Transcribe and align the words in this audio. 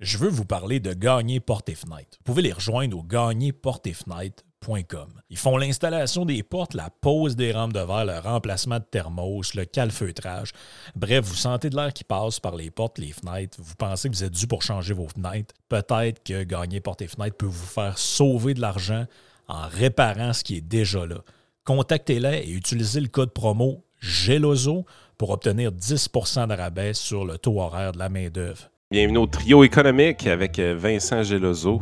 je 0.00 0.16
veux 0.16 0.30
vous 0.30 0.46
parler 0.46 0.80
de 0.80 0.94
Gagner 0.94 1.40
Porte 1.40 1.68
et 1.68 1.74
Fenêtre. 1.74 2.16
Vous 2.18 2.24
pouvez 2.24 2.40
les 2.40 2.54
rejoindre 2.54 2.98
au 2.98 3.02
gagnerportefenêtre.com. 3.02 5.10
Ils 5.28 5.36
font 5.36 5.58
l'installation 5.58 6.24
des 6.24 6.42
portes, 6.42 6.72
la 6.72 6.88
pose 6.88 7.36
des 7.36 7.52
rampes 7.52 7.74
de 7.74 7.80
verre, 7.80 8.06
le 8.06 8.18
remplacement 8.18 8.78
de 8.78 8.84
thermos, 8.84 9.52
le 9.54 9.66
calfeutrage. 9.66 10.52
Bref, 10.96 11.26
vous 11.26 11.34
sentez 11.34 11.68
de 11.68 11.76
l'air 11.76 11.92
qui 11.92 12.04
passe 12.04 12.40
par 12.40 12.56
les 12.56 12.70
portes, 12.70 12.98
les 12.98 13.12
fenêtres. 13.12 13.58
Vous 13.60 13.74
pensez 13.76 14.08
que 14.08 14.14
vous 14.14 14.24
êtes 14.24 14.32
dû 14.32 14.46
pour 14.46 14.62
changer 14.62 14.94
vos 14.94 15.08
fenêtres. 15.08 15.54
Peut-être 15.68 16.24
que 16.24 16.44
Gagner 16.44 16.80
Porte 16.80 17.02
et 17.02 17.08
Fenêtre 17.08 17.36
peut 17.36 17.44
vous 17.44 17.66
faire 17.66 17.98
sauver 17.98 18.54
de 18.54 18.62
l'argent 18.62 19.04
en 19.48 19.68
réparant 19.68 20.32
ce 20.32 20.44
qui 20.44 20.56
est 20.56 20.62
déjà 20.62 21.04
là. 21.04 21.18
Contactez-les 21.64 22.44
et 22.46 22.50
utilisez 22.50 23.00
le 23.00 23.08
code 23.08 23.34
promo 23.34 23.84
GELOZO 24.00 24.86
pour 25.18 25.28
obtenir 25.28 25.72
10 25.72 26.08
de 26.48 26.56
rabais 26.56 26.94
sur 26.94 27.26
le 27.26 27.36
taux 27.36 27.60
horaire 27.60 27.92
de 27.92 27.98
la 27.98 28.08
main-d'œuvre. 28.08 28.70
Bienvenue 28.92 29.18
au 29.18 29.26
trio 29.28 29.62
économique 29.62 30.26
avec 30.26 30.58
euh, 30.58 30.74
Vincent 30.76 31.22
Gelozo, 31.22 31.80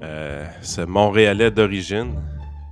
euh, 0.00 0.46
ce 0.62 0.80
Montréalais 0.80 1.50
d'origine. 1.50 2.14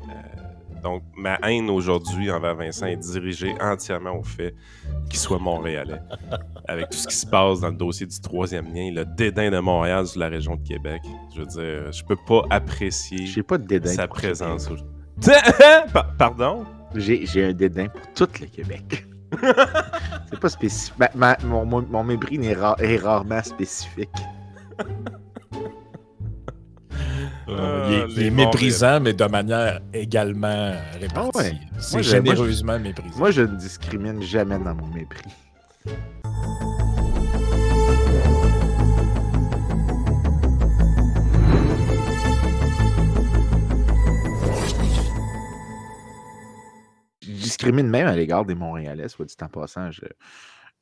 Euh, 0.08 0.80
donc, 0.80 1.02
ma 1.16 1.40
haine 1.42 1.68
aujourd'hui 1.68 2.30
envers 2.30 2.54
Vincent 2.54 2.86
est 2.86 2.96
dirigée 2.96 3.52
entièrement 3.60 4.16
au 4.16 4.22
fait 4.22 4.54
qu'il 5.10 5.18
soit 5.18 5.40
Montréalais. 5.40 6.00
avec 6.68 6.90
tout 6.90 6.98
ce 6.98 7.08
qui 7.08 7.16
se 7.16 7.26
passe 7.26 7.62
dans 7.62 7.70
le 7.70 7.74
dossier 7.74 8.06
du 8.06 8.20
troisième 8.20 8.72
lien, 8.72 8.92
le 8.92 9.04
dédain 9.04 9.50
de 9.50 9.58
Montréal 9.58 10.06
sur 10.06 10.20
la 10.20 10.28
région 10.28 10.54
de 10.54 10.62
Québec. 10.62 11.02
Je 11.34 11.40
veux 11.40 11.46
dire, 11.46 11.90
je 11.90 12.04
peux 12.04 12.18
pas 12.28 12.44
apprécier 12.50 13.26
J'ai 13.26 13.42
pas 13.42 13.58
de 13.58 13.66
dédain. 13.66 13.90
sa 13.90 14.06
présence. 14.06 14.68
Pardon? 16.16 16.64
J'ai 16.94 17.44
un 17.44 17.52
dédain 17.52 17.88
pour 17.88 18.28
tout 18.28 18.40
le 18.40 18.46
Québec. 18.46 19.04
C'est 20.30 20.40
pas 20.40 20.48
spécifique. 20.48 20.94
Ma- 20.98 21.10
ma- 21.14 21.36
mon, 21.44 21.64
mon- 21.64 21.86
mon 21.88 22.04
mépris 22.04 22.38
n'est 22.38 22.54
ra- 22.54 22.76
est 22.78 22.96
rarement 22.98 23.42
spécifique. 23.42 24.10
Euh, 27.48 27.86
il 27.88 27.94
est, 27.94 28.04
il 28.22 28.26
est 28.26 28.30
méprisant, 28.30 29.00
mais 29.00 29.12
de 29.12 29.24
manière 29.26 29.80
également 29.92 30.72
répartie. 31.00 31.30
Ah 31.34 31.38
ouais. 31.38 31.52
C'est 31.78 31.92
moi, 31.94 32.02
je- 32.02 32.10
généreusement 32.10 32.78
méprisant. 32.78 33.18
Moi, 33.18 33.30
je 33.30 33.42
ne 33.42 33.56
discrimine 33.56 34.22
jamais 34.22 34.58
dans 34.58 34.74
mon 34.74 34.86
mépris. 34.88 35.30
Discrimine 47.56 47.88
même 47.88 48.06
à 48.06 48.16
l'égard 48.16 48.44
des 48.44 48.54
Montréalais, 48.54 49.08
soit 49.08 49.24
dit 49.26 49.34
en 49.40 49.48
passant. 49.48 49.90
je- 49.90 50.02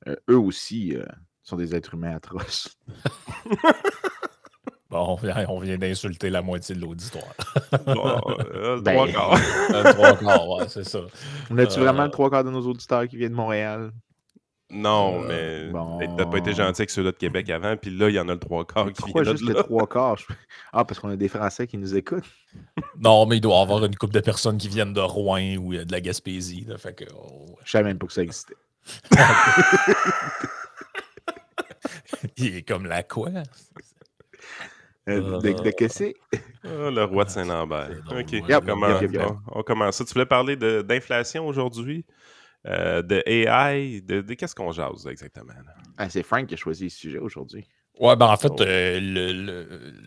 euh, 0.09 0.17
eux 0.31 0.39
aussi 0.39 0.97
euh, 0.97 1.05
sont 1.43 1.57
des 1.57 1.75
êtres 1.75 1.95
humains 1.95 2.17
atroces. 2.17 2.77
Bon, 4.91 5.07
on 5.09 5.15
vient, 5.15 5.47
on 5.49 5.59
vient 5.59 5.79
d'insulter 5.79 6.29
la 6.29 6.43
moitié 6.43 6.75
de 6.75 6.81
l'auditoire. 6.83 7.33
Bon, 7.87 8.21
euh, 8.55 8.77
le 8.77 8.81
Ben. 8.83 8.93
trois 8.93 9.09
quarts. 9.09 9.41
Trois 9.95 10.17
quarts, 10.19 10.49
ouais, 10.51 10.69
c'est 10.69 10.85
ça. 10.85 11.01
On 11.51 11.57
a-tu 11.57 11.79
Euh, 11.79 11.83
vraiment 11.85 12.05
le 12.05 12.11
trois 12.11 12.29
quarts 12.29 12.45
de 12.45 12.51
nos 12.51 12.61
auditeurs 12.61 13.09
qui 13.09 13.17
viennent 13.17 13.31
de 13.33 13.37
Montréal? 13.37 13.91
Non, 14.73 15.23
Euh, 15.25 15.67
mais 15.67 15.71
bon. 15.73 16.17
t'as 16.17 16.25
pas 16.27 16.39
été 16.39 16.53
gentil 16.55 16.81
avec 16.83 16.91
ceux-là 16.91 17.13
de 17.13 17.17
Québec 17.17 17.49
avant, 17.51 17.77
puis 17.77 17.91
là, 17.91 18.09
il 18.09 18.15
y 18.15 18.19
en 18.19 18.29
a 18.29 18.33
le 18.33 18.39
trois 18.41 18.65
quarts 18.65 18.87
qui 18.87 18.95
Pourquoi 19.03 19.23
viennent 19.23 19.37
juste 19.37 19.49
le 19.49 19.55
trois 19.63 19.87
quarts? 19.87 20.17
Ah, 20.73 20.85
parce 20.85 20.99
qu'on 20.99 21.11
a 21.11 21.17
des 21.17 21.29
Français 21.29 21.67
qui 21.67 21.77
nous 21.79 21.95
écoutent. 21.97 22.25
Non, 22.99 23.27
mais 23.27 23.37
il 23.39 23.41
doit 23.41 23.57
y 23.59 23.63
avoir 23.63 23.85
une 23.85 23.97
couple 23.97 24.15
de 24.15 24.21
personnes 24.21 24.57
qui 24.59 24.69
viennent 24.69 24.93
de 24.93 25.01
Rouen 25.01 25.57
ou 25.57 25.73
euh, 25.75 25.85
de 25.85 25.93
la 25.93 26.01
Gaspésie. 26.01 26.65
Là, 26.69 26.79
fait 26.79 26.95
que, 26.95 27.05
oh, 27.17 27.57
Je 27.65 27.71
savais 27.71 27.85
même 27.85 27.99
pas 27.99 28.07
que 28.07 28.13
ça 28.13 28.23
existait. 28.23 28.55
il 32.37 32.57
est 32.57 32.63
comme 32.63 32.87
la 32.87 33.03
quoi? 33.03 33.29
Euh, 35.09 35.41
de, 35.41 35.51
de 35.65 35.71
que 35.73 35.89
c'est? 35.89 36.15
Ah, 36.63 36.89
le 36.89 37.03
roi 37.03 37.25
de 37.25 37.31
Saint-Lambert. 37.31 37.91
Drôle, 38.05 38.21
OK, 38.21 38.35
on, 38.49 38.61
commence, 38.65 39.01
Yep, 39.03 39.11
yep, 39.11 39.21
yep. 39.21 39.31
on- 39.49 39.59
on 39.59 39.63
commence 39.65 39.97
ça. 39.97 40.05
Tu 40.05 40.13
voulais 40.13 40.27
parler 40.27 40.55
de- 40.55 40.81
d'inflation 40.83 41.45
aujourd'hui, 41.49 42.05
euh, 42.67 43.03
de 43.03 43.23
AI, 43.27 44.01
de, 44.03 44.21
de- 44.21 44.35
qu'est-ce 44.35 44.55
qu'on 44.55 44.73
jase 44.73 45.07
exactement? 45.07 45.53
Ah, 45.99 46.09
c'est 46.09 46.23
Frank 46.23 46.47
qui 46.47 46.55
a 46.55 46.57
choisi 46.57 46.85
le 46.85 46.91
sujet 46.91 47.19
aujourd'hui. 47.19 47.67
Ouais, 47.99 48.17
ben 48.17 48.27
en 48.27 48.37
fait, 48.37 48.51
Oh. 48.51 48.63
euh, 48.63 49.01
le. 49.01 49.33
le- 49.33 50.03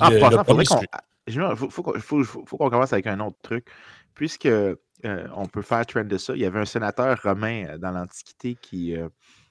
Ah, 0.00 0.10
le- 0.10 0.18
faudrait 0.44 0.64
qu'on. 0.64 0.80
ah, 0.92 1.02
je- 1.26 1.54
Faut, 1.54 1.70
faut 1.70 1.82
qu'on- 1.82 1.98
faut- 2.00 2.24
faut- 2.24 2.44
faut 2.46 2.56
qu'on 2.56 2.70
commence 2.70 2.92
avec 2.92 3.06
un 3.06 3.20
autre 3.20 3.38
truc. 3.42 3.66
Puisque 4.14 4.46
euh, 4.46 4.74
on 5.04 5.46
peut 5.46 5.62
faire 5.62 5.86
trend 5.86 6.04
de 6.04 6.18
ça, 6.18 6.34
il 6.34 6.40
y 6.40 6.44
avait 6.44 6.58
un 6.58 6.64
sénateur 6.64 7.20
romain 7.22 7.78
dans 7.78 7.92
l'Antiquité 7.92 8.56
qui 8.60 8.96
euh, 8.96 9.08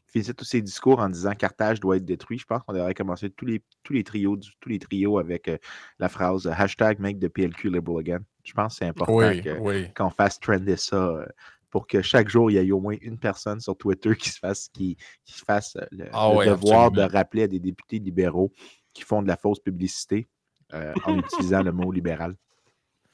faisait 0.07 0.34
tous 0.34 0.44
ses 0.44 0.62
discours 0.62 1.00
en 1.00 1.07
disant 1.09 1.31
Carthage 1.35 1.79
doit 1.79 1.95
être 1.97 2.03
détruit. 2.06 2.38
Je 2.38 2.45
pense 2.45 2.62
qu'on 2.63 2.74
devrait 2.74 2.94
commencer 2.94 3.29
tous 3.29 3.45
les, 3.45 3.63
tous 3.84 3.94
les 3.94 4.03
trios, 4.03 4.35
du- 4.35 4.50
tous 4.59 4.68
les 4.69 4.79
trios 4.79 5.19
avec 5.19 5.47
euh, 5.47 5.57
la 6.00 6.09
phrase 6.09 6.47
hashtag 6.47 7.00
make 7.00 7.19
the 7.19 7.29
PLQ 7.29 7.69
liberal 7.69 8.00
again. 8.00 8.19
Je 8.44 8.51
pense 8.53 8.74
que 8.74 8.79
c'est 8.79 8.89
important 8.89 9.13
Oui, 9.16 9.41
que- 9.41 9.57
oui. 9.59 9.94
qu'on 9.95 10.09
fasse 10.09 10.39
trender 10.39 10.75
ça 10.75 10.97
euh, 10.97 11.25
pour 11.70 11.88
que 11.88 12.02
chaque 12.02 12.30
jour, 12.30 12.50
il 12.50 12.56
y 12.56 12.58
ait 12.58 12.72
au 12.72 12.80
moins 12.80 12.96
une 13.02 13.18
personne 13.18 13.60
sur 13.60 13.78
Twitter 13.78 14.16
qui 14.16 14.30
se 14.30 14.40
fasse, 14.40 14.70
qui, 14.70 14.98
qui 15.26 15.34
se 15.34 15.44
fasse 15.44 15.76
euh, 15.76 15.86
le, 15.92 16.06
Ah 16.14 16.30
le 16.32 16.38
ouais, 16.38 16.46
devoir 16.48 16.86
absolument. 16.86 17.08
de 17.08 17.14
rappeler 17.14 17.44
à 17.44 17.48
des 17.48 17.60
députés 17.60 18.00
libéraux 18.00 18.52
qui 18.94 19.04
font 19.04 19.22
de 19.22 19.28
la 19.28 19.38
fausse 19.38 19.60
publicité 19.60 20.28
euh, 20.74 20.94
en 21.06 21.18
utilisant 21.18 21.62
le 21.64 21.72
mot 21.72 21.92
libéral. 21.92 22.36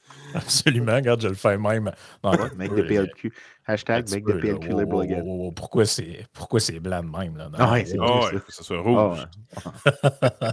Absolument, 0.34 0.96
regarde, 0.96 1.22
je 1.22 1.28
le 1.28 1.34
fais 1.34 1.56
même. 1.56 1.90
Non, 2.22 2.32
peu, 2.32 2.48
the 2.82 2.86
PLQ. 2.86 3.32
Hashtag 3.66 4.10
make 4.10 4.24
peu, 4.24 4.32
the 4.32 4.36
là. 4.36 4.40
PLQ 4.52 4.68
Wow, 4.72 4.80
liberal 4.80 4.94
wow, 4.96 5.00
again. 5.00 5.22
wow, 5.22 5.36
wow. 5.46 5.52
Pourquoi 5.52 5.86
c'est 5.86 6.26
pourquoi 6.32 6.60
c'est 6.60 6.78
blanc 6.80 7.02
de 7.02 7.08
même? 7.08 7.36
Là? 7.38 7.48
Non, 7.48 7.56
Ah 7.58 7.72
ouais, 7.72 7.84
c'est 7.86 7.96
Ah 8.00 8.20
ouais, 8.26 8.40
que 8.40 8.52
ce 8.52 8.62
soit 8.64 8.80
rouge. 8.80 9.18
ouais. 9.18 10.50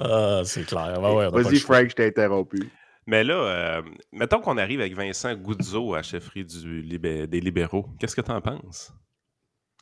Ah, 0.00 0.42
c'est 0.44 0.64
clair. 0.64 1.00
Vas-y. 1.30 1.58
Frank, 1.58 1.90
je 1.90 1.94
t'ai 1.94 2.06
interrompu. 2.06 2.70
Mais 3.06 3.22
là, 3.24 3.34
euh, 3.34 3.82
mettons 4.12 4.40
qu'on 4.40 4.56
arrive 4.56 4.80
avec 4.80 4.94
Vincent 4.94 5.34
Goudzo 5.34 5.94
à 5.94 6.02
chefferie 6.02 6.44
du 6.44 6.82
libé- 6.82 7.26
des 7.26 7.40
libéraux. 7.40 7.86
Qu'est-ce 7.98 8.16
que 8.16 8.20
t'en 8.22 8.40
penses? 8.40 8.92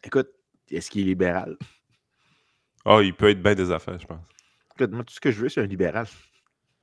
Écoute, 0.03 0.29
est-ce 0.71 0.91
qu'il 0.91 1.03
est 1.03 1.05
libéral? 1.11 1.57
Ah, 2.85 2.99
il 3.03 3.15
peut 3.15 3.31
être 3.31 3.43
bien 3.43 3.55
des 3.55 3.71
affaires, 3.71 3.99
je 3.99 4.07
pense. 4.07 4.19
Écoute, 4.75 4.91
moi, 4.91 5.05
tout 5.05 5.15
ce 5.15 5.21
que 5.21 5.31
je 5.31 5.41
veux, 5.41 5.49
c'est 5.49 5.61
un 5.61 5.67
libéral. 5.67 6.07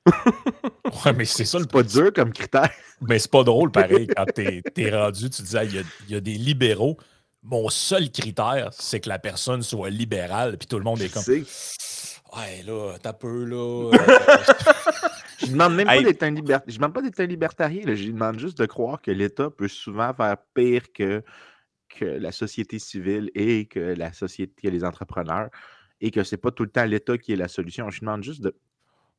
Ouais, 1.04 1.12
mais 1.12 1.24
c'est 1.24 1.44
ça 1.44 1.58
le 1.58 1.64
C'est 1.64 1.70
pas 1.70 1.82
dur 1.84 2.12
comme 2.12 2.32
critère. 2.32 2.70
Mais 3.00 3.18
c'est 3.20 3.30
pas 3.30 3.44
drôle, 3.44 3.70
pareil, 3.70 4.08
quand 4.08 4.24
t'es 4.34 4.60
es 4.76 4.90
rendu, 4.90 5.30
tu 5.30 5.42
disais, 5.42 5.64
il 5.66 5.74
y 5.76 5.78
a, 5.78 5.82
il 6.08 6.10
y 6.10 6.16
a 6.16 6.20
des 6.20 6.34
libéraux. 6.34 6.96
Mon 7.44 7.68
seul 7.68 8.10
critère, 8.10 8.70
c'est 8.72 8.98
que 9.00 9.08
la 9.08 9.18
personne 9.20 9.62
soit 9.62 9.88
libérale, 9.88 10.58
puis 10.58 10.66
tout 10.66 10.78
le 10.78 10.84
monde 10.84 11.00
est 11.00 11.08
comme, 11.08 11.22
sais. 11.22 11.44
ouais, 12.36 12.62
là, 12.66 12.96
t'as 13.00 13.12
peu, 13.12 13.44
là. 13.44 13.92
euh, 13.92 13.98
Je 15.40 15.46
demande 15.52 15.74
même 15.74 15.86
pas 15.86 16.02
d'être 16.02 16.22
un 16.22 16.30
libertarien. 16.30 16.64
Je 16.68 16.76
demande 16.76 16.92
pas 16.94 17.02
d'être 17.02 17.20
un 17.20 17.26
libertarien. 17.26 17.82
là. 17.86 17.94
Je 17.94 18.04
lui 18.04 18.12
demande 18.12 18.38
juste 18.38 18.58
de 18.58 18.66
croire 18.66 19.00
que 19.00 19.10
l'État 19.10 19.50
peut 19.50 19.68
souvent 19.68 20.12
faire 20.14 20.36
pire 20.54 20.92
que, 20.92 21.22
que 21.88 22.04
la 22.04 22.32
société 22.32 22.78
civile 22.78 23.30
et 23.34 23.66
que 23.66 23.80
la 23.80 24.12
société, 24.12 24.54
que 24.62 24.68
les 24.68 24.84
entrepreneurs, 24.84 25.48
et 26.00 26.10
que 26.10 26.22
c'est 26.24 26.36
pas 26.36 26.50
tout 26.50 26.64
le 26.64 26.70
temps 26.70 26.84
l'État 26.84 27.18
qui 27.18 27.32
est 27.32 27.36
la 27.36 27.48
solution. 27.48 27.90
Je 27.90 27.96
lui 28.00 28.06
demande 28.06 28.22
juste 28.22 28.40
de, 28.42 28.54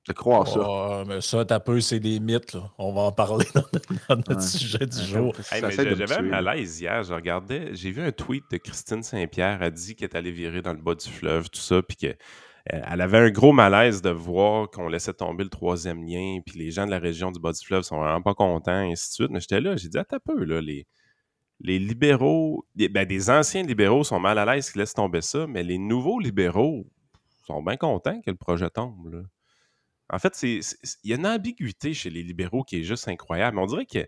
de 0.08 0.14
croire 0.14 0.48
ça. 0.48 0.60
Ouais, 0.60 1.06
mais 1.08 1.22
ça, 1.22 1.46
t'as 1.46 1.60
peu, 1.60 1.80
c'est 1.80 2.00
des 2.00 2.20
mythes, 2.20 2.54
là. 2.54 2.72
On 2.80 2.92
va 2.94 3.02
en 3.02 3.12
parler 3.12 3.46
dans, 3.54 3.62
dans 4.10 4.16
notre 4.16 4.36
Ouais. 4.36 4.42
sujet 4.42 4.86
du 4.88 4.98
Ouais, 4.98 5.04
jour. 5.06 5.36
Hey, 5.52 5.62
J'avais 5.70 6.14
un 6.16 6.22
malaise 6.24 6.82
hier. 6.82 7.04
Je 7.04 7.14
regardais, 7.14 7.76
j'ai 7.76 7.92
vu 7.92 8.02
un 8.02 8.12
tweet 8.12 8.44
de 8.52 8.58
Christine 8.58 9.04
Saint-Pierre. 9.04 9.62
Elle 9.62 9.74
dit 9.74 9.96
qu'elle 9.96 10.10
est 10.10 10.16
allée 10.16 10.32
virer 10.32 10.62
dans 10.64 10.74
le 10.74 10.82
bas 10.82 10.96
du 10.96 11.08
fleuve, 11.10 11.50
tout 11.52 11.60
ça, 11.60 11.82
puis 11.84 11.98
que 11.98 12.16
elle 12.72 13.02
avait 13.02 13.18
un 13.18 13.30
gros 13.32 13.52
malaise 13.52 14.02
de 14.02 14.10
voir 14.10 14.70
qu'on 14.70 14.88
laissait 14.88 15.14
tomber 15.14 15.44
le 15.44 15.50
troisième 15.50 16.04
lien, 16.06 16.40
puis 16.46 16.58
les 16.58 16.72
gens 16.72 16.86
de 16.86 16.92
la 16.92 17.00
région 17.00 17.32
du 17.32 17.40
bas 17.40 17.52
du 17.52 17.60
fleuve 17.66 17.84
sont 17.84 17.98
vraiment 17.98 18.22
pas 18.22 18.34
contents, 18.34 18.82
et 18.84 18.92
ainsi 18.92 19.10
de 19.10 19.14
suite. 19.14 19.30
Mais 19.32 19.40
j'étais 19.42 19.60
là, 19.60 19.76
j'ai 19.76 19.90
dit, 19.90 19.98
attends 19.98 20.18
un 20.18 20.20
peu, 20.20 20.44
là, 20.46 20.62
les, 20.62 20.88
les 21.60 21.80
libéraux, 21.80 22.66
les- 22.76 22.88
ben, 22.90 23.06
des 23.06 23.30
anciens 23.30 23.64
libéraux 23.64 24.04
sont 24.04 24.20
mal 24.20 24.38
à 24.38 24.46
l'aise 24.46 24.72
qu'ils 24.72 24.80
laissent 24.80 24.94
tomber 24.94 25.22
ça, 25.22 25.48
mais 25.48 25.64
les 25.64 25.78
nouveaux 25.78 26.20
libéraux 26.20 26.88
sont 27.46 27.62
bien 27.62 27.76
contents 27.78 28.22
que 28.22 28.32
le 28.32 28.38
projet 28.38 28.70
tombe, 28.70 29.14
là. 29.14 29.22
En 30.14 30.20
fait, 30.20 30.38
il 30.44 30.62
y 31.06 31.14
a 31.14 31.16
une 31.16 31.26
ambiguïté 31.26 31.94
chez 31.94 32.10
les 32.10 32.22
libéraux 32.22 32.64
qui 32.64 32.82
est 32.82 32.84
juste 32.84 33.08
incroyable. 33.08 33.58
On 33.60 33.66
dirait 33.66 33.86
que 33.86 34.06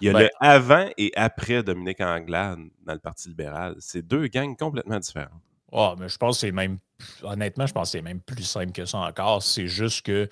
il 0.00 0.06
y 0.06 0.08
a 0.08 0.12
Ben- 0.12 0.22
le 0.22 0.28
avant 0.38 0.88
et 0.96 1.10
après 1.16 1.64
Dominique 1.64 2.00
Anglade 2.00 2.60
dans 2.86 2.92
le 2.92 3.00
Parti 3.00 3.28
libéral. 3.28 3.74
C'est 3.80 4.06
deux 4.06 4.28
gangs 4.28 4.56
complètement 4.56 5.00
différents. 5.00 5.40
Ah, 5.72 5.96
mais 5.98 6.08
je 6.08 6.16
pense 6.16 6.36
que 6.36 6.40
c'est 6.42 6.52
même, 6.52 6.78
honnêtement, 7.22 7.66
je 7.66 7.72
pense 7.72 7.88
que 7.88 7.98
c'est 7.98 8.02
même 8.02 8.20
plus 8.20 8.44
simple 8.44 8.72
que 8.72 8.84
ça 8.84 8.98
encore. 8.98 9.42
C'est 9.42 9.66
juste 9.68 10.04
que 10.06 10.28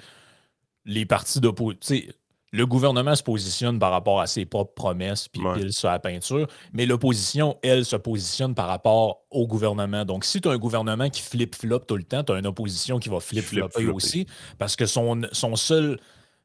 les 0.84 1.06
partis 1.06 1.40
d'opposition, 1.40 2.12
le 2.52 2.66
gouvernement 2.66 3.14
se 3.14 3.22
positionne 3.22 3.78
par 3.78 3.92
rapport 3.92 4.20
à 4.20 4.26
ses 4.26 4.44
propres 4.44 4.74
promesses 4.74 5.28
puis 5.28 5.40
Ouais. 5.40 5.54
pile 5.54 5.72
sur 5.72 5.88
la 5.88 6.00
peinture, 6.00 6.48
mais 6.72 6.84
l'opposition, 6.84 7.56
elle, 7.62 7.84
se 7.84 7.94
positionne 7.94 8.54
par 8.56 8.66
rapport 8.66 9.22
au 9.30 9.46
gouvernement. 9.46 10.04
Donc, 10.04 10.24
si 10.24 10.40
tu 10.40 10.48
as 10.48 10.52
un 10.52 10.58
gouvernement 10.58 11.08
qui 11.10 11.22
flip-flop 11.22 11.80
tout 11.80 11.96
le 11.96 12.02
temps, 12.02 12.24
tu 12.24 12.32
as 12.32 12.38
une 12.38 12.46
opposition 12.46 12.98
qui 12.98 13.08
va 13.08 13.20
flip-flopper 13.20 13.86
aussi, 13.86 14.26
parce 14.58 14.74
que 14.74 14.86
son, 14.86 15.22
son 15.32 15.54
seul 15.54 16.00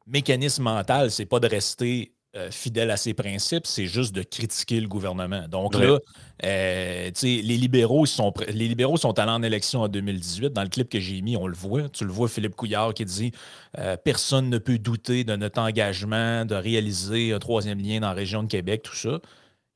mécanisme 0.06 0.62
mental, 0.62 1.10
c'est 1.10 1.26
pas 1.26 1.40
de 1.40 1.48
rester 1.48 2.12
euh, 2.36 2.50
fidèle 2.50 2.90
à 2.90 2.98
ses 2.98 3.14
principes, 3.14 3.66
c'est 3.66 3.86
juste 3.86 4.14
de 4.14 4.22
critiquer 4.22 4.78
le 4.80 4.88
gouvernement. 4.88 5.48
Donc 5.48 5.74
là, 5.74 5.98
euh, 6.44 7.10
les, 7.22 7.42
libéraux 7.42 8.04
sont, 8.04 8.32
les 8.48 8.68
libéraux 8.68 8.98
sont 8.98 9.18
allés 9.18 9.30
en 9.30 9.42
élection 9.42 9.80
en 9.80 9.88
2018. 9.88 10.52
Dans 10.52 10.62
le 10.62 10.68
clip 10.68 10.90
que 10.90 11.00
j'ai 11.00 11.22
mis, 11.22 11.36
on 11.36 11.46
le 11.46 11.54
voit. 11.54 11.88
Tu 11.88 12.04
le 12.04 12.12
vois, 12.12 12.28
Philippe 12.28 12.54
Couillard 12.54 12.92
qui 12.92 13.06
dit 13.06 13.32
euh, 13.78 13.96
Personne 13.96 14.50
ne 14.50 14.58
peut 14.58 14.78
douter 14.78 15.24
de 15.24 15.34
notre 15.34 15.60
engagement 15.60 16.44
de 16.44 16.54
réaliser 16.54 17.32
un 17.32 17.38
troisième 17.38 17.80
lien 17.80 18.00
dans 18.00 18.08
la 18.08 18.14
région 18.14 18.42
de 18.42 18.48
Québec, 18.48 18.82
tout 18.82 18.94
ça. 18.94 19.18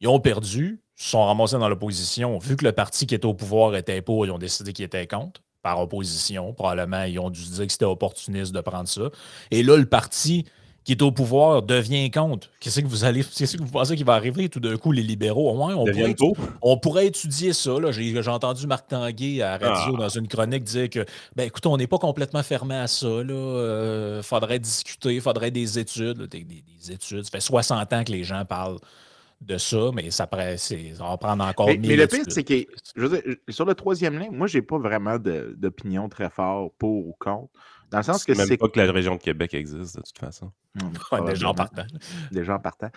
Ils 0.01 0.09
ont 0.09 0.21
perdu, 0.21 0.81
se 0.97 1.11
sont 1.11 1.25
ramassés 1.25 1.57
dans 1.57 1.69
l'opposition. 1.69 2.39
Vu 2.39 2.57
que 2.57 2.65
le 2.65 2.73
parti 2.73 3.07
qui 3.07 3.15
était 3.15 3.27
au 3.27 3.35
pouvoir 3.35 3.75
était 3.75 4.03
pour, 4.03 4.27
ils 4.27 4.31
ont 4.33 4.39
décidé 4.39 4.75
qu'ils 4.75 4.85
étaient 4.85 5.07
contre 5.07 5.41
par 5.63 5.81
opposition. 5.81 6.53
Probablement, 6.53 7.05
ils 7.05 7.19
ont 7.19 7.31
dû 7.31 7.43
dire 7.43 7.67
que 7.67 7.73
c'était 7.73 7.85
opportuniste 7.85 8.53
de 8.53 8.61
prendre 8.61 8.89
ça. 8.89 9.11
Et 9.51 9.63
là, 9.63 9.77
le 9.77 9.87
parti 9.87 10.45
qui 10.85 10.93
est 10.93 11.03
au 11.03 11.13
pouvoir 11.13 11.63
devient 11.63 12.11
contre. 12.11 12.49
Qu'est-ce 12.59 12.81
que 12.81 12.87
vous 12.87 13.05
allez, 13.05 13.23
qu'est-ce 13.37 13.57
que 13.57 13.63
vous 13.63 13.71
pensez 13.71 13.97
qu'il 13.97 14.07
va 14.07 14.15
arriver 14.15 14.49
tout 14.49 14.61
d'un 14.61 14.77
coup, 14.77 14.93
les 14.93 15.03
libéraux? 15.03 15.53
Ouais, 15.53 15.75
on, 15.75 15.85
pourrait, 15.85 16.17
on, 16.63 16.79
pourrait, 16.79 17.07
étudier 17.09 17.53
ça. 17.53 17.73
J'ai, 17.91 18.29
entendu 18.29 18.67
Marc 18.67 18.89
Tanguay 18.89 19.43
à 19.43 19.59
radio 19.59 19.95
ah. 19.97 20.03
dans 20.03 20.09
une 20.09 20.29
chronique 20.29 20.65
dire 20.65 20.89
que, 20.89 21.05
ben 21.37 21.45
écoute, 21.45 21.67
on 21.67 21.77
n'est 21.77 21.87
pas 21.87 21.99
complètement 21.99 22.43
fermé 22.43 22.77
à 22.77 22.87
ça. 22.87 23.07
Il 23.07 23.31
euh, 23.31 24.23
faudrait 24.23 24.59
discuter, 24.59 25.15
il 25.15 25.21
faudrait 25.21 25.51
des 25.51 25.79
études. 25.79 26.27
des, 26.27 26.93
études. 26.93 27.25
Ça 27.25 27.31
fait 27.31 27.41
60 27.41 27.93
ans 27.93 28.05
que 28.05 28.13
les 28.13 28.25
gens 28.25 28.45
parlent 28.45 28.79
de 29.41 29.57
ça, 29.57 29.91
mais 29.95 30.11
ça, 30.11 30.29
va 30.31 31.17
prendre 31.17 31.45
encore 31.45 31.67
Mais, 31.67 31.79
mais 31.79 31.97
le 31.97 32.07
pire, 32.07 32.25
c'est 32.29 32.45
que, 32.45 32.67
je 32.95 33.07
veux 33.07 33.09
dire, 33.09 33.37
sur 33.49 33.65
le 33.65 33.75
troisième 33.75 34.19
lien, 34.19 34.29
moi, 34.31 34.47
j'ai 34.47 34.61
pas 34.61 34.79
vraiment 34.79 35.17
d'opinion 35.19 36.09
très 36.09 36.29
fort 36.29 36.71
pour 36.79 37.07
ou 37.07 37.17
contre. 37.19 37.49
Dans 37.91 37.99
le 37.99 38.05
sens 38.05 38.25
que 38.25 38.35
c'est. 38.35 38.49
même 38.49 38.59
pas 38.59 38.69
que 38.69 38.79
la 38.79 38.91
région 38.91 39.17
de 39.17 39.21
Québec 39.21 39.53
existe, 39.55 39.97
de 39.97 40.03
toute 40.03 40.19
façon. 40.19 40.53
Mmh, 40.75 41.27
des 41.27 41.35
gens 41.35 41.55
partant. 41.55 41.85
Des 42.31 42.45
gens 42.45 42.59
partant. 42.61 42.91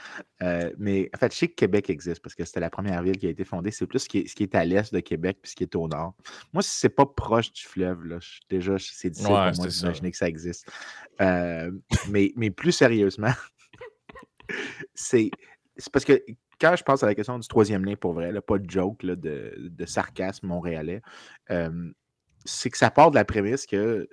Euh, 0.44 0.72
mais 0.78 1.10
en 1.16 1.18
fait, 1.18 1.34
je 1.34 1.38
sais 1.40 1.48
que 1.48 1.56
Québec 1.56 1.90
existe 1.90 2.22
parce 2.22 2.36
que 2.36 2.46
c'était 2.46 2.60
la 2.60 2.70
première 2.70 3.02
ville 3.02 3.18
qui 3.18 3.26
a 3.26 3.30
été 3.30 3.44
fondée. 3.44 3.72
C'est 3.72 3.88
plus 3.88 4.00
ce 4.00 4.08
qui 4.08 4.20
est, 4.20 4.56
à 4.56 4.66
l'est 4.66 4.94
de 4.94 5.00
Québec 5.00 5.40
puis 5.42 5.52
ce 5.52 5.56
qui 5.56 5.64
est 5.64 5.76
au 5.76 5.88
nord. 5.88 6.14
Moi, 6.54 6.62
si 6.62 6.78
c'est 6.78 6.90
pas 6.90 7.08
proche 7.08 7.52
du 7.52 7.64
fleuve, 7.64 8.06
là, 8.06 8.20
déjà, 8.50 8.76
c'est 8.78 9.10
difficile 9.10 9.30
pour 9.30 9.36
moi 9.36 9.68
d'imaginer 9.68 10.12
que 10.12 10.18
ça 10.18 10.28
existe. 10.28 10.72
Euh, 11.22 11.72
mais, 12.10 12.32
mais 12.36 12.52
plus 12.52 12.72
sérieusement, 12.72 13.34
c'est 14.94 15.32
parce 15.92 16.06
que 16.06 16.24
quand 16.62 16.76
je 16.76 16.84
pense 16.84 17.02
à 17.04 17.08
la 17.08 17.16
question 17.16 17.40
du 17.40 17.48
troisième 17.48 17.84
lien 17.84 17.96
pour 17.96 18.14
vrai, 18.14 18.32
là, 18.32 18.42
pas 18.42 18.60
de 18.60 18.70
joke 18.70 19.04
de, 19.04 19.16
de, 19.58 19.86
sarcasme 19.86 20.48
montréalais, 20.48 21.02
euh, 21.50 21.92
c'est 22.46 22.70
que 22.70 22.78
ça 22.78 22.92
part 22.92 23.10
de 23.10 23.16
la 23.16 23.26
prémisse 23.26 23.66
que 23.66 24.08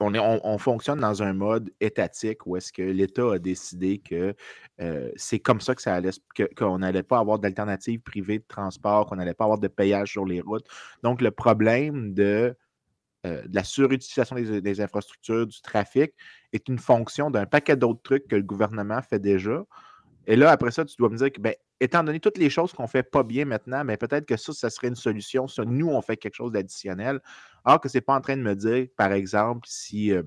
on, 0.00 0.58
fonctionne 0.58 1.00
dans 1.00 1.22
un 1.22 1.32
mode 1.32 1.70
étatique 1.80 2.46
où 2.46 2.56
est-ce 2.56 2.72
que 2.72 2.82
l'État 2.82 3.34
a 3.34 3.38
décidé 3.38 3.98
que 3.98 4.34
euh, 4.80 5.10
c'est 5.16 5.40
comme 5.40 5.60
ça 5.60 5.74
que 5.74 5.82
ça 5.82 5.94
allait, 5.94 6.10
qu'on 6.56 6.78
n'allait 6.78 7.02
pas 7.02 7.18
avoir 7.18 7.38
d'alternatives 7.38 8.00
privées 8.00 8.38
de 8.38 8.44
transport, 8.48 9.06
qu'on 9.06 9.16
n'allait 9.16 9.34
pas 9.34 9.44
avoir 9.44 9.58
de 9.58 9.68
payage 9.68 10.12
sur 10.12 10.24
les 10.24 10.40
routes. 10.40 10.66
Donc, 11.02 11.20
le 11.20 11.30
problème 11.30 12.14
de, 12.14 12.56
euh, 13.26 13.42
la 13.52 13.64
surutilisation 13.64 14.36
des, 14.36 14.80
infrastructures, 14.80 15.46
du 15.46 15.60
trafic, 15.60 16.14
est 16.52 16.68
une 16.68 16.78
fonction 16.78 17.30
d'un 17.30 17.46
paquet 17.46 17.76
d'autres 17.76 18.02
trucs 18.02 18.26
que 18.28 18.36
le 18.36 18.42
gouvernement 18.42 19.02
fait 19.02 19.18
déjà. 19.18 19.62
Et 20.30 20.36
là, 20.36 20.52
après 20.52 20.70
ça, 20.70 20.84
tu 20.84 20.94
dois 20.96 21.08
me 21.08 21.16
dire 21.16 21.32
que, 21.32 21.40
ben, 21.40 21.54
étant 21.80 22.04
donné 22.04 22.20
toutes 22.20 22.38
les 22.38 22.50
choses 22.50 22.72
qu'on 22.72 22.84
ne 22.84 22.88
fait 22.88 23.02
pas 23.02 23.24
bien 23.24 23.44
maintenant, 23.46 23.82
mais 23.82 23.96
peut-être 23.96 24.26
que 24.26 24.36
ça, 24.36 24.52
ça 24.52 24.70
serait 24.70 24.86
une 24.86 24.94
solution 24.94 25.48
si 25.48 25.60
nous, 25.62 25.88
on 25.88 26.00
fait 26.02 26.16
quelque 26.16 26.36
chose 26.36 26.52
d'additionnel. 26.52 27.18
Alors 27.64 27.80
que 27.80 27.88
ce 27.88 27.96
n'est 27.96 28.00
pas 28.00 28.14
en 28.14 28.20
train 28.20 28.36
de 28.36 28.42
me 28.42 28.54
dire, 28.54 28.86
par 28.96 29.10
exemple, 29.12 29.66
si 29.66 30.12
euh, 30.12 30.22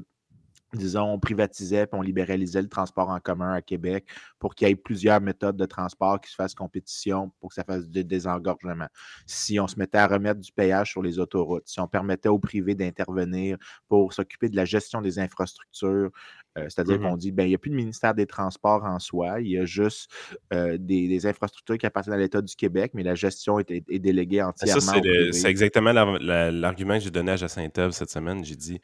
disons, 0.77 1.13
on 1.13 1.19
privatisait 1.19 1.83
et 1.83 1.87
on 1.91 2.01
libéralisait 2.01 2.61
le 2.61 2.69
transport 2.69 3.09
en 3.09 3.19
commun 3.19 3.53
à 3.53 3.61
Québec 3.61 4.05
pour 4.39 4.55
qu'il 4.55 4.67
y 4.67 4.71
ait 4.71 4.75
plusieurs 4.75 5.21
méthodes 5.21 5.57
de 5.57 5.65
transport 5.65 6.19
qui 6.19 6.29
se 6.29 6.35
fassent 6.35 6.55
compétition 6.55 7.31
pour 7.39 7.49
que 7.49 7.55
ça 7.55 7.63
fasse 7.63 7.87
du 7.87 8.03
désengorgement. 8.03 8.87
Si 9.25 9.59
on 9.59 9.67
se 9.67 9.77
mettait 9.77 9.97
à 9.97 10.07
remettre 10.07 10.39
du 10.39 10.51
payage 10.51 10.91
sur 10.91 11.01
les 11.01 11.19
autoroutes, 11.19 11.67
si 11.67 11.79
on 11.79 11.87
permettait 11.87 12.29
aux 12.29 12.39
privés 12.39 12.75
d'intervenir 12.75 13.57
pour 13.87 14.13
s'occuper 14.13 14.49
de 14.49 14.55
la 14.55 14.65
gestion 14.65 15.01
des 15.01 15.19
infrastructures, 15.19 16.11
euh, 16.57 16.65
c'est-à-dire 16.69 16.99
mmh 16.99 17.03
qu'on 17.03 17.17
dit, 17.17 17.31
ben, 17.31 17.45
il 17.45 17.49
n'y 17.49 17.55
a 17.55 17.57
plus 17.57 17.71
de 17.71 17.75
ministère 17.75 18.13
des 18.13 18.27
Transports 18.27 18.83
en 18.83 18.99
soi, 18.99 19.41
il 19.41 19.47
y 19.47 19.57
a 19.57 19.65
juste 19.65 20.11
euh, 20.53 20.77
des, 20.79 21.25
infrastructures 21.25 21.77
qui 21.77 21.85
appartiennent 21.85 22.15
à 22.15 22.19
l'État 22.19 22.41
du 22.41 22.55
Québec, 22.55 22.91
mais 22.93 23.03
la 23.03 23.15
gestion 23.15 23.59
est, 23.59 23.99
déléguée 23.99 24.37
ben, 24.37 24.49
entièrement. 24.49 24.81
Ça, 24.81 25.01
c'est 25.31 25.49
exactement 25.49 25.91
l'argument 25.93 26.95
que 26.95 27.03
j'ai 27.03 27.11
donné 27.11 27.31
à 27.31 27.35
Jacinthe 27.37 27.91
cette 27.91 28.09
semaine. 28.09 28.43
J'ai 28.43 28.55
dit, 28.55 28.79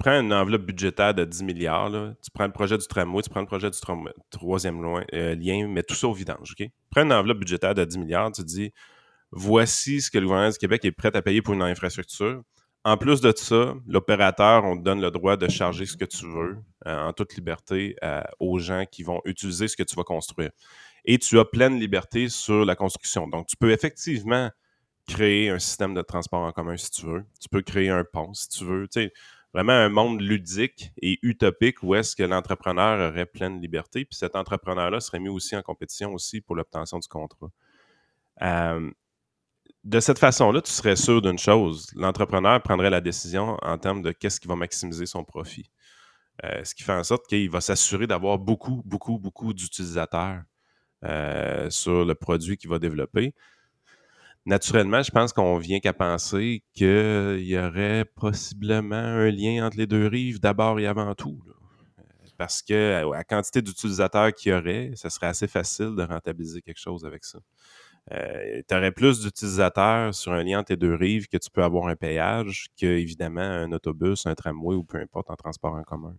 prends 0.00 0.18
une 0.18 0.32
enveloppe 0.32 0.62
budgétaire 0.62 1.14
de 1.14 1.24
10 1.24 1.44
milliards, 1.44 1.90
tu 2.22 2.30
prends 2.32 2.46
le 2.46 2.52
projet 2.52 2.76
du 2.76 2.86
tramway, 2.86 3.22
tu 3.22 3.30
prends 3.30 3.40
le 3.40 3.46
projet 3.46 3.70
du 3.70 3.78
troisième 4.30 4.82
euh, 5.14 5.34
lien, 5.34 5.68
mets 5.68 5.82
tout 5.82 5.94
ça 5.94 6.08
au 6.08 6.12
vidange, 6.12 6.54
OK? 6.58 6.66
Prends 6.90 7.02
une 7.02 7.12
enveloppe 7.12 7.38
budgétaire 7.38 7.74
de 7.74 7.84
10 7.84 7.98
milliards, 7.98 8.32
tu 8.32 8.42
dis 8.42 8.72
voici 9.30 10.00
ce 10.00 10.10
que 10.10 10.18
le 10.18 10.24
gouvernement 10.24 10.50
du 10.50 10.58
Québec 10.58 10.84
est 10.84 10.92
prêt 10.92 11.14
à 11.14 11.22
payer 11.22 11.42
pour 11.42 11.54
une 11.54 11.62
infrastructure. 11.62 12.42
En 12.82 12.96
plus 12.96 13.20
de 13.20 13.30
ça, 13.36 13.74
l'opérateur, 13.86 14.64
on 14.64 14.76
te 14.76 14.82
donne 14.82 15.02
le 15.02 15.10
droit 15.10 15.36
de 15.36 15.48
charger 15.48 15.84
ce 15.84 15.98
que 15.98 16.06
tu 16.06 16.26
veux 16.26 16.56
euh, 16.86 17.08
en 17.08 17.12
toute 17.12 17.34
liberté 17.34 17.94
euh, 18.02 18.22
aux 18.38 18.58
gens 18.58 18.86
qui 18.90 19.02
vont 19.02 19.20
utiliser 19.26 19.68
ce 19.68 19.76
que 19.76 19.82
tu 19.82 19.94
vas 19.96 20.02
construire. 20.02 20.50
Et 21.04 21.18
tu 21.18 21.38
as 21.38 21.44
pleine 21.44 21.78
liberté 21.78 22.30
sur 22.30 22.64
la 22.64 22.74
construction. 22.74 23.28
Donc, 23.28 23.48
tu 23.48 23.56
peux 23.56 23.70
effectivement 23.70 24.50
créer 25.06 25.50
un 25.50 25.58
système 25.58 25.92
de 25.92 26.00
transport 26.00 26.40
en 26.40 26.52
commun 26.52 26.76
si 26.78 26.90
tu 26.90 27.06
veux. 27.06 27.24
Tu 27.38 27.50
peux 27.50 27.60
créer 27.60 27.90
un 27.90 28.04
pont 28.04 28.32
si 28.32 28.48
tu 28.48 28.64
veux. 28.64 28.88
Vraiment 29.52 29.72
un 29.72 29.88
monde 29.88 30.20
ludique 30.20 30.92
et 31.00 31.18
utopique 31.22 31.82
où 31.82 31.94
est-ce 31.94 32.14
que 32.14 32.22
l'entrepreneur 32.22 33.10
aurait 33.10 33.26
pleine 33.26 33.60
liberté, 33.60 34.04
puis 34.04 34.16
cet 34.16 34.36
entrepreneur-là 34.36 35.00
serait 35.00 35.20
mis 35.20 35.28
aussi 35.28 35.56
en 35.56 35.62
compétition 35.62 36.12
aussi 36.12 36.40
pour 36.40 36.54
l'obtention 36.54 36.98
du 36.98 37.08
contrat. 37.08 37.50
Euh, 38.42 38.90
de 39.84 40.00
cette 40.00 40.18
façon-là, 40.18 40.60
tu 40.60 40.70
serais 40.70 40.96
sûr 40.96 41.22
d'une 41.22 41.38
chose, 41.38 41.90
l'entrepreneur 41.94 42.62
prendrait 42.62 42.90
la 42.90 43.00
décision 43.00 43.56
en 43.62 43.78
termes 43.78 44.02
de 44.02 44.12
qu'est-ce 44.12 44.40
qui 44.40 44.48
va 44.48 44.56
maximiser 44.56 45.06
son 45.06 45.24
profit. 45.24 45.70
Euh, 46.44 46.64
ce 46.64 46.74
qui 46.74 46.82
fait 46.82 46.92
en 46.92 47.04
sorte 47.04 47.26
qu'il 47.26 47.50
va 47.50 47.60
s'assurer 47.60 48.06
d'avoir 48.06 48.38
beaucoup, 48.38 48.82
beaucoup, 48.84 49.18
beaucoup 49.18 49.52
d'utilisateurs 49.52 50.42
euh, 51.04 51.68
sur 51.70 52.04
le 52.04 52.14
produit 52.14 52.56
qu'il 52.56 52.70
va 52.70 52.78
développer 52.78 53.34
naturellement, 54.46 55.02
je 55.02 55.10
pense 55.10 55.32
qu'on 55.32 55.58
vient 55.58 55.80
qu'à 55.80 55.92
penser 55.92 56.62
qu'il 56.74 57.40
y 57.40 57.58
aurait 57.58 58.04
possiblement 58.04 58.96
un 58.96 59.30
lien 59.30 59.66
entre 59.66 59.76
les 59.76 59.86
deux 59.86 60.06
rives 60.06 60.40
d'abord 60.40 60.78
et 60.80 60.86
avant 60.86 61.14
tout. 61.14 61.40
Parce 62.38 62.62
que 62.62 63.04
la 63.12 63.24
quantité 63.24 63.60
d'utilisateurs 63.60 64.32
qu'il 64.32 64.52
y 64.52 64.54
aurait, 64.54 64.92
ce 64.94 65.10
serait 65.10 65.26
assez 65.26 65.46
facile 65.46 65.94
de 65.94 66.02
rentabiliser 66.02 66.62
quelque 66.62 66.80
chose 66.80 67.04
avec 67.04 67.24
ça. 67.24 67.38
Euh, 68.12 68.62
tu 68.66 68.74
aurais 68.74 68.92
plus 68.92 69.20
d'utilisateurs 69.20 70.14
sur 70.14 70.32
un 70.32 70.42
lien 70.42 70.60
entre 70.60 70.72
les 70.72 70.76
deux 70.76 70.94
rives 70.94 71.28
que 71.28 71.36
tu 71.36 71.50
peux 71.50 71.62
avoir 71.62 71.88
un 71.88 71.96
payage 71.96 72.68
qu'évidemment 72.76 73.40
un 73.40 73.72
autobus, 73.72 74.26
un 74.26 74.34
tramway 74.34 74.74
ou 74.74 74.84
peu 74.84 74.98
importe 74.98 75.30
en 75.30 75.36
transport 75.36 75.74
en 75.74 75.82
commun. 75.82 76.16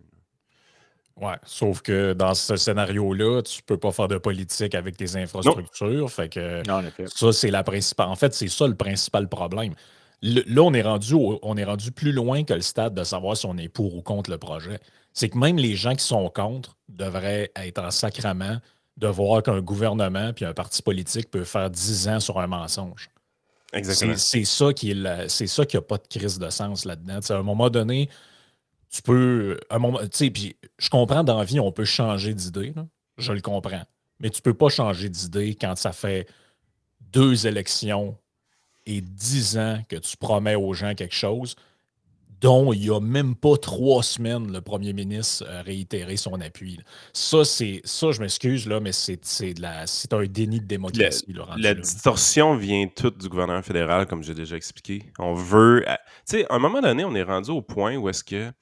Ouais, 1.20 1.36
sauf 1.44 1.82
que 1.82 2.14
dans 2.14 2.34
ce 2.34 2.56
scénario-là, 2.56 3.42
tu 3.42 3.62
peux 3.62 3.76
pas 3.76 3.92
faire 3.92 4.08
de 4.08 4.18
politique 4.18 4.74
avec 4.74 4.96
tes 4.96 5.16
infrastructures. 5.16 6.10
Fait 6.10 6.28
que 6.28 6.62
ça, 7.06 7.32
c'est 7.32 7.50
la 7.50 7.62
principale. 7.62 8.08
En 8.08 8.16
fait, 8.16 8.34
c'est 8.34 8.48
ça 8.48 8.66
le 8.66 8.74
principal 8.74 9.28
problème. 9.28 9.74
là, 10.22 10.62
on 10.62 10.72
est, 10.72 10.82
rendu 10.82 11.14
on 11.14 11.56
est 11.56 11.64
rendu 11.64 11.92
plus 11.92 12.12
loin 12.12 12.44
que 12.44 12.54
le 12.54 12.62
stade 12.62 12.94
de 12.94 13.04
savoir 13.04 13.36
si 13.36 13.46
on 13.46 13.56
est 13.58 13.68
pour 13.68 13.94
ou 13.94 14.02
contre 14.02 14.30
le 14.30 14.38
projet. 14.38 14.80
C'est 15.12 15.28
que 15.28 15.36
même 15.36 15.58
les 15.58 15.76
gens 15.76 15.94
qui 15.94 16.04
sont 16.04 16.28
contre 16.30 16.78
devraient 16.88 17.52
être 17.56 17.82
en 17.82 17.90
sacrament 17.90 18.58
de 18.96 19.08
voir 19.08 19.42
qu'un 19.42 19.60
gouvernement 19.60 20.32
puis 20.32 20.44
un 20.44 20.54
parti 20.54 20.82
politique 20.82 21.30
peut 21.30 21.44
faire 21.44 21.70
10 21.70 22.08
ans 22.08 22.20
sur 22.20 22.38
un 22.40 22.46
mensonge. 22.46 23.10
Exactement. 23.74 24.14
C'est 24.16 24.44
ça 24.44 24.72
qui 24.72 24.90
est 24.90 25.28
c'est 25.28 25.46
ça 25.46 25.64
qui 25.64 25.76
n'a 25.76 25.82
pas 25.82 25.98
de 25.98 26.06
crise 26.08 26.38
de 26.38 26.50
sens 26.50 26.84
là-dedans. 26.84 27.20
À 27.28 27.34
un 27.34 27.42
moment 27.42 27.70
donné, 27.70 28.08
tu 28.92 29.00
peux, 29.00 29.58
un 29.70 29.78
moment, 29.78 30.00
tu 30.00 30.08
sais, 30.12 30.30
puis 30.30 30.56
je 30.78 30.90
comprends 30.90 31.24
dans 31.24 31.38
la 31.38 31.44
vie, 31.44 31.58
on 31.58 31.72
peut 31.72 31.86
changer 31.86 32.34
d'idée, 32.34 32.74
je 33.16 33.32
le 33.32 33.40
comprends. 33.40 33.84
Mais 34.20 34.28
tu 34.28 34.42
peux 34.42 34.54
pas 34.54 34.68
changer 34.68 35.08
d'idée 35.08 35.54
quand 35.54 35.76
ça 35.76 35.92
fait 35.92 36.28
deux 37.00 37.46
élections 37.46 38.16
et 38.84 39.00
dix 39.00 39.56
ans 39.56 39.82
que 39.88 39.96
tu 39.96 40.16
promets 40.16 40.56
aux 40.56 40.74
gens 40.74 40.94
quelque 40.94 41.14
chose, 41.14 41.56
dont 42.42 42.72
il 42.72 42.80
n'y 42.80 42.90
a 42.90 43.00
même 43.00 43.34
pas 43.34 43.56
trois 43.56 44.02
semaines, 44.02 44.52
le 44.52 44.60
premier 44.60 44.92
ministre 44.92 45.46
a 45.48 45.62
réitéré 45.62 46.16
son 46.16 46.40
appui. 46.40 46.78
Ça, 47.12 47.44
c'est 47.44 47.80
ça, 47.84 48.10
je 48.10 48.20
m'excuse, 48.20 48.66
là, 48.66 48.80
mais 48.80 48.92
c'est 48.92 49.24
c'est 49.24 50.12
un 50.12 50.24
déni 50.26 50.60
de 50.60 50.66
démocratie. 50.66 51.34
la 51.56 51.74
distorsion 51.74 52.56
vient 52.56 52.88
toute 52.94 53.18
du 53.18 53.28
gouvernement 53.28 53.62
fédéral, 53.62 54.06
comme 54.06 54.22
j'ai 54.22 54.34
déjà 54.34 54.56
expliqué. 54.56 55.12
On 55.18 55.34
veut. 55.34 55.84
Tu 55.86 55.94
sais, 56.24 56.46
à 56.50 56.56
un 56.56 56.58
moment 56.58 56.82
donné, 56.82 57.04
on 57.04 57.14
est 57.14 57.22
rendu 57.22 57.50
au 57.50 57.62
point 57.62 57.96
où 57.96 58.08
est-ce 58.08 58.24
que 58.24 58.52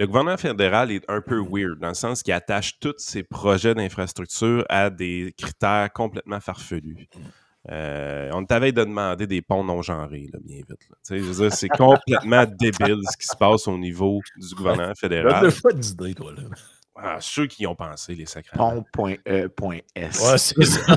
le 0.00 0.06
gouvernement 0.06 0.38
fédéral 0.38 0.90
est 0.90 1.04
un 1.10 1.20
peu 1.20 1.38
weird, 1.38 1.78
dans 1.78 1.88
le 1.88 1.94
sens 1.94 2.22
qu'il 2.22 2.32
attache 2.32 2.80
tous 2.80 2.94
ses 2.96 3.22
projets 3.22 3.74
d'infrastructure 3.74 4.64
à 4.70 4.88
des 4.88 5.34
critères 5.36 5.92
complètement 5.92 6.40
farfelus. 6.40 7.06
Euh, 7.70 8.30
on 8.32 8.46
t'avait 8.46 8.72
de 8.72 8.82
demander 8.82 9.26
des 9.26 9.42
ponts 9.42 9.62
non 9.62 9.82
genrés, 9.82 10.30
là, 10.32 10.38
bien 10.42 10.62
vite. 10.66 11.52
C'est 11.52 11.68
complètement 11.68 12.46
débile 12.58 13.02
ce 13.10 13.16
qui 13.18 13.26
se 13.26 13.36
passe 13.36 13.68
au 13.68 13.76
niveau 13.76 14.20
du 14.38 14.54
gouvernement 14.54 14.94
fédéral. 14.94 15.52
pas 15.62 15.72
d'idée, 15.72 16.14
toi, 16.14 16.32
là. 16.32 16.44
Ah, 16.96 17.18
ceux 17.20 17.46
qui 17.46 17.64
y 17.64 17.66
ont 17.66 17.76
pensé, 17.76 18.14
les 18.14 18.24
sacrés. 18.24 18.56
Pont.e.s. 18.56 19.52
Ouais, 19.96 20.38
c'est 20.38 20.64
ça. 20.64 20.96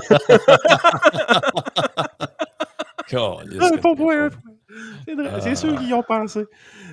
Pont.e. 3.81 4.29
C'est 5.05 5.15
Ah. 5.27 5.41
c'est 5.41 5.55
ceux 5.55 5.75
qui 5.75 5.87
y 5.87 5.93
ont 5.93 6.03
pensé. 6.03 6.45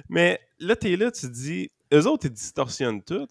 Mais 0.09 0.40
là, 0.59 0.75
tu 0.75 0.93
es 0.93 0.97
là, 0.97 1.11
tu 1.12 1.23
te 1.29 1.33
dis, 1.33 1.71
eux 1.93 2.07
autres, 2.07 2.27
ils 2.27 2.33
distorsionnent 2.33 3.03
tout. 3.03 3.29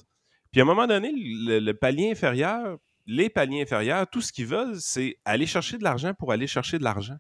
Puis 0.52 0.62
à 0.62 0.64
un 0.64 0.68
moment 0.68 0.88
donné, 0.88 1.12
le, 1.16 1.72
palier 1.74 2.12
inférieur, 2.12 2.78
les 3.06 3.30
paliers 3.30 3.62
inférieurs, 3.62 4.08
tout 4.10 4.22
ce 4.22 4.32
qu'ils 4.32 4.48
veulent, 4.48 4.80
c'est 4.80 5.18
aller 5.26 5.46
chercher 5.46 5.78
de 5.78 5.84
l'argent 5.84 6.14
pour 6.14 6.32
aller 6.32 6.48
chercher 6.48 6.80
de 6.80 6.84
l'argent. 6.84 7.18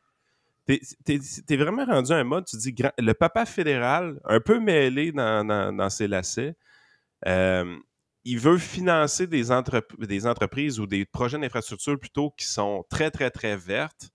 T'es 0.66 0.80
es, 1.06 1.58
vraiment 1.58 1.86
rendu 1.86 2.12
à 2.12 2.18
un 2.18 2.24
mode, 2.24 2.46
tu 2.46 2.58
dis, 2.58 2.76
le 3.00 3.14
papa 3.14 3.46
fédéral, 3.46 4.20
un 4.26 4.40
peu 4.40 4.60
mêlé 4.60 5.12
dans, 5.12 5.74
dans- 5.76 5.90
ses 5.90 6.08
lacets, 6.08 6.56
euh, 7.26 7.76
il 8.24 8.38
veut 8.38 8.58
financer 8.60 9.26
des, 9.26 9.46
des 10.00 10.28
entreprises 10.28 10.80
ou 10.80 10.86
des 10.86 11.06
projets 11.06 11.40
d'infrastructure 11.40 12.00
plutôt 12.00 12.32
qui 12.32 12.46
sont 12.46 12.86
très, 12.90 13.10
très, 13.10 13.32
très 13.32 13.58
vertes. 13.58 14.10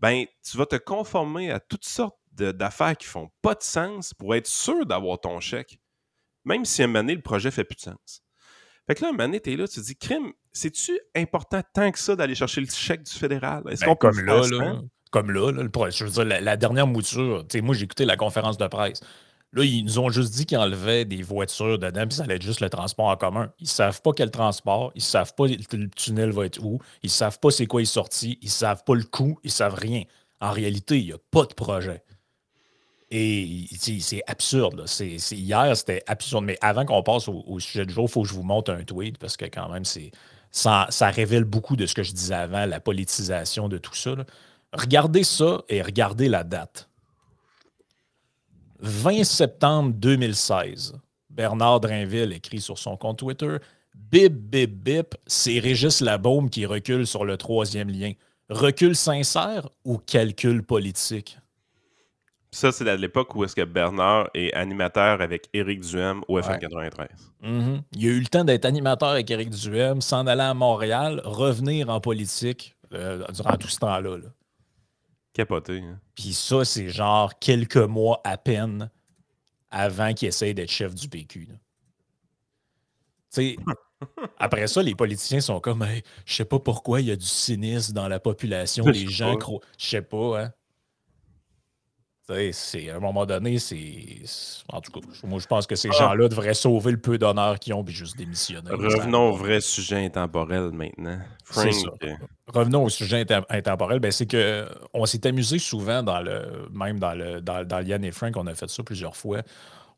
Ben, 0.00 0.24
tu 0.42 0.56
vas 0.56 0.66
te 0.66 0.76
conformer 0.76 1.50
à 1.50 1.60
toutes 1.60 1.84
sortes 1.84 2.16
d'affaires 2.32 2.96
qui 2.96 3.06
font 3.06 3.30
pas 3.42 3.54
de 3.54 3.62
sens 3.62 4.14
pour 4.14 4.34
être 4.34 4.46
sûr 4.46 4.86
d'avoir 4.86 5.20
ton 5.20 5.38
chèque. 5.38 5.78
Même 6.44 6.64
si 6.64 6.82
à 6.82 6.84
un 6.84 6.88
moment 6.88 7.00
donné, 7.00 7.14
le 7.14 7.22
projet 7.22 7.50
fait 7.50 7.64
plus 7.64 7.76
de 7.76 7.80
sens. 7.82 8.22
Fait 8.86 8.94
que 8.94 9.02
là, 9.02 9.08
un 9.08 9.12
moment 9.12 9.24
donné, 9.24 9.40
t'es 9.40 9.54
là, 9.56 9.68
tu 9.68 9.80
te 9.80 9.84
dis, 9.86 9.96
crime, 9.96 10.32
c'est-tu 10.52 10.98
important 11.14 11.62
tant 11.72 11.90
que 11.92 11.98
ça 11.98 12.16
d'aller 12.16 12.34
chercher 12.34 12.60
le 12.60 12.66
chèque 12.66 13.04
du 13.04 13.12
fédéral? 13.12 13.62
Est-ce 13.68 13.82
Ben, 13.84 13.88
qu'on 13.88 13.96
comme 13.96 14.20
là, 14.20 14.80
comme 15.12 15.30
là, 15.30 15.52
là, 15.52 15.62
le 15.62 15.68
pro- 15.68 15.90
je 15.90 16.04
veux 16.04 16.10
dire, 16.10 16.24
la, 16.24 16.40
la 16.40 16.56
dernière 16.56 16.86
mouture, 16.86 17.44
tu 17.48 17.58
sais, 17.58 17.62
moi 17.62 17.74
j'ai 17.74 17.84
écouté 17.84 18.04
la 18.04 18.16
conférence 18.16 18.58
de 18.58 18.66
presse. 18.66 19.00
Là, 19.54 19.64
ils 19.64 19.84
nous 19.84 19.98
ont 19.98 20.08
juste 20.08 20.32
dit 20.32 20.46
qu'ils 20.46 20.56
enlevaient 20.56 21.04
des 21.04 21.22
voitures 21.22 21.78
dedans, 21.78 22.06
puis 22.08 22.16
ça 22.16 22.24
allait 22.24 22.36
être 22.36 22.42
juste 22.42 22.60
le 22.60 22.70
transport 22.70 23.04
en 23.06 23.16
commun. 23.16 23.52
Ils 23.58 23.68
savent 23.68 24.00
pas 24.00 24.12
quel 24.16 24.30
transport, 24.30 24.90
ils 24.94 25.02
savent 25.02 25.34
pas 25.34 25.46
le, 25.46 25.56
le 25.76 25.90
tunnel 25.90 26.30
va 26.30 26.46
être 26.46 26.58
où, 26.64 26.78
ils 27.02 27.10
savent 27.10 27.38
pas 27.38 27.50
c'est 27.50 27.66
quoi 27.66 27.82
est 27.82 27.84
sorti, 27.84 28.38
ils 28.40 28.50
savent 28.50 28.82
pas 28.84 28.94
le 28.94 29.04
coût, 29.04 29.38
ils 29.44 29.50
savent 29.50 29.74
rien. 29.74 30.04
En 30.40 30.50
réalité, 30.52 30.98
il 30.98 31.04
n'y 31.04 31.12
a 31.12 31.18
pas 31.30 31.44
de 31.44 31.52
projet. 31.52 32.02
Et 33.14 33.66
c'est 33.78 34.22
absurde. 34.26 34.86
hier, 35.32 35.76
c'était 35.76 36.02
absurde. 36.06 36.46
Mais 36.46 36.56
avant 36.62 36.86
qu'on 36.86 37.02
passe 37.02 37.28
au, 37.28 37.60
sujet 37.60 37.84
du 37.84 37.92
jour, 37.92 38.06
il 38.08 38.10
faut 38.10 38.22
que 38.22 38.28
je 38.28 38.32
vous 38.32 38.42
montre 38.42 38.72
un 38.72 38.84
tweet 38.84 39.18
parce 39.18 39.36
que 39.36 39.44
quand 39.44 39.68
même, 39.68 39.84
ça, 40.50 40.88
révèle 41.02 41.44
beaucoup 41.44 41.76
de 41.76 41.84
ce 41.84 41.94
que 41.94 42.02
je 42.02 42.12
disais 42.12 42.34
avant, 42.34 42.64
la 42.64 42.80
politisation 42.80 43.68
de 43.68 43.76
tout 43.76 43.94
ça. 43.94 44.14
Regardez 44.72 45.24
ça 45.24 45.60
et 45.68 45.82
regardez 45.82 46.30
la 46.30 46.42
date. 46.42 46.88
20 48.80 49.24
septembre 49.24 49.92
2016. 49.92 50.94
Bernard 51.28 51.80
Drinville 51.80 52.32
écrit 52.32 52.62
sur 52.62 52.78
son 52.78 52.96
compte 52.96 53.18
Twitter 53.18 53.58
Bip, 53.94 54.32
bip, 54.32 54.70
bip, 54.70 55.14
c'est 55.26 55.58
Régis 55.58 56.00
Labaume 56.00 56.48
qui 56.48 56.64
recule 56.64 57.06
sur 57.06 57.26
le 57.26 57.36
troisième 57.36 57.90
lien. 57.90 58.12
Recul 58.48 58.96
sincère 58.96 59.68
ou 59.84 59.98
calcul 59.98 60.62
politique? 60.62 61.38
Ça, 62.54 62.70
c'est 62.70 62.86
à 62.88 62.96
l'époque 62.96 63.34
où 63.34 63.44
est-ce 63.44 63.56
que 63.56 63.64
Bernard 63.64 64.28
est 64.34 64.52
animateur 64.52 65.22
avec 65.22 65.48
Éric 65.54 65.80
Duhem 65.80 66.22
au 66.28 66.38
FM 66.38 66.52
Ouais. 66.52 66.58
93. 66.60 67.08
Mhm. 67.40 67.82
Il 67.92 68.06
a 68.06 68.10
eu 68.10 68.20
le 68.20 68.26
temps 68.26 68.44
d'être 68.44 68.66
animateur 68.66 69.08
avec 69.08 69.30
Éric 69.30 69.48
Duhem, 69.50 70.02
s'en 70.02 70.26
aller 70.26 70.42
à 70.42 70.52
Montréal, 70.52 71.22
revenir 71.24 71.88
en 71.88 71.98
politique 72.00 72.76
euh, 72.92 73.24
durant 73.32 73.56
tout 73.56 73.68
ce 73.68 73.78
temps-là. 73.78 74.18
là. 74.18 74.28
Capoté. 75.32 75.78
hein. 75.80 75.98
Puis 76.14 76.34
ça, 76.34 76.62
c'est 76.66 76.90
genre 76.90 77.38
quelques 77.38 77.76
mois 77.78 78.20
à 78.22 78.36
peine 78.36 78.90
avant 79.70 80.12
qu'il 80.12 80.28
essaye 80.28 80.52
d'être 80.52 80.70
chef 80.70 80.94
du 80.94 81.08
PQ. 81.08 81.46
là. 81.48 81.54
Tu 83.34 83.56
sais, 83.56 83.56
après 84.38 84.66
ça, 84.66 84.82
les 84.82 84.94
politiciens 84.94 85.40
sont 85.40 85.58
comme 85.58 85.82
Hey, 85.84 86.02
je 86.26 86.34
sais 86.34 86.44
pas 86.44 86.58
pourquoi 86.58 87.00
il 87.00 87.06
y 87.06 87.10
a 87.10 87.16
du 87.16 87.24
cynisme 87.24 87.94
dans 87.94 88.08
la 88.08 88.20
population, 88.20 88.84
les 88.84 89.08
gens 89.08 89.32
pas. 89.32 89.38
cro... 89.38 89.62
Je 89.78 89.86
sais 89.86 90.02
pas, 90.02 90.42
hein. 90.42 90.52
C'est 92.52 92.90
à 92.90 92.96
un 92.96 93.00
moment 93.00 93.26
donné, 93.26 93.58
c'est. 93.58 94.22
En 94.68 94.80
tout 94.80 94.92
cas, 94.92 95.00
moi 95.24 95.38
je 95.40 95.46
pense 95.46 95.66
que 95.66 95.74
ces 95.74 95.88
Ah. 95.90 95.98
gens-là 95.98 96.28
devraient 96.28 96.54
sauver 96.54 96.92
le 96.92 96.98
peu 96.98 97.18
d'honneur 97.18 97.58
qu'ils 97.58 97.74
ont 97.74 97.84
puis 97.84 97.94
juste 97.94 98.16
démissionner. 98.16 98.70
Revenons 98.70 99.30
au 99.30 99.32
vrai 99.36 99.60
sujet 99.60 100.04
intemporel 100.04 100.70
maintenant. 100.72 101.18
Frank, 101.44 101.72
ça. 101.74 101.88
euh, 102.04 102.14
Revenons 102.48 102.84
au 102.84 102.88
sujet 102.88 103.24
intemporel. 103.50 104.00
Ben, 104.00 104.10
c'est 104.10 104.26
que 104.26 104.36
euh, 104.36 104.66
on 104.94 105.06
s'est 105.06 105.26
amusé 105.26 105.58
souvent 105.58 106.02
dans 106.02 106.20
le. 106.20 106.68
Même 106.72 106.98
dans 106.98 107.14
le 107.14 107.40
dans, 107.40 107.66
dans 107.66 107.78
Liane 107.80 108.04
et 108.04 108.12
Frank, 108.12 108.36
on 108.36 108.46
a 108.46 108.54
fait 108.54 108.68
ça 108.70 108.82
plusieurs 108.82 109.16
fois. 109.16 109.42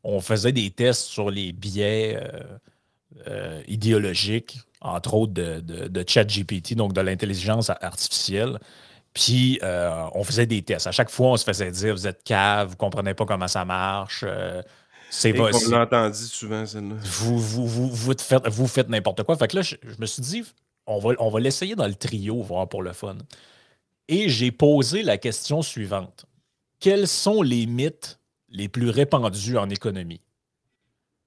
On 0.02 0.20
faisait 0.20 0.52
des 0.52 0.70
tests 0.70 1.02
sur 1.06 1.30
les 1.30 1.52
biais 1.52 2.18
euh, 2.20 2.42
euh, 3.28 3.62
idéologiques, 3.68 4.58
entre 4.80 5.14
autres 5.14 5.32
de, 5.32 5.60
de, 5.60 5.88
de 5.88 6.04
ChatGPT, 6.06 6.74
donc 6.74 6.92
de 6.92 7.00
l'intelligence 7.00 7.70
artificielle. 7.70 8.58
Puis 9.14 9.58
euh, 9.62 10.04
on 10.14 10.24
faisait 10.24 10.46
des 10.46 10.62
tests. 10.62 10.86
À 10.88 10.92
chaque 10.92 11.08
fois, 11.10 11.28
on 11.28 11.36
se 11.36 11.44
faisait 11.44 11.70
dire 11.70 11.94
Vous 11.94 12.06
êtes 12.06 12.22
cave, 12.24 12.70
vous 12.70 12.76
comprenez 12.76 13.14
pas 13.14 13.24
comment 13.24 13.48
ça 13.48 13.64
marche. 13.64 14.24
euh, 14.26 14.60
c'est 15.10 15.32
qu'on 15.32 15.52
c'est- 15.52 15.70
l'a 15.70 15.82
entendu 15.82 16.18
souvent, 16.18 16.66
celle-là. 16.66 16.96
vous, 17.00 17.38
vous, 17.38 17.66
vous, 17.68 17.88
vous 17.90 18.14
te 18.14 18.22
faites, 18.22 18.46
vous 18.48 18.66
faites 18.66 18.88
n'importe 18.88 19.22
quoi. 19.22 19.36
Fait 19.36 19.46
que 19.46 19.56
là, 19.56 19.62
je, 19.62 19.76
je 19.84 19.94
me 20.00 20.06
suis 20.06 20.22
dit, 20.22 20.42
on 20.86 20.98
va, 20.98 21.12
on 21.20 21.30
va 21.30 21.38
l'essayer 21.38 21.76
dans 21.76 21.86
le 21.86 21.94
trio, 21.94 22.42
voir 22.42 22.68
pour 22.68 22.82
le 22.82 22.92
fun. 22.92 23.16
Et 24.08 24.28
j'ai 24.28 24.50
posé 24.50 25.02
la 25.04 25.16
question 25.16 25.62
suivante. 25.62 26.26
Quels 26.80 27.06
sont 27.06 27.42
les 27.42 27.66
mythes 27.66 28.18
les 28.48 28.68
plus 28.68 28.90
répandus 28.90 29.56
en 29.56 29.70
économie? 29.70 30.20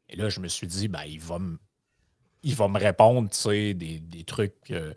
Et 0.09 0.17
là, 0.17 0.27
je 0.29 0.41
me 0.41 0.47
suis 0.49 0.67
dit, 0.67 0.89
ben, 0.89 1.03
il 1.07 1.19
va 1.21 1.39
me, 1.39 1.57
il 2.43 2.53
va 2.55 2.67
me 2.67 2.77
répondre, 2.79 3.29
tu 3.29 3.37
sais, 3.37 3.73
des, 3.73 3.99
des 3.99 4.23
trucs, 4.25 4.53
euh, 4.71 4.93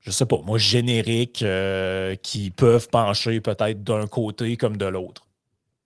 je 0.00 0.10
sais 0.10 0.26
pas, 0.26 0.38
moi, 0.44 0.58
génériques, 0.58 1.42
euh, 1.42 2.16
qui 2.16 2.50
peuvent 2.50 2.88
pencher 2.88 3.40
peut-être 3.40 3.84
d'un 3.84 4.06
côté 4.06 4.56
comme 4.56 4.76
de 4.76 4.86
l'autre. 4.86 5.26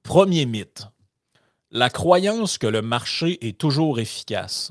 Premier 0.02 0.46
mythe. 0.46 0.86
La 1.70 1.90
croyance 1.90 2.56
que 2.56 2.68
le 2.68 2.82
marché 2.82 3.44
est 3.46 3.58
toujours 3.58 3.98
efficace. 3.98 4.70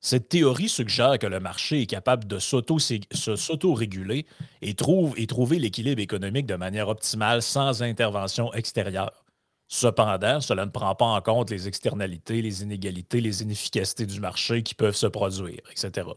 Cette 0.00 0.30
théorie 0.30 0.70
suggère 0.70 1.18
que 1.18 1.26
le 1.26 1.40
marché 1.40 1.82
est 1.82 1.86
capable 1.86 2.26
de 2.26 2.38
s'auto-réguler 2.38 4.24
et 4.62 4.74
trouver 4.74 5.58
l'équilibre 5.58 6.00
économique 6.00 6.46
de 6.46 6.54
manière 6.54 6.88
optimale 6.88 7.42
sans 7.42 7.82
intervention 7.82 8.54
extérieure. 8.54 9.24
Cependant, 9.68 10.40
cela 10.40 10.64
ne 10.64 10.70
prend 10.70 10.94
pas 10.94 11.04
en 11.04 11.20
compte 11.20 11.50
les 11.50 11.68
externalités, 11.68 12.40
les 12.40 12.62
inégalités, 12.62 13.20
les 13.20 13.42
inefficacités 13.42 14.06
du 14.06 14.18
marché 14.20 14.62
qui 14.62 14.74
peuvent 14.74 14.96
se 14.96 15.06
produire, 15.06 15.60
etc. 15.70 16.08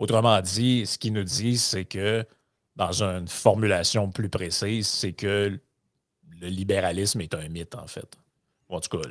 Autrement 0.00 0.40
dit, 0.40 0.86
ce 0.86 0.96
qu'il 0.96 1.12
nous 1.12 1.24
dit, 1.24 1.58
c'est 1.58 1.84
que, 1.84 2.24
dans 2.74 3.02
une 3.02 3.28
formulation 3.28 4.10
plus 4.10 4.30
précise, 4.30 4.88
c'est 4.88 5.12
que 5.12 5.60
le 6.40 6.48
libéralisme 6.48 7.20
est 7.20 7.34
un 7.34 7.46
mythe, 7.48 7.74
en 7.74 7.86
fait. 7.86 8.16
En 8.70 8.80
tout 8.80 8.96
cas, 8.96 9.06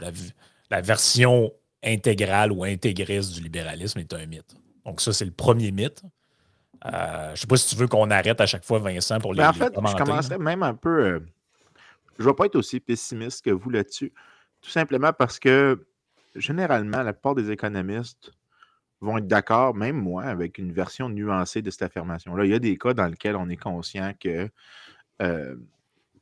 la, 0.72 0.82
version 0.82 1.54
intégrale 1.84 2.52
ou 2.52 2.64
intégriste 2.64 3.34
du 3.34 3.42
libéralisme 3.44 4.00
est 4.00 4.12
un 4.16 4.26
mythe. 4.26 4.56
Donc, 4.84 5.00
ça, 5.00 5.14
c'est 5.14 5.26
le 5.26 5.32
premier 5.32 5.72
mythe. 5.72 6.02
Euh, 6.88 7.28
je 7.28 7.32
ne 7.34 7.36
sais 7.36 7.48
pas 7.48 7.58
si 7.58 7.70
tu 7.70 7.76
veux 7.76 7.88
qu'on 7.88 8.10
arrête 8.10 8.42
à 8.42 8.48
chaque 8.48 8.66
fois, 8.66 8.80
Vincent, 8.80 9.20
pour 9.20 9.36
les, 9.36 9.42
Mais 9.42 9.48
en 9.48 9.54
fait, 9.54 9.66
je 9.66 9.70
commenter, 9.70 10.04
commencerais 10.04 10.40
même 10.40 10.64
un 10.64 10.74
peu. 10.74 11.06
euh, 11.06 11.20
je 12.18 12.24
ne 12.24 12.30
vais 12.30 12.36
pas 12.36 12.48
être 12.48 12.56
aussi 12.56 12.80
pessimiste 12.80 13.46
que 13.46 13.52
vous 13.52 13.70
là-dessus. 13.70 14.12
Tout 14.60 14.72
simplement 14.72 15.14
parce 15.14 15.38
que 15.38 15.86
généralement, 16.34 17.04
la 17.04 17.14
plupart 17.14 17.36
des 17.36 17.52
économistes 17.52 18.32
vont 19.02 19.18
être 19.18 19.28
d'accord, 19.28 19.76
même 19.76 19.98
moi, 19.98 20.24
avec 20.24 20.58
une 20.58 20.72
version 20.72 21.10
nuancée 21.10 21.62
de 21.62 21.72
cette 21.72 21.84
affirmation-là. 21.84 22.46
Il 22.46 22.52
y 22.52 22.54
a 22.54 22.60
des 22.60 22.78
cas 22.78 22.94
dans 22.94 23.08
lesquels 23.08 23.36
on 23.36 23.50
est 23.50 23.58
conscient 23.58 24.14
que, 24.20 24.50
euh, 25.22 25.56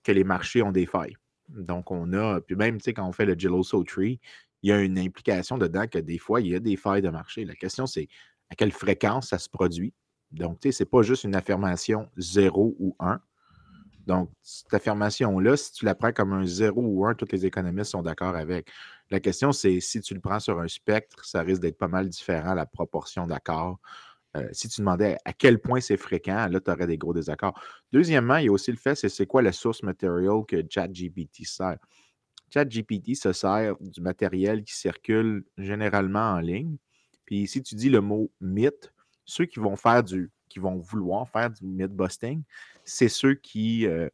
les 0.07 0.23
marchés 0.23 0.61
ont 0.61 0.71
des 0.71 0.85
failles. 0.85 1.17
Donc, 1.49 1.91
on 1.91 2.13
a, 2.13 2.39
puis 2.39 2.55
même, 2.55 2.77
tu 2.77 2.85
sais, 2.85 2.93
quand 2.93 3.05
on 3.05 3.11
fait 3.11 3.25
le 3.25 3.37
Geloso 3.37 3.83
Tree, 3.83 4.19
il 4.63 4.69
y 4.69 4.73
a 4.73 4.81
une 4.81 4.97
implication 4.97 5.57
dedans 5.57 5.85
que 5.87 5.99
des 5.99 6.17
fois, 6.17 6.41
il 6.41 6.47
y 6.47 6.55
a 6.55 6.59
des 6.59 6.77
failles 6.77 7.01
de 7.01 7.09
marché. 7.09 7.45
La 7.45 7.55
question, 7.55 7.85
c'est 7.85 8.07
à 8.49 8.55
quelle 8.55 8.71
fréquence 8.71 9.29
ça 9.29 9.37
se 9.37 9.49
produit. 9.49 9.93
Donc, 10.31 10.59
tu 10.59 10.69
sais, 10.69 10.77
ce 10.77 10.83
n'est 10.83 10.89
pas 10.89 11.01
juste 11.01 11.23
une 11.23 11.35
affirmation 11.35 12.09
0 12.17 12.75
ou 12.79 12.95
1. 12.99 13.19
Donc, 14.07 14.29
cette 14.41 14.73
affirmation-là, 14.73 15.57
si 15.57 15.73
tu 15.73 15.85
la 15.85 15.93
prends 15.93 16.13
comme 16.13 16.33
un 16.33 16.45
0 16.45 16.81
ou 16.81 17.05
1, 17.05 17.13
tous 17.15 17.27
les 17.31 17.45
économistes 17.45 17.91
sont 17.91 18.01
d'accord 18.01 18.35
avec. 18.35 18.69
La 19.09 19.19
question, 19.19 19.51
c'est 19.51 19.79
si 19.79 20.01
tu 20.01 20.13
le 20.13 20.19
prends 20.19 20.39
sur 20.39 20.59
un 20.59 20.67
spectre, 20.67 21.23
ça 21.25 21.41
risque 21.41 21.61
d'être 21.61 21.77
pas 21.77 21.87
mal 21.87 22.09
différent, 22.09 22.53
la 22.53 22.65
proportion 22.65 23.25
d'accords. 23.25 23.79
Euh, 24.35 24.47
si 24.51 24.67
tu 24.67 24.81
demandais 24.81 25.17
à 25.23 25.33
quel 25.33 25.59
point 25.59 25.79
c'est 25.79 25.97
fréquent, 25.97 26.47
là, 26.49 26.59
tu 26.59 26.69
aurais 26.69 26.87
des 26.87 26.97
gros 26.97 27.13
désaccords. 27.13 27.59
Deuxièmement, 27.91 28.37
il 28.37 28.45
y 28.45 28.49
a 28.49 28.51
aussi 28.51 28.71
le 28.71 28.77
fait, 28.77 28.95
c'est 28.95 29.25
quoi 29.25 29.41
la 29.41 29.53
source 29.53 29.83
matérielle 29.83 30.43
que 30.47 30.61
ChatGPT 30.69 31.45
sert? 31.45 31.77
ChatGPT 32.53 33.15
se 33.15 33.33
sert 33.33 33.75
du 33.79 34.01
matériel 34.01 34.63
qui 34.63 34.75
circule 34.75 35.45
généralement 35.57 36.31
en 36.31 36.39
ligne. 36.39 36.77
Puis 37.25 37.47
si 37.47 37.61
tu 37.61 37.75
dis 37.75 37.89
le 37.89 38.01
mot 38.01 38.31
mythe, 38.39 38.93
ceux 39.25 39.45
qui 39.45 39.59
vont 39.59 39.75
faire 39.75 40.03
du, 40.03 40.31
qui 40.49 40.59
vont 40.59 40.77
vouloir 40.77 41.27
faire 41.29 41.49
du 41.49 41.65
myth 41.65 41.91
busting, 41.91 42.43
c'est 42.83 43.09
ceux 43.09 43.39
euh, 43.55 44.09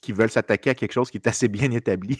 qui 0.00 0.12
veulent 0.12 0.30
s'attaquer 0.30 0.70
à 0.70 0.74
quelque 0.74 0.92
chose 0.92 1.10
qui 1.10 1.18
est 1.18 1.26
assez 1.26 1.48
bien 1.48 1.70
établi. 1.70 2.18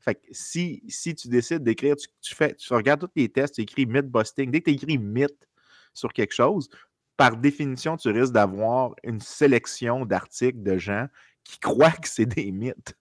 Fait 0.00 0.14
que 0.14 0.26
si, 0.30 0.82
si 0.88 1.14
tu 1.14 1.28
décides 1.28 1.62
d'écrire, 1.62 1.96
tu, 1.96 2.34
fais, 2.34 2.54
tu 2.54 2.72
regardes 2.72 3.00
tous 3.00 3.10
les 3.16 3.28
tests, 3.28 3.54
tu 3.54 3.62
écris 3.62 3.86
myth 3.86 4.06
busting. 4.06 4.50
Dès 4.50 4.60
que 4.60 4.70
tu 4.70 4.76
écris 4.76 4.98
mythe 4.98 5.48
sur 5.92 6.12
quelque 6.12 6.34
chose, 6.34 6.68
par 7.16 7.36
définition, 7.36 7.96
tu 7.96 8.10
risques 8.10 8.32
d'avoir 8.32 8.94
une 9.02 9.20
sélection 9.20 10.04
d'articles 10.04 10.62
de 10.62 10.78
gens 10.78 11.06
qui 11.44 11.58
croient 11.60 11.90
que 11.90 12.08
c'est 12.08 12.26
des 12.26 12.52
mythes. 12.52 12.94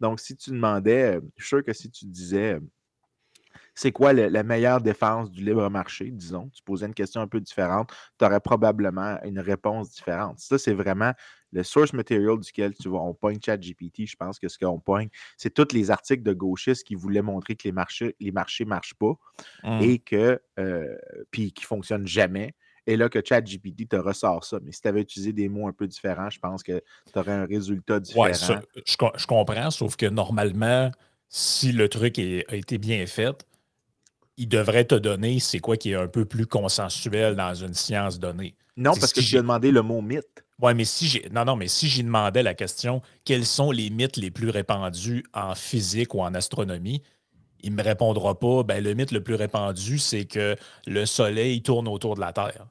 Donc, 0.00 0.20
si 0.20 0.36
tu 0.36 0.50
demandais, 0.50 1.16
euh, 1.16 1.20
je 1.36 1.44
suis 1.44 1.48
sûr 1.56 1.64
que 1.64 1.72
si 1.72 1.90
tu 1.90 2.06
disais 2.06 2.58
c'est 3.74 3.92
quoi 3.92 4.12
la 4.12 4.42
meilleure 4.42 4.80
défense 4.80 5.30
du 5.30 5.44
libre 5.44 5.68
marché, 5.70 6.10
disons, 6.10 6.50
tu 6.50 6.62
posais 6.62 6.86
une 6.86 6.94
question 6.94 7.20
un 7.20 7.26
peu 7.26 7.40
différente, 7.40 7.90
tu 8.18 8.24
aurais 8.24 8.40
probablement 8.40 9.18
une 9.24 9.38
réponse 9.38 9.90
différente. 9.90 10.38
Ça, 10.38 10.58
c'est 10.58 10.74
vraiment 10.74 11.12
le 11.52 11.62
source 11.62 11.92
material 11.92 12.38
duquel 12.38 12.74
tu 12.74 12.88
vas, 12.88 12.98
on 12.98 13.14
pointe 13.14 13.44
ChatGPT. 13.44 14.06
Je 14.06 14.16
pense 14.16 14.38
que 14.38 14.48
ce 14.48 14.58
qu'on 14.58 14.80
pointe, 14.80 15.10
c'est 15.36 15.52
tous 15.52 15.74
les 15.74 15.90
articles 15.90 16.22
de 16.22 16.32
gauchistes 16.32 16.84
qui 16.84 16.94
voulaient 16.94 17.22
montrer 17.22 17.54
que 17.54 17.64
les 17.64 17.72
marchés 17.72 18.16
les 18.20 18.32
marchés 18.32 18.64
marchent 18.64 18.94
pas 18.94 19.14
mmh. 19.62 19.82
et 19.82 19.98
que, 19.98 20.40
euh, 20.58 20.96
puis 21.30 21.52
qui 21.52 21.64
fonctionnent 21.64 22.06
jamais. 22.06 22.54
Et 22.86 22.96
là, 22.96 23.08
que 23.08 23.20
ChatGPT 23.24 23.88
te 23.88 23.96
ressort 23.96 24.44
ça. 24.44 24.58
Mais 24.62 24.72
si 24.72 24.80
tu 24.80 24.88
avais 24.88 25.02
utilisé 25.02 25.32
des 25.32 25.48
mots 25.48 25.68
un 25.68 25.72
peu 25.72 25.86
différents, 25.86 26.30
je 26.30 26.40
pense 26.40 26.64
que 26.64 26.82
tu 27.12 27.18
aurais 27.18 27.32
un 27.32 27.46
résultat 27.46 28.00
différent. 28.00 28.26
Oui, 28.26 28.32
je, 28.34 28.92
je, 29.16 29.26
comprends, 29.26 29.70
sauf 29.70 29.94
que 29.94 30.06
normalement, 30.06 30.90
si 31.28 31.70
le 31.70 31.88
truc 31.88 32.18
a 32.18 32.56
été 32.56 32.78
bien 32.78 33.06
fait, 33.06 33.46
il 34.36 34.48
devrait 34.48 34.84
te 34.84 34.96
donner 34.96 35.38
c'est 35.38 35.60
quoi 35.60 35.76
qui 35.76 35.92
est 35.92 35.96
un 35.96 36.08
peu 36.08 36.24
plus 36.24 36.46
consensuel 36.46 37.36
dans 37.36 37.54
une 37.54 37.74
science 37.74 38.18
donnée. 38.18 38.56
Non, 38.76 38.94
parce 38.98 39.12
que 39.12 39.20
j'ai 39.20 39.38
demandé 39.38 39.70
le 39.70 39.82
mot 39.82 40.00
mythe. 40.00 40.44
Oui, 40.62 40.74
mais 40.74 40.84
si 40.84 41.08
j'ai. 41.08 41.28
Non, 41.32 41.44
non, 41.44 41.56
mais 41.56 41.66
si 41.66 41.88
j'y 41.88 42.04
demandais 42.04 42.42
la 42.42 42.54
question 42.54 43.02
quels 43.24 43.44
sont 43.44 43.72
les 43.72 43.90
mythes 43.90 44.16
les 44.16 44.30
plus 44.30 44.48
répandus 44.48 45.24
en 45.34 45.54
physique 45.56 46.14
ou 46.14 46.22
en 46.22 46.34
astronomie, 46.34 47.02
il 47.62 47.72
ne 47.72 47.76
me 47.76 47.82
répondra 47.82 48.38
pas 48.38 48.62
ben, 48.62 48.82
le 48.82 48.94
mythe 48.94 49.10
le 49.10 49.22
plus 49.22 49.34
répandu, 49.34 49.98
c'est 49.98 50.24
que 50.24 50.56
le 50.86 51.04
Soleil 51.04 51.62
tourne 51.62 51.88
autour 51.88 52.14
de 52.14 52.20
la 52.20 52.32
Terre. 52.32 52.66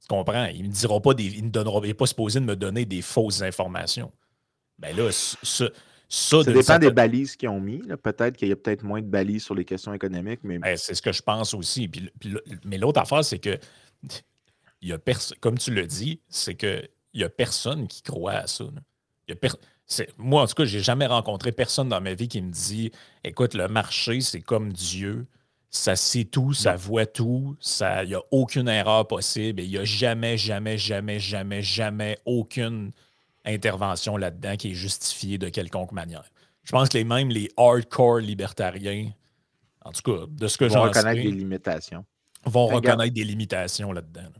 Tu 0.00 0.08
comprends? 0.08 0.46
Il 0.46 0.62
ne 0.62 0.68
me 0.68 0.72
dira 0.72 1.00
pas 1.00 1.12
des. 1.14 1.24
Il 1.24 1.44
ne 1.44 1.50
donnera 1.50 1.80
il 1.84 1.94
pas 1.94 2.06
supposé 2.06 2.40
de 2.40 2.44
me 2.44 2.56
donner 2.56 2.86
des 2.86 3.02
fausses 3.02 3.42
informations. 3.42 4.10
Ben 4.78 4.96
là, 4.96 5.10
ce, 5.10 5.70
ça, 6.08 6.42
dépend 6.44 6.78
des 6.78 6.90
balises 6.90 7.36
qu'ils 7.36 7.48
ont 7.48 7.60
mis. 7.60 7.82
Peut-être 8.02 8.36
qu'il 8.36 8.48
y 8.48 8.52
a 8.52 8.56
peut-être 8.56 8.84
moins 8.84 9.00
de 9.00 9.06
balises 9.06 9.44
sur 9.44 9.54
les 9.54 9.64
questions 9.64 9.92
économiques. 9.92 10.40
mais 10.44 10.58
ben, 10.58 10.76
C'est 10.76 10.94
ce 10.94 11.02
que 11.02 11.12
je 11.12 11.22
pense 11.22 11.52
aussi. 11.52 11.90
mais 12.64 12.78
l'autre 12.78 13.00
affaire, 13.00 13.24
c'est 13.24 13.38
que 13.38 13.58
y 14.88 14.92
a 14.92 14.98
comme 15.40 15.58
tu 15.58 15.72
le 15.72 15.86
dis, 15.86 16.20
c'est 16.28 16.54
qu'il 16.54 16.88
n'y 17.14 17.24
a 17.24 17.28
personne 17.28 17.88
qui 17.88 18.02
croit 18.02 18.32
à 18.32 18.46
ça. 18.46 18.64
Moi, 20.18 20.42
en 20.42 20.46
tout 20.46 20.54
cas, 20.54 20.64
je 20.64 20.76
n'ai 20.76 20.82
jamais 20.82 21.06
rencontré 21.06 21.52
personne 21.52 21.88
dans 21.88 22.00
ma 22.00 22.14
vie 22.14 22.28
qui 22.28 22.42
me 22.42 22.50
dit 22.50 22.90
Écoute, 23.24 23.54
le 23.54 23.68
marché, 23.68 24.20
c'est 24.20 24.40
comme 24.40 24.72
Dieu. 24.72 25.26
Ça 25.70 25.96
sait 25.96 26.24
tout, 26.24 26.54
ça 26.54 26.74
voit 26.76 27.06
tout, 27.06 27.56
il 27.80 28.08
n'y 28.08 28.14
a 28.14 28.22
aucune 28.30 28.68
erreur 28.68 29.06
possible 29.06 29.60
et 29.60 29.64
il 29.64 29.70
n'y 29.70 29.78
a 29.78 29.84
jamais, 29.84 30.38
jamais, 30.38 30.78
jamais, 30.78 31.18
jamais, 31.18 31.60
jamais 31.60 32.18
aucune 32.24 32.92
intervention 33.44 34.16
là-dedans 34.16 34.56
qui 34.56 34.70
est 34.70 34.74
justifiée 34.74 35.38
de 35.38 35.48
quelconque 35.48 35.92
manière. 35.92 36.24
Je 36.62 36.72
pense 36.72 36.88
que 36.88 36.96
les, 36.96 37.04
même 37.04 37.28
les 37.28 37.50
hardcore 37.56 38.18
libertariens, 38.18 39.10
en 39.84 39.92
tout 39.92 40.02
cas, 40.02 40.26
de 40.28 40.48
ce 40.48 40.56
que 40.56 40.68
j'en 40.68 40.74
sais... 40.74 40.78
Vont 40.78 40.84
reconnaître 40.86 41.22
des 41.22 41.30
limitations. 41.30 42.04
Vont 42.44 42.66
reconnaître 42.66 43.14
des 43.14 43.24
limitations 43.24 43.92
là-dedans. 43.92 44.32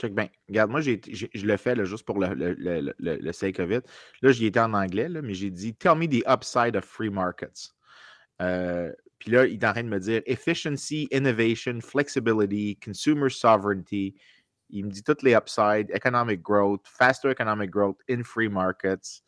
Check 0.00 0.14
bien. 0.14 0.28
Regarde, 0.48 0.70
moi, 0.70 0.80
je 0.80 1.46
le 1.46 1.56
fais 1.58 1.84
juste 1.84 2.06
pour 2.06 2.18
le, 2.18 2.32
le, 2.34 2.94
le, 2.98 3.32
sake 3.32 3.60
of 3.60 3.70
it. 3.70 3.84
Là, 4.22 4.32
j'y 4.32 4.46
étais 4.46 4.60
en 4.60 4.72
anglais, 4.72 5.08
mais 5.08 5.34
j'ai 5.34 5.50
dit 5.50 5.74
Tell 5.74 5.94
me 5.94 6.06
the 6.06 6.24
upside 6.26 6.74
of 6.74 6.84
free 6.84 7.10
markets. 7.10 7.74
Euh, 8.40 8.90
puis 9.18 9.30
là, 9.30 9.46
il 9.46 9.62
est 9.62 9.64
en 9.66 9.72
train 9.72 9.82
de 9.82 9.88
me 9.88 10.00
dire 10.00 10.22
Efficiency, 10.24 11.06
innovation, 11.10 11.80
flexibility, 11.82 12.78
consumer 12.82 13.28
sovereignty, 13.28 14.14
il 14.72 14.86
me 14.86 14.90
dit 14.90 15.02
toutes 15.02 15.22
les 15.22 15.34
upsides, 15.34 15.90
economic 15.90 16.42
growth, 16.42 16.86
faster 16.86 17.28
economic 17.28 17.70
growth 17.70 17.98
in 18.08 18.22
free 18.22 18.48
markets. 18.48 19.22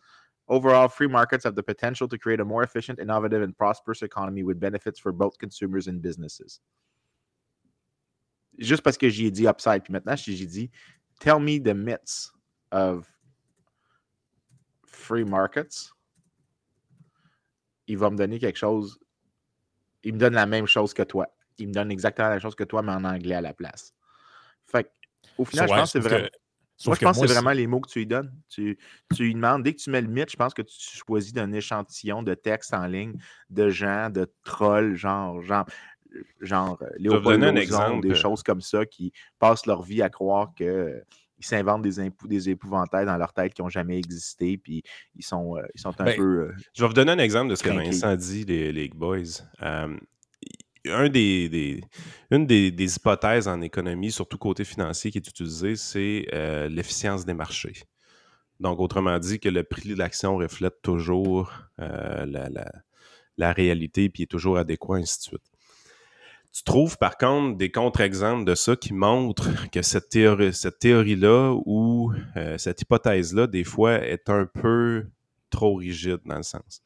Overall, 0.48 0.88
free 0.88 1.08
markets 1.08 1.44
have 1.44 1.54
the 1.54 1.62
potential 1.62 2.08
to 2.08 2.18
create 2.18 2.40
a 2.40 2.44
more 2.44 2.62
efficient, 2.62 2.98
innovative, 2.98 3.42
and 3.42 3.56
prosperous 3.56 4.02
economy 4.02 4.42
with 4.42 4.58
benefits 4.58 4.98
for 4.98 5.12
both 5.12 5.38
consumers 5.38 5.86
and 5.86 6.00
businesses. 6.02 6.60
Juste 8.58 8.82
parce 8.82 8.98
que 8.98 9.08
j'ai 9.08 9.30
dit 9.30 9.46
upside, 9.46 9.82
puis 9.82 9.92
maintenant 9.92 10.14
j'ai 10.16 10.46
dit 10.46 10.70
tell 11.18 11.38
me 11.38 11.58
the 11.58 11.74
myths 11.74 12.32
of 12.70 13.06
free 14.84 15.24
markets. 15.24 15.92
Il 17.86 17.98
va 17.98 18.10
me 18.10 18.16
donner 18.16 18.38
quelque 18.38 18.58
chose. 18.58 18.98
Il 20.04 20.14
me 20.14 20.18
donne 20.18 20.34
la 20.34 20.46
même 20.46 20.66
chose 20.66 20.94
que 20.94 21.02
toi. 21.02 21.28
Il 21.58 21.68
me 21.68 21.72
donne 21.72 21.90
exactement 21.90 22.28
la 22.28 22.34
même 22.34 22.42
chose 22.42 22.54
que 22.54 22.64
toi, 22.64 22.82
mais 22.82 22.92
en 22.92 23.04
anglais 23.04 23.34
à 23.34 23.40
la 23.40 23.54
place. 23.54 23.94
Fait 24.66 24.84
que 24.84 24.88
au 25.38 25.44
final, 25.44 25.68
je 25.68 25.74
pense 25.74 25.92
que 25.92 26.00
c'est. 26.00 26.30
Moi, 26.86 26.96
je 26.96 27.04
pense 27.04 27.20
que 27.20 27.26
c'est 27.26 27.34
vraiment 27.34 27.52
les 27.52 27.66
mots 27.66 27.80
que 27.80 27.88
tu 27.88 28.00
lui 28.00 28.06
donnes. 28.06 28.34
Tu, 28.48 28.76
tu 29.14 29.22
lui 29.24 29.34
demandes, 29.34 29.62
dès 29.62 29.72
que 29.72 29.80
tu 29.80 29.90
mets 29.90 30.00
le 30.00 30.08
mythe, 30.08 30.30
je 30.30 30.36
pense 30.36 30.52
que 30.52 30.62
tu 30.62 30.74
choisis 30.80 31.32
d'un 31.32 31.52
échantillon 31.52 32.24
de 32.24 32.34
texte 32.34 32.74
en 32.74 32.86
ligne 32.86 33.14
de 33.50 33.68
gens, 33.68 34.10
de 34.10 34.32
trolls, 34.42 34.96
genre, 34.96 35.40
genre, 35.42 35.64
genre 36.40 36.78
euh, 36.82 36.86
Léopold 36.98 37.42
un 37.44 37.56
exemple. 37.56 38.06
des 38.06 38.14
choses 38.14 38.42
comme 38.42 38.60
ça 38.60 38.84
qui 38.86 39.12
passent 39.38 39.66
leur 39.66 39.82
vie 39.82 40.02
à 40.02 40.08
croire 40.08 40.52
que 40.56 41.02
ils 41.38 41.44
s'inventent 41.44 41.82
des, 41.82 42.10
des 42.26 42.50
épouvantails 42.50 43.04
dans 43.04 43.16
leur 43.16 43.32
tête 43.32 43.52
qui 43.52 43.62
n'ont 43.62 43.68
jamais 43.68 43.98
existé, 43.98 44.56
puis 44.58 44.84
ils 45.16 45.24
sont, 45.24 45.56
euh, 45.56 45.62
ils 45.74 45.80
sont 45.80 46.00
un 46.00 46.04
ben, 46.04 46.16
peu. 46.16 46.22
Euh, 46.22 46.54
je 46.72 46.82
vais 46.82 46.86
vous 46.86 46.94
donner 46.94 47.10
un 47.10 47.18
exemple 47.18 47.50
de 47.50 47.56
ce 47.56 47.64
que 47.64 47.70
Vincent 47.70 48.14
dit, 48.14 48.44
les, 48.44 48.70
les 48.72 48.88
boys 48.88 49.42
un 50.86 51.08
des, 51.08 51.80
une 52.30 52.46
des, 52.46 52.96
hypothèses 52.96 53.48
en 53.48 53.60
économie, 53.60 54.10
surtout 54.10 54.38
côté 54.38 54.64
financier, 54.64 55.10
qui 55.10 55.18
est 55.18 55.28
utilisée, 55.28 55.76
c'est 55.76 56.26
euh, 56.32 56.68
l'efficience 56.68 57.24
des 57.24 57.34
marchés. 57.34 57.84
Donc, 58.60 58.80
autrement 58.80 59.18
dit, 59.18 59.38
que 59.38 59.48
le 59.48 59.64
prix 59.64 59.90
de 59.90 59.96
l'action 59.96 60.36
reflète 60.36 60.82
toujours 60.82 61.52
euh, 61.80 62.26
la, 63.36 63.52
réalité, 63.52 64.08
puis 64.08 64.24
est 64.24 64.30
toujours 64.30 64.58
adéquat, 64.58 64.96
ainsi 64.96 65.18
de 65.18 65.22
suite. 65.22 65.51
Tu 66.52 66.64
trouves 66.64 66.98
par 66.98 67.16
contre 67.16 67.56
des 67.56 67.70
contre-exemples 67.70 68.44
de 68.44 68.54
ça 68.54 68.76
qui 68.76 68.92
montrent 68.92 69.70
que 69.70 69.80
cette 69.80 70.10
théorie, 70.10 70.52
cette 70.52 70.78
théorie-là 70.78 71.54
ou 71.64 72.12
euh, 72.36 72.58
cette 72.58 72.82
hypothèse-là, 72.82 73.46
des 73.46 73.64
fois, 73.64 73.94
est 73.94 74.28
un 74.28 74.44
peu 74.44 75.06
trop 75.48 75.74
rigide 75.76 76.20
dans 76.26 76.36
le 76.36 76.42
sens. 76.42 76.82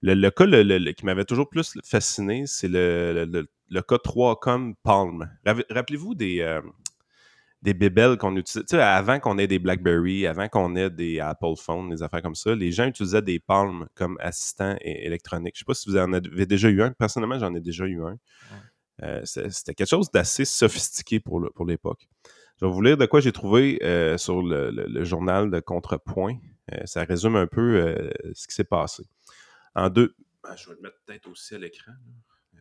Le, 0.00 0.30
cas 0.30 0.46
qui 0.94 1.04
m'avait 1.04 1.24
toujours 1.24 1.48
plus 1.48 1.78
fasciné, 1.84 2.44
c'est 2.46 2.68
le, 2.68 3.46
cas 3.86 3.98
3 3.98 4.40
comme 4.40 4.74
Palm. 4.76 5.30
Rappelez-vous 5.44 6.14
des, 6.14 6.40
euh, 6.40 6.60
des 7.62 7.74
bébelles 7.74 8.16
qu'on 8.16 8.36
utilisait. 8.36 8.64
Tu 8.64 8.76
sais, 8.76 8.82
avant 8.82 9.20
qu'on 9.20 9.38
ait 9.38 9.46
des 9.46 9.60
BlackBerry, 9.60 10.26
avant 10.26 10.48
qu'on 10.48 10.74
ait 10.74 10.90
des 10.90 11.20
Apple 11.20 11.54
Phones, 11.56 11.90
des 11.90 12.02
affaires 12.02 12.22
comme 12.22 12.34
ça, 12.34 12.54
les 12.54 12.72
gens 12.72 12.86
utilisaient 12.86 13.22
des 13.22 13.38
Palm 13.38 13.86
comme 13.94 14.16
assistants 14.20 14.76
électroniques. 14.80 15.54
Je 15.56 15.60
ne 15.60 15.64
sais 15.64 15.66
pas 15.66 15.74
si 15.74 15.88
vous 15.88 15.96
en 15.96 16.12
avez 16.12 16.46
déjà 16.46 16.68
eu 16.68 16.82
un. 16.82 16.90
Personnellement, 16.92 17.38
j'en 17.38 17.54
ai 17.54 17.60
déjà 17.60 17.86
eu 17.86 18.02
un. 18.02 18.18
Euh, 19.02 19.22
c'était 19.24 19.74
quelque 19.74 19.88
chose 19.88 20.10
d'assez 20.10 20.44
sophistiqué 20.44 21.20
pour 21.20 21.64
l'époque. 21.64 22.08
Je 22.60 22.66
vais 22.66 22.72
vous 22.72 22.82
lire 22.82 22.96
de 22.96 23.06
quoi 23.06 23.20
j'ai 23.20 23.32
trouvé 23.32 23.78
euh, 23.82 24.16
sur 24.18 24.42
le, 24.42 25.04
journal 25.04 25.50
de 25.50 25.60
Contrepoint. 25.60 26.38
ça 26.84 27.04
résume 27.04 27.36
un 27.36 27.46
peu 27.46 28.10
ce 28.34 28.46
qui 28.46 28.54
s'est 28.54 28.64
passé. 28.64 29.04
En 29.74 29.88
deux. 29.88 30.14
Ben, 30.42 30.56
je 30.56 30.68
vais 30.68 30.74
le 30.74 30.82
mettre 30.82 30.96
peut-être 31.06 31.28
aussi 31.28 31.54
à 31.54 31.58
l'écran. 31.58 31.92
Euh, 32.54 32.58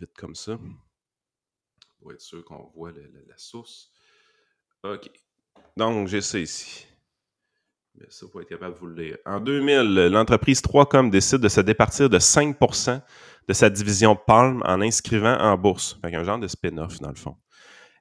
vite 0.00 0.14
comme 0.16 0.34
ça. 0.34 0.58
Pour 1.98 2.12
être 2.12 2.20
sûr 2.20 2.44
qu'on 2.44 2.70
voit 2.74 2.92
la, 2.92 3.36
source. 3.36 3.90
OK. 4.82 5.10
Donc, 5.76 6.08
j'ai 6.08 6.20
ça 6.20 6.38
ici. 6.38 6.86
Mais 7.94 8.06
ça, 8.10 8.26
pour 8.28 8.42
être 8.42 8.48
capable 8.48 8.74
de 8.74 8.78
vous 8.80 8.86
le 8.86 9.02
lire. 9.02 9.18
En 9.24 9.40
2000, 9.40 10.08
l'entreprise 10.08 10.60
3Com 10.60 11.10
décide 11.10 11.38
de 11.38 11.48
se 11.48 11.60
départir 11.60 12.10
de 12.10 12.18
5 12.18 12.58
de 13.48 13.52
sa 13.52 13.70
division 13.70 14.16
Palm 14.16 14.62
en 14.64 14.80
inscrivant 14.80 15.38
en 15.38 15.56
bourse. 15.56 15.98
Fait 16.02 16.14
un 16.14 16.24
genre 16.24 16.38
de 16.38 16.48
spin-off, 16.48 17.00
dans 17.00 17.10
le 17.10 17.16
fond. 17.16 17.36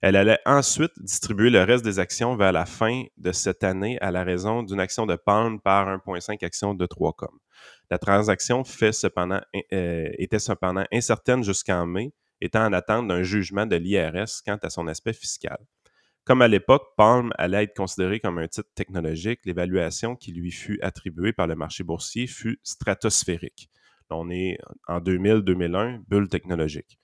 Elle 0.02 0.18
allait 0.18 0.40
ensuite 0.46 0.92
distribuer 0.98 1.50
le 1.50 1.64
reste 1.64 1.86
des 1.86 1.98
actions 1.98 2.36
vers 2.36 2.52
la 2.52 2.66
fin 2.66 3.04
de 3.18 3.32
cette 3.32 3.64
année 3.64 3.98
à 4.02 4.12
la 4.12 4.26
raison 4.26 4.62
d'une 4.62 4.82
action 4.82 5.06
de 5.06 5.16
Palm 5.16 5.62
par 5.62 5.88
1,5 5.88 6.44
actions 6.44 6.74
de 6.74 6.86
3Com. 6.86 7.30
La 7.90 7.98
transaction 7.98 8.64
euh, 8.82 10.10
était 10.18 10.40
cependant 10.40 10.84
incertaine 10.92 11.44
jusqu'en 11.44 11.86
mai, 11.86 12.12
étant 12.42 12.66
en 12.66 12.74
attente 12.74 13.08
d'un 13.08 13.24
jugement 13.24 13.66
de 13.66 13.78
l'IRS 13.78 14.42
quant 14.46 14.58
à 14.62 14.70
son 14.70 14.88
aspect 14.88 15.14
fiscal. 15.14 15.58
Comme 16.26 16.42
à 16.42 16.50
l'époque, 16.50 16.84
Palm 16.98 17.32
allait 17.38 17.64
être 17.64 17.76
considéré 17.76 18.20
comme 18.20 18.40
un 18.40 18.48
titre 18.48 18.70
technologique, 18.76 19.40
l'évaluation 19.46 20.16
qui 20.16 20.34
lui 20.34 20.52
fut 20.52 20.80
attribuée 20.82 21.32
par 21.32 21.48
le 21.48 21.56
marché 21.56 21.84
boursier 21.84 22.28
fut 22.28 22.60
stratosphérique. 22.64 23.70
On 24.14 24.30
est 24.30 24.58
en 24.88 25.00
2000-2001, 25.00 26.04
bulle 26.08 26.30
technologique. 26.30 27.00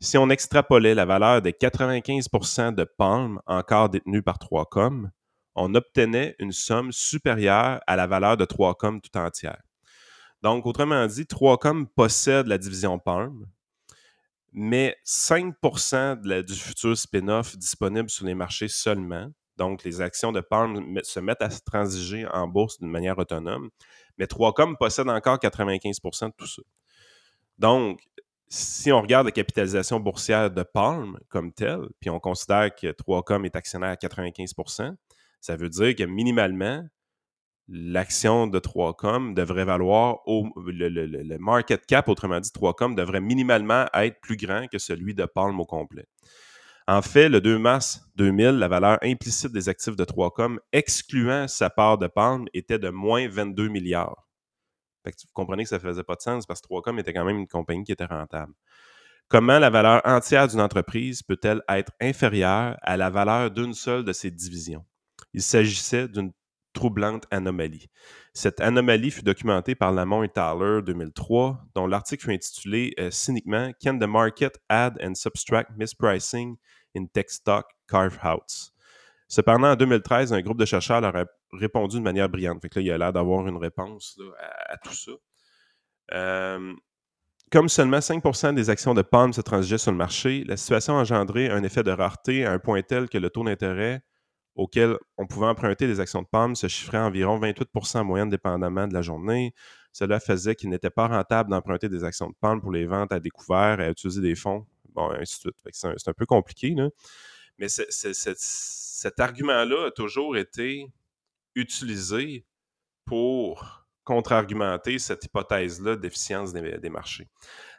Si 0.00 0.16
on 0.16 0.30
extrapolait 0.30 0.94
la 0.94 1.04
valeur 1.04 1.42
des 1.42 1.52
95% 1.52 2.74
de 2.74 2.84
Palm 2.84 3.40
encore 3.46 3.88
détenus 3.88 4.22
par 4.24 4.38
3Com, 4.38 5.08
on 5.56 5.74
obtenait 5.74 6.36
une 6.38 6.52
somme 6.52 6.92
supérieure 6.92 7.80
à 7.86 7.96
la 7.96 8.06
valeur 8.06 8.36
de 8.36 8.44
3Com 8.44 9.00
tout 9.00 9.18
entière. 9.18 9.60
Donc, 10.42 10.66
autrement 10.66 11.04
dit, 11.06 11.24
3Com 11.24 11.86
possède 11.86 12.46
la 12.46 12.58
division 12.58 13.00
Palm, 13.00 13.44
mais 14.52 14.96
5% 15.04 16.44
du 16.44 16.54
futur 16.54 16.96
spin-off 16.96 17.56
disponible 17.56 18.08
sur 18.08 18.24
les 18.24 18.36
marchés 18.36 18.68
seulement. 18.68 19.28
Donc, 19.56 19.82
les 19.82 20.00
actions 20.00 20.30
de 20.30 20.40
Palm 20.40 21.00
se 21.02 21.18
mettent 21.18 21.42
à 21.42 21.50
se 21.50 21.60
transiger 21.60 22.24
en 22.28 22.46
bourse 22.46 22.78
d'une 22.78 22.90
manière 22.90 23.18
autonome. 23.18 23.70
Mais 24.18 24.26
3Com 24.26 24.76
possède 24.76 25.08
encore 25.08 25.38
95% 25.38 26.26
de 26.26 26.32
tout 26.36 26.46
ça. 26.46 26.62
Donc, 27.58 28.00
si 28.48 28.90
on 28.92 29.00
regarde 29.00 29.26
la 29.26 29.32
capitalisation 29.32 30.00
boursière 30.00 30.50
de 30.50 30.62
Palm 30.62 31.18
comme 31.28 31.52
telle, 31.52 31.86
puis 32.00 32.10
on 32.10 32.18
considère 32.18 32.74
que 32.74 32.88
3Com 32.88 33.44
est 33.44 33.56
actionnaire 33.56 33.90
à 33.90 33.94
95% 33.94 34.94
ça 35.40 35.56
veut 35.56 35.68
dire 35.68 35.94
que 35.94 36.04
minimalement, 36.04 36.84
l'action 37.68 38.46
de 38.46 38.58
3Com 38.58 39.34
devrait 39.34 39.64
valoir, 39.64 40.18
le, 40.26 41.38
market 41.38 41.86
cap, 41.86 42.08
autrement 42.08 42.40
dit, 42.40 42.50
3Com 42.50 42.94
devrait 42.94 43.20
minimalement 43.20 43.86
être 43.94 44.20
plus 44.20 44.36
grand 44.36 44.66
que 44.68 44.78
celui 44.78 45.14
de 45.14 45.24
Palm 45.26 45.58
au 45.60 45.66
complet. 45.66 46.06
En 46.90 47.02
fait, 47.02 47.28
le 47.28 47.42
2 47.42 47.58
mars 47.58 48.00
2000, 48.16 48.52
la 48.52 48.66
valeur 48.66 48.96
implicite 49.02 49.52
des 49.52 49.68
actifs 49.68 49.94
de 49.94 50.06
3Com, 50.06 50.56
excluant 50.72 51.46
sa 51.46 51.68
part 51.68 51.98
de 51.98 52.06
Palm, 52.06 52.46
était 52.54 52.78
de 52.78 52.88
moins 52.88 53.28
22 53.28 53.68
milliards. 53.68 54.26
vous 55.04 55.12
comprenez 55.34 55.64
que 55.64 55.68
ça 55.68 55.76
ne 55.76 55.82
faisait 55.82 56.02
pas 56.02 56.14
de 56.14 56.22
sens 56.22 56.46
parce 56.46 56.62
que 56.62 56.68
3Com 56.68 56.98
était 56.98 57.12
quand 57.12 57.26
même 57.26 57.36
une 57.36 57.46
compagnie 57.46 57.84
qui 57.84 57.92
était 57.92 58.06
rentable. 58.06 58.54
Comment 59.28 59.58
la 59.58 59.68
valeur 59.68 60.00
entière 60.06 60.48
d'une 60.48 60.62
entreprise 60.62 61.22
peut-elle 61.22 61.60
être 61.68 61.92
inférieure 62.00 62.78
à 62.80 62.96
la 62.96 63.10
valeur 63.10 63.50
d'une 63.50 63.74
seule 63.74 64.02
de 64.02 64.14
ses 64.14 64.30
divisions? 64.30 64.86
Il 65.34 65.42
s'agissait 65.42 66.08
d'une 66.08 66.32
troublante 66.72 67.26
anomalie. 67.30 67.88
Cette 68.32 68.60
anomalie 68.60 69.10
fut 69.10 69.22
documentée 69.22 69.74
par 69.74 69.92
Lamont 69.92 70.22
et 70.22 70.28
Tyler 70.30 70.80
2003, 70.86 71.66
dont 71.74 71.86
l'article 71.86 72.24
fut 72.24 72.32
intitulé 72.32 72.94
euh, 72.98 73.10
cyniquement 73.10 73.72
Can 73.82 73.98
the 73.98 74.06
market 74.06 74.58
add 74.70 74.96
and 75.02 75.14
subtract 75.16 75.72
mispricing 75.76 76.56
in 76.96 77.06
tech 77.06 77.26
stock 77.28 77.66
carve-outs? 77.88 78.72
Cependant, 79.28 79.72
en 79.72 79.76
2013, 79.76 80.32
un 80.32 80.40
groupe 80.40 80.58
de 80.58 80.64
chercheurs 80.64 81.00
leur 81.00 81.14
a 81.14 81.24
répondu 81.52 81.96
de 81.96 82.02
manière 82.02 82.28
brillante. 82.28 82.62
Fait 82.62 82.68
que 82.68 82.78
là, 82.78 82.84
il 82.84 82.90
a 82.92 82.98
l'air 82.98 83.12
d'avoir 83.12 83.46
une 83.46 83.58
réponse 83.58 84.18
à, 84.68 84.76
tout 84.78 84.94
ça. 84.94 85.12
Euh, 86.12 86.74
comme 87.50 87.68
seulement 87.68 87.98
5% 87.98 88.54
des 88.54 88.70
actions 88.70 88.94
de 88.94 89.02
Palm 89.02 89.32
se 89.32 89.40
transigeaient 89.40 89.78
sur 89.78 89.90
le 89.90 89.98
marché, 89.98 90.44
la 90.46 90.56
situation 90.56 90.96
a 90.96 91.00
engendré 91.00 91.50
un 91.50 91.62
effet 91.62 91.82
de 91.82 91.90
rareté 91.90 92.46
à 92.46 92.52
un 92.52 92.58
point 92.58 92.82
tel 92.82 93.08
que 93.08 93.18
le 93.18 93.30
taux 93.30 93.44
d'intérêt 93.44 94.02
auquel 94.54 94.96
on 95.16 95.26
pouvait 95.26 95.46
emprunter 95.46 95.86
des 95.86 96.00
actions 96.00 96.20
de 96.20 96.26
Palm 96.26 96.56
se 96.56 96.66
chiffrait 96.66 96.98
à 96.98 97.06
environ 97.06 97.38
28% 97.38 97.98
en 97.98 98.04
moyenne 98.04 98.28
dépendamment 98.28 98.88
de 98.88 98.92
la 98.92 99.02
journée. 99.02 99.54
Cela 99.92 100.20
faisait 100.20 100.56
qu'il 100.56 100.68
n'était 100.68 100.90
pas 100.90 101.06
rentable 101.06 101.50
d'emprunter 101.50 101.88
des 101.88 102.04
actions 102.04 102.28
de 102.28 102.34
Palm 102.40 102.60
pour 102.60 102.72
les 102.72 102.84
ventes 102.84 103.12
à 103.12 103.20
découvert 103.20 103.80
et 103.80 103.84
à 103.84 103.90
utiliser 103.90 104.20
des 104.20 104.34
fonds, 104.34 104.66
C'est 105.72 106.08
un, 106.08 106.14
peu 106.14 106.26
compliqué, 106.26 106.74
là. 106.74 106.88
Mais 107.58 107.68
cet 107.68 109.20
argument-là 109.20 109.86
a 109.86 109.90
toujours 109.90 110.36
été 110.36 110.86
utilisé 111.54 112.44
pour 113.04 113.86
contre-argumenter 114.04 114.98
cette 114.98 115.24
hypothèse-là 115.24 115.96
d'efficience 115.96 116.52
des 116.52 116.90
marchés. 116.90 117.28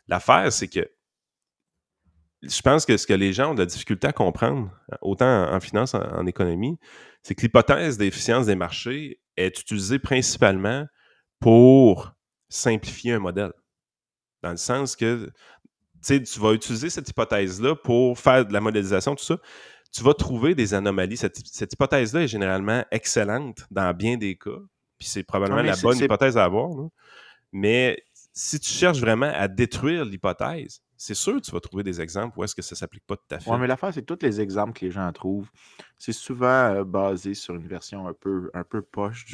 L'affaire, 0.08 0.52
c'est 0.52 0.68
que 0.68 0.90
je 2.42 2.62
pense 2.62 2.86
que 2.86 2.98
ce 2.98 3.06
que 3.06 3.14
les 3.14 3.34
gens 3.34 3.52
ont 3.52 3.54
de 3.54 3.60
la 3.60 3.66
difficulté 3.66 4.08
à 4.08 4.14
comprendre, 4.14 4.72
autant 5.02 5.52
en 5.52 5.60
finance, 5.60 5.94
en, 5.94 6.02
en 6.02 6.26
économie, 6.26 6.78
c'est 7.22 7.36
que 7.36 7.42
l'hypothèse 7.42 7.98
d'efficience 7.98 8.46
des 8.46 8.56
marchés 8.56 9.20
est 9.36 9.60
utilisée 9.60 10.00
principalement 10.00 10.86
pour 11.40 12.14
simplifier 12.50 13.14
un 13.14 13.20
modèle. 13.20 13.54
Dans 14.42 14.52
le 14.52 14.58
sens 14.58 14.96
que 14.96 15.32
tu 16.02 16.40
vas 16.40 16.54
utiliser 16.54 16.90
cette 16.90 17.10
hypothèse-là 17.10 17.76
pour 17.76 18.18
faire 18.18 18.46
de 18.46 18.54
la 18.54 18.62
modélisation, 18.62 19.16
tout 19.16 19.24
ça. 19.24 19.38
Tu 19.92 20.04
vas 20.04 20.14
trouver 20.14 20.54
des 20.56 20.74
anomalies. 20.74 21.18
Cette, 21.18 21.74
hypothèse-là 21.74 22.24
est 22.24 22.28
généralement 22.28 22.84
excellente 22.92 23.66
dans 23.72 23.94
bien 23.94 24.18
des 24.18 24.36
cas. 24.36 24.60
Puis 25.00 25.08
c'est 25.08 25.24
probablement 25.24 25.64
la 25.64 25.76
bonne 25.78 25.98
hypothèse 25.98 26.38
à 26.38 26.44
avoir. 26.44 26.70
Mais 27.52 28.04
si 28.34 28.60
tu 28.60 28.72
cherches 28.72 29.00
vraiment 29.00 29.32
à 29.34 29.48
détruire 29.48 30.06
l'hypothèse, 30.06 30.82
c'est 30.96 31.16
sûr 31.16 31.36
que 31.36 31.40
tu 31.40 31.52
vas 31.52 31.62
trouver 31.62 31.84
des 31.84 32.02
exemples 32.02 32.38
où 32.38 32.44
est-ce 32.44 32.54
que 32.54 32.62
ça 32.62 32.76
ne 32.76 32.78
s'applique 32.78 33.06
pas 33.08 33.16
tout 33.16 33.36
à 33.36 33.40
fait. 33.40 33.50
Oui, 33.50 33.58
mais 33.60 33.68
l'affaire, 33.68 33.94
c'est 33.94 34.02
que 34.02 34.14
tous 34.14 34.24
les 34.26 34.42
exemples 34.42 34.78
que 34.78 34.86
les 34.86 34.92
gens 34.92 35.12
trouvent, 35.14 35.50
c'est 35.98 36.14
souvent 36.14 36.46
euh, 36.46 36.84
basé 36.84 37.34
sur 37.34 37.56
une 37.56 37.68
version 37.68 38.08
un 38.08 38.14
peu, 38.14 38.52
un 38.54 38.66
peu 38.66 38.82
poche 38.82 39.26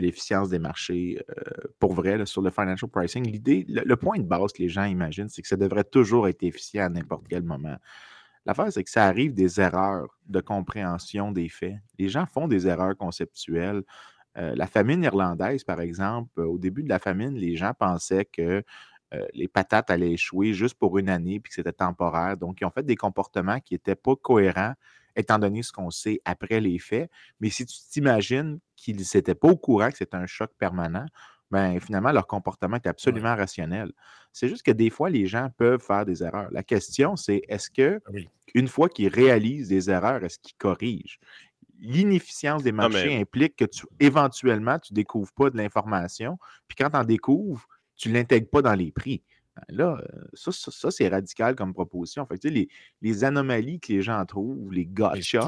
l'efficience 0.00 0.48
des 0.48 0.58
marchés. 0.58 1.18
Euh, 1.30 1.68
pour 1.78 1.94
vrai, 1.94 2.24
sur 2.26 2.42
le 2.42 2.50
financial 2.50 2.90
pricing, 2.90 3.26
l'idée, 3.26 3.64
le, 3.68 3.96
point 3.96 4.18
de 4.18 4.24
base 4.24 4.52
que 4.52 4.62
les 4.62 4.68
gens 4.68 4.84
imaginent, 4.84 5.28
c'est 5.28 5.42
que 5.42 5.48
ça 5.48 5.56
devrait 5.56 5.84
toujours 5.84 6.28
être 6.28 6.42
efficient 6.42 6.84
à 6.84 6.88
n'importe 6.88 7.26
quel 7.28 7.42
moment. 7.42 7.76
L'affaire, 8.44 8.72
c'est 8.72 8.84
que 8.84 8.90
ça 8.90 9.04
arrive 9.04 9.34
des 9.34 9.60
erreurs 9.60 10.06
de 10.26 10.40
compréhension 10.40 11.32
des 11.32 11.48
faits. 11.48 11.76
Les 11.98 12.08
gens 12.08 12.26
font 12.26 12.46
des 12.46 12.68
erreurs 12.68 12.96
conceptuelles. 12.96 13.82
Euh, 14.38 14.54
la 14.54 14.66
famine 14.66 15.02
irlandaise, 15.02 15.64
par 15.64 15.80
exemple, 15.80 16.40
au 16.40 16.58
début 16.58 16.82
de 16.82 16.88
la 16.88 16.98
famine, 16.98 17.34
les 17.34 17.56
gens 17.56 17.72
pensaient 17.78 18.24
que 18.24 18.62
euh, 19.14 19.26
les 19.34 19.48
patates 19.48 19.90
allaient 19.90 20.12
échouer 20.12 20.52
juste 20.52 20.74
pour 20.74 20.98
une 20.98 21.08
année 21.08 21.40
puis 21.40 21.50
que 21.50 21.54
c'était 21.54 21.72
temporaire. 21.72 22.36
Donc, 22.36 22.60
ils 22.60 22.64
ont 22.64 22.70
fait 22.70 22.84
des 22.84 22.96
comportements 22.96 23.60
qui 23.60 23.74
n'étaient 23.74 23.96
pas 23.96 24.14
cohérents 24.16 24.74
étant 25.16 25.38
donné 25.38 25.62
ce 25.62 25.72
qu'on 25.72 25.90
sait 25.90 26.20
après 26.24 26.60
les 26.60 26.78
faits. 26.78 27.10
Mais 27.40 27.50
si 27.50 27.66
tu 27.66 27.76
t'imagines 27.90 28.60
qu'ils 28.76 28.96
n'étaient 28.96 29.34
pas 29.34 29.48
au 29.48 29.56
courant 29.56 29.90
que 29.90 29.96
c'était 29.96 30.16
un 30.16 30.26
choc 30.26 30.50
permanent, 30.58 31.06
ben, 31.50 31.78
finalement, 31.80 32.12
leur 32.12 32.26
comportement 32.26 32.76
est 32.76 32.86
absolument 32.86 33.34
rationnel. 33.34 33.92
C'est 34.32 34.48
juste 34.48 34.62
que 34.62 34.72
des 34.72 34.90
fois, 34.90 35.10
les 35.10 35.26
gens 35.26 35.48
peuvent 35.56 35.80
faire 35.80 36.04
des 36.04 36.22
erreurs. 36.22 36.48
La 36.50 36.62
question, 36.62 37.16
c'est 37.16 37.42
est-ce 37.48 37.70
que, 37.70 38.00
ah 38.06 38.10
une 38.54 38.68
fois 38.68 38.88
qu'ils 38.88 39.08
réalisent 39.08 39.68
des 39.68 39.90
erreurs, 39.90 40.24
est-ce 40.24 40.38
qu'ils 40.38 40.56
corrigent? 40.56 41.18
L'inefficience 41.78 42.62
des 42.62 42.72
marchés 42.72 43.20
implique 43.20 43.56
que 43.56 43.64
tu, 43.64 43.86
éventuellement, 44.00 44.78
tu 44.78 44.92
ne 44.92 44.96
découvres 44.96 45.32
pas 45.32 45.50
de 45.50 45.56
l'information. 45.56 46.38
Puis 46.66 46.76
quand 46.76 46.90
tu 46.90 46.96
en 46.96 47.04
découvres, 47.04 47.66
tu 47.96 48.08
ne 48.08 48.14
l'intègres 48.14 48.48
pas 48.50 48.62
dans 48.62 48.74
les 48.74 48.92
prix. 48.92 49.22
Ben 49.56 49.76
là, 49.76 49.98
euh, 50.00 50.24
ça, 50.34 50.52
ça, 50.52 50.90
c'est 50.90 51.08
radical 51.08 51.54
comme 51.54 51.72
proposition. 51.72 52.26
Fait 52.26 52.42
les, 52.44 52.68
les, 53.00 53.24
anomalies 53.24 53.80
que 53.80 53.92
les 53.92 54.02
gens 54.02 54.24
trouvent, 54.26 54.72
les 54.72 54.84
gotcha, 54.84 55.40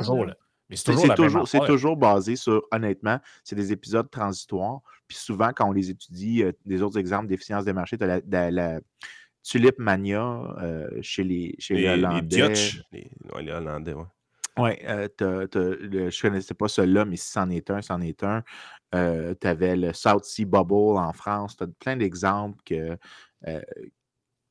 c'est 0.71 1.14
toujours, 1.14 1.49
c'est 1.49 1.64
toujours, 1.64 1.97
basé 1.97 2.37
sur, 2.37 2.62
honnêtement, 2.71 3.18
c'est 3.44 3.57
des 3.57 3.73
épisodes 3.73 4.11
transitoires. 4.11 4.81
Puis 5.07 5.16
souvent, 5.16 5.51
quand 5.55 5.68
on 5.68 5.73
les 5.73 5.90
étudie, 5.90 6.42
euh, 6.42 6.53
des 6.66 6.83
autres 6.83 6.99
exemples 6.99 7.27
d'efficience 7.27 7.64
des 7.64 7.73
marchés, 7.73 7.97
tu 7.97 8.05
as 8.05 8.51
la, 8.51 8.81
Tulip 9.42 9.79
Mania 9.79 10.21
euh, 10.61 10.88
chez 11.01 11.25
les, 11.25 11.55
chez 11.59 11.75
les, 11.75 11.88
Hollandais. 11.88 12.53
Les, 12.92 13.11
les 13.40 13.53
Hollandais, 13.53 13.94
oui. 13.94 14.05
Oui, 14.59 14.71
je 14.83 15.25
ne 15.25 16.21
connaissais 16.21 16.53
pas 16.53 16.66
celui-là, 16.66 17.05
mais 17.05 17.16
si 17.16 17.31
c'en 17.31 17.49
est 17.49 17.71
un, 17.71 17.81
c'en 17.81 18.01
est 18.01 18.25
un. 18.25 18.42
Tu 18.92 19.47
avais 19.47 19.77
le 19.77 19.92
South 19.92 20.25
Sea 20.25 20.44
Bubble 20.44 20.99
en 20.99 21.12
France. 21.12 21.57
Tu 21.57 21.62
as 21.62 21.68
plein 21.79 21.97
d'exemples 21.97 22.59
euh, 23.47 23.61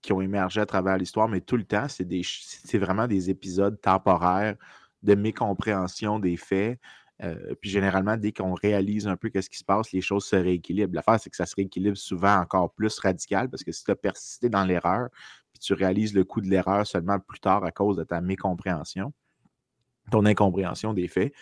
qui 0.08 0.14
ont 0.14 0.22
émergé 0.22 0.62
à 0.62 0.66
travers 0.66 0.98
l'histoire, 0.98 1.28
mais 1.28 1.42
tout 1.42 1.58
le 1.58 1.66
temps, 1.66 1.88
c'est 1.90 2.78
vraiment 2.78 3.08
des 3.08 3.30
épisodes 3.30 3.80
temporaires 3.82 4.56
de 5.04 5.16
mécompréhension 5.16 6.18
des 6.18 6.38
faits. 6.38 6.80
Euh, 7.24 7.56
puis 7.60 7.70
généralement, 7.70 8.16
dès 8.16 8.32
qu'on 8.32 8.54
réalise 8.54 9.06
un 9.06 9.18
peu 9.18 9.30
ce 9.34 9.50
qui 9.50 9.58
se 9.58 9.66
passe, 9.66 9.92
les 9.92 10.00
choses 10.00 10.26
se 10.26 10.38
rééquilibrent. 10.38 10.96
L'affaire, 10.96 11.20
c'est 11.20 11.30
que 11.30 11.36
ça 11.36 11.46
se 11.46 11.56
rééquilibre 11.56 11.98
souvent 11.98 12.38
encore 12.38 12.72
plus 12.74 12.98
radical 13.00 13.50
parce 13.50 13.66
que 13.66 13.74
si 13.74 13.84
tu 13.84 13.92
as 13.92 13.98
persisté 13.98 14.48
dans 14.48 14.64
l'erreur, 14.64 15.10
puis 15.52 15.60
tu 15.60 15.74
réalises 15.74 16.14
le 16.14 16.24
coût 16.24 16.40
de 16.40 16.48
l'erreur 16.48 16.88
seulement 16.88 17.20
plus 17.20 17.42
tard 17.42 17.66
à 17.66 17.72
cause 17.72 17.98
de 17.98 18.06
ta 18.06 18.22
mécompréhension, 18.22 19.12
ton 20.10 20.26
incompréhension 20.26 20.94
des 20.94 21.10
faits, 21.10 21.34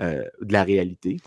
de 0.00 0.52
la 0.52 0.64
réalité, 0.64 1.18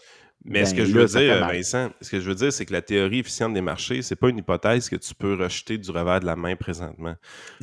mais 0.44 0.66
ce 0.66 0.74
que 0.74 0.82
ben, 0.82 0.86
je 0.86 0.92
veux 0.92 1.06
dire, 1.06 1.48
Vincent, 1.48 1.92
ce 2.02 2.10
que 2.10 2.20
je 2.20 2.28
veux 2.28 2.36
dire, 2.36 2.52
c'est 2.52 2.66
que 2.66 2.74
la 2.74 2.82
théorie 2.82 3.20
efficiente 3.20 3.54
des 3.54 3.62
marchés, 3.62 4.02
c'est 4.02 4.16
pas 4.16 4.30
une 4.30 4.40
hypothèse 4.40 4.90
que 4.90 4.96
tu 4.96 5.14
peux 5.14 5.36
rejeter 5.36 5.78
du 5.78 5.92
revers 5.92 6.20
de 6.20 6.26
la 6.26 6.36
main 6.36 6.56
présentement. 6.56 7.16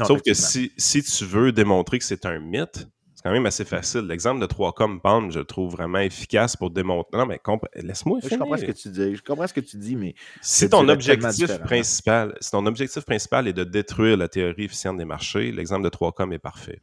Sauf 0.06 0.22
que 0.22 0.34
si, 0.34 0.72
si, 0.76 1.02
tu 1.02 1.24
veux 1.24 1.52
démontrer 1.52 1.98
que 1.98 2.04
c'est 2.04 2.24
un 2.24 2.38
mythe, 2.38 2.88
c'est 3.14 3.22
quand 3.24 3.32
même 3.32 3.46
assez 3.46 3.64
facile. 3.64 4.02
L'exemple 4.02 4.40
de 4.40 4.46
3Com 4.46 5.00
Pound, 5.00 5.32
je 5.32 5.40
le 5.40 5.44
trouve 5.44 5.72
vraiment 5.72 5.98
efficace 5.98 6.54
pour 6.54 6.70
démontrer. 6.70 7.18
Non, 7.18 7.26
mais 7.26 7.40
laisse-moi 7.74 8.20
Je 8.22 8.36
comprends 8.36 8.56
ce 8.56 8.64
que 8.64 8.70
tu 8.70 8.90
dis. 8.90 9.16
Je 9.16 9.22
comprends 9.22 9.46
ce 9.48 9.54
que 9.54 9.60
tu 9.60 9.76
dis, 9.76 9.96
mais. 9.96 10.14
Si 10.40 10.70
ton 10.70 10.88
objectif 10.88 11.58
principal, 11.58 12.36
si 12.40 12.52
ton 12.52 12.64
objectif 12.64 13.04
principal 13.04 13.48
est 13.48 13.52
de 13.52 13.64
détruire 13.64 14.16
la 14.16 14.28
théorie 14.28 14.66
efficiente 14.66 14.98
des 14.98 15.04
marchés, 15.04 15.50
l'exemple 15.50 15.82
de 15.82 15.88
3Com 15.88 16.32
est 16.32 16.38
parfait. 16.38 16.80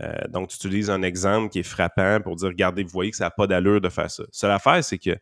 Euh, 0.00 0.12
donc, 0.28 0.48
tu 0.48 0.56
utilises 0.56 0.90
un 0.90 1.02
exemple 1.02 1.50
qui 1.50 1.60
est 1.60 1.62
frappant 1.62 2.20
pour 2.22 2.36
dire, 2.36 2.48
regardez, 2.48 2.82
vous 2.82 2.90
voyez 2.90 3.10
que 3.10 3.16
ça 3.16 3.24
n'a 3.24 3.30
pas 3.30 3.46
d'allure 3.46 3.80
de 3.80 3.88
faire 3.88 4.10
ça. 4.10 4.24
Seule 4.32 4.50
affaire, 4.50 4.82
c'est 4.82 4.98
que 4.98 5.16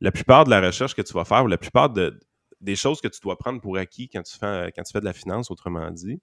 la 0.00 0.12
plupart 0.12 0.44
de 0.44 0.50
la 0.50 0.60
recherche 0.60 0.94
que 0.94 1.02
tu 1.02 1.12
vas 1.12 1.24
faire 1.24 1.44
ou 1.44 1.48
la 1.48 1.58
plupart 1.58 1.90
des 1.90 2.76
choses 2.76 3.00
que 3.00 3.08
tu 3.08 3.20
dois 3.20 3.36
prendre 3.36 3.60
pour 3.60 3.76
acquis 3.76 4.08
quand 4.08 4.22
tu 4.22 4.36
fais, 4.38 4.72
quand 4.74 4.82
tu 4.82 4.92
fais 4.92 5.00
de 5.00 5.04
la 5.04 5.12
finance, 5.12 5.50
autrement 5.50 5.90
dit, 5.90 6.20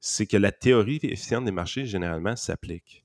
c'est 0.00 0.26
que 0.26 0.36
la 0.36 0.52
théorie 0.52 0.98
efficiente 1.02 1.44
des 1.44 1.52
marchés, 1.52 1.86
généralement, 1.86 2.36
s'applique. 2.36 3.04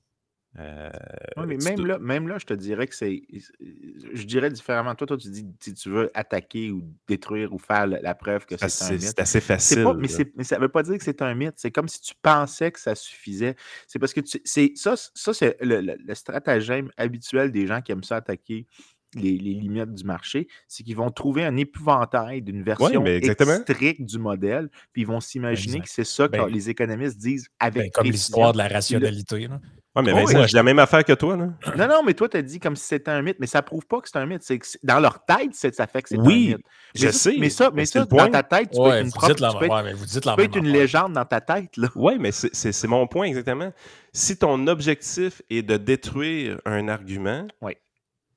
Euh, 0.58 0.88
Oui, 1.36 1.44
mais 1.46 1.56
même 1.58 1.86
là, 1.86 1.98
même 1.98 2.26
là, 2.26 2.38
je 2.38 2.46
te 2.46 2.54
dirais 2.54 2.86
que 2.86 2.94
c'est. 2.94 3.22
Je 3.60 4.24
dirais 4.24 4.50
différemment. 4.50 4.94
Toi, 4.94 5.06
toi, 5.06 5.16
tu 5.16 5.28
dis 5.30 5.46
si 5.60 5.74
tu 5.74 5.90
veux 5.90 6.10
attaquer 6.14 6.70
ou 6.70 6.82
détruire 7.06 7.52
ou 7.52 7.58
faire 7.58 7.86
la, 7.86 8.00
la 8.00 8.14
preuve 8.14 8.46
que 8.46 8.56
c'est 8.56 8.84
un 8.84 8.90
mythe. 8.92 9.02
c'est 9.02 9.20
assez 9.20 9.40
facile. 9.40 9.84
pas, 9.84 9.94
mais, 9.94 10.44
ça 10.44 10.58
veut 10.58 10.68
pas 10.70 10.82
dire 10.82 10.96
que 10.98 11.04
c'est 11.04 11.22
un 11.22 11.34
mythe. 11.34 11.54
C'est 11.56 11.70
comme 11.70 11.88
si 11.88 12.00
tu 12.00 12.14
pensais 12.22 12.72
que 12.72 12.80
ça 12.80 12.94
suffisait. 12.94 13.56
C'est 13.86 13.98
parce 13.98 14.12
que 14.14 14.20
tu- 14.20 14.40
ça, 14.76 14.94
ça 14.96 15.34
c'est 15.34 15.56
le, 15.60 15.80
le- 15.80 15.98
le 16.02 16.14
stratagème 16.14 16.90
habituel 16.96 17.52
des 17.52 17.66
gens 17.66 17.80
qui 17.82 17.92
aiment 17.92 18.02
ça 18.02 18.16
attaquer 18.16 18.66
les, 19.14 19.38
les 19.38 19.54
limites 19.54 19.94
du 19.94 20.04
marché. 20.04 20.48
C'est 20.66 20.82
qu'ils 20.82 20.96
vont 20.96 21.10
trouver 21.10 21.44
un 21.44 21.56
épouvantail 21.56 22.42
d'une 22.42 22.62
version 22.62 22.88
stricte 23.62 24.02
du 24.02 24.18
modèle, 24.18 24.68
puis 24.92 25.02
ils 25.02 25.06
vont 25.06 25.20
s'imaginer 25.20 25.80
que 25.80 25.88
c'est 25.88 26.04
ça 26.04 26.26
que 26.26 26.32
Ben, 26.32 26.46
les 26.48 26.68
économistes 26.68 27.18
disent 27.18 27.48
avec 27.60 27.84
Ben, 27.84 27.90
comme 27.92 28.06
l'histoire 28.06 28.52
de 28.52 28.58
la 28.58 28.68
rationalité. 28.68 29.46
là. 29.46 29.60
Ouais, 29.98 30.04
mais 30.04 30.12
Oh, 30.12 30.16
Vincent, 30.26 30.40
oui. 30.42 30.48
j'ai 30.48 30.56
la 30.56 30.62
même 30.62 30.78
affaire 30.78 31.04
que 31.04 31.12
toi. 31.12 31.36
Là. 31.36 31.46
non, 31.76 31.88
non, 31.88 32.02
mais 32.04 32.14
toi, 32.14 32.28
tu 32.28 32.36
as 32.36 32.42
dit 32.42 32.60
comme 32.60 32.76
si 32.76 32.84
c'était 32.86 33.10
un 33.10 33.20
mythe, 33.22 33.36
mais 33.40 33.46
ça 33.46 33.62
prouve 33.62 33.84
pas 33.86 34.00
que 34.00 34.08
c'est 34.08 34.18
un 34.18 34.26
mythe. 34.26 34.42
C'est 34.42 34.58
que 34.58 34.66
c'est- 34.66 34.78
dans 34.84 35.00
leur 35.00 35.24
tête, 35.24 35.50
c'est- 35.54 35.74
ça 35.74 35.86
fait 35.86 36.02
que 36.02 36.08
c'est 36.10 36.18
Oui, 36.18 36.52
un 36.54 36.56
mythe. 36.58 36.66
Je 36.94 37.06
mais 37.06 37.12
ça, 37.12 37.18
sais. 37.18 37.36
Mais 37.38 37.50
ça, 37.50 37.70
mais 37.74 37.84
ça 37.86 38.00
dans 38.04 38.06
point. 38.16 38.30
ta 38.30 38.42
tête, 38.42 38.70
tu 38.70 38.78
peux 38.80 38.86
être 38.88 39.00
une 39.00 39.06
vous 39.06 39.12
propre- 39.12 39.26
dites 39.34 39.40
la, 39.40 39.50
tu 39.50 39.58
peux 39.58 39.64
être- 39.64 39.74
ouais, 39.74 39.82
mais 39.82 39.92
vous 39.94 40.06
dites 40.06 40.24
la 40.24 40.32
tu 40.32 40.36
peux 40.36 40.42
même 40.42 40.50
être 40.50 40.56
une 40.56 40.66
affaire. 40.66 40.80
légende 40.80 41.12
dans 41.14 41.24
ta 41.24 41.40
tête. 41.40 41.76
Là. 41.76 41.88
Oui, 41.96 42.12
mais 42.20 42.30
c'est- 42.32 42.54
c'est 42.54 42.72
c'est 42.72 42.88
mon 42.88 43.06
point 43.06 43.26
exactement. 43.26 43.72
Si 44.12 44.36
ton 44.36 44.66
objectif 44.68 45.42
est 45.50 45.62
de 45.62 45.76
détruire 45.76 46.60
un 46.64 46.88
argument 46.88 47.46
Oui. 47.60 47.72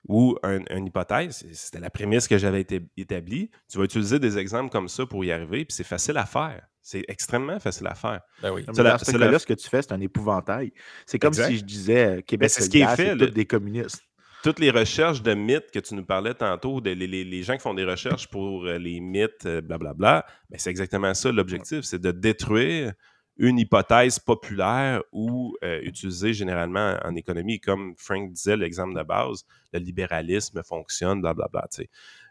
ou 0.08 0.36
un- 0.44 0.62
une 0.76 0.88
hypothèse, 0.88 1.38
c'est- 1.38 1.54
c'était 1.54 1.80
la 1.80 1.90
prémisse 1.90 2.28
que 2.28 2.38
j'avais 2.38 2.62
été- 2.62 2.82
établie, 2.98 3.52
tu 3.72 3.78
vas 3.78 3.84
utiliser 3.84 4.18
des 4.20 4.38
exemples 4.38 4.72
comme 4.72 4.88
ça 4.90 5.06
pour 5.06 5.24
y 5.24 5.32
arriver, 5.32 5.66
puis 5.66 5.74
c'est 5.76 5.84
facile 5.84 6.18
à 6.18 6.26
faire. 6.26 6.64
C'est 6.82 7.04
extrêmement 7.08 7.60
facile 7.60 7.88
à 7.88 7.96
faire. 7.96 8.22
Ben 8.42 8.52
oui. 8.52 8.64
Ce 8.68 8.72
cas-là, 9.12 9.40
ce 9.40 9.46
que 9.46 9.54
tu 9.54 9.70
fais, 9.70 9.82
c'est 9.82 9.92
un 9.92 10.02
épouvantail. 10.02 10.74
C'est 11.06 11.20
comme 11.20 11.30
Exact. 11.30 11.50
si 11.50 11.58
je 11.58 11.64
disais 11.64 12.18
euh, 12.18 12.22
Québec 12.22 12.50
c'est 12.50 12.64
ce 12.64 12.70
qui 12.70 12.82
est 12.82 12.96
fait, 12.96 13.16
là. 13.16 13.28
tous 13.28 13.34
des 13.34 13.46
communistes. 13.46 14.02
Toutes 14.44 14.58
les 14.60 14.72
recherches 14.72 15.22
de 15.22 15.36
mythes 15.36 15.70
que 15.72 15.78
tu 15.78 15.94
nous 15.94 16.04
parlais 16.04 16.34
tantôt, 16.34 16.82
de- 16.82 16.90
les, 16.90 17.06
les- 17.06 17.24
les 17.24 17.44
gens 17.44 17.54
qui 17.54 17.62
font 17.62 17.76
des 17.76 17.86
recherches 17.86 18.28
pour 18.28 18.66
euh, 18.66 18.80
les 18.80 19.00
mythes, 19.00 19.46
euh, 19.46 19.62
blablabla, 19.62 20.26
ben 20.50 20.58
c'est 20.58 20.72
exactement 20.72 21.14
ça 21.14 21.32
l'objectif, 21.32 21.82
c'est 21.82 22.02
de 22.02 22.10
détruire 22.12 22.94
une 23.38 23.60
hypothèse 23.60 24.18
populaire 24.20 25.02
ou 25.12 25.56
euh, 25.64 25.80
utilisée 25.84 26.34
généralement 26.34 26.98
en 27.04 27.16
économie, 27.16 27.60
comme 27.60 27.94
Frank 27.98 28.32
disait, 28.34 28.58
l'exemple 28.58 28.98
de 28.98 29.04
base, 29.04 29.46
le 29.74 29.80
libéralisme 29.80 30.62
fonctionne, 30.64 31.22
blablabla. 31.22 31.68
tu 31.72 31.84
sais. 31.84 31.90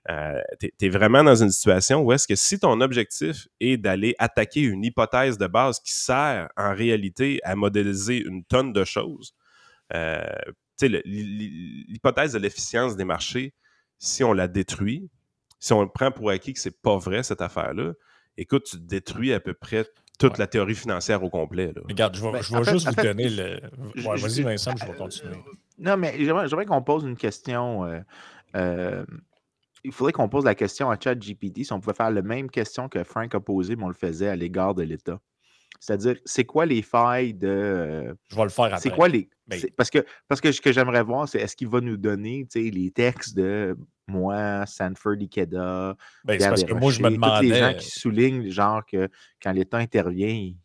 Euh, 0.08 0.40
t'es, 0.58 0.72
t'es 0.78 0.88
vraiment 0.88 1.22
dans 1.22 1.34
une 1.42 1.50
situation 1.50 2.00
où 2.00 2.10
est-ce 2.12 2.26
que 2.26 2.34
si 2.34 2.58
ton 2.58 2.80
objectif 2.80 3.48
est 3.60 3.76
d'aller 3.76 4.14
attaquer 4.18 4.62
une 4.62 4.82
hypothèse 4.82 5.36
de 5.36 5.46
base 5.46 5.78
qui 5.80 5.92
sert 5.92 6.48
en 6.56 6.74
réalité 6.74 7.38
à 7.44 7.54
modéliser 7.54 8.16
une 8.18 8.42
tonne 8.44 8.72
de 8.72 8.84
choses, 8.84 9.34
euh, 9.94 10.22
tu 10.78 10.88
l'hypothèse 11.04 12.32
de 12.32 12.38
l'efficience 12.38 12.96
des 12.96 13.04
marchés, 13.04 13.52
si 13.98 14.24
on 14.24 14.32
la 14.32 14.48
détruit, 14.48 15.10
si 15.58 15.72
on 15.74 15.82
le 15.82 15.88
prend 15.90 16.10
pour 16.10 16.30
acquis 16.30 16.54
que 16.54 16.60
c'est 16.60 16.80
pas 16.80 16.96
vrai 16.96 17.22
cette 17.22 17.42
affaire-là, 17.42 17.92
écoute, 18.38 18.64
tu 18.64 18.78
détruis 18.80 19.32
à 19.34 19.40
peu 19.40 19.52
près 19.52 19.84
toute 20.18 20.32
Ouais. 20.32 20.38
la 20.38 20.46
théorie 20.46 20.74
financière 20.74 21.22
au 21.22 21.28
complet. 21.30 21.72
là. 21.74 21.82
Regarde, 21.86 22.16
je 22.16 22.22
vais, 22.22 22.32
Ben, 22.32 22.42
je 22.42 22.54
en 22.54 22.58
vais 22.60 22.64
fait- 22.64 22.70
juste 22.72 22.86
en 22.86 22.90
vous 22.90 22.96
fait, 22.96 23.02
donner 23.04 23.28
le. 23.28 23.60
je- 23.94 24.08
Ouais, 24.08 24.16
je- 24.16 24.22
vas-y, 24.22 24.42
Vincent, 24.42 24.74
je 24.76 24.84
vais 24.86 24.94
continuer. 24.96 25.36
Non, 25.78 25.96
mais 25.98 26.14
j'aimerais, 26.18 26.48
j'aimerais 26.48 26.66
qu'on 26.66 26.82
pose 26.82 27.04
une 27.04 27.16
question. 27.16 27.84
euh, 27.84 28.00
euh, 28.56 29.04
il 29.84 29.92
faudrait 29.92 30.12
qu'on 30.12 30.28
pose 30.28 30.44
la 30.44 30.54
question 30.54 30.90
à 30.90 30.98
ChatGPT 30.98 31.64
si 31.64 31.72
on 31.72 31.80
pouvait 31.80 31.94
faire 31.96 32.10
la 32.10 32.22
même 32.22 32.50
question 32.50 32.88
que 32.88 33.02
Frank 33.04 33.34
a 33.34 33.40
posée, 33.40 33.76
mais 33.76 33.84
on 33.84 33.88
le 33.88 33.94
faisait 33.94 34.28
à 34.28 34.36
l'égard 34.36 34.74
de 34.74 34.82
l'État. 34.82 35.18
C'est-à-dire, 35.78 36.16
c'est 36.24 36.44
quoi 36.44 36.66
les 36.66 36.82
failles 36.82 37.32
de. 37.32 37.48
euh, 37.48 38.14
Je 38.28 38.36
vais 38.36 38.42
le 38.42 38.48
faire 38.50 38.64
après. 38.66 38.80
c'est 38.80 38.90
quoi 38.90 39.08
les. 39.08 39.30
Ben- 39.46 39.60
parce, 39.76 39.88
que, 39.88 40.04
parce 40.28 40.40
que 40.40 40.52
ce 40.52 40.60
que 40.60 40.72
j'aimerais 40.72 41.02
voir, 41.02 41.28
c'est 41.28 41.40
est-ce 41.40 41.56
qu'il 41.56 41.68
va 41.68 41.80
nous 41.80 41.96
donner 41.96 42.46
les 42.54 42.90
textes 42.90 43.34
de 43.36 43.76
moi, 44.06 44.66
Sanford 44.66 45.14
Ikeda, 45.20 45.96
Ben, 46.24 46.38
c'est 46.38 46.48
parce 46.48 46.64
que 46.64 46.74
moi, 46.74 46.90
je 46.92 47.00
me 47.02 47.08
tous 47.08 47.42
les 47.42 47.48
gens 47.48 47.54
demandais. 47.54 47.76
qui 47.76 47.90
soulignent 47.90 48.50
genre 48.50 48.84
que 48.84 49.08
quand 49.42 49.52
l'État 49.52 49.78
intervient, 49.78 50.28
il 50.28 50.56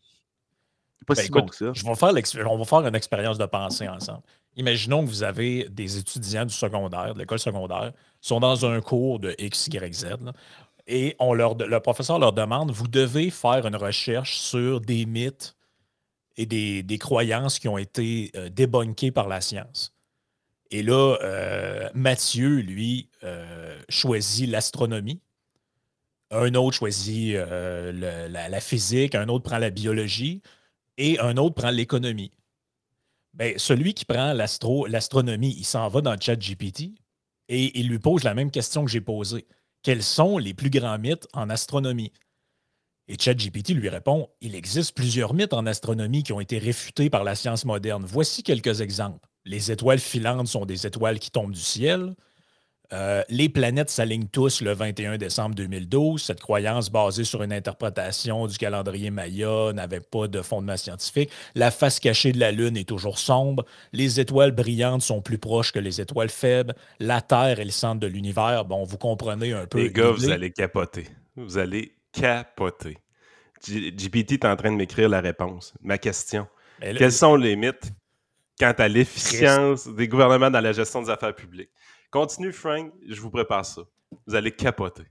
pas 1.06 1.14
Ben, 1.14 1.22
si 1.22 1.28
écoute, 1.28 1.40
bon 1.42 1.46
que 1.46 1.54
ça. 1.56 1.72
Je 1.72 1.84
vais 1.86 1.94
faire 1.94 2.50
on 2.50 2.58
va 2.58 2.64
faire 2.64 2.86
une 2.86 2.94
expérience 2.96 3.38
de 3.38 3.46
pensée 3.46 3.88
ensemble. 3.88 4.22
Imaginons 4.56 5.04
que 5.04 5.08
vous 5.08 5.22
avez 5.22 5.68
des 5.68 5.98
étudiants 5.98 6.46
du 6.46 6.54
secondaire, 6.54 7.14
de 7.14 7.18
l'école 7.18 7.38
secondaire, 7.38 7.92
sont 8.20 8.40
dans 8.40 8.64
un 8.64 8.80
cours 8.80 9.20
de 9.20 9.34
X, 9.38 9.68
Y, 9.68 9.94
Z, 9.94 10.06
et 10.86 11.16
on 11.18 11.34
leur, 11.34 11.56
le 11.56 11.80
professeur 11.80 12.18
leur 12.18 12.32
demande 12.32 12.70
vous 12.70 12.88
devez 12.88 13.30
faire 13.30 13.66
une 13.66 13.76
recherche 13.76 14.38
sur 14.38 14.80
des 14.80 15.04
mythes 15.04 15.56
et 16.36 16.46
des, 16.46 16.82
des 16.82 16.98
croyances 16.98 17.58
qui 17.58 17.68
ont 17.68 17.78
été 17.78 18.30
euh, 18.36 18.48
débunkées 18.48 19.10
par 19.10 19.28
la 19.28 19.40
science. 19.40 19.94
Et 20.70 20.82
là, 20.82 21.16
euh, 21.22 21.88
Mathieu, 21.94 22.56
lui, 22.56 23.08
euh, 23.24 23.78
choisit 23.88 24.48
l'astronomie. 24.48 25.20
Un 26.30 26.54
autre 26.54 26.76
choisit 26.76 27.36
la 27.36 28.60
physique, 28.60 29.14
un 29.14 29.28
autre 29.28 29.44
prend 29.44 29.58
la 29.58 29.70
biologie 29.70 30.42
et 30.98 31.20
un 31.20 31.36
autre 31.36 31.54
prend 31.54 31.70
l'économie. 31.70 32.32
Ben, 33.36 33.58
celui 33.58 33.92
qui 33.92 34.06
prend 34.06 34.32
l'astro- 34.32 34.86
l'astronomie, 34.86 35.54
il 35.58 35.64
s'en 35.64 35.88
va 35.88 36.00
dans 36.00 36.12
le 36.12 36.18
chat 36.20 36.36
GPT 36.36 36.94
et 37.48 37.78
il 37.78 37.88
lui 37.88 37.98
pose 37.98 38.24
la 38.24 38.32
même 38.34 38.50
question 38.50 38.84
que 38.84 38.90
j'ai 38.90 39.02
posée. 39.02 39.46
Quels 39.82 40.02
sont 40.02 40.38
les 40.38 40.54
plus 40.54 40.70
grands 40.70 40.98
mythes 40.98 41.28
en 41.34 41.50
astronomie? 41.50 42.12
Et 43.08 43.16
ChatGPT 43.20 43.70
lui 43.74 43.90
répond 43.90 44.30
Il 44.40 44.54
existe 44.54 44.96
plusieurs 44.96 45.34
mythes 45.34 45.52
en 45.52 45.66
astronomie 45.66 46.22
qui 46.22 46.32
ont 46.32 46.40
été 46.40 46.58
réfutés 46.58 47.10
par 47.10 47.24
la 47.24 47.34
science 47.34 47.66
moderne. 47.66 48.04
Voici 48.06 48.42
quelques 48.42 48.80
exemples. 48.80 49.28
Les 49.44 49.70
étoiles 49.70 50.00
filantes 50.00 50.48
sont 50.48 50.64
des 50.64 50.86
étoiles 50.86 51.18
qui 51.20 51.30
tombent 51.30 51.52
du 51.52 51.60
ciel. 51.60 52.16
Euh, 52.92 53.22
les 53.28 53.48
planètes 53.48 53.90
s'alignent 53.90 54.28
tous 54.28 54.60
le 54.60 54.72
21 54.72 55.18
décembre 55.18 55.54
2012. 55.54 56.22
Cette 56.22 56.40
croyance 56.40 56.90
basée 56.90 57.24
sur 57.24 57.42
une 57.42 57.52
interprétation 57.52 58.46
du 58.46 58.56
calendrier 58.58 59.10
Maya 59.10 59.72
n'avait 59.72 60.00
pas 60.00 60.28
de 60.28 60.40
fondement 60.42 60.76
scientifique. 60.76 61.30
La 61.54 61.70
face 61.70 61.98
cachée 62.00 62.32
de 62.32 62.38
la 62.38 62.52
Lune 62.52 62.76
est 62.76 62.88
toujours 62.88 63.18
sombre. 63.18 63.64
Les 63.92 64.20
étoiles 64.20 64.52
brillantes 64.52 65.02
sont 65.02 65.20
plus 65.20 65.38
proches 65.38 65.72
que 65.72 65.78
les 65.78 66.00
étoiles 66.00 66.28
faibles. 66.30 66.74
La 67.00 67.20
Terre 67.20 67.58
est 67.60 67.64
le 67.64 67.70
centre 67.70 68.00
de 68.00 68.06
l'univers. 68.06 68.64
Bon, 68.64 68.84
vous 68.84 68.98
comprenez 68.98 69.52
un 69.52 69.66
peu. 69.66 69.78
Les 69.78 69.90
gars, 69.90 70.10
vous 70.10 70.30
allez 70.30 70.52
capoter. 70.52 71.06
Vous 71.36 71.58
allez 71.58 71.92
capoter. 72.12 72.98
GPT 73.66 74.32
est 74.32 74.44
en 74.44 74.54
train 74.56 74.70
de 74.70 74.76
m'écrire 74.76 75.08
la 75.08 75.20
réponse. 75.20 75.74
Ma 75.82 75.98
question. 75.98 76.46
Là- 76.80 76.94
Quels 76.94 77.12
sont 77.12 77.36
les 77.36 77.56
mythes 77.56 77.90
quant 78.60 78.72
à 78.78 78.88
l'efficience 78.88 79.88
des 79.88 80.08
gouvernements 80.08 80.50
dans 80.50 80.60
la 80.60 80.72
gestion 80.72 81.02
des 81.02 81.10
affaires 81.10 81.34
publiques? 81.34 81.70
Continue, 82.10 82.52
Frank, 82.52 82.92
je 83.06 83.20
vous 83.20 83.30
prépare 83.30 83.64
ça. 83.64 83.82
Vous 84.26 84.34
allez 84.34 84.52
capoter. 84.52 85.04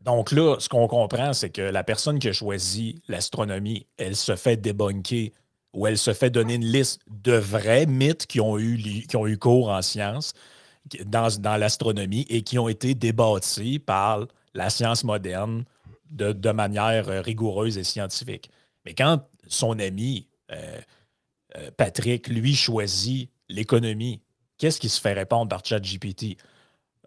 Donc 0.00 0.32
là, 0.32 0.56
ce 0.58 0.68
qu'on 0.68 0.88
comprend, 0.88 1.32
c'est 1.32 1.50
que 1.50 1.62
la 1.62 1.84
personne 1.84 2.18
qui 2.18 2.28
a 2.28 2.32
choisi 2.32 3.00
l'astronomie, 3.08 3.86
elle 3.96 4.16
se 4.16 4.34
fait 4.34 4.56
débunker 4.56 5.32
ou 5.72 5.86
elle 5.86 5.96
se 5.96 6.12
fait 6.12 6.30
donner 6.30 6.54
une 6.54 6.64
liste 6.64 7.00
de 7.08 7.32
vrais 7.32 7.86
mythes 7.86 8.26
qui 8.26 8.40
ont 8.40 8.58
eu, 8.58 9.06
cours 9.38 9.70
en 9.70 9.80
sciences 9.80 10.34
dans, 11.04 11.56
l'astronomie 11.56 12.26
et 12.28 12.42
qui 12.42 12.58
ont 12.58 12.68
été 12.68 12.94
débattus 12.94 13.78
par 13.78 14.26
la 14.54 14.70
science 14.70 15.04
moderne 15.04 15.64
de, 16.10 16.52
manière 16.52 17.06
rigoureuse 17.24 17.78
et 17.78 17.84
scientifique. 17.84 18.50
Mais 18.84 18.94
quand 18.94 19.22
son 19.46 19.78
ami 19.78 20.26
euh, 20.50 20.80
euh, 21.56 21.70
Patrick, 21.76 22.28
lui, 22.28 22.54
choisit 22.54 23.30
l'économie, 23.48 24.20
qu'est-ce 24.62 24.78
qui 24.78 24.88
se 24.88 25.00
fait 25.00 25.12
répondre 25.12 25.48
par 25.48 25.64
ChatGPT? 25.64 26.36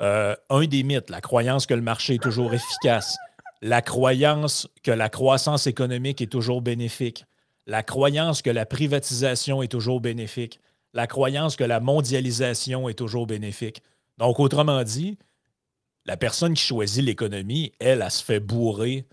Euh, 0.02 0.36
un 0.50 0.66
des 0.66 0.84
mythes, 0.84 1.10
la 1.10 1.22
croyance 1.22 1.66
que 1.66 1.74
le 1.74 1.82
marché 1.82 2.16
est 2.16 2.22
toujours 2.22 2.54
efficace, 2.54 3.16
la 3.62 3.82
croyance 3.82 4.68
que 4.84 4.92
la 4.92 5.08
croissance 5.08 5.66
économique 5.66 6.22
est 6.22 6.30
toujours 6.30 6.62
bénéfique, 6.62 7.24
la 7.66 7.82
croyance 7.82 8.42
que 8.42 8.50
la 8.50 8.66
privatisation 8.66 9.64
est 9.64 9.70
toujours 9.70 10.02
bénéfique, 10.02 10.60
la 10.92 11.08
croyance 11.08 11.56
que 11.56 11.64
la 11.64 11.80
mondialisation 11.80 12.90
est 12.90 12.94
toujours 12.94 13.26
bénéfique. 13.26 13.82
Donc, 14.18 14.42
autrement 14.42 14.84
dit, 14.84 15.18
la 16.04 16.18
personne 16.18 16.56
qui 16.56 16.64
choisit 16.64 17.06
l'économie, 17.06 17.72
elle, 17.80 18.02
elle 18.02 18.12
se 18.12 18.22
fait 18.22 18.42
bourrer 18.42 19.08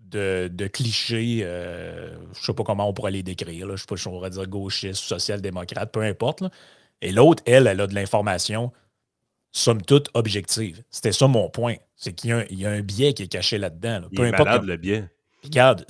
de, 0.00 0.66
clichés, 0.66 1.42
euh, 1.44 2.12
je 2.34 2.40
ne 2.40 2.44
sais 2.44 2.54
pas 2.54 2.64
comment 2.64 2.88
on 2.88 2.92
pourrait 2.92 3.12
les 3.12 3.22
décrire, 3.22 3.68
je 3.68 3.72
ne 3.72 3.76
sais 3.76 3.86
pas 3.86 3.96
si 3.96 4.08
on 4.08 4.12
pourrait 4.12 4.30
dire 4.30 4.48
gauchiste, 4.48 5.04
social-démocrate, 5.04 5.92
peu 5.92 6.02
importe. 6.02 6.42
Et 7.02 7.12
l'autre, 7.12 7.42
elle, 7.46 7.66
elle 7.66 7.80
a 7.80 7.86
de 7.86 7.94
l'information, 7.94 8.72
somme 9.52 9.82
toute, 9.82 10.08
objective. 10.14 10.82
C'était 10.90 11.12
ça 11.12 11.26
mon 11.28 11.48
point. 11.50 11.76
C'est 11.94 12.12
qu'il 12.12 12.30
y, 12.30 12.32
a 12.32 12.38
un- 12.38 12.44
il 12.50 12.58
y 12.58 12.66
a 12.66 12.70
un 12.70 12.80
biais 12.80 13.14
qui 13.14 13.22
est 13.24 13.28
caché 13.28 13.58
là-dedans. 13.58 14.00
là. 14.00 14.08
Peu 14.14 14.24
est 14.24 14.28
importe. 14.28 14.46
malade, 14.48 14.64
le 14.64 14.76
biais. 14.76 15.04
Regarde, 15.44 15.86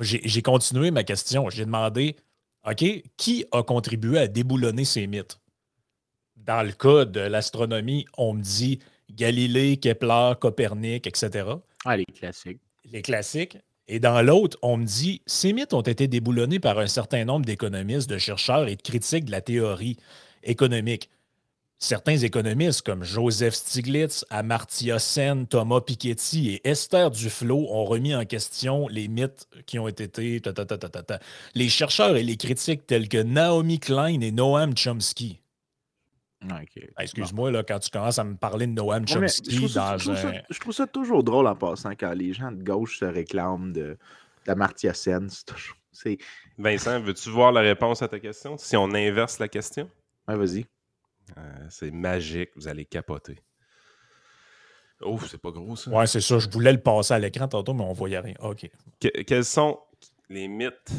j'ai 0.00 0.42
continué 0.42 0.90
ma 0.90 1.02
question. 1.04 1.50
J'ai 1.50 1.64
demandé, 1.64 2.16
OK, 2.68 2.84
qui 3.16 3.44
a 3.52 3.62
contribué 3.62 4.18
à 4.18 4.26
déboulonner 4.28 4.84
ces 4.84 5.06
mythes? 5.06 5.38
Dans 6.36 6.62
le 6.62 6.72
cas 6.72 7.04
de 7.04 7.20
l'astronomie, 7.20 8.06
on 8.18 8.34
me 8.34 8.42
dit 8.42 8.78
Galilée, 9.10 9.78
Kepler, 9.78 10.32
Copernic, 10.40 11.06
etc. 11.06 11.46
Ah, 11.84 11.96
les 11.96 12.04
classiques. 12.04 12.60
Les 12.90 13.02
classiques. 13.02 13.58
Et 13.88 13.98
dans 13.98 14.20
l'autre, 14.22 14.58
on 14.62 14.76
me 14.76 14.84
dit 14.84 15.20
ces 15.26 15.52
mythes 15.52 15.74
ont 15.74 15.80
été 15.82 16.06
déboulonnés 16.06 16.58
par 16.60 16.78
un 16.78 16.86
certain 16.86 17.24
nombre 17.24 17.44
d'économistes, 17.46 18.08
de 18.08 18.18
chercheurs 18.18 18.68
et 18.68 18.76
de 18.76 18.82
critiques 18.82 19.24
de 19.26 19.30
la 19.30 19.40
théorie 19.40 19.96
économique. 20.44 21.10
Certains 21.78 22.16
économistes 22.16 22.82
comme 22.82 23.04
Joseph 23.04 23.54
Stiglitz, 23.54 24.24
Amartya 24.30 24.98
Sen, 24.98 25.46
Thomas 25.46 25.80
Piketty 25.80 26.54
et 26.54 26.68
Esther 26.68 27.10
Duflo 27.10 27.66
ont 27.68 27.84
remis 27.84 28.14
en 28.14 28.24
question 28.24 28.88
les 28.88 29.08
mythes 29.08 29.46
qui 29.66 29.78
ont 29.78 29.88
été. 29.88 30.40
les 31.54 31.68
chercheurs 31.68 32.16
et 32.16 32.22
les 32.22 32.36
critiques 32.36 32.86
tels 32.86 33.08
que 33.08 33.22
Naomi 33.22 33.80
Klein 33.80 34.20
et 34.20 34.30
Noam 34.30 34.74
Chomsky. 34.76 35.40
Excuse-moi, 36.98 37.50
là, 37.50 37.62
quand 37.62 37.78
tu 37.80 37.90
commences 37.90 38.18
à 38.18 38.24
me 38.24 38.36
parler 38.36 38.66
de 38.66 38.72
Noam 38.72 39.06
Chomsky 39.06 39.68
je, 39.68 39.74
dans 39.74 39.98
je 39.98 40.60
trouve 40.60 40.72
ça 40.72 40.86
toujours 40.86 41.24
drôle 41.24 41.46
en 41.46 41.56
passant 41.56 41.90
quand 41.90 42.12
les 42.12 42.32
gens 42.32 42.52
de 42.52 42.62
gauche 42.62 43.00
se 43.00 43.04
réclament 43.04 43.72
de 43.72 43.98
d'Amartya 44.46 44.94
Sen. 44.94 45.28
Vincent, 46.58 47.00
veux-tu 47.00 47.30
voir 47.30 47.52
la 47.52 47.60
réponse 47.60 48.02
à 48.02 48.08
ta 48.08 48.20
question? 48.20 48.56
Si 48.56 48.76
on 48.76 48.92
inverse 48.94 49.38
la 49.38 49.48
question? 49.48 49.90
Vas-y. 50.26 50.66
Euh, 51.38 51.66
c'est 51.70 51.90
magique, 51.90 52.50
vous 52.56 52.68
allez 52.68 52.84
capoter. 52.84 53.38
Oh, 55.00 55.18
c'est 55.28 55.40
pas 55.40 55.50
gros 55.50 55.76
ça. 55.76 55.90
Ouais, 55.90 56.06
c'est 56.06 56.20
ça. 56.20 56.38
Je 56.38 56.48
voulais 56.48 56.72
le 56.72 56.80
passer 56.80 57.14
à 57.14 57.18
l'écran 57.18 57.48
tantôt, 57.48 57.74
mais 57.74 57.82
on 57.82 57.92
voyait 57.92 58.20
rien. 58.20 58.34
OK. 58.40 58.70
quels 59.26 59.44
sont 59.44 59.78
les 60.28 60.48
mythes 60.48 60.90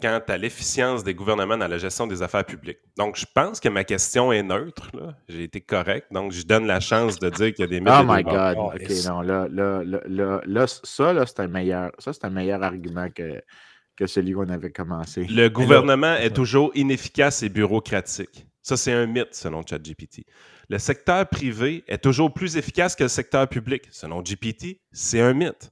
quant 0.00 0.20
à 0.28 0.36
l'efficience 0.36 1.02
des 1.02 1.14
gouvernements 1.14 1.56
dans 1.56 1.68
la 1.68 1.78
gestion 1.78 2.06
des 2.06 2.22
affaires 2.22 2.44
publiques? 2.44 2.78
Donc, 2.98 3.16
je 3.16 3.24
pense 3.34 3.58
que 3.58 3.68
ma 3.68 3.84
question 3.84 4.32
est 4.32 4.42
neutre. 4.42 4.90
J'ai 5.28 5.44
été 5.44 5.60
correct. 5.60 6.08
Donc, 6.12 6.32
je 6.32 6.42
donne 6.42 6.66
la 6.66 6.80
chance 6.80 7.18
de 7.18 7.30
dire 7.30 7.54
qu'il 7.54 7.64
y 7.64 7.64
a 7.64 7.68
des 7.68 7.80
mythes. 7.80 7.92
Oh 7.98 8.04
my 8.06 8.22
God. 8.22 8.56
OK, 8.58 8.90
non, 9.06 9.22
là, 9.22 9.48
là, 9.50 9.82
là, 9.84 10.40
là, 10.44 10.66
ça, 10.66 11.12
là, 11.12 11.24
c'est 11.26 11.40
un 11.40 11.48
meilleur. 11.48 11.92
Ça, 11.98 12.12
c'est 12.12 12.24
un 12.24 12.30
meilleur 12.30 12.62
argument 12.62 13.08
que, 13.10 13.42
que 13.96 14.06
celui 14.06 14.32
qu'on 14.32 14.48
avait 14.48 14.72
commencé. 14.72 15.24
Le 15.24 15.48
gouvernement 15.48 16.14
est 16.14 16.34
toujours 16.34 16.70
inefficace 16.74 17.42
et 17.42 17.48
bureaucratique. 17.48 18.46
Ça, 18.62 18.76
c'est 18.76 18.92
un 18.92 19.06
mythe 19.06 19.34
selon 19.34 19.62
ChatGPT. 19.64 20.24
Le 20.68 20.78
secteur 20.78 21.28
privé 21.28 21.84
est 21.86 22.02
toujours 22.02 22.34
plus 22.34 22.56
efficace 22.56 22.96
que 22.96 23.04
le 23.04 23.08
secteur 23.08 23.48
public. 23.48 23.84
Selon 23.92 24.22
GPT, 24.22 24.80
c'est 24.92 25.20
un 25.20 25.32
mythe. 25.32 25.70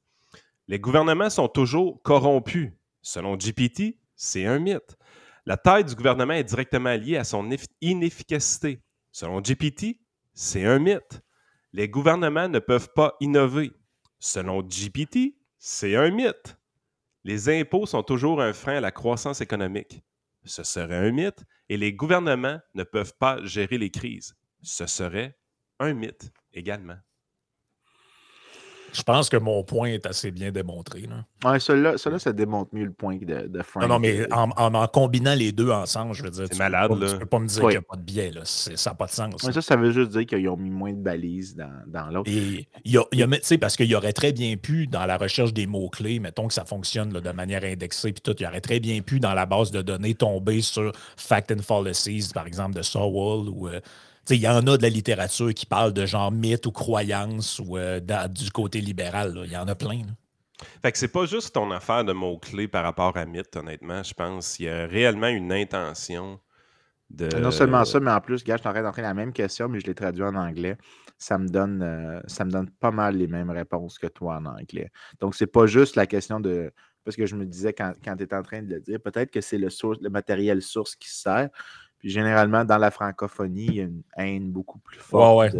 Les 0.68 0.78
gouvernements 0.78 1.30
sont 1.30 1.48
toujours 1.48 2.00
corrompus. 2.02 2.70
Selon 3.02 3.36
GPT, 3.36 3.98
c'est 4.16 4.46
un 4.46 4.58
mythe. 4.58 4.96
La 5.44 5.56
taille 5.56 5.84
du 5.84 5.94
gouvernement 5.94 6.34
est 6.34 6.44
directement 6.44 6.94
liée 6.94 7.16
à 7.16 7.24
son 7.24 7.50
inefficacité. 7.80 8.80
Selon 9.12 9.40
GPT, 9.40 9.98
c'est 10.32 10.64
un 10.64 10.78
mythe. 10.78 11.20
Les 11.72 11.88
gouvernements 11.88 12.48
ne 12.48 12.60
peuvent 12.60 12.90
pas 12.94 13.16
innover. 13.20 13.72
Selon 14.20 14.62
GPT, 14.62 15.34
c'est 15.58 15.96
un 15.96 16.10
mythe. 16.10 16.56
Les 17.24 17.48
impôts 17.48 17.86
sont 17.86 18.02
toujours 18.02 18.40
un 18.40 18.52
frein 18.52 18.76
à 18.76 18.80
la 18.80 18.92
croissance 18.92 19.40
économique 19.40 20.04
ce 20.44 20.62
serait 20.62 20.96
un 20.96 21.10
mythe, 21.10 21.44
et 21.68 21.76
les 21.76 21.92
gouvernements 21.92 22.60
ne 22.74 22.84
peuvent 22.84 23.14
pas 23.18 23.42
gérer 23.44 23.78
les 23.78 23.90
crises. 23.90 24.36
Ce 24.62 24.86
serait 24.86 25.36
un 25.78 25.94
mythe 25.94 26.32
également. 26.52 26.96
Je 28.94 29.02
pense 29.02 29.28
que 29.28 29.36
mon 29.36 29.64
point 29.64 29.88
est 29.88 30.06
assez 30.06 30.30
bien 30.30 30.52
démontré. 30.52 31.08
Oui, 31.44 31.60
celui-là, 31.60 31.98
ça 31.98 32.32
démontre 32.32 32.70
mieux 32.72 32.84
le 32.84 32.92
point 32.92 33.16
de, 33.16 33.48
de 33.48 33.62
Frank. 33.62 33.82
Non, 33.82 33.88
non, 33.88 33.98
mais 33.98 34.32
en, 34.32 34.50
en, 34.56 34.86
combinant 34.86 35.34
les 35.34 35.50
deux 35.50 35.70
ensemble, 35.70 36.14
je 36.14 36.22
veux 36.22 36.30
dire, 36.30 36.46
c'est 36.48 36.58
malade. 36.58 36.90
Peux 36.90 37.00
là. 37.00 37.12
tu 37.12 37.18
peux 37.18 37.26
pas 37.26 37.38
me 37.40 37.46
dire 37.46 37.60
qu'il 37.60 37.70
n'y 37.70 37.76
a 37.76 37.82
pas 37.82 37.96
de 37.96 38.02
biais. 38.02 38.30
Là. 38.30 38.42
Ça 38.44 38.90
n'a 38.90 38.94
pas 38.94 39.06
de 39.06 39.10
sens. 39.10 39.34
ça, 39.42 39.62
ça 39.62 39.76
veut 39.76 39.90
juste 39.90 40.12
dire 40.12 40.26
qu'ils 40.26 40.48
ont 40.48 40.56
mis 40.56 40.70
moins 40.70 40.92
de 40.92 41.02
balises 41.02 41.56
dans, 41.56 41.82
dans 41.86 42.06
l'autre. 42.06 42.30
Et 42.30 42.68
il 42.84 42.92
y 42.92 42.98
a, 42.98 43.04
y 43.12 43.22
a 43.22 43.28
parce 43.60 43.76
qu'il 43.76 43.86
y 43.86 43.94
aurait 43.96 44.12
très 44.12 44.32
bien 44.32 44.56
pu, 44.56 44.86
dans 44.86 45.06
la 45.06 45.16
recherche 45.16 45.52
des 45.52 45.66
mots-clés, 45.66 46.20
mettons 46.20 46.46
que 46.46 46.54
ça 46.54 46.64
fonctionne 46.64 47.10
de 47.10 47.30
manière 47.32 47.64
indexée, 47.64 48.12
puis 48.12 48.22
tout, 48.22 48.34
il 48.38 48.44
y 48.44 48.46
aurait 48.46 48.60
très 48.60 48.78
bien 48.78 49.00
pu, 49.00 49.18
dans 49.18 49.34
la 49.34 49.46
base 49.46 49.70
de 49.70 49.82
données, 49.82 50.14
tomber 50.14 50.60
sur 50.60 50.92
Fact 51.16 51.52
and 51.52 51.62
Fallacies, 51.62 52.30
par 52.32 52.46
exemple, 52.46 52.76
de 52.76 52.82
Sowell 52.82 53.48
ou. 53.48 53.68
Euh, 53.68 53.80
il 54.30 54.40
y 54.40 54.48
en 54.48 54.66
a 54.66 54.76
de 54.76 54.82
la 54.82 54.88
littérature 54.88 55.52
qui 55.52 55.66
parle 55.66 55.92
de 55.92 56.06
genre 56.06 56.32
mythe 56.32 56.66
ou 56.66 56.72
croyance 56.72 57.60
ou 57.60 57.76
euh, 57.76 58.00
du 58.00 58.50
côté 58.50 58.80
libéral. 58.80 59.42
Il 59.44 59.52
y 59.52 59.56
en 59.56 59.68
a 59.68 59.74
plein. 59.74 60.02
Fait 60.82 60.92
que 60.92 60.98
c'est 60.98 61.08
pas 61.08 61.26
juste 61.26 61.54
ton 61.54 61.70
affaire 61.70 62.04
de 62.04 62.12
mots-clés 62.12 62.68
par 62.68 62.84
rapport 62.84 63.16
à 63.16 63.26
mythe, 63.26 63.54
honnêtement. 63.56 64.02
Je 64.02 64.14
pense 64.14 64.56
qu'il 64.56 64.66
y 64.66 64.68
a 64.68 64.86
réellement 64.86 65.28
une 65.28 65.52
intention 65.52 66.40
de. 67.10 67.28
Non 67.38 67.50
seulement 67.50 67.84
ça, 67.84 68.00
mais 68.00 68.10
en 68.10 68.20
plus, 68.20 68.44
gars, 68.44 68.56
je 68.56 68.62
train 68.62 68.82
d'entrer 68.82 69.02
la 69.02 69.14
même 69.14 69.32
question, 69.32 69.68
mais 69.68 69.80
je 69.80 69.86
l'ai 69.86 69.94
traduit 69.94 70.22
en 70.22 70.34
anglais. 70.34 70.76
Ça 71.18 71.38
me 71.38 71.48
donne 71.48 71.82
euh, 71.82 72.20
ça 72.26 72.44
me 72.44 72.50
donne 72.50 72.70
pas 72.70 72.90
mal 72.90 73.16
les 73.16 73.26
mêmes 73.26 73.50
réponses 73.50 73.98
que 73.98 74.06
toi 74.06 74.36
en 74.36 74.46
anglais. 74.46 74.90
Donc, 75.20 75.34
c'est 75.34 75.46
pas 75.46 75.66
juste 75.66 75.96
la 75.96 76.06
question 76.06 76.40
de. 76.40 76.72
Parce 77.04 77.16
que 77.16 77.26
je 77.26 77.36
me 77.36 77.44
disais 77.44 77.74
quand, 77.74 77.92
quand 78.02 78.16
tu 78.16 78.22
étais 78.22 78.34
en 78.34 78.42
train 78.42 78.62
de 78.62 78.68
le 78.72 78.80
dire, 78.80 78.98
peut-être 78.98 79.30
que 79.30 79.42
c'est 79.42 79.58
le, 79.58 79.68
le 80.00 80.08
matériel 80.08 80.62
source 80.62 80.96
qui 80.96 81.10
sert 81.10 81.50
généralement, 82.04 82.64
dans 82.64 82.78
la 82.78 82.90
francophonie, 82.90 83.66
il 83.66 83.74
y 83.74 83.80
a 83.80 83.84
une 83.84 84.02
haine 84.16 84.52
beaucoup 84.52 84.78
plus 84.78 84.98
forte 84.98 85.56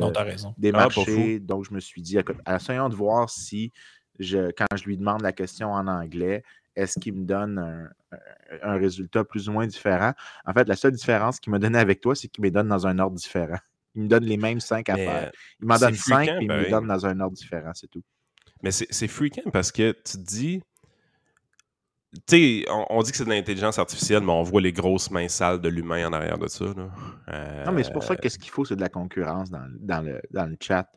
des 0.59 0.71
ah, 0.71 0.73
marchés. 0.73 1.41
donc, 1.41 1.65
je 1.65 1.75
me 1.75 1.81
suis 1.81 2.03
dit, 2.03 2.19
essayons 2.47 2.89
de 2.89 2.95
voir 2.95 3.31
si, 3.31 3.73
je, 4.19 4.51
quand 4.53 4.67
je 4.77 4.85
lui 4.85 4.97
demande 4.97 5.23
la 5.23 5.33
question 5.33 5.73
en 5.73 5.87
anglais, 5.87 6.43
est-ce 6.77 6.99
qu'il 6.99 7.15
me 7.15 7.25
donne 7.25 7.91
un, 8.63 8.77
résultat 8.77 9.25
plus 9.25 9.49
ou 9.49 9.53
moins 9.53 9.67
différent? 9.67 10.13
En 10.45 10.53
fait, 10.53 10.69
la 10.69 10.77
seule 10.77 10.93
différence 10.93 11.41
qu'il 11.41 11.51
m'a 11.51 11.59
donné 11.59 11.79
avec 11.79 12.01
toi, 12.01 12.15
c'est 12.15 12.29
qu'il 12.29 12.45
me 12.45 12.51
donne 12.51 12.69
dans 12.69 12.87
un 12.87 12.99
ordre 12.99 13.17
différent. 13.17 13.59
Il 13.95 14.03
me 14.03 14.09
donne 14.09 14.25
les 14.25 14.37
mêmes 14.37 14.61
cinq 14.61 14.89
affaires. 14.89 15.31
Il 15.61 15.67
m'en 15.67 15.79
donne 15.79 15.95
cinq, 15.95 16.29
et 16.29 16.39
il 16.41 16.49
me 16.49 16.71
donne 16.71 16.87
dans 16.87 17.07
un 17.07 17.21
ordre 17.21 17.37
différent, 17.37 17.73
c'est 17.75 17.89
tout. 17.89 18.03
Mais 18.63 18.71
c'est 18.71 19.09
fréquent 19.09 19.51
parce 19.53 19.71
que 19.71 19.93
tu 19.93 20.19
te 20.19 20.25
dis, 20.25 20.63
tu 22.27 22.65
on, 22.69 23.03
dit 23.03 23.11
que 23.11 23.17
c'est 23.17 23.25
de 23.25 23.31
l'intelligence 23.31 23.79
artificielle, 23.79 24.23
mais 24.23 24.33
on 24.33 24.43
voit 24.43 24.61
les 24.61 24.73
grosses 24.73 25.11
mains 25.11 25.29
sales 25.29 25.61
de 25.61 25.69
l'humain 25.69 26.09
en 26.09 26.13
arrière 26.13 26.39
de 26.39 26.49
ça. 26.49 26.67
Non, 26.67 27.73
mais 27.73 27.85
c'est 27.85 27.93
pour 27.93 28.05
ça 28.05 28.17
que 28.17 28.29
ce 28.29 28.39
qu'il 28.39 28.51
faut, 28.51 28.65
c'est 28.65 28.77
de 28.77 28.81
la 28.81 28.89
concurrence 28.89 29.51
dans, 29.51 30.03
le, 30.03 30.57
chat. 30.61 30.89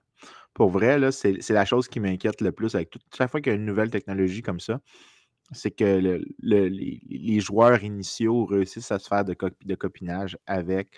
Pour 0.54 0.70
vrai, 0.70 1.12
c'est 1.12 1.50
la 1.50 1.66
chose 1.66 1.88
qui 1.88 2.00
m'inquiète 2.00 2.42
le 2.42 2.52
plus 2.52 2.76
avec 2.76 2.90
tout. 2.90 3.00
Chaque 3.16 3.32
fois 3.32 3.42
qu'il 3.42 3.52
y 3.52 3.56
a 3.56 3.58
une 3.58 3.66
nouvelle 3.66 3.90
technologie 3.90 4.42
comme 4.42 4.60
ça, 4.60 4.80
c'est 5.52 5.72
que 5.72 6.22
les, 6.42 7.40
joueurs 7.40 7.84
initiaux 7.84 8.46
réussissent 8.46 8.92
à 8.92 9.00
se 9.00 9.08
faire 9.08 9.26
de, 9.26 9.36
de 9.66 9.76
copinage 9.76 10.38
avec 10.46 10.90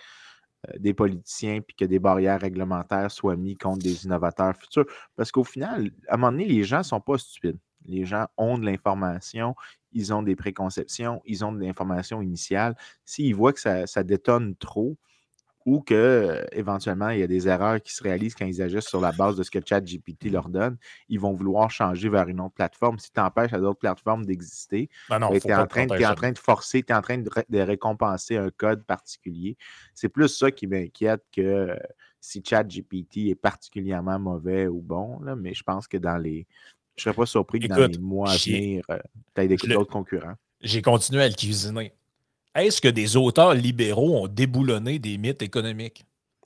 euh, 0.68 0.72
des 0.78 0.92
politiciens, 0.92 1.60
puis 1.60 1.74
que 1.74 1.84
des 1.86 1.98
barrières 1.98 2.40
réglementaires 2.40 3.10
soient 3.10 3.36
mises 3.36 3.56
contre 3.58 3.78
des 3.78 4.04
innovateurs 4.04 4.54
futurs. 4.56 4.84
Parce 5.16 5.32
qu'au 5.32 5.44
final, 5.44 5.90
à 6.08 6.14
un 6.14 6.16
moment 6.18 6.32
donné, 6.32 6.44
les 6.46 6.64
gens 6.64 6.78
ne 6.78 6.82
sont 6.82 7.00
pas 7.00 7.16
stupides. 7.16 7.58
Les 7.86 8.04
gens 8.04 8.26
ont 8.36 8.58
de 8.58 8.66
l'information, 8.66 9.54
ils 9.92 10.12
ont 10.12 10.22
des 10.22 10.36
préconceptions, 10.36 11.20
ils 11.24 11.44
ont 11.44 11.52
de 11.52 11.60
l'information 11.60 12.22
initiale. 12.22 12.76
S'ils 13.04 13.34
voient 13.34 13.52
que 13.52 13.60
ça, 13.60 14.02
détonne 14.02 14.56
trop 14.56 14.96
ou 15.66 15.80
qu'éventuellement, 15.82 17.10
il 17.10 17.20
y 17.20 17.22
a 17.22 17.26
des 17.26 17.46
erreurs 17.46 17.82
qui 17.82 17.94
se 17.94 18.02
réalisent 18.02 18.34
quand 18.34 18.46
ils 18.46 18.62
agissent 18.62 18.88
sur 18.88 19.00
la 19.00 19.12
base 19.12 19.36
de 19.36 19.42
ce 19.42 19.50
que 19.50 19.58
ChatGPT 19.64 20.30
leur 20.30 20.48
donne, 20.48 20.78
ils 21.08 21.20
vont 21.20 21.34
vouloir 21.34 21.70
changer 21.70 22.08
vers 22.08 22.28
une 22.28 22.40
autre 22.40 22.54
plateforme. 22.54 22.98
Si 22.98 23.12
tu 23.12 23.20
empêches 23.20 23.52
à 23.52 23.58
d'autres 23.58 23.78
plateformes 23.78 24.24
d'exister, 24.24 24.88
ben 25.10 25.20
tu 25.38 25.48
es, 25.48 25.54
en 25.54 25.66
train 25.66 26.32
de 26.32 26.38
forcer, 26.38 26.82
tu 26.82 26.92
es 26.92 26.96
en 26.96 27.02
train 27.02 27.18
de, 27.18 27.60
récompenser 27.60 28.38
un 28.38 28.50
code 28.50 28.84
particulier. 28.84 29.58
C'est 29.94 30.08
plus 30.08 30.28
ça 30.28 30.50
qui 30.50 30.66
m'inquiète 30.66 31.24
que 31.30 31.76
si 32.22 32.42
ChatGPT 32.44 33.28
est 33.28 33.40
particulièrement 33.40 34.18
mauvais 34.18 34.66
ou 34.66 34.80
bon, 34.80 35.20
mais 35.36 35.52
je 35.52 35.62
pense 35.62 35.86
que 35.86 35.98
dans 35.98 36.16
les, 36.16 36.46
je 37.00 37.08
ne 37.08 37.14
serais 37.14 37.22
pas 37.22 37.26
surpris 37.26 37.60
que 37.60 37.66
dans 37.66 37.86
les 37.86 37.98
mois 37.98 38.30
à 38.30 38.36
venir, 38.36 38.84
euh, 38.90 38.98
tu 39.34 39.40
aies 39.40 39.48
d'autres 39.48 39.90
concurrents. 39.90 40.34
J'ai 40.60 40.82
continué 40.82 41.22
à 41.22 41.28
le 41.28 41.34
cuisiner. 41.34 41.92
Est-ce 42.54 42.80
que 42.80 42.88
des 42.88 43.16
auteurs 43.16 43.54
libéraux 43.54 44.22
ont 44.22 44.28
déboulonné 44.28 44.98
des 44.98 45.16
mythes 45.16 45.42
économiques? 45.42 46.04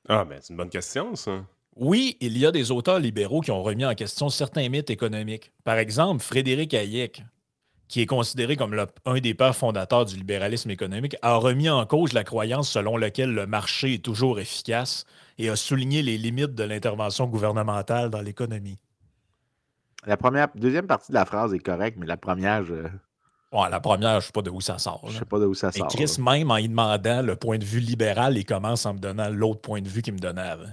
Ah, 0.08 0.24
ben 0.24 0.38
c'est 0.40 0.52
une 0.52 0.58
bonne 0.58 0.70
question, 0.70 1.16
ça. 1.16 1.44
Oui, 1.76 2.16
il 2.20 2.38
y 2.38 2.46
a 2.46 2.52
des 2.52 2.70
auteurs 2.70 3.00
libéraux 3.00 3.40
qui 3.40 3.50
ont 3.50 3.62
remis 3.62 3.84
en 3.84 3.94
question 3.94 4.28
certains 4.28 4.68
mythes 4.68 4.90
économiques. 4.90 5.50
Par 5.64 5.78
exemple, 5.78 6.22
Frédéric 6.22 6.72
Hayek, 6.72 7.24
qui 7.88 8.00
est 8.00 8.06
considéré 8.06 8.56
comme 8.56 8.86
un 9.06 9.20
des 9.20 9.34
pères 9.34 9.56
fondateurs 9.56 10.04
du 10.04 10.16
libéralisme 10.16 10.70
économique, 10.70 11.16
a 11.22 11.34
remis 11.34 11.68
en 11.68 11.84
cause 11.84 12.12
la 12.12 12.22
croyance 12.22 12.70
selon 12.70 12.96
laquelle 12.96 13.32
le 13.32 13.46
marché 13.46 13.94
est 13.94 14.04
toujours 14.04 14.38
efficace 14.38 15.04
et 15.38 15.48
a 15.48 15.56
souligné 15.56 16.02
les 16.02 16.16
limites 16.16 16.54
de 16.54 16.62
l'intervention 16.62 17.26
gouvernementale 17.26 18.10
dans 18.10 18.20
l'économie. 18.20 18.78
La 20.06 20.16
première, 20.16 20.48
deuxième 20.54 20.86
partie 20.86 21.12
de 21.12 21.14
la 21.14 21.24
phrase 21.24 21.54
est 21.54 21.58
correcte, 21.58 21.96
mais 21.98 22.06
la 22.06 22.16
première, 22.16 22.64
je. 22.64 22.74
Ouais, 23.52 23.70
la 23.70 23.80
première, 23.80 24.12
je 24.12 24.16
ne 24.16 24.20
sais 24.22 24.32
pas 24.32 24.42
de 24.42 24.50
où 24.50 24.60
ça 24.60 24.78
sort. 24.78 25.00
Je 25.06 25.14
ne 25.14 25.18
sais 25.20 25.24
pas 25.24 25.38
de 25.38 25.46
où 25.46 25.54
ça 25.54 25.70
sort. 25.70 25.86
Et 25.86 25.96
Chris, 25.96 26.16
même 26.20 26.50
en 26.50 26.56
y 26.56 26.68
demandant 26.68 27.22
le 27.22 27.36
point 27.36 27.58
de 27.58 27.64
vue 27.64 27.80
libéral, 27.80 28.36
il 28.36 28.44
commence 28.44 28.84
en 28.84 28.94
me 28.94 28.98
donnant 28.98 29.30
l'autre 29.30 29.60
point 29.60 29.80
de 29.80 29.88
vue 29.88 30.02
qu'il 30.02 30.14
me 30.14 30.18
donnait 30.18 30.42
avant. 30.42 30.72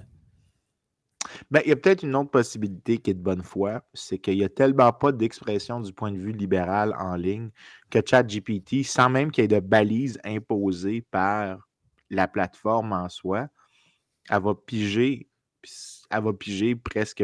Ben, 1.49 1.61
il 1.65 1.69
y 1.69 1.71
a 1.71 1.75
peut-être 1.75 2.03
une 2.03 2.15
autre 2.15 2.31
possibilité 2.31 2.97
qui 2.97 3.11
est 3.11 3.13
de 3.13 3.21
bonne 3.21 3.43
foi, 3.43 3.83
c'est 3.93 4.17
qu'il 4.17 4.37
n'y 4.37 4.43
a 4.43 4.49
tellement 4.49 4.91
pas 4.91 5.11
d'expression 5.11 5.79
du 5.79 5.93
point 5.93 6.11
de 6.11 6.17
vue 6.17 6.31
libéral 6.31 6.95
en 6.97 7.15
ligne 7.15 7.49
que 7.89 7.99
ChatGPT, 8.05 8.83
sans 8.83 9.09
même 9.09 9.31
qu'il 9.31 9.43
y 9.43 9.45
ait 9.45 9.47
de 9.47 9.59
balises 9.59 10.19
imposées 10.23 11.01
par 11.01 11.57
la 12.09 12.27
plateforme 12.27 12.93
en 12.93 13.07
soi, 13.09 13.47
elle 14.29 14.41
va 14.41 14.55
piger, 14.55 15.29
elle 16.09 16.23
va 16.23 16.33
piger 16.33 16.75
presque 16.75 17.23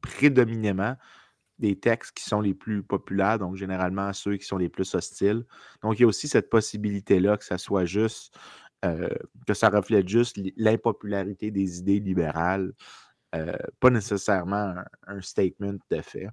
prédéminément 0.00 0.96
des 1.58 1.78
textes 1.78 2.16
qui 2.16 2.24
sont 2.24 2.40
les 2.40 2.54
plus 2.54 2.82
populaires, 2.82 3.38
donc 3.38 3.56
généralement 3.56 4.12
ceux 4.12 4.36
qui 4.36 4.46
sont 4.46 4.58
les 4.58 4.68
plus 4.68 4.94
hostiles. 4.94 5.44
Donc, 5.82 5.98
il 5.98 6.02
y 6.02 6.04
a 6.04 6.08
aussi 6.08 6.28
cette 6.28 6.50
possibilité-là 6.50 7.36
que 7.36 7.44
ça 7.44 7.58
soit 7.58 7.84
juste, 7.84 8.34
euh, 8.84 9.08
que 9.46 9.54
ça 9.54 9.68
reflète 9.68 10.08
juste 10.08 10.38
l'impopularité 10.56 11.50
des 11.50 11.78
idées 11.80 12.00
libérales, 12.00 12.72
euh, 13.34 13.56
pas 13.80 13.90
nécessairement 13.90 14.74
un, 15.06 15.20
statement 15.20 15.74
de 15.90 16.00
fait. 16.00 16.28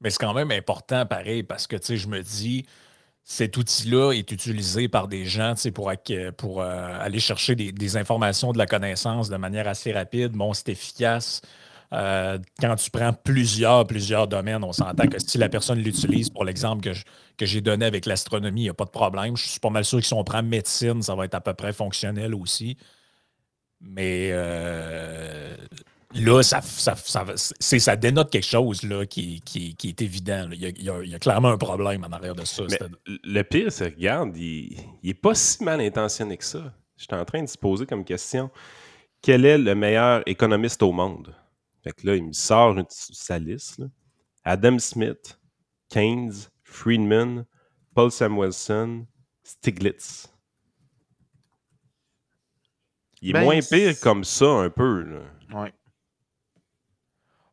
Mais 0.00 0.10
c'est 0.10 0.18
quand 0.18 0.34
même 0.34 0.50
important, 0.50 1.06
pareil, 1.06 1.44
parce 1.44 1.66
que, 1.66 1.76
tu 1.76 1.86
sais, 1.86 1.96
je 1.96 2.08
me 2.08 2.20
dis, 2.20 2.66
cet 3.22 3.56
outil-là 3.56 4.12
est 4.12 4.30
utilisé 4.32 4.88
par 4.88 5.08
des 5.08 5.24
gens 5.24 5.54
pour, 5.72 5.90
pour 6.36 6.60
euh, 6.60 6.98
aller 7.00 7.20
chercher 7.20 7.54
des, 7.54 7.72
des, 7.72 7.96
informations, 7.96 8.52
de 8.52 8.58
la 8.58 8.66
connaissance 8.66 9.30
de 9.30 9.36
manière 9.36 9.68
assez 9.68 9.92
rapide. 9.92 10.32
Bon, 10.32 10.52
c'est 10.52 10.68
efficace. 10.70 11.40
Euh, 11.94 12.38
quand 12.60 12.74
tu 12.76 12.90
prends 12.90 13.12
plusieurs, 13.12 13.86
plusieurs 13.86 14.26
domaines, 14.26 14.64
on 14.64 14.72
s'entend 14.72 15.06
que 15.06 15.18
si 15.18 15.38
la 15.38 15.48
personne 15.48 15.78
l'utilise, 15.78 16.28
pour 16.28 16.44
l'exemple 16.44 16.92
que, 17.38 17.46
j'ai 17.46 17.60
donné 17.60 17.86
avec 17.86 18.06
l'astronomie, 18.06 18.62
il 18.62 18.64
n'y 18.64 18.70
a 18.70 18.74
pas 18.74 18.84
de 18.84 18.90
problème. 18.90 19.36
Je 19.36 19.46
suis 19.46 19.60
pas 19.60 19.70
mal 19.70 19.84
sûr 19.84 20.00
que 20.00 20.06
si 20.06 20.14
on 20.14 20.24
prend 20.24 20.42
médecine, 20.42 21.02
ça 21.02 21.14
va 21.14 21.24
être 21.24 21.34
à 21.34 21.40
peu 21.40 21.54
près 21.54 21.72
fonctionnel 21.72 22.34
aussi. 22.34 22.76
Mais 23.80 24.30
euh, 24.32 25.56
là, 26.14 26.42
ça, 26.42 26.62
ça, 26.62 27.96
dénote 27.96 28.30
quelque 28.30 28.46
chose 28.46 28.82
là, 28.82 29.06
qui, 29.06 29.42
est 29.54 30.02
évident. 30.02 30.48
Il 30.52 30.82
y, 30.82 31.14
a, 31.14 31.18
clairement 31.18 31.50
un 31.50 31.58
problème 31.58 32.04
en 32.04 32.12
arrière 32.12 32.34
de 32.34 32.44
ça. 32.44 32.64
le 33.06 33.42
pire, 33.42 33.70
c'est 33.70 33.94
regarde, 33.94 34.36
il 34.36 34.76
n'est 35.04 35.14
pas 35.14 35.34
si 35.34 35.62
mal 35.62 35.80
intentionné 35.80 36.38
que 36.38 36.44
ça. 36.44 36.72
J'étais 36.96 37.16
en 37.16 37.24
train 37.24 37.42
de 37.42 37.48
se 37.48 37.58
poser 37.58 37.86
comme 37.86 38.04
question 38.04 38.50
quel 39.24 39.46
est 39.46 39.56
le 39.56 39.74
meilleur 39.74 40.22
économiste 40.26 40.82
au 40.82 40.92
monde? 40.92 41.34
Fait 41.84 41.92
que 41.92 42.06
là, 42.06 42.16
il 42.16 42.24
me 42.24 42.32
sort 42.32 42.74
sa 42.88 43.38
liste. 43.38 43.82
Adam 44.42 44.78
Smith, 44.78 45.38
Keynes, 45.90 46.32
Friedman, 46.62 47.44
Paul 47.94 48.10
Samuelson, 48.10 49.06
Stiglitz. 49.42 50.32
Il 53.20 53.30
est 53.30 53.32
ben, 53.34 53.42
moins 53.42 53.60
pire 53.60 54.00
comme 54.00 54.24
ça, 54.24 54.46
un 54.46 54.70
peu. 54.70 55.02
Là. 55.02 55.20
Ouais. 55.52 55.74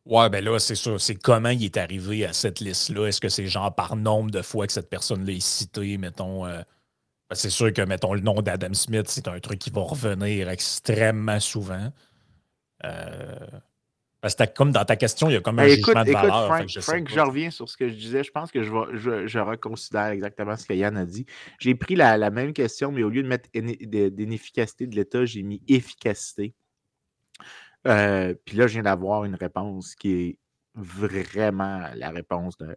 Ouais, 0.06 0.30
ben 0.30 0.42
là, 0.42 0.58
c'est 0.58 0.74
sûr. 0.74 0.98
C'est 0.98 1.14
comment 1.14 1.50
il 1.50 1.64
est 1.64 1.76
arrivé 1.76 2.24
à 2.24 2.32
cette 2.32 2.60
liste-là? 2.60 3.08
Est-ce 3.08 3.20
que 3.20 3.28
c'est 3.28 3.46
genre 3.46 3.74
par 3.74 3.96
nombre 3.96 4.30
de 4.30 4.40
fois 4.40 4.66
que 4.66 4.72
cette 4.72 4.88
personne-là 4.88 5.32
est 5.32 5.40
citée, 5.40 5.98
mettons. 5.98 6.46
Euh, 6.46 6.62
ben, 7.28 7.36
c'est 7.36 7.50
sûr 7.50 7.70
que, 7.72 7.82
mettons, 7.82 8.14
le 8.14 8.20
nom 8.20 8.40
d'Adam 8.40 8.72
Smith, 8.72 9.08
c'est 9.08 9.28
un 9.28 9.38
truc 9.40 9.58
qui 9.58 9.70
va 9.70 9.82
revenir 9.82 10.48
extrêmement 10.48 11.38
souvent. 11.38 11.92
Euh, 12.84 13.46
c'était 14.28 14.52
comme 14.52 14.70
dans 14.70 14.84
ta 14.84 14.96
question, 14.96 15.28
il 15.28 15.32
y 15.32 15.36
a 15.36 15.40
comme 15.40 15.58
un 15.58 15.66
ben, 15.66 15.76
jugement 15.76 16.04
de 16.04 16.12
valeur. 16.12 16.46
Frank, 16.46 16.68
je, 16.68 16.80
Frank 16.80 17.08
je, 17.08 17.20
reviens 17.20 17.50
sur 17.50 17.68
ce 17.68 17.76
que 17.76 17.88
je 17.88 17.94
disais. 17.94 18.22
Je 18.22 18.30
pense 18.30 18.52
que 18.52 18.62
je, 18.62 18.70
je, 18.94 19.26
je 19.26 19.38
reconsidère 19.38 20.06
exactement 20.06 20.56
ce 20.56 20.64
que 20.64 20.74
Yann 20.74 20.96
a 20.96 21.04
dit. 21.04 21.26
J'ai 21.58 21.74
pris 21.74 21.96
la, 21.96 22.16
la, 22.16 22.30
même 22.30 22.52
question, 22.52 22.92
mais 22.92 23.02
au 23.02 23.08
lieu 23.08 23.22
de 23.22 23.28
mettre 23.28 23.50
d'inefficacité 23.52 24.86
de 24.86 24.94
l'État, 24.94 25.24
j'ai 25.24 25.42
mis 25.42 25.60
efficacité. 25.66 26.54
Euh, 27.88 28.34
puis 28.44 28.56
là, 28.56 28.68
je 28.68 28.74
viens 28.74 28.84
d'avoir 28.84 29.24
une 29.24 29.34
réponse 29.34 29.96
qui 29.96 30.12
est 30.12 30.38
vraiment 30.74 31.84
la 31.94 32.10
réponse 32.10 32.56
de 32.58 32.76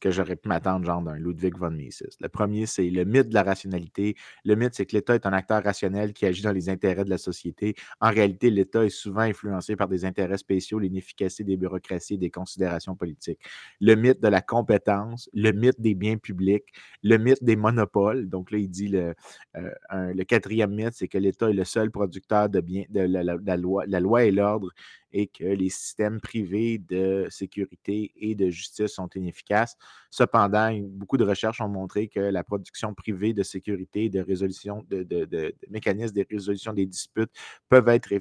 que 0.00 0.10
j'aurais 0.10 0.36
pu 0.36 0.48
m'attendre, 0.48 0.84
genre 0.86 1.02
d'un 1.02 1.16
Ludwig 1.16 1.56
von 1.56 1.70
Mises. 1.70 2.02
Le 2.20 2.28
premier, 2.28 2.66
c'est 2.66 2.88
le 2.90 3.04
mythe 3.04 3.28
de 3.28 3.34
la 3.34 3.42
rationalité. 3.42 4.14
Le 4.44 4.54
mythe, 4.54 4.74
c'est 4.74 4.86
que 4.86 4.94
l'État 4.96 5.14
est 5.14 5.26
un 5.26 5.32
acteur 5.32 5.62
rationnel 5.62 6.12
qui 6.12 6.26
agit 6.26 6.42
dans 6.42 6.52
les 6.52 6.68
intérêts 6.68 7.04
de 7.04 7.10
la 7.10 7.18
société. 7.18 7.74
En 8.00 8.10
réalité, 8.10 8.50
l'État 8.50 8.84
est 8.84 8.90
souvent 8.90 9.22
influencé 9.22 9.76
par 9.76 9.88
des 9.88 10.04
intérêts 10.04 10.38
spéciaux, 10.38 10.78
l'inefficacité 10.78 11.44
des 11.44 11.56
bureaucraties 11.56 12.14
et 12.14 12.18
des 12.18 12.30
considérations 12.30 12.94
politiques. 12.94 13.40
Le 13.80 13.94
mythe 13.94 14.20
de 14.22 14.28
la 14.28 14.40
compétence, 14.40 15.28
le 15.32 15.52
mythe 15.52 15.80
des 15.80 15.94
biens 15.94 16.16
publics, 16.16 16.66
le 17.02 17.16
mythe 17.18 17.42
des 17.42 17.56
monopoles. 17.56 18.28
Donc 18.28 18.50
là, 18.50 18.58
il 18.58 18.68
dit 18.68 18.88
le, 18.88 19.14
euh, 19.56 20.24
quatrième 20.24 20.74
mythe, 20.74 20.94
c'est 20.94 21.08
que 21.08 21.18
l'État 21.18 21.50
est 21.50 21.54
le 21.54 21.64
seul 21.64 21.90
producteur 21.90 22.48
de 22.48 22.60
biens, 22.60 22.84
de 22.90 23.00
la, 23.00 23.56
loi, 23.56 23.84
la 23.86 24.00
loi 24.00 24.24
et 24.24 24.30
l'ordre 24.30 24.72
et 25.12 25.26
que 25.26 25.44
les 25.44 25.70
systèmes 25.70 26.20
privés 26.20 26.78
de 26.78 27.26
sécurité 27.30 28.12
et 28.16 28.34
de 28.34 28.50
justice 28.50 28.92
sont 28.92 29.08
inefficaces. 29.14 29.76
Cependant, 30.10 30.72
beaucoup 30.82 31.16
de 31.16 31.24
recherches 31.24 31.60
ont 31.60 31.68
montré 31.68 32.08
que 32.08 32.20
la 32.20 32.42
production 32.42 32.94
privée 32.94 33.34
de 33.34 33.42
sécurité 33.42 34.04
et 34.04 34.08
de 34.10 34.20
résolution 34.20 34.84
de, 34.88 35.54
mécanismes 35.70 36.14
de 36.14 36.26
résolution 36.30 36.72
des 36.72 36.86
disputes 36.86 37.30
peuvent 37.68 37.88
être 37.88 38.12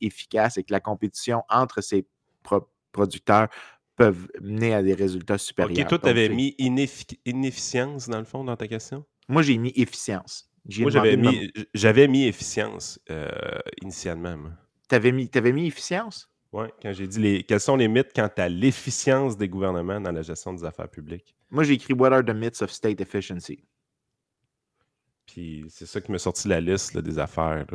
efficaces 0.00 0.56
et 0.58 0.64
que 0.64 0.72
la 0.72 0.80
compétition 0.80 1.42
entre 1.48 1.80
ces 1.80 2.06
producteurs 2.92 3.48
peuvent 3.96 4.28
mener 4.40 4.74
à 4.74 4.82
des 4.82 4.94
résultats 4.94 5.38
supérieurs. 5.38 5.86
OK, 5.86 5.88
toi, 5.88 5.98
tu 5.98 6.08
avais 6.08 6.28
mis 6.28 6.54
inefficience 7.24 8.08
dans 8.08 8.18
le 8.18 8.24
fond 8.24 8.44
dans 8.44 8.56
ta 8.56 8.68
question? 8.68 9.04
Moi, 9.28 9.42
j'ai 9.42 9.58
mis 9.58 9.72
efficience. 9.76 10.48
Moi, 10.78 10.90
j'avais 11.74 12.06
mis, 12.08 12.24
efficience 12.24 13.00
euh, 13.10 13.28
initialement. 13.82 14.36
Tu 14.88 14.94
avais 14.94 15.12
mis, 15.12 15.30
avais 15.34 15.52
mis 15.52 15.66
efficience? 15.66 16.28
Oui, 16.52 16.66
quand 16.80 16.92
j'ai 16.92 17.06
dit 17.06 17.20
les, 17.20 17.42
quels 17.42 17.60
sont 17.60 17.76
les 17.76 17.88
mythes 17.88 18.12
quant 18.14 18.30
à 18.36 18.48
l'efficience 18.48 19.36
des 19.36 19.48
gouvernements 19.48 20.00
dans 20.00 20.12
la 20.12 20.22
gestion 20.22 20.54
des 20.54 20.64
affaires 20.64 20.88
publiques? 20.88 21.36
Moi, 21.50 21.64
j'ai 21.64 21.74
écrit 21.74 21.92
What 21.92 22.12
are 22.12 22.24
the 22.24 22.34
myths 22.34 22.62
of 22.62 22.70
state 22.70 23.00
efficiency? 23.00 23.64
Puis 25.26 25.66
c'est 25.68 25.84
ça 25.84 26.00
qui 26.00 26.10
m'a 26.10 26.18
sorti 26.18 26.48
la 26.48 26.60
liste 26.60 26.96
des 26.96 27.18
affaires 27.18 27.66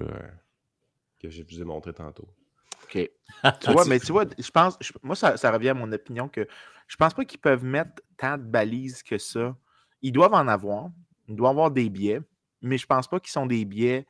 que 1.20 1.30
je 1.30 1.44
vous 1.44 1.62
ai 1.62 1.64
montré 1.64 1.94
tantôt. 1.94 2.28
OK. 2.84 3.10
tu 3.62 3.72
vois, 3.72 3.86
mais 3.88 4.00
tu 4.00 4.12
vois, 4.12 4.26
je 4.38 4.52
pense, 4.52 4.78
moi, 5.02 5.16
ça, 5.16 5.38
ça, 5.38 5.52
revient 5.52 5.70
à 5.70 5.74
mon 5.74 5.92
opinion 5.92 6.28
que 6.28 6.48
je 6.88 6.96
pense 6.96 7.14
pas 7.14 7.26
qu'ils 7.26 7.40
peuvent 7.40 7.64
mettre 7.64 8.02
tant 8.18 8.38
de 8.38 8.44
balises 8.44 9.04
que 9.04 9.18
ça. 9.18 9.56
Ils 10.02 10.12
doivent 10.12 10.34
en 10.34 10.48
avoir. 10.48 10.90
Ils 11.28 11.36
doivent 11.36 11.52
avoir 11.52 11.72
des 11.72 11.90
biais, 11.90 12.22
mais 12.62 12.78
je 12.78 12.86
pense 12.86 13.08
pas 13.08 13.20
qu'ils 13.20 13.32
sont 13.32 13.46
des 13.46 13.66
biais 13.66 14.06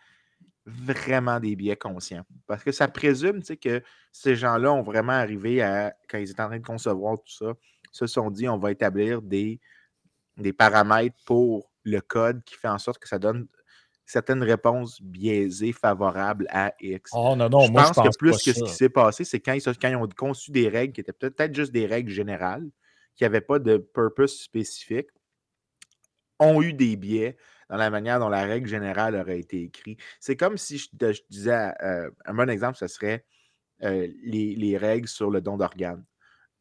vraiment 0.66 1.40
des 1.40 1.56
biais 1.56 1.76
conscients. 1.76 2.24
Parce 2.48 2.64
que 2.64 2.72
ça 2.72 2.88
présume 2.88 3.42
que 3.44 3.82
ces 4.12 4.36
gens-là 4.36 4.72
ont 4.72 4.82
vraiment 4.82 5.14
arrivé 5.14 5.62
à, 5.62 5.94
quand 6.10 6.18
ils 6.18 6.32
étaient 6.32 6.42
en 6.42 6.48
train 6.48 6.60
de 6.60 6.66
concevoir 6.66 7.18
tout 7.18 7.34
ça, 7.34 7.54
se 7.92 8.08
sont 8.08 8.32
dit 8.32 8.48
on 8.48 8.58
va 8.58 8.72
établir 8.72 9.22
des, 9.22 9.60
des 10.38 10.54
paramètres 10.54 11.18
pour 11.26 11.70
le 11.84 12.00
code 12.00 12.44
qui 12.44 12.56
fait 12.56 12.70
en 12.70 12.80
sorte 12.80 13.00
que 13.00 13.08
ça 13.08 13.20
donne 13.20 13.48
certaines 14.06 14.44
réponses 14.44 15.02
biaisées 15.02 15.74
favorables 15.74 16.48
à 16.50 16.74
X. 16.80 17.12
Oh 17.14 17.36
non, 17.36 17.50
non, 17.50 17.62
je, 17.62 17.72
moi, 17.72 17.84
pense 17.84 17.90
je 17.90 17.94
pense 18.02 18.10
que 18.10 18.18
plus 18.18 18.44
que 18.44 18.54
ce 18.54 18.64
qui 18.64 18.74
s'est 18.74 18.90
passé, 18.90 19.24
c'est 19.24 19.40
quand, 19.40 19.54
quand, 19.54 19.90
ils 19.90 19.96
ont 19.96 20.08
conçu 20.08 20.52
des 20.52 20.70
règles 20.70 20.94
qui 20.94 21.02
étaient 21.02 21.14
peut-être 21.14 21.54
juste 21.54 21.72
des 21.72 21.86
règles 21.86 22.12
générales, 22.12 22.70
qui 23.16 23.24
n'avaient 23.24 23.42
pas 23.42 23.60
de 23.60 23.78
purpose 23.78 24.40
spécifique, 24.40 25.08
ont 26.40 26.62
eu 26.62 26.74
des 26.74 26.96
biais 26.96 27.38
dans 27.74 27.80
la 27.80 27.90
manière 27.90 28.20
dont 28.20 28.30
la 28.30 28.44
règle 28.44 28.68
générale 28.68 29.16
aurait 29.16 29.40
été 29.40 29.64
écrite. 29.64 30.00
C'est 30.20 30.36
comme 30.36 30.60
si 30.60 30.78
je, 30.78 30.90
disais, 31.28 31.74
euh, 31.82 32.12
un 32.24 32.36
bon 32.36 32.48
exemple, 32.48 32.78
ce 32.78 32.86
serait 32.86 33.26
euh, 33.82 34.08
les, 34.22 34.78
règles 34.78 35.08
sur 35.08 35.32
le 35.32 35.42
don 35.42 35.58
d'organes. 35.58 36.06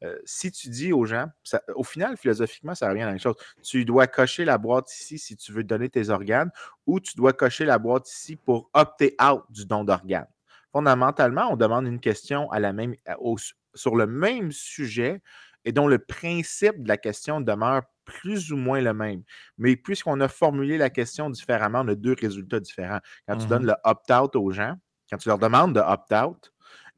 Euh, 0.02 0.16
si 0.24 0.50
tu 0.50 0.70
dis 0.70 0.90
aux 0.90 1.04
gens, 1.04 1.26
au 1.74 1.84
final, 1.84 2.16
philosophiquement, 2.16 2.74
ça 2.74 2.88
revient 2.88 3.02
à 3.02 3.06
la 3.06 3.10
même 3.10 3.20
chose. 3.20 3.34
Tu 3.62 3.84
dois 3.84 4.06
cocher 4.06 4.46
la 4.46 4.56
boîte 4.56 4.90
ici 4.90 5.18
si 5.18 5.36
tu 5.36 5.52
veux 5.52 5.64
donner 5.64 5.90
tes 5.90 6.08
organes 6.08 6.50
ou 6.86 6.98
tu 6.98 7.14
dois 7.14 7.34
cocher 7.34 7.66
la 7.66 7.78
boîte 7.78 8.08
ici 8.08 8.36
pour 8.36 8.70
opter 8.72 9.14
out 9.22 9.42
du 9.50 9.66
don 9.66 9.84
d'organes. 9.84 10.28
Fondamentalement, 10.72 11.52
on 11.52 11.56
demande 11.56 11.86
une 11.86 12.00
question 12.00 12.50
à 12.52 12.58
la 12.58 12.72
même, 12.72 12.94
sur 13.74 13.96
le 13.96 14.06
même 14.06 14.50
sujet 14.50 15.20
et 15.66 15.72
dont 15.72 15.88
le 15.88 15.98
principe 15.98 16.82
de 16.82 16.88
la 16.88 16.96
question 16.96 17.42
demeure 17.42 17.82
plus 18.04 18.52
ou 18.52 18.56
moins 18.56 18.80
le 18.80 18.94
même. 18.94 19.22
Mais 19.58 19.76
puisqu'on 19.76 20.20
a 20.20 20.28
formulé 20.28 20.78
la 20.78 20.90
question 20.90 21.30
différemment, 21.30 21.80
on 21.80 21.88
a 21.88 21.94
deux 21.94 22.14
résultats 22.18 22.60
différents. 22.60 23.00
Quand 23.26 23.36
tu 23.36 23.46
donnes 23.46 23.64
mmh 23.64 23.66
le 23.66 23.74
opt-out 23.84 24.36
aux 24.36 24.50
gens, 24.50 24.74
quand 25.10 25.16
tu 25.18 25.28
leur 25.28 25.38
demandes 25.38 25.74
de 25.74 25.80
opt-out, 25.80 26.52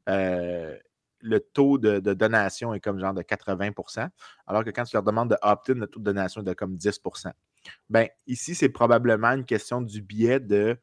euh, 0.09 0.77
le 1.19 1.39
taux 1.39 1.77
de, 1.77 1.99
donation 1.99 2.73
est 2.73 2.79
comme 2.79 2.99
genre 2.99 3.13
de 3.13 3.23
80% 3.23 4.09
alors 4.45 4.63
que 4.63 4.69
quand 4.69 4.83
tu 4.83 4.95
leur 4.95 5.03
demandes 5.03 5.31
de 5.31 5.37
opt-in, 5.41 5.73
le 5.73 5.87
taux 5.87 5.99
de 5.99 6.05
donation 6.05 6.41
est 6.41 6.45
de 6.45 6.53
comme 6.53 6.75
10% 6.75 7.31
ben, 7.89 8.07
ici, 8.27 8.55
c'est 8.55 8.69
probablement 8.69 9.31
une 9.31 9.45
question 9.45 9.81
du 9.81 10.01
biais 10.01 10.39
de 10.39 10.77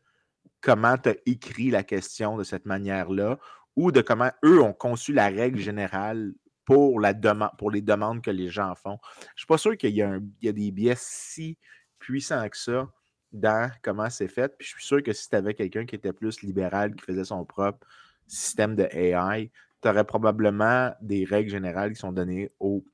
comment 0.61 0.99
tu 0.99 1.11
as 1.11 1.17
écrit 1.27 1.71
la 1.71 1.83
question 1.83 2.37
de 2.37 2.45
cette 2.45 2.67
manière-là 2.67 3.39
ou 3.77 3.93
de 3.93 4.01
comment 4.01 4.31
eux 4.45 4.61
ont 4.61 4.73
conçu 4.73 5.13
la 5.13 5.29
règle 5.29 5.59
générale 5.59 6.33
pour, 6.65 7.01
la 7.01 7.15
pour 7.59 7.71
les 7.71 7.83
demandes 7.83 8.23
que 8.23 8.31
les 8.31 8.49
gens 8.49 8.75
font. 8.75 8.99
Je 9.21 9.27
ne 9.27 9.37
suis 9.37 9.47
pas 9.47 9.59
sûr 9.59 9.77
qu'il 9.77 9.95
y, 9.95 10.03
a 10.03 10.53
des 10.53 10.71
biais 10.71 10.95
si 10.97 11.59
puissants 11.99 12.49
que 12.49 12.57
ça 12.57 12.89
dans 13.33 13.71
comment 13.83 14.11
c'est 14.11 14.29
fait. 14.29 14.55
Puis 14.59 14.67
je 14.69 14.73
suis 14.75 14.85
sûr 14.85 15.03
que 15.03 15.13
si 15.13 15.29
tu 15.29 15.37
avais 15.37 15.55
quelqu'un 15.55 15.87
qui 15.87 15.95
était 15.95 16.13
plus 16.13 16.43
libéral, 16.43 16.95
qui 16.95 17.05
faisait 17.05 17.25
son 17.25 17.45
propre 17.45 17.87
système 18.27 18.77
de 18.77 18.85
AI, 18.93 19.51
tu 19.81 19.89
aurais 19.89 20.05
probablement 20.05 20.93
des 21.01 21.25
règles 21.25 21.51
générales 21.51 21.93
qui 21.93 22.01
sont 22.01 22.13
données 22.13 22.51
aux, 22.61 22.85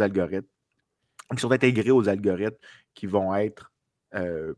algorithmes, 0.00 0.48
qui 1.34 1.40
sont 1.40 1.50
intégrés 1.50 1.90
aux 1.90 2.08
algorithmes 2.08 2.56
qui 2.94 3.06
vont 3.06 3.34
être 3.34 3.72
euh, 4.14 4.54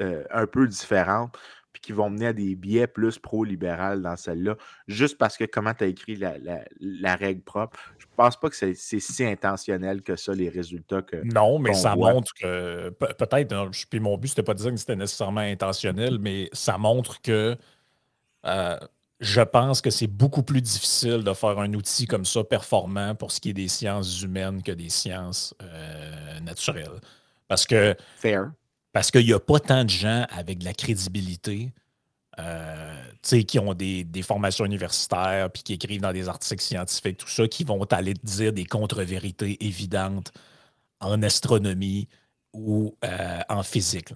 euh, 0.00 0.24
un 0.30 0.46
peu 0.46 0.66
différentes. 0.68 1.36
Puis 1.76 1.82
qui 1.82 1.92
vont 1.92 2.08
mener 2.08 2.28
à 2.28 2.32
des 2.32 2.54
biais 2.54 2.86
plus 2.86 3.18
pro-libéral 3.18 4.00
dans 4.00 4.16
celle-là, 4.16 4.56
juste 4.88 5.18
parce 5.18 5.36
que 5.36 5.44
comment 5.44 5.74
tu 5.74 5.84
as 5.84 5.88
écrit 5.88 6.16
la, 6.16 7.16
règle 7.16 7.42
propre. 7.42 7.78
Je 7.98 8.06
pense 8.16 8.40
pas 8.40 8.48
que 8.48 8.56
c'est 8.56 8.74
si 8.74 9.24
intentionnel 9.24 10.00
que 10.00 10.16
ça, 10.16 10.32
les 10.32 10.48
résultats 10.48 11.02
que. 11.02 11.16
Non, 11.34 11.58
mais 11.58 11.74
ça 11.74 11.94
montre 11.94 12.32
que 12.32 12.88
peut-être, 12.88 13.70
puis 13.90 14.00
mon 14.00 14.16
but, 14.16 14.28
c'était 14.28 14.42
pas 14.42 14.54
de 14.54 14.58
dire 14.60 14.70
que 14.70 14.78
c'était 14.78 14.96
nécessairement 14.96 15.42
intentionnel, 15.42 16.18
mais 16.18 16.48
ça 16.54 16.78
montre 16.78 17.20
que 17.20 17.58
euh, 18.46 18.78
je 19.20 19.42
pense 19.42 19.82
que 19.82 19.90
c'est 19.90 20.06
beaucoup 20.06 20.42
plus 20.42 20.62
difficile 20.62 21.24
de 21.24 21.34
faire 21.34 21.58
un 21.58 21.74
outil 21.74 22.06
comme 22.06 22.24
ça 22.24 22.42
performant 22.42 23.14
pour 23.14 23.32
ce 23.32 23.40
qui 23.40 23.50
est 23.50 23.54
des 23.54 23.68
sciences 23.68 24.22
humaines 24.22 24.62
que 24.62 24.72
des 24.72 24.88
sciences 24.88 25.54
euh, 25.62 26.40
naturelles. 26.40 27.00
Parce 27.48 27.66
que. 27.66 27.94
Fair. 28.16 28.52
Parce 28.96 29.10
qu'il 29.10 29.26
n'y 29.26 29.34
a 29.34 29.38
pas 29.38 29.60
tant 29.60 29.84
de 29.84 29.90
gens 29.90 30.24
avec 30.30 30.56
de 30.56 30.64
la 30.64 30.72
crédibilité. 30.72 31.70
Euh, 32.38 32.94
qui 33.22 33.58
ont 33.58 33.74
des, 33.74 34.06
formations 34.22 34.64
universitaires 34.64 35.50
puis 35.50 35.62
qui 35.62 35.72
écrivent 35.74 36.00
dans 36.00 36.14
des 36.14 36.30
articles 36.30 36.62
scientifiques, 36.62 37.18
tout 37.18 37.28
ça, 37.28 37.46
qui 37.46 37.64
vont 37.64 37.84
aller 37.84 38.14
dire 38.22 38.54
des 38.54 38.64
contre-vérités 38.64 39.62
évidentes 39.66 40.32
en 41.00 41.22
astronomie 41.22 42.08
ou 42.54 42.96
euh, 43.04 43.40
en 43.50 43.62
physique. 43.62 44.14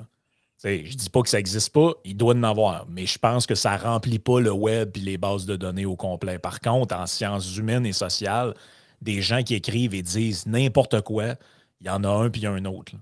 Je 0.65 0.69
ne 0.69 0.83
dis 0.83 1.11
pas 1.11 1.21
que 1.21 1.29
ça 1.29 1.37
n'existe 1.37 1.75
pas, 1.75 1.93
il 2.07 2.17
doit 2.17 2.35
en 2.35 2.43
avoir, 2.43 2.87
mais 2.89 3.05
je 3.05 3.19
pense 3.19 3.47
que 3.47 3.55
ça 3.55 3.77
ne 3.77 3.83
remplit 3.83 4.19
pas 4.19 4.41
le 4.41 4.53
web 4.53 4.97
et 4.97 5.01
les 5.01 5.19
bases 5.19 5.45
de 5.45 5.57
données 5.57 5.87
au 5.87 5.97
complet. 5.97 6.39
Par 6.39 6.61
contre, 6.61 6.97
en 6.97 7.07
sciences 7.07 7.55
humaines 7.55 7.85
et 7.85 7.93
sociales, 7.93 8.55
des 9.03 9.21
gens 9.21 9.43
qui 9.43 9.57
écrivent 9.57 9.95
et 9.95 10.03
disent 10.03 10.47
n'importe 10.47 11.03
quoi, 11.03 11.35
il 11.83 11.87
y 11.87 11.91
en 11.91 12.03
a 12.03 12.09
un 12.09 12.31
puis 12.31 12.47
un 12.47 12.65
autre. 12.65 12.95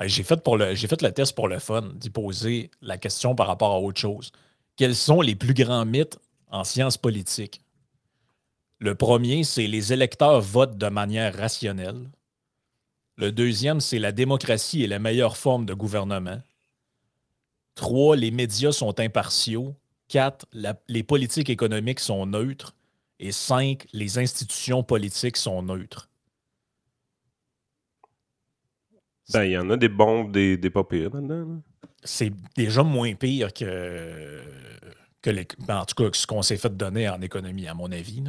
J'ai 0.00 0.22
fait, 0.22 0.46
le 0.46 1.08
test 1.10 1.34
pour 1.34 1.48
le 1.48 1.58
fun, 1.58 1.82
d'y 1.94 2.10
poser 2.10 2.70
la 2.80 2.98
question 2.98 3.34
par 3.34 3.48
rapport 3.48 3.72
à 3.72 3.80
autre 3.80 4.00
chose. 4.00 4.30
Quels 4.76 4.94
sont 4.94 5.20
les 5.20 5.34
plus 5.34 5.54
grands 5.54 5.84
mythes 5.84 6.18
en 6.50 6.62
sciences 6.62 6.96
politiques? 6.96 7.60
Le 8.78 8.94
premier, 8.94 9.42
c'est 9.42 9.66
les 9.66 9.92
électeurs 9.92 10.40
votent 10.40 10.78
de 10.78 10.88
manière 10.88 11.36
rationnelle. 11.36 12.08
Le 13.16 13.32
deuxième, 13.32 13.80
c'est 13.80 13.98
la 13.98 14.12
démocratie 14.12 14.84
est 14.84 14.86
la 14.86 15.00
meilleure 15.00 15.36
forme 15.36 15.66
de 15.66 15.74
gouvernement. 15.74 16.40
Trois, 17.74 18.14
les 18.14 18.30
médias 18.30 18.70
sont 18.70 19.00
impartiaux. 19.00 19.74
Quatre, 20.06 20.46
les 20.86 21.02
politiques 21.02 21.50
économiques 21.50 21.98
sont 21.98 22.24
neutres. 22.24 22.76
Et 23.18 23.32
cinq, 23.32 23.88
les 23.92 24.18
institutions 24.18 24.84
politiques 24.84 25.36
sont 25.36 25.60
neutres. 25.64 26.07
Ben, 29.32 29.44
il 29.44 29.52
y 29.52 29.58
en 29.58 29.68
a 29.70 29.76
des 29.76 29.88
bons, 29.88 30.24
des, 30.24 30.56
des 30.56 30.70
pas 30.70 30.84
pires 30.84 31.14
là-dedans. 31.14 31.60
C'est 32.02 32.32
déjà 32.56 32.82
moins 32.82 33.14
pire 33.14 33.52
que, 33.52 34.40
que 35.20 35.30
les, 35.30 35.46
ben, 35.66 35.78
en 35.80 35.84
tout 35.84 36.02
cas 36.02 36.10
ce 36.12 36.26
qu'on 36.26 36.42
s'est 36.42 36.56
fait 36.56 36.74
donner 36.74 37.08
en 37.08 37.20
économie, 37.20 37.66
à 37.68 37.74
mon 37.74 37.92
avis. 37.92 38.22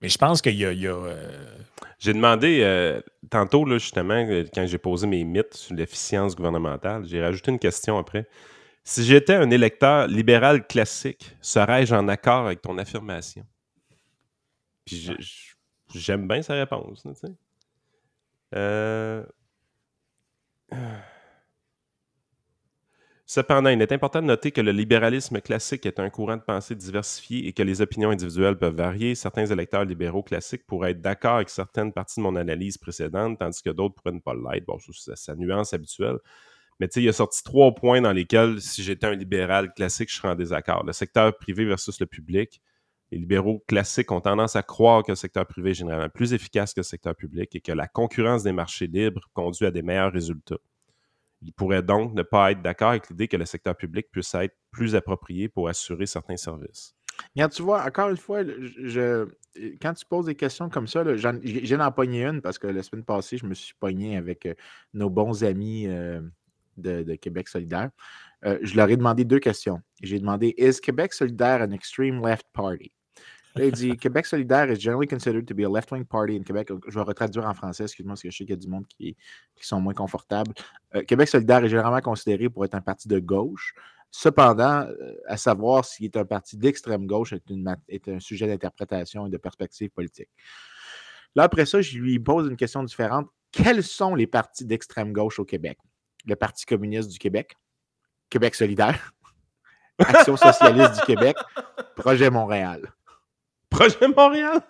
Mais 0.00 0.08
je 0.08 0.16
pense 0.16 0.40
qu'il 0.40 0.56
y 0.56 0.64
a. 0.64 0.70
Euh, 0.70 1.54
j'ai 1.98 2.14
demandé 2.14 2.60
euh, 2.62 3.02
tantôt, 3.28 3.64
là, 3.66 3.76
justement, 3.76 4.14
euh, 4.14 4.44
quand 4.54 4.66
j'ai 4.66 4.78
posé 4.78 5.06
mes 5.06 5.24
mythes 5.24 5.54
sur 5.54 5.74
l'efficience 5.74 6.34
gouvernementale, 6.34 7.04
j'ai 7.04 7.22
rajouté 7.22 7.50
une 7.50 7.58
question 7.58 7.98
après. 7.98 8.26
Si 8.82 9.04
j'étais 9.04 9.34
un 9.34 9.50
électeur 9.50 10.06
libéral 10.06 10.66
classique, 10.66 11.36
serais-je 11.42 11.94
en 11.94 12.08
accord 12.08 12.46
avec 12.46 12.62
ton 12.62 12.78
affirmation? 12.78 13.44
Puis 14.86 15.10
j'aime 15.94 16.26
bien 16.26 16.40
sa 16.40 16.54
réponse. 16.54 17.06
Euh... 18.54 19.22
Cependant, 23.26 23.70
il 23.70 23.80
est 23.80 23.92
important 23.92 24.20
de 24.20 24.26
noter 24.26 24.50
que 24.50 24.60
le 24.60 24.72
libéralisme 24.72 25.40
classique 25.40 25.86
est 25.86 26.00
un 26.00 26.10
courant 26.10 26.36
de 26.36 26.42
pensée 26.42 26.74
diversifié 26.74 27.46
et 27.46 27.52
que 27.52 27.62
les 27.62 27.80
opinions 27.80 28.10
individuelles 28.10 28.58
peuvent 28.58 28.74
varier. 28.74 29.14
Certains 29.14 29.46
électeurs 29.46 29.84
libéraux 29.84 30.24
classiques 30.24 30.66
pourraient 30.66 30.90
être 30.90 31.00
d'accord 31.00 31.36
avec 31.36 31.48
certaines 31.48 31.92
parties 31.92 32.18
de 32.18 32.24
mon 32.24 32.34
analyse 32.34 32.76
précédente, 32.76 33.38
tandis 33.38 33.62
que 33.62 33.70
d'autres 33.70 33.94
pourraient 33.94 34.16
ne 34.16 34.18
pas 34.18 34.34
l'être. 34.34 34.66
Bon, 34.66 34.78
c'est 34.92 35.16
sa 35.16 35.36
nuance 35.36 35.72
habituelle. 35.72 36.18
Mais 36.80 36.88
tu 36.88 36.94
sais, 36.94 37.02
il 37.04 37.08
a 37.08 37.12
sorti 37.12 37.44
trois 37.44 37.72
points 37.72 38.00
dans 38.00 38.12
lesquels, 38.12 38.60
si 38.60 38.82
j'étais 38.82 39.06
un 39.06 39.14
libéral 39.14 39.72
classique, 39.74 40.10
je 40.10 40.16
serais 40.16 40.30
en 40.30 40.34
désaccord. 40.34 40.82
Le 40.84 40.92
secteur 40.92 41.36
privé 41.36 41.64
versus 41.64 42.00
le 42.00 42.06
public. 42.06 42.60
Les 43.10 43.18
libéraux 43.18 43.64
classiques 43.66 44.12
ont 44.12 44.20
tendance 44.20 44.54
à 44.54 44.62
croire 44.62 45.02
que 45.02 45.12
le 45.12 45.16
secteur 45.16 45.46
privé 45.46 45.70
est 45.70 45.74
généralement 45.74 46.08
plus 46.08 46.32
efficace 46.32 46.72
que 46.72 46.80
le 46.80 46.84
secteur 46.84 47.16
public 47.16 47.54
et 47.56 47.60
que 47.60 47.72
la 47.72 47.88
concurrence 47.88 48.44
des 48.44 48.52
marchés 48.52 48.86
libres 48.86 49.28
conduit 49.32 49.66
à 49.66 49.70
des 49.70 49.82
meilleurs 49.82 50.12
résultats. 50.12 50.58
Il 51.42 51.52
pourrait 51.52 51.82
donc 51.82 52.14
ne 52.14 52.22
pas 52.22 52.52
être 52.52 52.62
d'accord 52.62 52.90
avec 52.90 53.08
l'idée 53.08 53.26
que 53.26 53.36
le 53.36 53.46
secteur 53.46 53.74
public 53.74 54.06
puisse 54.12 54.34
être 54.34 54.54
plus 54.70 54.94
approprié 54.94 55.48
pour 55.48 55.68
assurer 55.68 56.06
certains 56.06 56.36
services. 56.36 56.94
Regarde, 57.34 57.52
tu 57.52 57.62
vois, 57.62 57.84
encore 57.84 58.10
une 58.10 58.16
fois, 58.16 58.42
quand 59.80 59.94
tu 59.94 60.06
poses 60.06 60.26
des 60.26 60.34
questions 60.34 60.68
comme 60.68 60.86
ça, 60.86 61.04
j'ai 61.16 61.76
d'en 61.76 61.92
pogner 61.92 62.24
une 62.24 62.40
parce 62.40 62.58
que 62.58 62.66
la 62.66 62.82
semaine 62.82 63.04
passée, 63.04 63.36
je 63.36 63.46
me 63.46 63.54
suis 63.54 63.74
pogné 63.74 64.16
avec 64.16 64.46
euh, 64.46 64.54
nos 64.94 65.10
bons 65.10 65.44
amis 65.44 65.86
euh, 65.86 66.20
de, 66.76 67.14
Québec 67.16 67.48
solidaire. 67.48 67.90
Euh, 68.44 68.58
je 68.62 68.76
leur 68.76 68.88
ai 68.88 68.96
demandé 68.96 69.24
deux 69.24 69.38
questions. 69.38 69.80
J'ai 70.02 70.18
demandé 70.18 70.54
Is 70.56 70.80
Québec 70.80 71.12
solidaire 71.12 71.62
an 71.62 71.72
extreme 71.72 72.26
left 72.26 72.46
party? 72.52 72.92
Il 73.56 73.72
dit 73.72 73.96
Québec 73.96 74.26
solidaire 74.26 74.70
is 74.70 74.80
generally 74.80 75.06
considered 75.06 75.46
to 75.46 75.54
be 75.54 75.60
a 75.60 75.68
left-wing 75.68 76.04
party 76.04 76.36
in 76.36 76.42
Québec. 76.42 76.68
Je 76.86 76.94
vais 76.94 77.04
retraduire 77.04 77.46
en 77.46 77.54
français, 77.54 77.84
excuse-moi, 77.84 78.12
parce 78.12 78.22
que 78.22 78.30
je 78.30 78.36
sais 78.36 78.44
qu'il 78.44 78.50
y 78.50 78.58
a 78.58 78.60
du 78.60 78.68
monde 78.68 78.86
qui, 78.86 79.16
sont 79.60 79.80
moins 79.80 79.94
confortables. 79.94 80.52
Euh, 80.94 81.02
Québec 81.02 81.28
solidaire 81.28 81.64
est 81.64 81.68
généralement 81.68 82.00
considéré 82.00 82.48
pour 82.48 82.64
être 82.64 82.74
un 82.74 82.80
parti 82.80 83.08
de 83.08 83.18
gauche. 83.18 83.74
Cependant, 84.12 84.82
euh, 84.82 85.14
à 85.26 85.36
savoir 85.36 85.84
s'il 85.84 86.06
est 86.06 86.16
un 86.16 86.24
parti 86.24 86.56
d'extrême 86.56 87.06
gauche 87.06 87.32
est, 87.32 87.42
est 87.88 88.08
un 88.08 88.20
sujet 88.20 88.46
d'interprétation 88.46 89.26
et 89.26 89.30
de 89.30 89.36
perspective 89.36 89.90
politique. 89.90 90.30
Là, 91.36 91.44
après 91.44 91.66
ça, 91.66 91.80
je 91.80 91.98
lui 91.98 92.18
pose 92.18 92.48
une 92.48 92.56
question 92.56 92.82
différente. 92.82 93.28
Quels 93.52 93.82
sont 93.82 94.14
les 94.14 94.26
partis 94.26 94.64
d'extrême 94.64 95.12
gauche 95.12 95.38
au 95.38 95.44
Québec? 95.44 95.78
Le 96.26 96.36
Parti 96.36 96.66
communiste 96.66 97.08
du 97.08 97.18
Québec, 97.18 97.56
Québec 98.28 98.54
solidaire, 98.54 99.12
Action 99.98 100.36
socialiste 100.36 100.94
du 100.94 101.00
Québec, 101.02 101.36
Projet 101.96 102.30
Montréal. 102.30 102.92
Projet 103.70 104.08
Montréal. 104.16 104.60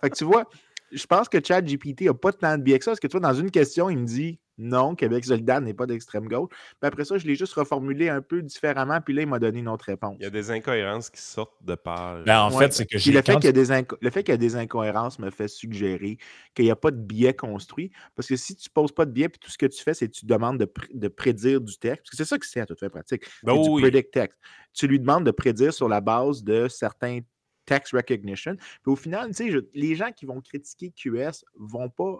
fait 0.00 0.10
que 0.10 0.16
tu 0.16 0.24
vois, 0.24 0.48
je 0.90 1.06
pense 1.06 1.28
que 1.28 1.38
ChatGPT 1.44 2.02
n'a 2.02 2.14
pas 2.14 2.32
tant 2.32 2.56
de 2.58 2.62
biais 2.62 2.78
que 2.78 2.84
ça, 2.84 2.92
parce 2.92 3.00
que 3.00 3.06
tu 3.06 3.18
vois, 3.18 3.28
dans 3.28 3.38
une 3.38 3.50
question, 3.50 3.90
il 3.90 3.98
me 3.98 4.06
dit 4.06 4.40
non, 4.60 4.94
Québec 4.94 5.24
solidaire 5.24 5.60
n'est 5.60 5.72
pas 5.72 5.86
d'extrême 5.86 6.28
gauche. 6.28 6.50
Puis 6.50 6.86
après 6.86 7.04
ça, 7.06 7.16
je 7.16 7.26
l'ai 7.26 7.34
juste 7.34 7.54
reformulé 7.54 8.10
un 8.10 8.20
peu 8.20 8.42
différemment, 8.42 9.00
puis 9.00 9.14
là, 9.14 9.22
il 9.22 9.28
m'a 9.28 9.38
donné 9.38 9.60
une 9.60 9.68
autre 9.68 9.86
réponse. 9.86 10.16
Il 10.20 10.24
y 10.24 10.26
a 10.26 10.30
des 10.30 10.50
incohérences 10.50 11.08
qui 11.08 11.20
sortent 11.20 11.64
de 11.64 11.74
part. 11.74 12.22
Ben, 12.24 12.42
en 12.42 12.50
fait, 12.50 12.72
c'est 12.72 12.84
que 12.84 12.98
j'ai. 12.98 13.10
Le, 13.10 13.22
fait 13.22 13.36
qu'il 13.36 13.44
y 13.44 13.48
a 13.48 13.52
des 13.52 13.84
le 14.00 14.10
fait 14.10 14.22
qu'il 14.22 14.32
y 14.32 14.34
a 14.34 14.38
des 14.38 14.56
incohérences 14.56 15.18
me 15.18 15.30
fait 15.30 15.48
suggérer 15.48 16.18
qu'il 16.54 16.66
n'y 16.66 16.70
a 16.70 16.76
pas 16.76 16.90
de 16.90 16.98
biais 16.98 17.32
construit. 17.32 17.90
Parce 18.14 18.28
que 18.28 18.36
si 18.36 18.54
tu 18.54 18.68
ne 18.68 18.72
poses 18.72 18.92
pas 18.92 19.06
de 19.06 19.12
biais, 19.12 19.30
puis 19.30 19.38
tout 19.38 19.50
ce 19.50 19.56
que 19.56 19.66
tu 19.66 19.82
fais, 19.82 19.94
c'est 19.94 20.08
que 20.08 20.12
tu 20.12 20.26
demandes 20.26 20.58
de, 20.58 21.08
prédire 21.08 21.60
du 21.60 21.78
texte. 21.78 22.02
Parce 22.04 22.10
que 22.10 22.16
c'est 22.18 22.26
ça 22.26 22.38
que 22.38 22.46
c'est 22.46 22.60
à 22.60 22.66
toute 22.66 22.80
fin 22.80 22.90
pratique. 22.90 23.24
Ben 23.42 23.60
du 23.60 23.80
predict 23.80 24.12
text. 24.12 24.38
Tu 24.74 24.86
lui 24.86 25.00
demandes 25.00 25.24
de 25.24 25.30
prédire 25.30 25.72
sur 25.72 25.88
la 25.88 26.02
base 26.02 26.44
de 26.44 26.68
certains 26.68 27.20
text 27.66 27.92
recognition. 27.92 28.56
Puis 28.56 28.92
au 28.92 28.96
final, 28.96 29.32
sais, 29.34 29.50
les 29.74 29.94
gens 29.94 30.12
qui 30.12 30.26
vont 30.26 30.40
critiquer 30.40 30.90
QS 30.90 31.44
vont 31.54 31.88
pas, 31.88 32.18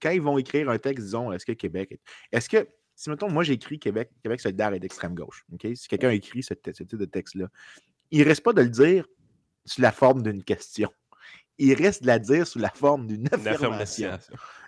quand 0.00 0.10
ils 0.10 0.22
vont 0.22 0.38
écrire 0.38 0.68
un 0.70 0.78
texte, 0.78 1.04
disons, 1.04 1.32
est-ce 1.32 1.46
que 1.46 1.52
Québec 1.52 1.92
est. 1.92 2.00
Est-ce 2.32 2.48
que, 2.48 2.68
si 2.94 3.10
mettons, 3.10 3.30
moi 3.30 3.42
j'écris 3.42 3.78
Québec, 3.78 4.10
Québec 4.22 4.40
solidaire 4.40 4.72
est 4.72 4.80
d'extrême 4.80 5.14
gauche? 5.14 5.44
Si 5.74 5.88
quelqu'un 5.88 6.10
écrit 6.10 6.42
ce, 6.42 6.54
ce 6.64 6.82
type 6.82 6.98
de 6.98 7.04
texte-là, 7.04 7.48
il 8.10 8.20
ne 8.20 8.24
reste 8.24 8.42
pas 8.42 8.52
de 8.52 8.62
le 8.62 8.68
dire 8.68 9.06
sous 9.64 9.80
la 9.80 9.92
forme 9.92 10.22
d'une 10.22 10.44
question 10.44 10.90
il 11.58 11.74
reste 11.74 12.02
de 12.02 12.06
la 12.08 12.18
dire 12.18 12.46
sous 12.46 12.58
la 12.58 12.70
forme 12.70 13.06
d'une 13.06 13.26
affirmation. 13.32 14.18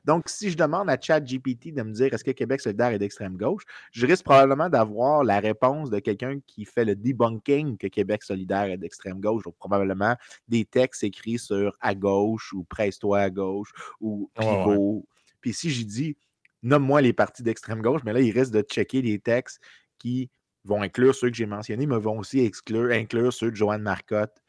Donc, 0.05 0.29
si 0.29 0.51
je 0.51 0.57
demande 0.57 0.89
à 0.89 1.01
ChatGPT 1.01 1.75
de 1.75 1.83
me 1.83 1.93
dire 1.93 2.15
est-ce 2.15 2.23
que 2.23 2.31
Québec 2.31 2.61
solidaire 2.61 2.89
est 2.89 2.99
d'extrême 2.99 3.37
gauche, 3.37 3.65
je 3.91 4.07
risque 4.07 4.25
probablement 4.25 4.69
d'avoir 4.69 5.25
la 5.25 5.41
réponse 5.41 5.91
de 5.91 5.99
quelqu'un 5.99 6.39
qui 6.47 6.65
fait 6.65 6.85
le 6.85 6.95
debunking 6.95 7.77
que 7.77 7.89
Québec 7.89 8.23
solidaire 8.23 8.65
est 8.65 8.79
d'extrême 8.79 9.21
gauche. 9.21 9.43
Donc, 9.43 9.57
probablement 9.57 10.15
des 10.47 10.65
textes 10.65 11.03
écrits 11.03 11.41
sur 11.41 11.77
à 11.81 11.95
gauche 11.97 12.53
ou 12.53 12.63
presse-toi 12.65 13.19
à 13.19 13.31
gauche 13.31 13.73
ou 14.01 14.31
pivot. 14.39 15.05
Puis 15.41 15.53
si 15.53 15.71
j'ai 15.71 15.85
dit 15.85 16.17
nomme-moi 16.63 17.01
les 17.01 17.13
partis 17.13 17.43
d'extrême 17.43 17.81
gauche, 17.81 18.03
mais 18.05 18.13
là, 18.13 18.21
il 18.21 18.33
reste 18.33 18.53
de 18.53 18.61
checker 18.63 19.03
les 19.03 19.19
textes 19.19 19.61
qui 19.99 20.31
vont 20.65 20.83
inclure 20.83 21.15
ceux 21.15 21.31
que 21.31 21.37
j'ai 21.37 21.47
mentionnés, 21.47 21.87
mais 21.87 21.99
vont 21.99 22.19
aussi 22.19 22.41
exclure, 22.41 22.91
inclure 22.91 23.33
ceux 23.33 23.51
de 23.51 23.57
Joanne 23.57 23.83
Marcotte, 23.83 24.43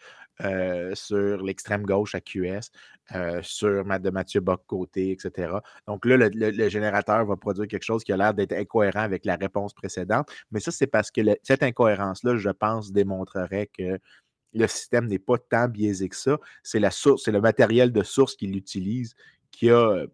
euh, 0.43 0.93
sur 0.93 1.41
l'extrême 1.41 1.83
gauche 1.83 2.13
à 2.13 2.21
QS, 2.21 2.69
euh, 3.15 3.39
sur 3.41 3.83
de 3.83 4.09
Mathieu 4.11 4.39
Bock-Côté, 4.39 5.11
etc. 5.11 5.53
Donc 5.88 6.05
là, 6.05 6.17
le, 6.17 6.69
générateur 6.69 7.25
va 7.25 7.35
produire 7.35 7.67
quelque 7.67 7.83
chose 7.83 8.03
qui 8.03 8.13
a 8.13 8.17
l'air 8.17 8.33
d'être 8.33 8.53
incohérent 8.53 9.01
avec 9.01 9.25
la 9.25 9.35
réponse 9.35 9.73
précédente. 9.73 10.29
Mais 10.51 10.59
ça, 10.59 10.71
c'est 10.71 10.88
parce 10.88 11.09
que 11.09 11.21
cette 11.41 11.63
incohérence-là, 11.63 12.38
je 12.38 12.49
pense, 12.49 12.91
démontrerait 12.91 13.69
que 13.75 13.97
le 14.53 14.67
système 14.67 15.07
n'est 15.07 15.19
pas 15.19 15.38
tant 15.38 15.67
biaisé 15.67 16.09
que 16.09 16.15
ça. 16.15 16.38
C'est 16.63 16.79
la 16.79 16.91
source, 16.91 17.23
c'est 17.25 17.31
le 17.31 17.41
matériel 17.41 17.91
de 17.91 18.03
source 18.03 18.35
qu'il 18.35 18.55
utilise 18.55 19.15
qui 19.51 19.71
a, 19.71 20.05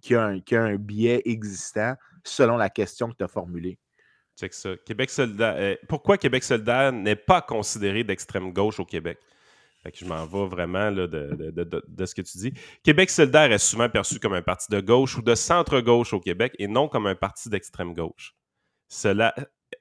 qui, 0.00 0.14
a 0.14 0.24
un, 0.24 0.76
biais 0.76 1.22
existant 1.24 1.94
selon 2.24 2.56
la 2.56 2.68
question 2.68 3.10
que 3.10 3.16
tu 3.16 3.24
as 3.24 3.28
formulée. 3.28 3.78
Check 4.36 4.54
ça. 4.54 4.70
Québec 4.84 5.10
solidaire. 5.10 5.54
Euh, 5.56 5.76
pourquoi 5.88 6.16
Québec 6.18 6.44
solidaire 6.44 6.92
n'est 6.92 7.16
pas 7.16 7.42
considéré 7.42 8.04
d'extrême 8.04 8.52
gauche 8.52 8.78
au 8.78 8.84
Québec? 8.84 9.18
Je 9.94 10.04
m'en 10.04 10.26
vais 10.26 10.46
vraiment 10.46 10.90
de, 10.90 12.04
ce 12.04 12.14
que 12.14 12.22
tu 12.22 12.38
dis. 12.38 12.52
Québec 12.82 13.10
solidaire 13.10 13.52
est 13.52 13.58
souvent 13.58 13.88
perçu 13.88 14.18
comme 14.18 14.34
un 14.34 14.42
parti 14.42 14.66
de 14.70 14.80
gauche 14.80 15.16
ou 15.16 15.22
de 15.22 15.34
centre-gauche 15.34 16.12
au 16.12 16.20
Québec 16.20 16.54
et 16.58 16.66
non 16.66 16.88
comme 16.88 17.06
un 17.06 17.14
parti 17.14 17.48
d'extrême 17.48 17.94
gauche. 17.94 18.34
Cela 18.88 19.34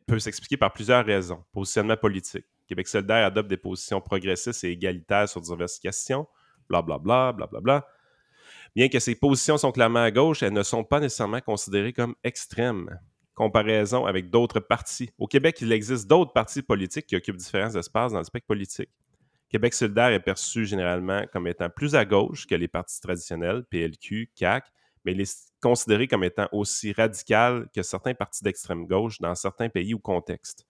peut 0.06 0.20
s'expliquer 0.20 0.58
par 0.58 0.74
plusieurs 0.74 1.06
raisons. 1.06 1.44
Positionnement 1.54 1.98
politique. 1.98 2.46
Québec 2.68 2.88
solidaire 2.88 3.26
adopte 3.26 3.50
des 3.50 3.58
positions 3.58 4.02
progressistes 4.02 4.64
et 4.64 4.72
égalitaires 4.72 5.30
sur 5.30 5.42
diverses 5.42 5.80
questions, 5.80 6.28
blablabla, 6.70 7.34
blablabla. 7.34 7.62
Bla, 7.62 7.80
bla. 7.80 7.88
Bien 8.76 8.90
que 8.90 9.00
ces 9.00 9.16
positions 9.16 9.58
sont 9.58 9.72
clairement 9.72 10.04
à 10.04 10.12
gauche, 10.12 10.44
elles 10.44 10.54
ne 10.54 10.64
sont 10.64 10.84
pas 10.84 11.00
nécessairement 11.00 11.42
considérées 11.42 11.94
comme 11.94 12.16
extrêmes. 12.24 13.00
Comparaison 13.34 14.06
avec 14.06 14.30
d'autres 14.30 14.60
partis. 14.60 15.10
Au 15.18 15.28
Québec, 15.28 15.58
il 15.62 15.72
existe 15.72 16.08
d'autres 16.08 16.34
partis 16.34 16.62
politiques 16.62 17.08
qui 17.08 17.16
occupent 17.16 17.38
différents 17.38 17.76
espaces 17.76 18.12
dans 18.12 18.20
le 18.20 18.24
spectre 18.24 18.48
politique. 18.48 18.90
Québec 19.50 19.74
solidaire 19.74 20.10
est 20.10 20.20
perçu 20.20 20.66
généralement 20.66 21.24
comme 21.32 21.48
étant 21.48 21.70
plus 21.70 21.96
à 21.96 22.06
gauche 22.06 22.46
que 22.48 22.56
les 22.56 22.68
partis 22.68 23.00
traditionnels, 23.00 23.64
PLQ, 23.70 24.32
CAC, 24.36 24.66
mais 25.06 25.14
il 25.14 25.22
est 25.22 25.54
considéré 25.62 26.08
comme 26.08 26.24
étant 26.24 26.50
aussi 26.52 26.92
radical 26.92 27.70
que 27.74 27.82
certains 27.82 28.14
partis 28.14 28.44
d'extrême 28.44 28.86
gauche 28.86 29.20
dans 29.20 29.36
certains 29.36 29.70
pays 29.70 29.94
ou 29.94 30.00
contextes. 30.00 30.66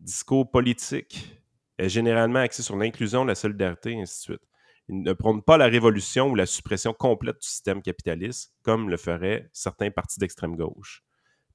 Discours 0.00 0.50
politique 0.50 1.40
est 1.78 1.88
généralement 1.88 2.40
axé 2.40 2.62
sur 2.62 2.76
l'inclusion, 2.76 3.24
la 3.24 3.34
solidarité, 3.34 3.92
et 3.92 4.02
ainsi 4.02 4.18
de 4.18 4.34
suite. 4.34 4.48
Il 4.88 5.02
ne 5.02 5.12
prône 5.12 5.42
pas 5.42 5.56
la 5.56 5.66
révolution 5.66 6.28
ou 6.28 6.34
la 6.34 6.44
suppression 6.44 6.92
complète 6.92 7.40
du 7.40 7.48
système 7.48 7.80
capitaliste, 7.80 8.52
comme 8.62 8.90
le 8.90 8.96
feraient 8.96 9.48
certains 9.52 9.90
partis 9.90 10.18
d'extrême 10.18 10.56
gauche. 10.56 11.02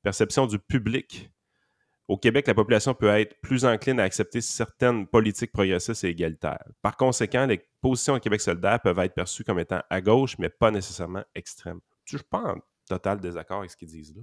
Perception 0.02 0.48
du 0.48 0.58
public 0.58 1.30
au 2.08 2.18
Québec, 2.18 2.48
la 2.48 2.54
population 2.54 2.94
peut 2.94 3.10
être 3.10 3.40
plus 3.42 3.66
encline 3.66 4.00
à 4.00 4.04
accepter 4.04 4.40
certaines 4.40 5.08
politiques 5.08 5.52
progressistes 5.52 6.04
et 6.06 6.10
égalitaires. 6.10 6.64
Par 6.82 6.96
conséquent, 6.96 7.46
les 7.46 7.62
positions 7.82 8.14
au 8.14 8.20
Québec 8.20 8.40
solidaire 8.40 8.80
peuvent 8.80 9.00
être 9.00 9.14
perçues 9.14 9.44
comme 9.44 9.60
étant 9.60 9.82
à 9.90 10.02
gauche, 10.02 10.38
mais 10.40 10.50
pas 10.50 10.72
nécessairement 10.72 11.24
extrêmes. 11.36 11.80
Je 12.06 12.16
ne 12.16 12.20
suis 12.20 12.28
pas 12.28 12.54
en 12.54 12.56
total 12.88 13.20
désaccord 13.20 13.60
avec 13.60 13.72
ce 13.72 13.78
qu'ils 13.78 13.90
disent 13.90 14.16
là. 14.16 14.22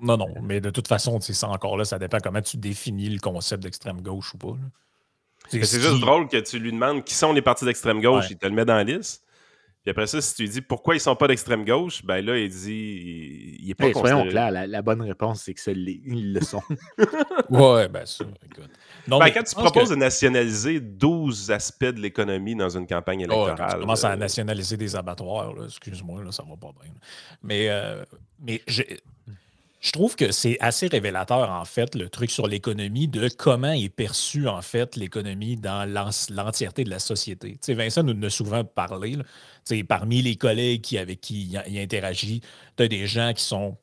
Non, 0.00 0.16
non, 0.16 0.28
mais 0.42 0.60
de 0.60 0.70
toute 0.70 0.88
façon, 0.88 1.20
ça 1.20 1.48
encore 1.48 1.76
là, 1.76 1.84
ça 1.84 1.98
dépend 1.98 2.18
comment 2.18 2.40
tu 2.40 2.56
définis 2.56 3.08
le 3.08 3.20
concept 3.20 3.62
d'extrême 3.62 4.00
gauche 4.00 4.34
ou 4.34 4.38
pas. 4.38 4.56
C'est 5.48 5.60
juste 5.60 6.00
drôle 6.00 6.28
que 6.28 6.38
tu 6.38 6.58
lui 6.58 6.72
demandes 6.72 7.04
qui 7.04 7.14
sont 7.14 7.32
les 7.32 7.42
partis 7.42 7.64
d'extrême 7.64 8.00
gauche, 8.00 8.26
il 8.30 8.38
te 8.38 8.46
le 8.46 8.52
met 8.52 8.64
dans 8.64 8.76
la 8.76 8.84
liste. 8.84 9.21
Puis 9.82 9.90
après 9.90 10.06
ça, 10.06 10.20
si 10.20 10.34
tu 10.36 10.42
lui 10.42 10.48
dis 10.48 10.60
pourquoi 10.62 10.94
ils 10.94 11.00
sont 11.00 11.16
pas 11.16 11.26
d'extrême 11.26 11.64
gauche, 11.64 12.04
ben 12.04 12.24
là, 12.24 12.38
il 12.38 12.48
dit 12.48 13.58
il, 13.60 13.70
est 13.70 13.74
pas 13.74 13.86
hey, 13.86 13.92
Soyons 13.92 14.28
clairs, 14.28 14.52
la, 14.52 14.82
bonne 14.82 15.02
réponse, 15.02 15.42
c'est 15.42 15.54
que 15.54 15.70
ils 15.70 16.32
le 16.32 16.40
sont. 16.40 16.62
ouais, 17.50 17.88
ben 17.88 18.06
ça, 18.06 18.24
écoute. 18.44 18.70
Non, 19.08 19.18
ben, 19.18 19.30
quand 19.30 19.42
tu 19.42 19.56
proposes 19.56 19.90
de 19.90 19.96
nationaliser 19.96 20.78
12 20.78 21.50
aspects 21.50 21.84
de 21.86 22.00
l'économie 22.00 22.54
dans 22.54 22.68
une 22.68 22.86
campagne 22.86 23.22
électorale. 23.22 23.72
tu 23.72 23.80
commences 23.80 24.04
à 24.04 24.12
euh, 24.12 24.16
nationaliser 24.16 24.76
des 24.76 24.94
abattoirs, 24.94 25.52
excuse-moi, 25.64 26.22
là, 26.22 26.30
ça 26.30 26.44
va 26.48 26.56
pas 26.56 26.70
bien. 26.80 26.92
Mais, 27.42 27.68
euh, 27.68 28.04
mais 28.40 28.62
je 29.82 29.90
trouve 29.90 30.14
que 30.14 30.30
c'est 30.30 30.56
assez 30.60 30.86
révélateur, 30.86 31.50
en 31.50 31.64
fait, 31.64 31.96
le 31.96 32.08
truc 32.08 32.30
sur 32.30 32.46
l'économie, 32.46 33.08
de 33.08 33.28
comment 33.28 33.72
est 33.72 33.88
perçue, 33.88 34.46
en 34.46 34.62
fait, 34.62 34.94
l'économie 34.94 35.56
dans 35.56 35.84
l'entièreté 36.30 36.84
de 36.84 36.90
la 36.90 37.00
société. 37.00 37.54
Tu 37.54 37.58
sais, 37.62 37.74
Vincent 37.74 38.04
nous 38.04 38.14
en 38.14 38.22
a 38.22 38.30
souvent 38.30 38.62
parlé. 38.64 39.18
sais, 39.64 39.82
parmi 39.82 40.22
les 40.22 40.36
collègues 40.36 40.82
qui, 40.82 40.98
avec 40.98 41.20
qui 41.20 41.58
il, 41.66 41.78
interagit, 41.80 42.42
tu 42.76 42.84
as 42.84 42.88
des 42.88 43.08
gens 43.08 43.32
qui 43.34 43.42
sont 43.42 43.76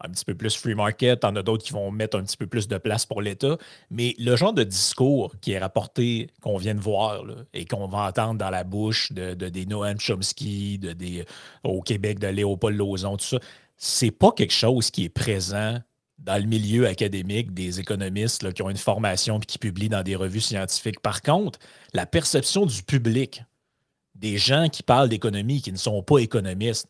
un 0.00 0.10
petit 0.10 0.24
peu 0.24 0.34
plus 0.34 0.56
free 0.56 0.74
market, 0.74 1.24
en 1.24 1.34
as 1.36 1.42
d'autres 1.42 1.64
qui 1.64 1.72
vont 1.72 1.90
mettre 1.90 2.18
un 2.18 2.24
petit 2.24 2.36
peu 2.36 2.46
plus 2.46 2.66
de 2.68 2.76
place 2.76 3.06
pour 3.06 3.22
l'État. 3.22 3.56
Mais 3.90 4.14
le 4.18 4.36
genre 4.36 4.52
de 4.52 4.64
discours 4.64 5.34
qui 5.40 5.52
est 5.52 5.58
rapporté, 5.58 6.30
qu'on 6.42 6.58
vient 6.58 6.74
de 6.74 6.80
voir 6.80 7.22
et 7.54 7.64
qu'on 7.64 7.86
va 7.86 8.08
entendre 8.08 8.34
dans 8.34 8.50
la 8.50 8.64
bouche 8.64 9.12
de, 9.12 9.34
des 9.34 9.66
Noam 9.66 9.98
Chomsky, 9.98 10.78
de, 10.78 10.92
des, 10.92 11.24
au 11.62 11.80
Québec 11.80 12.18
de 12.18 12.26
Léopold 12.26 12.76
Lozon, 12.76 13.16
tout 13.16 13.24
ça, 13.24 13.38
c'est 13.84 14.10
pas 14.10 14.32
quelque 14.32 14.54
chose 14.54 14.90
qui 14.90 15.04
est 15.04 15.10
présent 15.10 15.78
dans 16.16 16.38
le 16.38 16.48
milieu 16.48 16.86
académique 16.86 17.52
des 17.52 17.80
économistes 17.80 18.50
qui 18.54 18.62
ont 18.62 18.70
une 18.70 18.78
formation 18.78 19.38
et 19.38 19.44
qui 19.44 19.58
publient 19.58 19.90
dans 19.90 20.02
des 20.02 20.16
revues 20.16 20.40
scientifiques. 20.40 21.00
Par 21.00 21.20
contre, 21.20 21.58
la 21.92 22.06
perception 22.06 22.64
du 22.64 22.82
public, 22.82 23.44
des 24.14 24.38
gens 24.38 24.70
qui 24.70 24.82
parlent 24.82 25.10
d'économie, 25.10 25.60
qui 25.60 25.70
ne 25.70 25.76
sont 25.76 26.02
pas 26.02 26.16
économistes, 26.18 26.88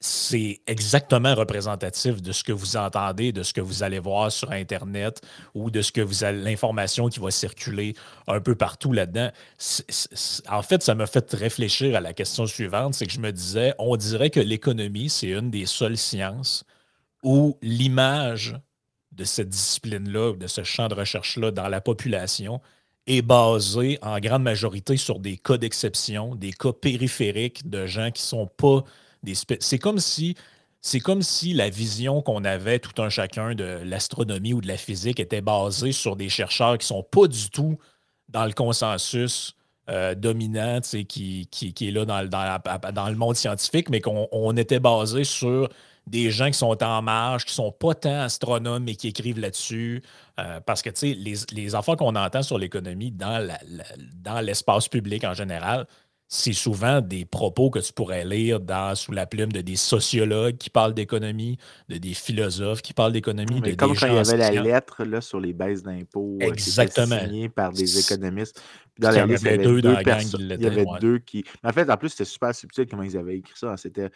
c'est 0.00 0.60
exactement 0.68 1.34
représentatif 1.34 2.22
de 2.22 2.30
ce 2.30 2.44
que 2.44 2.52
vous 2.52 2.76
entendez, 2.76 3.32
de 3.32 3.42
ce 3.42 3.52
que 3.52 3.60
vous 3.60 3.82
allez 3.82 3.98
voir 3.98 4.30
sur 4.30 4.52
Internet 4.52 5.20
ou 5.54 5.70
de 5.70 5.82
ce 5.82 5.90
que 5.90 6.00
vous 6.00 6.22
allez, 6.22 6.40
l'information 6.40 7.08
qui 7.08 7.18
va 7.18 7.32
circuler 7.32 7.94
un 8.28 8.40
peu 8.40 8.54
partout 8.54 8.92
là-dedans. 8.92 9.30
en 10.48 10.62
fait, 10.62 10.82
ça 10.82 10.94
m'a 10.94 11.06
fait 11.06 11.32
réfléchir 11.34 11.96
à 11.96 12.00
la 12.00 12.12
question 12.12 12.46
suivante, 12.46 12.94
c'est 12.94 13.06
que 13.06 13.12
je 13.12 13.20
me 13.20 13.32
disais, 13.32 13.74
on 13.78 13.96
dirait 13.96 14.30
que 14.30 14.40
l'économie, 14.40 15.10
c'est 15.10 15.30
une 15.30 15.50
des 15.50 15.66
seules 15.66 15.96
sciences 15.98 16.64
où 17.24 17.58
l'image 17.60 18.54
de 19.10 19.24
cette 19.24 19.48
discipline-là, 19.48 20.34
de 20.34 20.46
ce 20.46 20.62
champ 20.62 20.86
de 20.86 20.94
recherche-là 20.94 21.50
dans 21.50 21.66
la 21.66 21.80
population 21.80 22.60
est 23.08 23.22
basée 23.22 23.98
en 24.02 24.20
grande 24.20 24.44
majorité 24.44 24.96
sur 24.96 25.18
des 25.18 25.38
cas 25.38 25.56
d'exception, 25.56 26.36
des 26.36 26.52
cas 26.52 26.72
périphériques 26.72 27.68
de 27.68 27.86
gens 27.86 28.12
qui 28.12 28.22
ne 28.22 28.28
sont 28.28 28.46
pas 28.46 28.84
c'est 29.60 29.78
comme 29.78 29.98
si 29.98 30.34
la 31.54 31.70
vision 31.70 32.22
qu'on 32.22 32.44
avait 32.44 32.78
tout 32.78 33.02
un 33.02 33.08
chacun 33.08 33.54
de 33.54 33.80
l'astronomie 33.84 34.54
ou 34.54 34.60
de 34.60 34.68
la 34.68 34.76
physique 34.76 35.20
était 35.20 35.40
basée 35.40 35.92
sur 35.92 36.16
des 36.16 36.28
chercheurs 36.28 36.78
qui 36.78 36.86
sont 36.86 37.02
pas 37.02 37.26
du 37.26 37.50
tout 37.50 37.78
dans 38.28 38.44
le 38.44 38.52
consensus 38.52 39.54
euh, 39.90 40.14
dominant 40.14 40.80
qui, 40.80 41.48
qui, 41.50 41.88
est 41.88 41.90
là 41.90 42.04
dans, 42.04 42.28
dans, 42.92 43.08
le 43.08 43.16
monde 43.16 43.36
scientifique, 43.36 43.88
mais 43.88 44.02
qu'on 44.02 44.56
était 44.56 44.80
basé 44.80 45.24
sur 45.24 45.70
des 46.06 46.30
gens 46.30 46.48
qui 46.48 46.58
sont 46.58 46.82
en 46.82 47.00
marge, 47.00 47.46
qui 47.46 47.54
sont 47.54 47.72
pas 47.72 47.94
tant 47.94 48.20
astronomes, 48.20 48.84
mais 48.84 48.96
qui 48.96 49.08
écrivent 49.08 49.40
là-dessus. 49.40 50.02
Euh, 50.38 50.60
parce 50.60 50.82
que 50.82 50.90
les, 51.02 51.34
les 51.52 51.74
enfants 51.74 51.96
qu'on 51.96 52.16
entend 52.16 52.42
sur 52.42 52.58
l'économie 52.58 53.12
dans 53.12 54.40
l'espace 54.42 54.88
public 54.88 55.24
en 55.24 55.32
général, 55.32 55.86
c'est 56.30 56.52
souvent 56.52 57.00
des 57.00 57.24
propos 57.24 57.70
que 57.70 57.78
tu 57.78 57.90
pourrais 57.92 58.24
lire 58.24 58.60
dans, 58.60 58.94
sous 58.94 59.12
la 59.12 59.26
plume 59.26 59.50
de 59.50 59.62
des 59.62 59.76
sociologues 59.76 60.58
qui 60.58 60.68
parlent 60.68 60.92
d'économie, 60.92 61.56
de 61.88 61.96
des 61.96 62.12
philosophes 62.12 62.82
qui 62.82 62.92
parlent 62.92 63.12
d'économie. 63.12 63.62
De 63.62 63.72
comme 63.74 63.96
quand 63.96 64.06
il 64.06 64.12
y 64.12 64.18
avait 64.18 64.36
la 64.36 64.62
lettre 64.62 65.04
là, 65.04 65.22
sur 65.22 65.40
les 65.40 65.54
baisses 65.54 65.82
d'impôts 65.82 66.36
euh, 66.42 66.46
Exactement. 66.46 67.18
signée 67.18 67.48
par 67.48 67.72
des 67.72 67.98
économistes. 67.98 68.62
dans 68.98 69.10
la 69.10 69.24
liste, 69.24 69.42
il 69.42 69.46
y 69.46 69.54
avait 69.54 69.64
deux, 69.64 69.78
il 69.78 70.62
y 70.62 70.66
avait 70.66 70.84
deux 71.00 71.18
qui. 71.18 71.44
En 71.64 71.72
fait, 71.72 71.88
en 71.90 71.96
plus, 71.96 72.10
c'était 72.10 72.26
super 72.26 72.54
subtil 72.54 72.86
comment 72.86 73.04
ils 73.04 73.16
avaient 73.16 73.38
écrit 73.38 73.56
ça. 73.56 73.74
C'était 73.78 74.10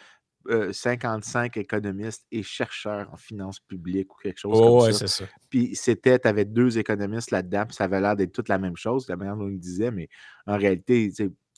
55 0.71 1.57
euh, 1.57 1.61
économistes 1.61 2.27
et 2.31 2.43
chercheurs 2.43 3.09
en 3.11 3.17
finances 3.17 3.59
publiques 3.59 4.13
ou 4.13 4.17
quelque 4.21 4.39
chose 4.39 4.59
comme 4.59 4.91
ça. 4.91 5.07
ça. 5.07 5.25
Puis 5.49 5.75
c'était, 5.75 6.19
tu 6.19 6.27
avais 6.27 6.45
deux 6.45 6.77
économistes 6.77 7.31
là-dedans, 7.31 7.65
puis 7.65 7.75
ça 7.75 7.85
avait 7.85 8.01
l'air 8.01 8.15
d'être 8.15 8.33
toute 8.33 8.49
la 8.49 8.57
même 8.57 8.75
chose, 8.75 9.07
la 9.07 9.15
manière 9.15 9.37
dont 9.37 9.49
ils 9.49 9.59
disaient, 9.59 9.91
mais 9.91 10.09
en 10.45 10.57
réalité, 10.57 11.11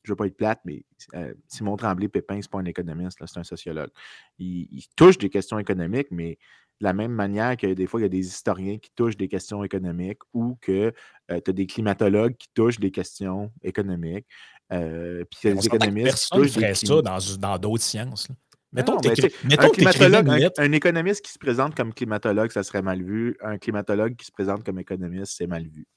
je 0.06 0.12
ne 0.12 0.14
veux 0.14 0.16
pas 0.16 0.28
être 0.28 0.38
plate, 0.38 0.60
mais 0.66 0.84
euh, 1.16 1.34
Simon 1.48 1.76
Tremblay-Pépin, 1.76 2.36
ce 2.36 2.48
n'est 2.48 2.52
pas 2.52 2.60
un 2.60 2.66
économiste, 2.66 3.20
c'est 3.26 3.40
un 3.40 3.44
sociologue. 3.44 3.90
Il, 4.38 4.84
touche 4.96 5.18
des 5.18 5.30
questions 5.30 5.60
économiques, 5.60 6.08
mais 6.12 6.38
de 6.80 6.86
la 6.86 6.94
même 6.94 7.12
manière 7.12 7.58
que 7.58 7.74
des 7.74 7.88
fois, 7.88 8.00
il 8.00 8.04
y 8.04 8.06
a 8.06 8.10
des 8.10 8.28
historiens 8.28 8.78
qui 8.78 8.92
touchent 8.96 9.18
des 9.18 9.28
questions 9.28 9.64
économiques 9.64 10.20
ou 10.34 10.58
que 10.62 10.94
euh, 11.32 11.40
tu 11.44 11.50
as 11.50 11.54
des 11.54 11.66
climatologues 11.66 12.36
qui 12.36 12.50
touchent 12.54 12.80
des 12.80 12.92
questions 12.92 13.52
économiques. 13.64 14.28
Euh, 14.72 15.24
puis 15.30 15.40
il 15.44 15.50
y 15.50 15.52
a 15.52 15.56
des 15.56 15.66
économistes 15.66 16.18
qui 16.18 16.30
touchent 16.30 16.52
ferait 16.52 16.76
ça 16.76 17.02
dans 17.38 17.58
d'autres 17.58 17.84
sciences. 17.84 18.28
Mettons, 18.74 18.98
un, 18.98 19.70
climatologue, 19.70 20.52
un, 20.58 20.72
économiste 20.74 21.24
qui 21.24 21.32
se 21.32 21.40
présente 21.40 21.76
comme 21.76 21.94
climatologue, 21.94 22.52
ça 22.52 22.62
serait 22.62 22.82
mal 22.82 23.02
vu. 23.02 23.38
Un 23.42 23.58
climatologue 23.58 24.18
qui 24.18 24.26
se 24.26 24.34
présente 24.34 24.66
comme 24.66 24.80
économiste, 24.80 25.36
c'est 25.38 25.48
mal 25.48 25.66
vu. 25.66 25.88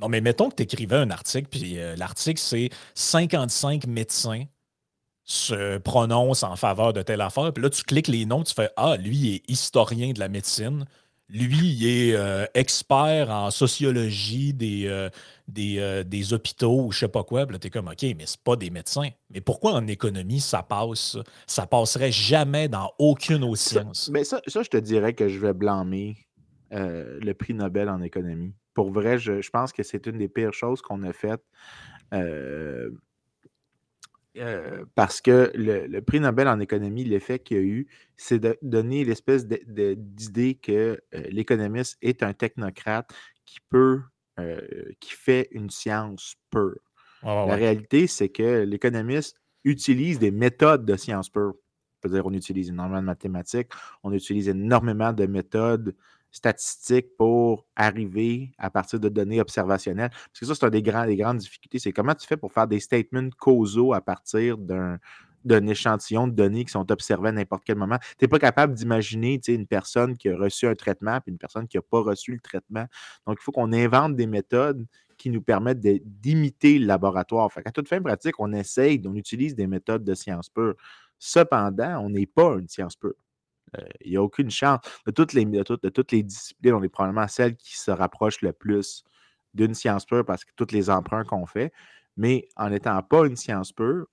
Non, 0.00 0.08
mais 0.08 0.20
mettons 0.20 0.48
que 0.48 0.56
tu 0.56 0.62
écrivais 0.62 0.96
un 0.96 1.10
article, 1.10 1.48
puis 1.50 1.78
euh, 1.78 1.94
l'article, 1.96 2.40
c'est 2.40 2.70
55 2.94 3.86
médecins 3.86 4.44
se 5.24 5.78
prononcent 5.78 6.42
en 6.42 6.56
faveur 6.56 6.92
de 6.92 7.02
telle 7.02 7.20
affaire. 7.20 7.52
Puis 7.52 7.62
là, 7.62 7.70
tu 7.70 7.84
cliques 7.84 8.08
les 8.08 8.24
noms, 8.24 8.42
tu 8.42 8.54
fais 8.54 8.70
Ah, 8.76 8.96
lui, 8.96 9.16
il 9.16 9.34
est 9.34 9.50
historien 9.50 10.12
de 10.12 10.18
la 10.18 10.28
médecine. 10.28 10.86
Lui, 11.28 11.68
il 11.68 11.86
est 11.86 12.16
euh, 12.16 12.46
expert 12.54 13.30
en 13.30 13.52
sociologie 13.52 14.52
des, 14.52 14.86
euh, 14.88 15.08
des, 15.46 16.32
hôpitaux 16.32 16.86
ou 16.86 16.90
je 16.92 17.00
sais 17.00 17.08
pas 17.08 17.22
quoi. 17.22 17.46
Puis 17.46 17.52
là, 17.52 17.58
tu 17.60 17.68
es 17.68 17.70
comme 17.70 17.86
OK, 17.86 18.02
mais 18.02 18.24
c'est 18.26 18.40
pas 18.40 18.56
des 18.56 18.70
médecins. 18.70 19.10
Mais 19.32 19.40
pourquoi 19.40 19.74
en 19.74 19.86
économie, 19.86 20.40
ça 20.40 20.64
passe? 20.64 21.16
Ça 21.46 21.66
passerait 21.66 22.10
jamais 22.10 22.68
dans 22.68 22.90
aucune 22.98 23.44
autre 23.44 23.60
science? 23.60 24.10
mais 24.12 24.24
ça, 24.24 24.40
ça, 24.48 24.64
je 24.64 24.70
te 24.70 24.78
dirais 24.78 25.12
que 25.12 25.28
je 25.28 25.38
vais 25.38 25.52
blâmer 25.52 26.16
le 26.72 27.32
prix 27.32 27.54
Nobel 27.54 27.88
en 27.88 28.00
économie 28.00 28.54
pour 28.80 28.92
vrai, 28.92 29.18
je, 29.18 29.50
pense 29.50 29.74
que 29.74 29.82
c'est 29.82 30.06
une 30.06 30.16
des 30.16 30.28
pires 30.28 30.54
choses 30.54 30.80
qu'on 30.80 31.02
a 31.02 31.12
faites. 31.12 31.44
Euh, 32.14 32.88
euh, 34.38 34.86
parce 34.94 35.20
que 35.20 35.52
le, 35.54 36.00
prix 36.00 36.18
Nobel 36.18 36.48
en 36.48 36.60
économie, 36.60 37.04
l'effet 37.04 37.38
qu'il 37.40 37.56
y 37.58 37.60
a 37.60 37.62
eu, 37.62 37.88
c'est 38.16 38.38
de 38.38 38.56
donner 38.62 39.04
l'espèce 39.04 39.46
d'idée 39.46 40.54
que 40.54 40.98
euh, 41.14 41.22
l'économiste 41.28 41.98
est 42.00 42.22
un 42.22 42.32
technocrate 42.32 43.12
qui 43.44 43.58
peut, 43.68 44.00
qui 44.98 45.12
fait 45.12 45.48
une 45.50 45.68
science 45.68 46.36
pure. 46.48 46.80
La 47.22 47.54
réalité, 47.56 48.06
c'est 48.06 48.30
que 48.30 48.62
l'économiste 48.62 49.42
utilise 49.64 50.18
des 50.18 50.30
méthodes 50.30 50.86
de 50.86 50.96
science 50.96 51.28
pure. 51.28 51.52
C'est-à-dire, 52.00 52.24
on 52.24 52.32
utilise 52.32 52.70
énormément 52.70 53.02
de 53.02 53.06
mathématiques, 53.06 53.68
on 54.02 54.14
utilise 54.14 54.48
énormément 54.48 55.12
de 55.12 55.26
méthodes 55.26 55.94
statistiques 56.30 57.16
pour 57.16 57.66
arriver 57.76 58.52
à 58.58 58.70
partir 58.70 59.00
de 59.00 59.08
données 59.08 59.40
observationnelles? 59.40 60.10
Parce 60.10 60.40
que 60.40 60.46
ça, 60.46 60.54
c'est 60.54 60.64
une 60.64 60.70
des, 60.70 60.82
des 60.82 61.16
grandes 61.16 61.38
difficultés. 61.38 61.78
C'est 61.78 61.92
comment 61.92 62.14
tu 62.14 62.26
fais 62.26 62.36
pour 62.36 62.52
faire 62.52 62.66
des 62.66 62.80
statements 62.80 63.30
causaux 63.38 63.92
à 63.92 64.00
partir 64.00 64.58
d'un 64.58 65.66
échantillon 65.66 66.28
de 66.28 66.32
données 66.32 66.64
qui 66.64 66.72
sont 66.72 66.90
observées 66.90 67.30
à 67.30 67.32
n'importe 67.32 67.64
quel 67.64 67.76
moment? 67.76 67.98
Tu 68.18 68.24
n'es 68.24 68.28
pas 68.28 68.38
capable 68.38 68.74
d'imaginer 68.74 69.40
une 69.48 69.66
personne 69.66 70.16
qui 70.16 70.28
a 70.28 70.36
reçu 70.36 70.66
un 70.66 70.74
traitement 70.74 71.16
et 71.16 71.30
une 71.30 71.38
personne 71.38 71.66
qui 71.66 71.76
n'a 71.76 71.82
pas 71.82 72.00
reçu 72.00 72.32
le 72.32 72.40
traitement. 72.40 72.86
Donc, 73.26 73.38
il 73.40 73.42
faut 73.42 73.52
qu'on 73.52 73.72
invente 73.72 74.16
des 74.16 74.26
méthodes 74.26 74.86
qui 75.16 75.28
nous 75.28 75.42
permettent 75.42 75.80
d'imiter 75.80 76.78
le 76.78 76.86
laboratoire. 76.86 77.52
Fait 77.52 77.66
à 77.66 77.70
toute 77.70 77.88
fin 77.88 78.00
pratique, 78.00 78.34
on 78.38 78.52
essaye, 78.54 79.02
on 79.06 79.14
utilise 79.14 79.54
des 79.54 79.66
méthodes 79.66 80.02
de 80.02 80.14
science 80.14 80.48
pure. 80.48 80.74
Cependant, 81.18 81.98
on 82.02 82.08
n'est 82.08 82.26
pas 82.26 82.56
une 82.58 82.68
science 82.68 82.96
pure. 82.96 83.14
Euh, 83.78 83.84
il 84.04 84.12
n'y 84.12 84.16
a 84.16 84.22
aucune 84.22 84.50
chance. 84.50 84.80
De 85.06 85.10
toutes, 85.10 85.32
les, 85.32 85.44
de, 85.44 85.62
toutes, 85.62 86.12
les 86.12 86.22
disciplines, 86.22 86.74
on 86.74 86.82
est 86.82 86.88
probablement 86.88 87.28
celle 87.28 87.56
qui 87.56 87.78
se 87.78 87.90
rapproche 87.90 88.42
le 88.42 88.52
plus 88.52 89.04
d'une 89.54 89.74
science 89.74 90.04
pure 90.04 90.24
parce 90.24 90.44
que 90.44 90.52
tous 90.56 90.72
les 90.72 90.90
emprunts 90.90 91.24
qu'on 91.24 91.46
fait. 91.46 91.72
Mais 92.16 92.48
en 92.56 92.70
n'étant 92.70 93.02
pas 93.02 93.26
une 93.26 93.36
science 93.36 93.72
pure, 93.72 94.06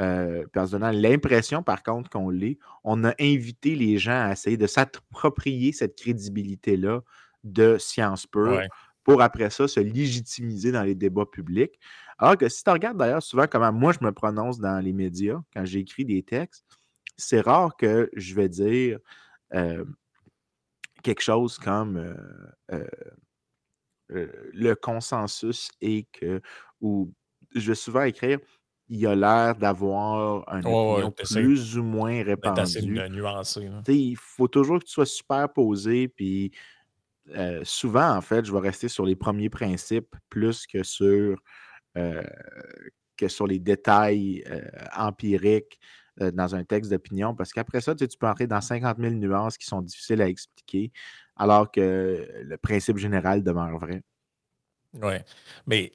euh, 0.00 0.44
en 0.56 0.66
se 0.66 0.72
donnant 0.72 0.90
l'impression, 0.90 1.62
par 1.62 1.82
contre, 1.82 2.10
qu'on 2.10 2.30
l'est, 2.30 2.58
on 2.82 3.04
a 3.04 3.14
invité 3.20 3.74
les 3.74 3.98
gens 3.98 4.28
à 4.28 4.32
essayer 4.32 4.56
de 4.56 4.66
s'approprier 4.66 5.72
cette 5.72 5.96
crédibilité-là 5.96 7.00
de 7.44 7.76
science 7.78 8.26
pure 8.26 8.62
pour 9.04 9.20
après 9.20 9.50
ça 9.50 9.66
se 9.68 9.80
légitimiser 9.80 10.72
dans 10.72 10.82
les 10.82 10.94
débats 10.94 11.26
publics. 11.26 11.78
Alors 12.18 12.36
que 12.36 12.48
si 12.48 12.62
tu 12.62 12.70
regardes 12.70 12.96
d'ailleurs 12.96 13.22
souvent 13.22 13.46
comment 13.50 13.72
moi 13.72 13.92
je 13.92 14.04
me 14.04 14.12
prononce 14.12 14.60
dans 14.60 14.78
les 14.78 14.92
médias 14.92 15.40
quand 15.52 15.64
j'écris 15.64 16.04
des 16.04 16.22
textes, 16.22 16.64
c'est 17.16 17.40
rare 17.40 17.76
que 17.76 18.10
je 18.14 18.34
vais 18.34 18.48
dire 18.48 18.98
quelque 21.02 21.22
chose 21.22 21.58
comme 21.58 22.14
le 24.08 24.74
consensus 24.74 25.70
est 25.80 26.06
que, 26.12 26.40
ou 26.80 27.12
je 27.54 27.68
vais 27.68 27.74
souvent 27.74 28.02
écrire 28.02 28.38
il 28.88 28.98
y 28.98 29.06
a 29.06 29.14
l'air 29.14 29.56
d'avoir 29.56 30.44
un 30.52 30.58
opinion 30.58 31.10
plus 31.12 31.78
ou 31.78 31.82
moins 31.82 32.22
répandu. 32.22 32.60
Il 33.88 34.16
faut 34.16 34.48
toujours 34.48 34.80
que 34.80 34.84
tu 34.84 34.92
sois 34.92 35.06
super 35.06 35.50
posé, 35.50 36.08
puis 36.08 36.52
souvent, 37.62 38.16
en 38.16 38.20
fait, 38.20 38.44
je 38.44 38.52
vais 38.52 38.58
rester 38.58 38.88
sur 38.88 39.06
les 39.06 39.16
premiers 39.16 39.48
principes 39.48 40.14
plus 40.28 40.66
que 40.66 40.82
sur, 40.82 41.38
que 41.94 43.28
sur 43.28 43.46
les 43.46 43.58
détails 43.58 44.44
empiriques 44.94 45.78
dans 46.18 46.54
un 46.54 46.64
texte 46.64 46.90
d'opinion, 46.90 47.34
parce 47.34 47.52
qu'après 47.52 47.80
ça, 47.80 47.94
tu, 47.94 48.06
peux 48.18 48.26
entrer 48.26 48.46
dans 48.46 48.60
50 48.60 48.98
000 48.98 49.14
nuances 49.14 49.56
qui 49.56 49.66
sont 49.66 49.80
difficiles 49.80 50.20
à 50.20 50.28
expliquer, 50.28 50.92
alors 51.36 51.70
que 51.70 52.28
le 52.42 52.56
principe 52.58 52.98
général 52.98 53.42
demeure 53.42 53.78
vrai. 53.78 54.02
Oui, 55.02 55.14
mais 55.66 55.92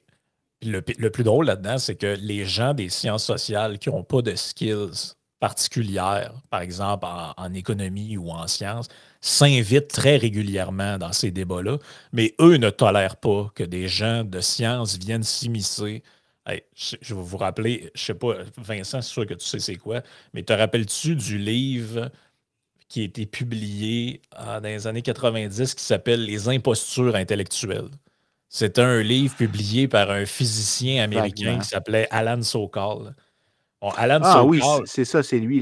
le, 0.62 0.80
plus 0.80 1.24
drôle 1.24 1.46
là-dedans, 1.46 1.78
c'est 1.78 1.94
que 1.94 2.16
les 2.20 2.44
gens 2.44 2.74
des 2.74 2.88
sciences 2.88 3.24
sociales 3.24 3.78
qui 3.78 3.90
n'ont 3.90 4.04
pas 4.04 4.22
de 4.22 4.34
skills 4.34 5.14
particulières, 5.40 6.34
par 6.50 6.62
exemple 6.62 7.06
en, 7.06 7.54
économie 7.54 8.16
ou 8.16 8.30
en 8.30 8.48
sciences, 8.48 8.88
s'invitent 9.20 9.88
très 9.88 10.16
régulièrement 10.16 10.98
dans 10.98 11.12
ces 11.12 11.30
débats-là, 11.30 11.78
mais 12.12 12.34
eux 12.40 12.56
ne 12.56 12.70
tolèrent 12.70 13.16
pas 13.16 13.50
que 13.54 13.62
des 13.62 13.86
gens 13.86 14.24
de 14.24 14.40
sciences 14.40 14.98
viennent 14.98 15.22
s'immiscer 15.22 16.02
je, 16.74 17.14
vais 17.14 17.22
vous 17.22 17.36
rappeler, 17.36 17.90
je 17.94 18.02
sais 18.02 18.14
pas, 18.14 18.34
Vincent, 18.56 19.02
c'est 19.02 19.10
sûr 19.10 19.26
que 19.26 19.34
tu 19.34 19.46
sais 19.46 19.58
c'est 19.58 19.76
quoi, 19.76 20.02
mais 20.32 20.42
te 20.42 20.52
rappelles-tu 20.52 21.16
du 21.16 21.38
livre 21.38 22.10
qui 22.88 23.02
a 23.02 23.04
été 23.04 23.26
publié 23.26 24.22
dans 24.36 24.62
les 24.62 24.86
années 24.86 25.02
90 25.02 25.74
qui 25.74 25.84
s'appelle 25.84 26.24
Les 26.24 26.48
impostures 26.48 27.16
intellectuelles? 27.16 27.90
C'était 28.48 28.80
un 28.80 29.02
livre 29.02 29.36
publié 29.36 29.88
par 29.88 30.10
un 30.10 30.24
physicien 30.24 31.04
américain 31.04 31.58
qui 31.58 31.68
s'appelait 31.68 32.08
Alan 32.10 32.42
Sokal. 32.42 33.14
Alan 33.80 34.20
ah 34.24 34.42
oui, 34.42 34.60
c'est 34.86 35.04
ça, 35.04 35.22
c'est 35.22 35.38
lui. 35.38 35.60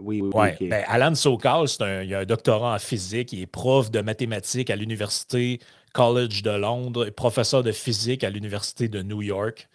Oui, 0.00 0.20
oui, 0.22 0.68
ben, 0.68 0.84
Alan 0.86 1.14
Sokal, 1.14 1.66
il 2.04 2.14
a 2.14 2.18
un 2.18 2.24
doctorat 2.24 2.74
en 2.74 2.78
physique, 2.78 3.32
il 3.32 3.40
est 3.40 3.46
prof 3.46 3.90
de 3.90 4.00
mathématiques 4.00 4.68
à 4.68 4.76
l'Université 4.76 5.60
College 5.94 6.42
de 6.42 6.50
Londres, 6.50 7.08
professeur 7.10 7.62
de 7.62 7.72
physique 7.72 8.24
à 8.24 8.30
l'Université 8.30 8.88
de 8.88 9.00
New 9.02 9.22
York. 9.22 9.68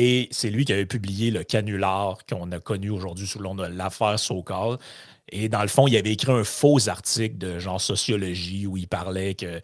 Et 0.00 0.28
c'est 0.30 0.50
lui 0.50 0.64
qui 0.64 0.72
avait 0.72 0.86
publié 0.86 1.32
le 1.32 1.42
canular 1.42 2.18
qu'on 2.24 2.52
a 2.52 2.60
connu 2.60 2.88
aujourd'hui 2.88 3.26
sous 3.26 3.40
le 3.40 3.48
nom 3.48 3.56
de 3.56 3.64
l'affaire 3.64 4.16
Sokal. 4.16 4.78
Et 5.28 5.48
dans 5.48 5.60
le 5.60 5.66
fond, 5.66 5.88
il 5.88 5.96
avait 5.96 6.12
écrit 6.12 6.30
un 6.30 6.44
faux 6.44 6.88
article 6.88 7.36
de 7.36 7.58
genre 7.58 7.80
sociologie 7.80 8.68
où 8.68 8.76
il 8.76 8.86
parlait 8.86 9.34
que 9.34 9.60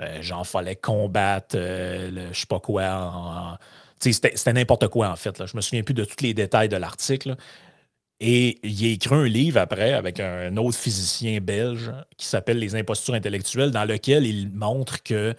euh, 0.00 0.44
fallait 0.44 0.76
combattre 0.76 1.56
euh, 1.58 2.10
le, 2.10 2.32
je 2.32 2.40
sais 2.40 2.46
pas 2.46 2.60
quoi. 2.60 3.58
c'était 4.00 4.54
n'importe 4.54 4.88
quoi 4.88 5.10
en 5.10 5.16
fait. 5.16 5.38
Là. 5.38 5.44
Je 5.44 5.54
me 5.54 5.60
souviens 5.60 5.82
plus 5.82 5.92
de 5.92 6.06
tous 6.06 6.22
les 6.22 6.32
détails 6.32 6.70
de 6.70 6.76
l'article. 6.76 7.36
Et 8.20 8.60
il 8.62 8.86
a 8.86 8.88
écrit 8.88 9.14
un 9.14 9.24
livre 9.24 9.60
après 9.60 9.92
avec 9.92 10.18
un 10.18 10.56
autre 10.56 10.78
physicien 10.78 11.40
belge 11.42 11.92
qui 12.16 12.24
s'appelle 12.24 12.58
Les 12.58 12.74
impostures 12.74 13.12
intellectuelles, 13.12 13.70
dans 13.70 13.84
lequel 13.84 14.24
il 14.24 14.50
montre 14.50 15.02
que 15.02 15.34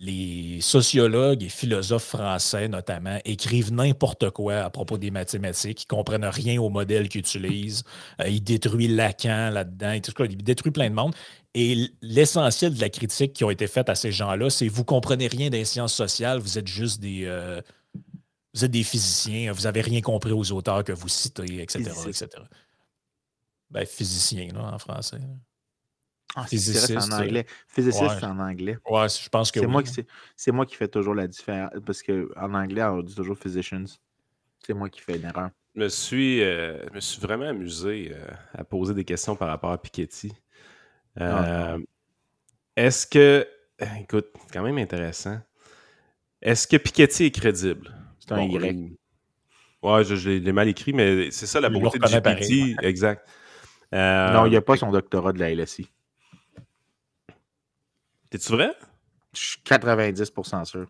les 0.00 0.62
sociologues 0.62 1.42
et 1.42 1.50
philosophes 1.50 2.06
français, 2.06 2.68
notamment, 2.68 3.18
écrivent 3.26 3.70
n'importe 3.70 4.30
quoi 4.30 4.60
à 4.60 4.70
propos 4.70 4.96
des 4.96 5.10
mathématiques. 5.10 5.82
Ils 5.82 5.92
ne 5.92 5.96
comprennent 5.98 6.24
rien 6.24 6.60
au 6.60 6.70
modèle 6.70 7.10
qu'ils 7.10 7.20
utilisent. 7.20 7.84
Euh, 8.22 8.28
ils 8.28 8.42
détruisent 8.42 8.96
Lacan 8.96 9.50
là-dedans. 9.50 9.92
Ils 9.92 10.36
détruisent 10.42 10.72
plein 10.72 10.88
de 10.88 10.94
monde. 10.94 11.14
Et 11.54 11.90
l'essentiel 12.00 12.74
de 12.74 12.80
la 12.80 12.88
critique 12.88 13.34
qui 13.34 13.44
a 13.44 13.50
été 13.50 13.66
faite 13.66 13.90
à 13.90 13.94
ces 13.94 14.10
gens-là, 14.10 14.48
c'est 14.48 14.68
vous 14.68 14.84
comprenez 14.84 15.26
rien 15.26 15.50
des 15.50 15.66
sciences 15.66 15.94
sociales, 15.94 16.38
vous 16.38 16.56
êtes 16.56 16.68
juste 16.68 17.00
des, 17.00 17.24
euh, 17.26 17.60
vous 18.54 18.64
êtes 18.64 18.70
des 18.70 18.84
physiciens, 18.84 19.52
vous 19.52 19.62
n'avez 19.62 19.82
rien 19.82 20.00
compris 20.00 20.32
aux 20.32 20.50
auteurs 20.52 20.82
que 20.82 20.92
vous 20.92 21.08
citez, 21.08 21.60
etc. 21.60 21.90
etc. 22.06 22.28
Ben, 23.70 23.84
physicien, 23.84 24.48
là, 24.54 24.72
en 24.72 24.78
français. 24.78 25.18
Ah, 26.36 26.44
physiciste 26.46 26.96
en 26.96 27.10
anglais. 27.12 27.46
Physiciste 27.68 28.22
en 28.22 28.38
anglais. 28.38 28.78
Ouais, 28.88 29.08
je 29.08 29.28
pense 29.28 29.50
que 29.50 29.60
c'est 29.60 29.66
moi 29.66 29.82
qui 29.82 30.06
c'est 30.36 30.52
moi 30.52 30.64
qui 30.66 30.76
fais 30.76 30.88
toujours 30.88 31.14
la 31.14 31.26
différence 31.26 31.70
parce 31.84 32.02
qu'en 32.02 32.54
anglais 32.54 32.82
on 32.84 33.02
dit 33.02 33.14
toujours 33.14 33.36
physicians. 33.36 33.84
C'est 34.64 34.74
moi 34.74 34.88
qui 34.88 35.00
fais 35.00 35.18
l'erreur. 35.18 35.50
Je 35.74 35.80
me 35.80 35.88
suis, 35.88 36.42
euh, 36.42 36.84
me 36.92 37.00
suis 37.00 37.20
vraiment 37.20 37.46
amusé 37.46 38.12
euh, 38.12 38.26
à 38.54 38.64
poser 38.64 38.92
des 38.92 39.04
questions 39.04 39.36
par 39.36 39.48
rapport 39.48 39.70
à 39.70 39.80
Piketty. 39.80 40.32
Ah, 41.18 41.72
euh, 41.72 41.78
est-ce 42.76 43.06
que 43.06 43.46
écoute, 44.00 44.26
c'est 44.34 44.52
quand 44.52 44.62
même 44.62 44.78
intéressant. 44.78 45.38
Est-ce 46.42 46.66
que 46.66 46.76
Piketty 46.76 47.24
est 47.24 47.30
crédible? 47.30 47.94
C'est 48.18 48.32
un 48.32 48.42
Y. 48.42 48.96
Ouais, 49.82 50.04
je, 50.04 50.30
l'ai 50.30 50.52
mal 50.52 50.68
écrit, 50.68 50.92
mais 50.92 51.30
c'est 51.30 51.46
ça 51.46 51.60
la 51.60 51.70
beauté 51.70 51.98
de 51.98 52.04
GPT. 52.04 52.84
Exact. 52.84 53.26
non, 53.92 54.46
il 54.46 54.50
n'y 54.50 54.56
a 54.56 54.62
pas 54.62 54.76
son 54.76 54.90
doctorat 54.90 55.32
de 55.32 55.38
la 55.38 55.54
LSI. 55.54 55.88
T'es-tu 58.30 58.52
vrai? 58.52 58.72
Je 59.34 59.40
suis 59.40 59.58
90% 59.64 60.64
sûr. 60.64 60.86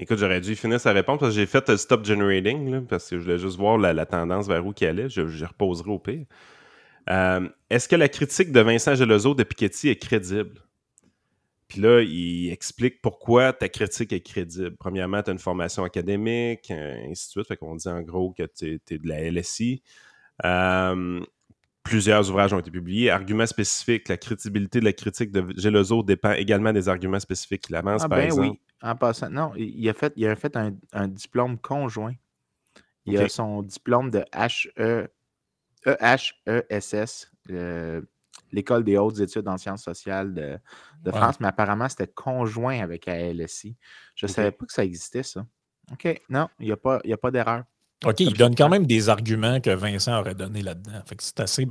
Écoute, 0.00 0.18
j'aurais 0.18 0.40
dû 0.40 0.54
finir 0.54 0.80
sa 0.80 0.92
réponse 0.92 1.18
parce 1.18 1.34
que 1.34 1.40
j'ai 1.40 1.46
fait 1.46 1.76
stop 1.76 2.04
generating, 2.04 2.86
parce 2.86 3.10
que 3.10 3.18
je 3.18 3.22
voulais 3.22 3.38
juste 3.38 3.56
voir 3.56 3.78
la, 3.78 4.06
tendance 4.06 4.46
vers 4.46 4.64
où 4.64 4.72
qui 4.72 4.86
allait. 4.86 5.08
Je, 5.08 5.26
je 5.26 5.44
reposerai 5.44 5.90
au 5.90 5.98
pire. 5.98 6.24
Euh, 7.10 7.48
est-ce 7.70 7.88
que 7.88 7.96
la 7.96 8.08
critique 8.08 8.52
de 8.52 8.60
Vincent 8.60 8.94
Gelozo 8.94 9.34
de 9.34 9.42
Piketty 9.42 9.88
est 9.88 9.96
crédible? 9.96 10.62
Puis 11.66 11.80
là, 11.80 12.00
il 12.00 12.50
explique 12.50 13.02
pourquoi 13.02 13.52
ta 13.52 13.68
critique 13.68 14.12
est 14.12 14.20
crédible. 14.20 14.76
Premièrement, 14.76 15.22
tu 15.22 15.30
as 15.30 15.32
une 15.32 15.38
formation 15.38 15.84
académique, 15.84 16.70
ainsi 16.70 17.28
de 17.28 17.30
suite. 17.30 17.46
Fait 17.48 17.56
qu'on 17.56 17.76
dit 17.76 17.88
en 17.88 18.00
gros 18.00 18.32
que 18.32 18.44
tu 18.44 18.80
es, 18.90 18.98
de 18.98 19.08
la 19.08 19.30
LSI. 19.30 19.82
Euh, 20.44 21.20
Plusieurs 21.88 22.28
ouvrages 22.28 22.52
ont 22.52 22.58
été 22.58 22.70
publiés. 22.70 23.10
Arguments 23.10 23.46
spécifiques, 23.46 24.08
la 24.08 24.18
crédibilité 24.18 24.80
de 24.80 24.84
la 24.84 24.92
critique 24.92 25.32
de 25.32 25.42
Gelozo 25.56 26.02
dépend 26.02 26.32
également 26.32 26.72
des 26.72 26.86
arguments 26.86 27.18
spécifiques 27.18 27.62
qu'il 27.62 27.76
avance, 27.76 28.02
ah, 28.04 28.08
par 28.08 28.18
ben 28.18 28.24
exemple. 28.26 28.48
Oui. 28.50 28.60
En 28.82 28.94
passant, 28.94 29.30
non, 29.30 29.52
il 29.56 29.88
a 29.88 29.94
fait, 29.94 30.12
il 30.16 30.26
a 30.26 30.36
fait 30.36 30.54
un, 30.92 31.08
diplôme 31.08 31.58
conjoint. 31.58 32.14
Il 33.06 33.16
a 33.16 33.28
son 33.30 33.62
diplôme 33.62 34.10
de 34.10 34.22
HE, 34.34 35.08
EHESS, 35.86 37.32
l'École 38.52 38.84
des 38.84 38.98
hautes 38.98 39.20
études 39.20 39.48
en 39.48 39.56
sciences 39.56 39.82
sociales 39.82 40.34
de, 41.02 41.10
France, 41.10 41.40
mais 41.40 41.48
apparemment, 41.48 41.88
c'était 41.88 42.06
conjoint 42.06 42.80
avec 42.80 43.06
la 43.06 43.32
LSI. 43.32 43.76
Je 44.14 44.26
ne 44.26 44.30
savais 44.30 44.52
pas 44.52 44.66
que 44.66 44.72
ça 44.72 44.84
existait, 44.84 45.22
ça. 45.22 45.46
OK, 45.90 46.20
non, 46.28 46.48
il 46.60 46.66
n'y 46.66 46.72
a 46.72 46.76
pas, 46.76 47.00
a 47.02 47.16
pas 47.16 47.30
d'erreur. 47.30 47.64
OK, 48.04 48.20
il 48.20 48.34
donne 48.34 48.54
quand 48.54 48.68
même 48.68 48.86
des 48.86 49.08
arguments 49.08 49.60
que 49.60 49.70
Vincent 49.70 50.18
aurait 50.18 50.34
donné 50.34 50.62
là-dedans. 50.62 51.00
Fait 51.06 51.16
que 51.16 51.22
c'est 51.22 51.40
assez. 51.40 51.66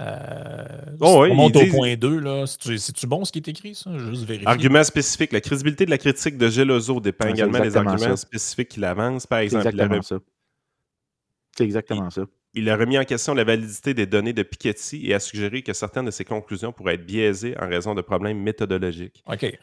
Euh, 0.00 0.64
oh 1.00 1.22
oui, 1.22 1.30
on 1.30 1.34
monte 1.34 1.56
au 1.56 1.66
point 1.66 1.96
2, 1.96 2.20
là. 2.20 2.44
C'est-tu 2.46 3.06
bon 3.06 3.24
ce 3.24 3.32
qui 3.32 3.38
est 3.38 3.48
écrit, 3.48 3.74
ça? 3.74 3.96
Juste 3.98 4.24
vérifier. 4.24 4.48
Argument 4.48 4.84
spécifique. 4.84 5.32
La 5.32 5.40
crédibilité 5.40 5.84
de 5.84 5.90
la 5.90 5.98
critique 5.98 6.38
de 6.38 6.48
Geloso 6.48 7.00
dépend 7.00 7.28
également 7.28 7.60
des 7.60 7.76
arguments 7.76 8.16
spécifiques 8.16 8.68
qu'il 8.68 8.84
avance. 8.84 9.26
Par 9.26 9.40
exemple, 9.40 9.66
exactement 9.68 10.02
ça. 10.02 10.16
C'est 11.56 11.64
exactement 11.64 12.10
ça. 12.10 12.22
Il 12.52 12.70
a 12.70 12.76
remis 12.76 12.98
en 12.98 13.04
question 13.04 13.34
la 13.34 13.44
validité 13.44 13.92
des 13.92 14.06
données 14.06 14.32
de 14.32 14.42
Piketty 14.42 15.06
et 15.06 15.14
a 15.14 15.20
suggéré 15.20 15.62
que 15.62 15.74
certaines 15.74 16.06
de 16.06 16.10
ses 16.10 16.24
conclusions 16.24 16.72
pourraient 16.72 16.94
être 16.94 17.04
biaisées 17.04 17.54
en 17.60 17.68
raison 17.68 17.94
de 17.94 18.00
problèmes 18.00 18.38
méthodologiques. 18.38 19.22
OK. 19.26 19.58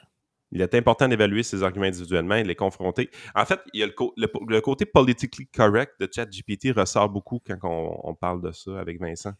Il 0.53 0.61
est 0.61 0.75
important 0.75 1.07
d'évaluer 1.07 1.41
ces 1.41 1.63
arguments 1.63 1.87
individuellement 1.87 2.35
et 2.35 2.43
de 2.43 2.47
les 2.47 2.55
confronter. 2.55 3.09
En 3.33 3.43
fait, 3.43 3.59
il 3.73 3.79
y 3.79 3.83
a 3.83 3.87
le, 3.87 4.59
côté 4.61 4.85
politically 4.85 5.47
correct 5.47 5.93
de 5.99 6.07
ChatGPT 6.09 6.71
ressort 6.75 7.09
beaucoup 7.09 7.41
quand 7.45 7.57
on, 7.63 8.13
parle 8.13 8.41
de 8.41 8.51
ça 8.51 8.79
avec 8.79 9.01
Vincent. 9.01 9.33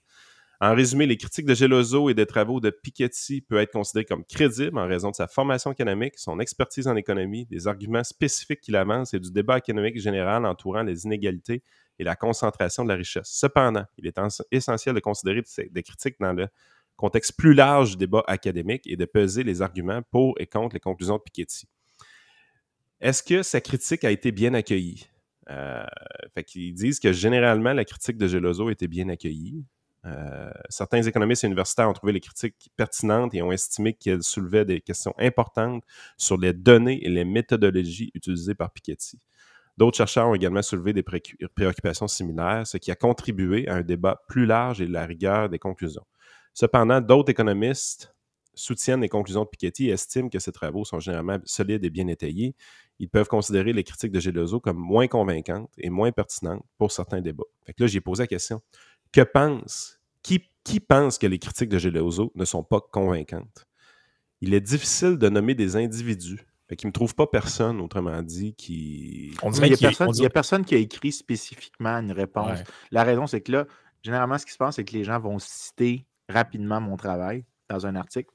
En 0.60 0.74
résumé, 0.74 1.06
les 1.06 1.18
critiques 1.18 1.46
de 1.46 1.54
Geloso 1.54 2.10
et 2.10 2.16
des 2.16 2.26
travaux 2.26 2.60
de 2.60 2.72
Piketty 2.72 3.42
peuvent 3.42 3.60
être 3.60 3.74
considérés 3.74 4.06
comme 4.06 4.24
crédibles 4.26 4.80
en 4.80 4.88
raison 4.88 5.12
de 5.12 5.16
sa 5.16 5.28
formation 5.28 5.72
économique, 5.72 6.14
son 6.18 6.40
expertise 6.40 6.88
en 6.88 6.96
économie, 6.96 7.46
des 7.46 7.68
arguments 7.68 8.04
spécifiques 8.04 8.62
qu'il 8.62 8.76
avance 8.76 9.14
et 9.14 9.20
du 9.20 9.32
débat 9.32 9.60
économique 9.60 10.00
général 10.00 10.46
entourant 10.46 10.82
les 10.82 11.06
inégalités 11.06 11.64
et 12.00 12.04
la 12.04 12.16
concentration 12.16 12.84
de 12.84 12.90
la 12.90 12.96
richesse. 12.96 13.30
Cependant, 13.30 13.86
il 13.98 14.08
est 14.08 14.20
essentiel 14.52 14.96
de 14.96 15.00
considérer 15.00 15.44
des 15.70 15.84
critiques 15.84 16.16
dans 16.20 16.34
le 16.34 16.48
contexte 16.96 17.36
plus 17.38 17.54
large 17.54 17.92
du 17.92 17.98
débat 17.98 18.24
académique 18.28 18.84
et 18.86 18.96
de 18.96 19.06
peser 19.06 19.44
les 19.44 19.62
arguments 19.62 20.02
pour 20.12 20.36
et 20.40 20.46
contre 20.46 20.76
les 20.76 20.80
conclusions 20.80 21.18
de 21.18 21.22
Piketty. 21.22 21.68
Est-ce 23.02 23.22
que 23.22 23.44
sa 23.44 23.62
critique 23.62 24.04
a 24.04 24.12
été 24.12 24.32
bien 24.32 24.54
accueillie? 24.54 25.10
Euh, 25.50 25.84
fait 26.34 26.44
qu'ils 26.44 26.74
disent 26.74 27.00
que 27.00 27.12
généralement, 27.12 27.74
la 27.74 27.84
critique 27.84 28.18
de 28.18 28.28
Geloso 28.28 28.70
été 28.70 28.88
bien 28.88 29.10
accueillie. 29.10 29.66
Euh, 30.06 30.52
certains 30.70 31.02
économistes 31.02 31.44
universitaires 31.44 31.90
ont 31.90 31.94
trouvé 31.94 32.14
les 32.14 32.20
critiques 32.20 32.72
pertinentes 32.76 33.34
et 33.34 33.42
ont 33.42 33.52
estimé 33.52 33.94
qu'elles 33.94 34.24
soulevaient 34.24 34.66
des 34.66 34.82
questions 34.82 35.14
importantes 35.18 35.84
sur 36.18 36.38
les 36.38 36.54
données 36.54 37.06
et 37.06 37.10
les 37.10 37.24
méthodologies 37.24 38.12
utilisées 38.14 38.56
par 38.56 38.72
Piketty. 38.72 39.20
D'autres 39.78 39.98
chercheurs 39.98 40.28
ont 40.28 40.36
également 40.36 40.62
soulevé 40.62 40.94
des 40.94 41.04
préoccupations 41.04 42.08
similaires, 42.08 42.68
ce 42.68 42.78
qui 42.78 42.92
a 42.92 42.96
contribué 42.96 43.68
à 43.68 43.76
un 43.76 43.82
débat 43.82 44.22
plus 44.28 44.46
large 44.46 44.82
et 44.82 44.88
la 44.88 45.06
rigueur 45.06 45.50
des 45.50 45.58
conclusions. 45.58 46.06
Cependant, 46.54 47.02
d'autres 47.02 47.32
économistes 47.32 48.14
soutiennent 48.56 49.02
les 49.02 49.10
conclusions 49.10 49.44
de 49.44 49.50
Piketty 49.50 49.90
et 49.90 49.94
estiment 49.94 50.30
que 50.30 50.40
ces 50.40 50.52
travaux 50.52 50.86
sont 50.86 51.00
généralement 51.00 51.40
solides 51.44 51.84
et 51.84 51.90
bien 51.90 52.08
étayés. 52.08 52.56
Ils 53.00 53.10
peuvent 53.10 53.28
considérer 53.28 53.74
les 53.74 53.84
critiques 53.84 54.12
de 54.12 54.20
Geloso 54.20 54.60
comme 54.60 54.78
moins 54.78 55.08
convaincantes 55.08 55.72
et 55.78 55.90
moins 55.90 56.12
pertinentes 56.12 56.64
pour 56.78 56.92
certains 56.92 57.22
débats. 57.22 57.44
Fait 57.66 57.74
que 57.74 57.84
là, 57.84 57.88
j'ai 57.88 58.02
posé 58.02 58.24
la 58.24 58.28
question 58.28 58.62
que 59.12 59.22
pense, 59.22 60.00
qui, 60.22 60.50
qui 60.64 60.80
pense 60.80 61.18
que 61.18 61.28
les 61.28 61.40
critiques 61.40 61.70
de 61.70 61.80
Geloso 61.80 62.32
ne 62.36 62.46
sont 62.46 62.64
pas 62.64 62.82
convaincantes? 62.82 63.66
Il 64.42 64.54
est 64.54 64.62
difficile 64.62 65.18
de 65.18 65.30
nommer 65.30 65.56
des 65.56 65.76
individus. 65.76 66.46
Fait 66.68 66.76
qu'il 66.76 66.88
ne 66.88 66.90
me 66.90 66.94
trouve 66.94 67.16
pas 67.16 67.28
personne, 67.28 67.82
autrement 67.82 68.22
dit, 68.22 68.54
qui. 68.56 69.36
On 69.42 69.52
dirait 69.52 69.70
il 69.70 69.78
n'y 69.80 70.26
a, 70.26 70.30
personne 70.30 70.66
qui 70.66 70.76
a 70.76 70.78
écrit 70.78 71.12
spécifiquement 71.12 71.98
une 71.98 72.12
réponse. 72.12 72.60
La 72.92 73.04
raison, 73.04 73.28
c'est 73.28 73.42
que 73.42 73.52
là, 73.52 73.68
généralement, 74.02 74.38
ce 74.38 74.46
qui 74.46 74.54
se 74.54 74.58
passe, 74.58 74.76
c'est 74.76 74.86
que 74.86 74.94
les 74.94 75.04
gens 75.04 75.20
vont 75.20 75.40
citer 75.40 76.06
rapidement 76.34 76.82
mon 76.82 76.98
travail 76.98 77.46
dans 77.70 77.86
un 77.86 77.96
article. 77.96 78.34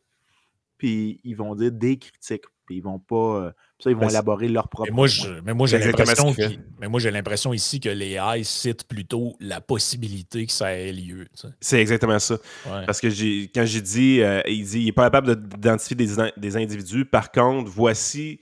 Puis 0.79 1.21
ils 1.25 1.35
vont 1.35 1.55
dire 1.55 1.73
des 1.73 1.99
critiques. 1.99 2.45
Puis 2.65 2.77
ils 2.77 2.83
vont 2.83 2.99
pas. 2.99 3.17
Euh, 3.17 3.51
ça, 3.79 3.91
ils 3.91 3.95
vont 3.95 4.03
ben, 4.03 4.11
élaborer 4.11 4.49
leur 4.49 4.69
propre. 4.69 4.91
Mais 4.91 4.95
moi, 4.95 5.07
mais 5.45 5.55
moi 5.55 5.67
j'ai 5.67 5.79
l'impression 5.79 6.35
mais 6.79 6.89
moi 6.89 7.01
j'ai 7.01 7.11
l'impression 7.11 7.55
ici 7.55 7.81
que 7.81 7.89
les 7.89 8.13
AI 8.13 8.45
citent 8.45 8.85
plutôt 8.85 9.37
la 9.41 9.61
possibilité 9.61 10.47
que 10.47 10.53
ça 10.53 10.73
ait 10.73 10.93
lieu. 10.93 11.27
C'est 11.61 11.81
exactement 11.81 12.19
ça. 12.19 12.37
Parce 12.65 13.01
que 13.01 13.09
quand 13.55 13.65
j'ai 13.65 13.81
dit, 13.81 14.21
euh, 14.21 14.43
il 14.47 14.65
dit, 14.65 14.81
il 14.81 14.87
n'est 14.87 14.93
pas 14.93 15.05
capable 15.05 15.49
d'identifier 15.49 15.97
des, 15.97 16.31
des, 16.37 16.57
individus. 16.57 17.05
Par 17.05 17.33
contre, 17.33 17.71
voici. 17.71 18.41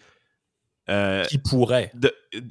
Euh, 0.88 1.24
qui 1.24 1.38
pourraient. 1.38 1.90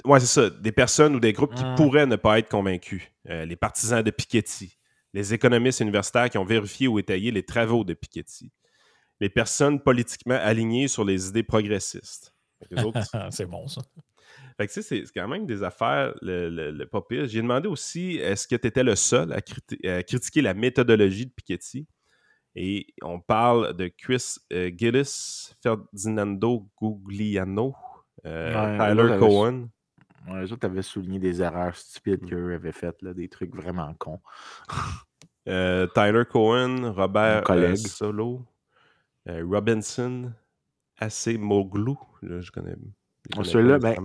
Oui, 0.03 0.20
c'est 0.20 0.26
ça. 0.26 0.49
Des 0.49 0.74
personnes 0.74 1.16
ou 1.16 1.22
des 1.22 1.32
groupes 1.32 1.56
qui 1.56 1.64
mmh. 1.64 1.76
pourraient 1.76 2.06
ne 2.06 2.18
pas 2.18 2.39
être 2.39 2.49
convaincus. 2.49 3.03
les 3.26 3.56
partisans 3.56 4.01
de 4.01 4.12
Piketty, 4.12 4.78
les 5.16 5.34
économistes 5.34 5.80
universitaires 5.80 6.30
qui 6.30 6.38
ont 6.38 6.43
vérifié 6.43 6.89
ou 6.89 6.99
étayé 6.99 7.32
les 7.32 7.43
travaux 7.43 7.86
de 7.86 7.93
Piketty, 7.93 8.51
les 9.22 9.30
personnes 9.30 9.82
politiquement 9.82 10.36
alignées 10.36 10.89
sur 10.89 11.05
les 11.05 11.30
idées 11.30 11.41
progressistes. 11.41 12.36
c'est 13.32 13.45
bon, 13.45 13.66
ça. 13.68 13.82
Fait 14.57 14.68
que, 14.68 14.82
c'est 14.82 15.03
quand 15.16 15.28
même 15.30 15.45
des 15.45 15.63
affaires 15.63 16.13
le, 16.22 16.49
le, 16.49 16.86
pas 16.86 17.01
pire. 17.01 17.28
J'ai 17.28 17.41
demandé 17.41 17.70
aussi 17.70 18.18
est-ce 18.18 18.45
que 18.45 18.57
tu 18.57 18.68
étais 18.68 18.84
le 18.84 18.95
seul 18.95 19.32
à, 19.32 19.41
critiquer 19.41 20.41
la 20.41 20.53
méthodologie 20.53 21.28
de 21.28 21.32
Piketty? 21.32 21.88
Et 22.57 22.88
on 23.01 23.22
parle 23.22 23.76
de 23.76 23.88
Chris 23.88 24.36
euh, 24.51 24.70
Gillis, 24.76 25.53
Ferdinando 25.63 26.70
Gugliano, 26.82 27.74
euh, 28.26 28.78
Tyler 28.78 29.18
Cohen. 29.18 29.70
Ouais, 30.28 30.42
les 30.42 30.52
autres 30.52 30.66
avaient 30.66 30.82
souligné 30.82 31.20
des 31.20 31.42
erreurs 31.42 31.76
stupides 31.76 32.24
mm. 32.24 32.30
qu'eux 32.30 32.54
avaient 32.54 32.72
faites, 32.72 33.02
là, 33.02 33.14
des 33.14 33.30
trucs 33.30 33.56
vraiment 33.56 33.94
cons. 33.96 34.22
Euh, 35.48 35.86
Tyler 35.94 36.24
Cohen, 36.28 36.92
Robert 36.92 37.44
euh, 37.52 37.76
Solo, 37.76 38.44
euh, 39.30 39.46
Robinson, 39.48 40.32
AC 40.98 41.38
Moglou. 41.38 42.00
Là, 42.24 42.42
je 42.42 42.50
connais. 42.50 42.76
Celui-là, 43.44 43.78
ben, 43.78 43.96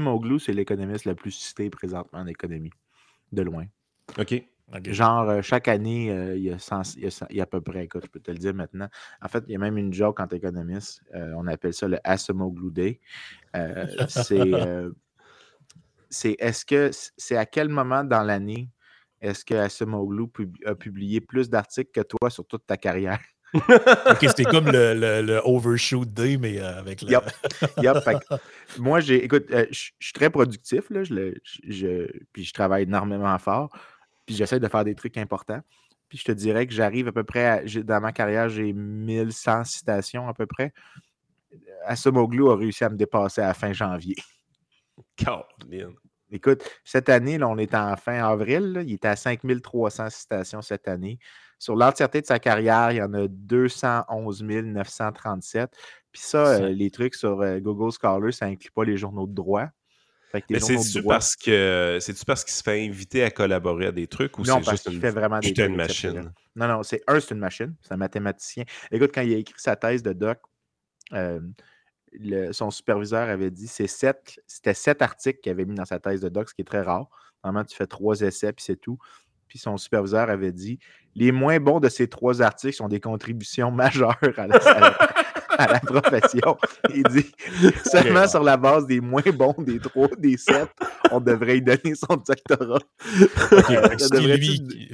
Moglou, 0.00 0.38
c'est 0.38 0.52
l'économiste 0.52 1.06
le 1.06 1.14
plus 1.14 1.30
cité 1.30 1.70
présentement 1.70 2.18
en 2.18 2.26
économie, 2.26 2.72
de 3.32 3.40
loin. 3.40 3.64
OK. 4.18 4.44
Genre, 4.84 5.42
chaque 5.42 5.68
année, 5.68 6.08
il, 6.36 6.42
y 6.42 6.50
a 6.50 6.56
il, 6.96 7.36
y 7.36 7.40
a 7.40 7.42
à 7.42 7.46
peu 7.46 7.62
près, 7.62 7.84
écoute, 7.84 8.02
je 8.04 8.10
peux 8.10 8.20
te 8.20 8.30
le 8.30 8.36
dire 8.36 8.52
maintenant. 8.52 8.90
En 9.22 9.28
fait, 9.28 9.44
il 9.48 9.52
y 9.52 9.56
a 9.56 9.58
même 9.58 9.78
une 9.78 9.94
joke 9.94 10.20
entre 10.20 10.34
économistes. 10.34 11.02
on 11.14 11.46
appelle 11.46 11.72
ça 11.72 11.88
le 11.88 11.98
Asimoglu 12.04 12.70
Day. 12.70 13.00
c'est 14.08 14.92
c'est 16.12 16.36
est-ce 16.38 16.64
que 16.64 16.90
c'est 17.16 17.36
à 17.36 17.46
quel 17.46 17.68
moment 17.68 18.04
dans 18.04 18.22
l'année 18.22 18.68
est-ce 19.20 19.44
que 19.44 19.54
Asimoglu 19.54 20.26
a 20.66 20.74
publié 20.74 21.20
plus 21.20 21.48
d'articles 21.48 21.92
que 21.92 22.00
toi 22.00 22.28
sur 22.28 22.44
toute 22.44 22.66
ta 22.66 22.76
carrière? 22.76 23.20
ok, 23.54 24.18
c'était 24.20 24.44
comme 24.44 24.66
le, 24.66 25.40
overshoot 25.44 26.08
day, 26.08 26.38
mais 26.38 26.58
euh, 26.58 26.78
avec 26.78 27.02
le. 27.02 27.18
moi, 28.78 29.00
j'ai. 29.00 29.22
Écoute, 29.24 29.44
euh, 29.52 29.66
je 29.70 29.90
suis 30.00 30.12
très 30.12 30.30
productif, 30.30 30.88
là, 30.90 31.04
je, 31.04 32.06
puis 32.32 32.44
je 32.44 32.52
travaille 32.52 32.84
énormément 32.84 33.38
fort, 33.38 33.70
puis 34.26 34.34
j'essaie 34.34 34.58
de 34.58 34.68
faire 34.68 34.84
des 34.84 34.94
trucs 34.94 35.18
importants. 35.18 35.60
Puis 36.08 36.18
je 36.18 36.24
te 36.24 36.32
dirais 36.32 36.66
que 36.66 36.72
j'arrive 36.72 37.08
à 37.08 37.12
peu 37.12 37.24
près, 37.24 37.46
à, 37.46 37.82
dans 37.82 38.00
ma 38.00 38.12
carrière, 38.12 38.48
j'ai 38.48 38.72
1100 38.72 39.64
citations 39.64 40.28
à 40.28 40.34
peu 40.34 40.46
près. 40.46 40.72
Asimoglu 41.86 42.48
a 42.48 42.56
réussi 42.56 42.84
à 42.84 42.88
me 42.88 42.96
dépasser 42.96 43.42
à 43.42 43.54
fin 43.54 43.72
janvier. 43.72 44.16
Écoute, 46.30 46.64
cette 46.82 47.10
année, 47.10 47.36
là, 47.36 47.48
on 47.48 47.58
est 47.58 47.74
en 47.74 47.94
fin 47.96 48.24
avril. 48.24 48.82
il 48.86 48.94
était 48.94 49.08
à 49.08 49.16
5300 49.16 50.08
citations 50.10 50.62
cette 50.62 50.88
année. 50.88 51.18
Sur 51.58 51.76
l'entièreté 51.76 52.22
de 52.22 52.26
sa 52.26 52.38
carrière, 52.38 52.90
il 52.90 52.96
y 52.96 53.02
en 53.02 53.12
a 53.12 53.28
211 53.28 54.42
937. 54.42 55.70
Puis 56.10 56.22
ça, 56.22 56.46
euh, 56.46 56.68
les 56.70 56.90
trucs 56.90 57.14
sur 57.14 57.40
euh, 57.40 57.60
Google 57.60 57.92
Scholar, 57.92 58.32
ça 58.32 58.46
n'inclut 58.46 58.70
pas 58.70 58.84
les 58.84 58.96
journaux 58.96 59.26
de 59.26 59.34
droit. 59.34 59.68
Mais 60.48 60.60
c'est-tu 60.60 61.02
parce 61.02 61.36
que 61.36 61.98
c'est-tu 62.00 62.24
parce 62.24 62.44
qu'il 62.44 62.54
se 62.54 62.62
fait 62.62 62.84
inviter 62.84 63.22
à 63.22 63.30
collaborer 63.30 63.86
à 63.86 63.92
des 63.92 64.06
trucs 64.06 64.38
ou 64.38 64.44
c'est 64.44 64.70
juste 64.70 64.88
une, 64.90 65.00
fait 65.00 65.10
vraiment 65.10 65.40
des 65.40 65.50
une 65.50 65.76
machine? 65.76 66.32
Non, 66.56 66.68
non, 66.68 66.82
c'est 66.82 67.02
un, 67.06 67.20
c'est 67.20 67.34
une 67.34 67.40
machine, 67.40 67.74
c'est 67.82 67.92
un 67.92 67.98
mathématicien. 67.98 68.64
Écoute, 68.90 69.10
quand 69.14 69.20
il 69.20 69.34
a 69.34 69.36
écrit 69.36 69.54
sa 69.58 69.76
thèse 69.76 70.02
de 70.02 70.12
doc, 70.12 70.38
euh, 71.12 71.40
son 72.52 72.70
superviseur 72.70 73.28
avait 73.28 73.50
dit 73.50 73.66
c'est 73.66 73.86
sept, 73.86 74.40
c'était 74.46 74.74
sept 74.74 75.02
articles 75.02 75.40
qu'il 75.40 75.50
avait 75.52 75.64
mis 75.64 75.74
dans 75.74 75.84
sa 75.84 75.98
thèse 75.98 76.20
de 76.20 76.28
doc, 76.28 76.48
ce 76.48 76.54
qui 76.54 76.62
est 76.62 76.66
très 76.66 76.82
rare. 76.82 77.08
Normalement, 77.44 77.64
tu 77.64 77.76
fais 77.76 77.86
trois 77.86 78.20
essais, 78.20 78.52
puis 78.52 78.64
c'est 78.64 78.76
tout. 78.76 78.98
Puis 79.48 79.58
son 79.58 79.76
superviseur 79.76 80.30
avait 80.30 80.52
dit 80.52 80.78
les 81.14 81.32
moins 81.32 81.60
bons 81.60 81.80
de 81.80 81.88
ces 81.88 82.08
trois 82.08 82.40
articles 82.40 82.76
sont 82.76 82.88
des 82.88 83.00
contributions 83.00 83.70
majeures 83.72 84.18
à 84.36 84.46
la, 84.46 84.58
à 85.58 85.72
la 85.72 85.80
profession. 85.80 86.56
Il 86.94 87.04
dit 87.04 87.30
seulement 87.84 88.26
sur 88.28 88.42
la 88.42 88.56
base 88.56 88.86
des 88.86 89.00
moins 89.00 89.22
bons 89.34 89.54
des 89.58 89.78
trois, 89.78 90.08
des 90.18 90.36
sept, 90.36 90.68
on 91.10 91.20
devrait 91.20 91.54
lui 91.54 91.62
donner 91.62 91.94
son 91.94 92.16
doctorat. 92.16 92.80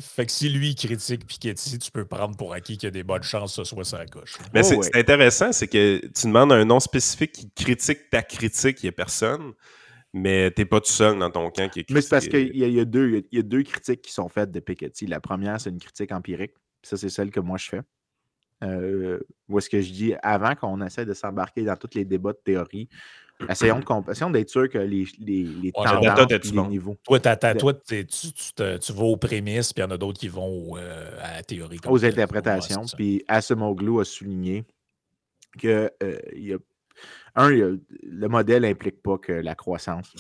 fait, 0.01 0.27
que 0.27 0.33
si 0.33 0.49
lui, 0.49 0.75
critique 0.75 1.27
Piketty, 1.27 1.79
tu 1.79 1.91
peux 1.91 2.05
prendre 2.05 2.37
pour 2.37 2.53
acquis 2.53 2.77
qu'il 2.77 2.87
y 2.87 2.89
a 2.89 2.91
des 2.91 3.05
bonnes 3.05 3.23
chances 3.23 3.57
que 3.57 3.65
ce 3.65 3.75
soit 3.75 3.85
sa 3.85 4.07
coche. 4.07 4.37
Mais 4.53 4.61
oh, 4.65 4.83
c'est 4.83 4.97
intéressant, 4.97 5.53
c'est 5.53 5.69
que 5.69 6.01
tu 6.07 6.27
demandes 6.27 6.53
un 6.53 6.65
nom 6.65 6.81
spécifique 6.81 7.33
qui 7.33 7.51
critique 7.51 8.11
ta 8.11 8.23
critique, 8.23 8.83
il 8.83 8.87
n'y 8.87 8.91
a 8.91 8.93
personne. 8.93 9.53
Mais 10.15 10.51
tu 10.51 10.63
n'es 10.63 10.65
pas 10.65 10.81
tout 10.81 10.91
seul 10.91 11.19
dans 11.19 11.31
ton 11.31 11.51
camp 11.51 11.69
qui 11.69 11.81
est 11.81 11.91
Mais 11.91 12.01
c'est 12.01 12.09
parce 12.09 12.29
qu'il 12.29 12.57
y, 12.57 12.61
y, 12.61 12.81
a 12.81 12.85
deux, 12.87 13.23
y 13.31 13.39
a 13.39 13.43
deux 13.43 13.63
critiques 13.63 14.01
qui 14.01 14.13
sont 14.13 14.29
faites 14.31 14.51
de 14.51 14.59
Piketty. 14.59 15.07
La 15.07 15.21
première, 15.21 15.61
c'est 15.61 15.69
une 15.69 15.79
critique 15.79 16.13
empirique. 16.13 16.53
Ça, 16.83 16.97
c'est 16.97 17.11
celle 17.11 17.31
que 17.31 17.41
moi 17.41 17.59
je 17.59 17.69
fais. 17.69 17.81
Euh, 18.65 19.21
où 19.49 19.59
est-ce 19.59 19.71
que 19.71 19.81
je 19.81 19.93
dis, 19.93 20.15
avant 20.23 20.55
qu'on 20.57 20.81
essaie 20.85 21.05
de 21.05 21.15
s'embarquer 21.15 21.63
dans 21.63 21.77
tous 21.77 21.91
les 21.95 22.05
débats 22.05 22.33
de 22.33 22.41
théorie, 22.45 22.89
Essayons, 23.49 24.31
d'être 24.31 24.49
sûr 24.51 24.69
que 24.69 24.79
les, 24.79 25.07
les, 25.21 25.45
les 25.45 25.73
Ouais, 25.77 25.85
tendances, 25.85 26.27
mais 26.29 26.39
puis 26.41 26.51
bon? 26.51 26.63
les 26.65 26.69
niveaux. 26.69 26.97
Toi, 27.05 27.21
toi, 27.21 27.75
tu, 27.75 28.07
tu 28.07 28.33
te- 28.55 28.77
tu 28.79 28.93
vas 28.93 29.03
aux 29.05 29.17
prémices, 29.17 29.73
puis 29.73 29.81
il 29.83 29.87
y 29.87 29.89
en 29.89 29.91
a 29.93 29.97
d'autres 29.97 30.19
qui 30.19 30.27
vont 30.29 30.77
euh, 30.77 31.11
à 31.23 31.35
la 31.37 31.43
théorie. 31.45 31.79
aux 31.87 32.05
interprétations. 32.05 32.85
Puis 32.97 33.25
Asimoglu 33.29 34.01
a 34.01 34.05
souligné 34.05 34.65
que 35.57 35.89
euh, 36.03 36.19
y 36.35 36.53
a, 36.53 36.59
un, 37.37 37.53
il 37.53 37.59
y 37.59 37.63
a- 37.63 37.71
le 38.03 38.29
modèle 38.29 38.63
n'implique 38.63 39.01
pas 39.03 39.19
que 39.19 39.33
la 39.33 39.55
croissance. 39.55 40.13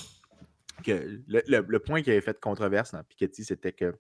Que 0.84 1.20
le, 1.26 1.43
le- 1.49 1.66
le 1.68 1.78
point 1.80 2.03
qui 2.03 2.11
avait 2.11 2.20
fait 2.20 2.39
controverse 2.39 2.93
dans 2.93 3.03
Piketty, 3.03 3.43
c'était 3.45 3.72
que 3.72 3.97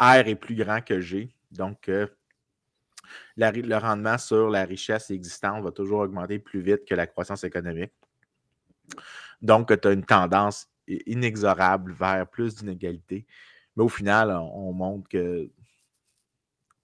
R 0.00 0.26
est 0.26 0.34
plus 0.34 0.54
grand 0.54 0.80
que 0.80 0.98
G. 1.00 1.28
Donc, 1.50 1.90
euh, 1.90 2.06
le 3.36 3.76
rendement 3.76 4.18
sur 4.18 4.50
la 4.50 4.64
richesse 4.64 5.10
existante 5.10 5.62
va 5.62 5.72
toujours 5.72 6.00
augmenter 6.00 6.38
plus 6.38 6.60
vite 6.60 6.84
que 6.86 6.94
la 6.94 7.06
croissance 7.06 7.44
économique. 7.44 7.92
Donc, 9.40 9.80
tu 9.80 9.88
as 9.88 9.92
une 9.92 10.04
tendance 10.04 10.68
inexorable 10.86 11.92
vers 11.92 12.26
plus 12.28 12.54
d'inégalités. 12.54 13.26
Mais 13.76 13.84
au 13.84 13.88
final, 13.88 14.30
on, 14.30 14.68
on 14.68 14.72
montre 14.72 15.08
que 15.08 15.50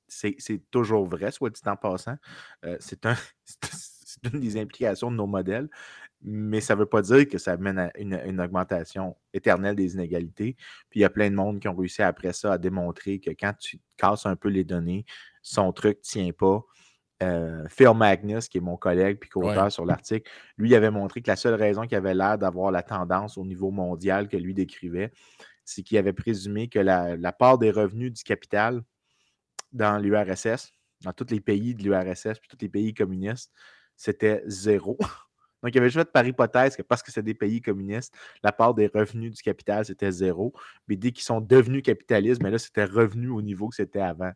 c'est 0.08 0.70
toujours 0.70 1.06
vrai, 1.06 1.30
soit 1.30 1.50
dit 1.50 1.60
en 1.66 1.76
passant. 1.76 2.16
Euh, 2.64 2.76
c'est 2.80 3.04
une 4.32 4.40
des 4.40 4.58
implications 4.58 5.10
de 5.10 5.16
nos 5.16 5.26
modèles, 5.26 5.68
mais 6.22 6.60
ça 6.60 6.74
ne 6.74 6.80
veut 6.80 6.86
pas 6.86 7.02
dire 7.02 7.28
que 7.28 7.38
ça 7.38 7.56
mène 7.56 7.78
à 7.78 7.90
une, 7.98 8.20
une 8.26 8.40
augmentation 8.40 9.16
éternelle 9.32 9.76
des 9.76 9.94
inégalités. 9.94 10.56
Puis 10.90 11.00
il 11.00 11.02
y 11.02 11.04
a 11.04 11.10
plein 11.10 11.30
de 11.30 11.34
monde 11.36 11.60
qui 11.60 11.68
ont 11.68 11.76
réussi 11.76 12.02
après 12.02 12.32
ça 12.32 12.54
à 12.54 12.58
démontrer 12.58 13.20
que 13.20 13.30
quand 13.30 13.52
tu 13.58 13.78
casses 13.96 14.26
un 14.26 14.34
peu 14.36 14.48
les 14.48 14.64
données, 14.64 15.04
son 15.42 15.72
truc 15.72 15.98
ne 15.98 16.02
tient 16.02 16.32
pas. 16.32 16.62
Euh, 17.22 17.64
Phil 17.68 17.90
Magnus, 17.96 18.48
qui 18.48 18.58
est 18.58 18.60
mon 18.60 18.76
collègue 18.76 19.18
puis 19.18 19.28
co-auteur 19.28 19.64
Ouais. 19.64 19.70
sur 19.70 19.84
l'article, 19.84 20.30
lui 20.56 20.70
il 20.70 20.74
avait 20.76 20.90
montré 20.90 21.20
que 21.20 21.28
la 21.28 21.34
seule 21.36 21.54
raison 21.54 21.82
qu'il 21.82 21.96
avait 21.96 22.14
l'air 22.14 22.38
d'avoir 22.38 22.70
la 22.70 22.82
tendance 22.84 23.36
au 23.38 23.44
niveau 23.44 23.72
mondial 23.72 24.28
que 24.28 24.36
lui 24.36 24.54
décrivait, 24.54 25.10
c'est 25.64 25.82
qu'il 25.82 25.98
avait 25.98 26.12
présumé 26.12 26.68
que 26.68 26.78
la, 26.78 27.16
la 27.16 27.32
part 27.32 27.58
des 27.58 27.72
revenus 27.72 28.12
du 28.12 28.22
capital 28.22 28.82
dans 29.72 29.98
l'URSS, 29.98 30.70
dans 31.02 31.12
tous 31.12 31.26
les 31.30 31.40
pays 31.40 31.74
de 31.74 31.82
l'URSS, 31.82 32.38
puis 32.38 32.48
tous 32.48 32.58
les 32.62 32.68
pays 32.68 32.94
communistes, 32.94 33.52
c'était 33.96 34.42
zéro. 34.46 34.96
Donc, 35.62 35.74
il 35.74 35.78
avait 35.78 35.88
juste 35.88 35.98
fait 35.98 36.12
par 36.12 36.26
hypothèse 36.26 36.76
que 36.76 36.82
parce 36.82 37.02
que 37.02 37.10
c'est 37.10 37.22
des 37.22 37.34
pays 37.34 37.60
communistes, 37.60 38.14
la 38.42 38.52
part 38.52 38.74
des 38.74 38.86
revenus 38.86 39.34
du 39.34 39.42
capital, 39.42 39.84
c'était 39.84 40.10
zéro. 40.12 40.52
Mais 40.86 40.96
dès 40.96 41.10
qu'ils 41.12 41.24
sont 41.24 41.40
devenus 41.40 41.82
capitalistes, 41.82 42.42
mais 42.42 42.50
là, 42.50 42.58
c'était 42.58 42.84
revenu 42.84 43.28
au 43.30 43.42
niveau 43.42 43.68
que 43.68 43.76
c'était 43.76 44.00
avant. 44.00 44.32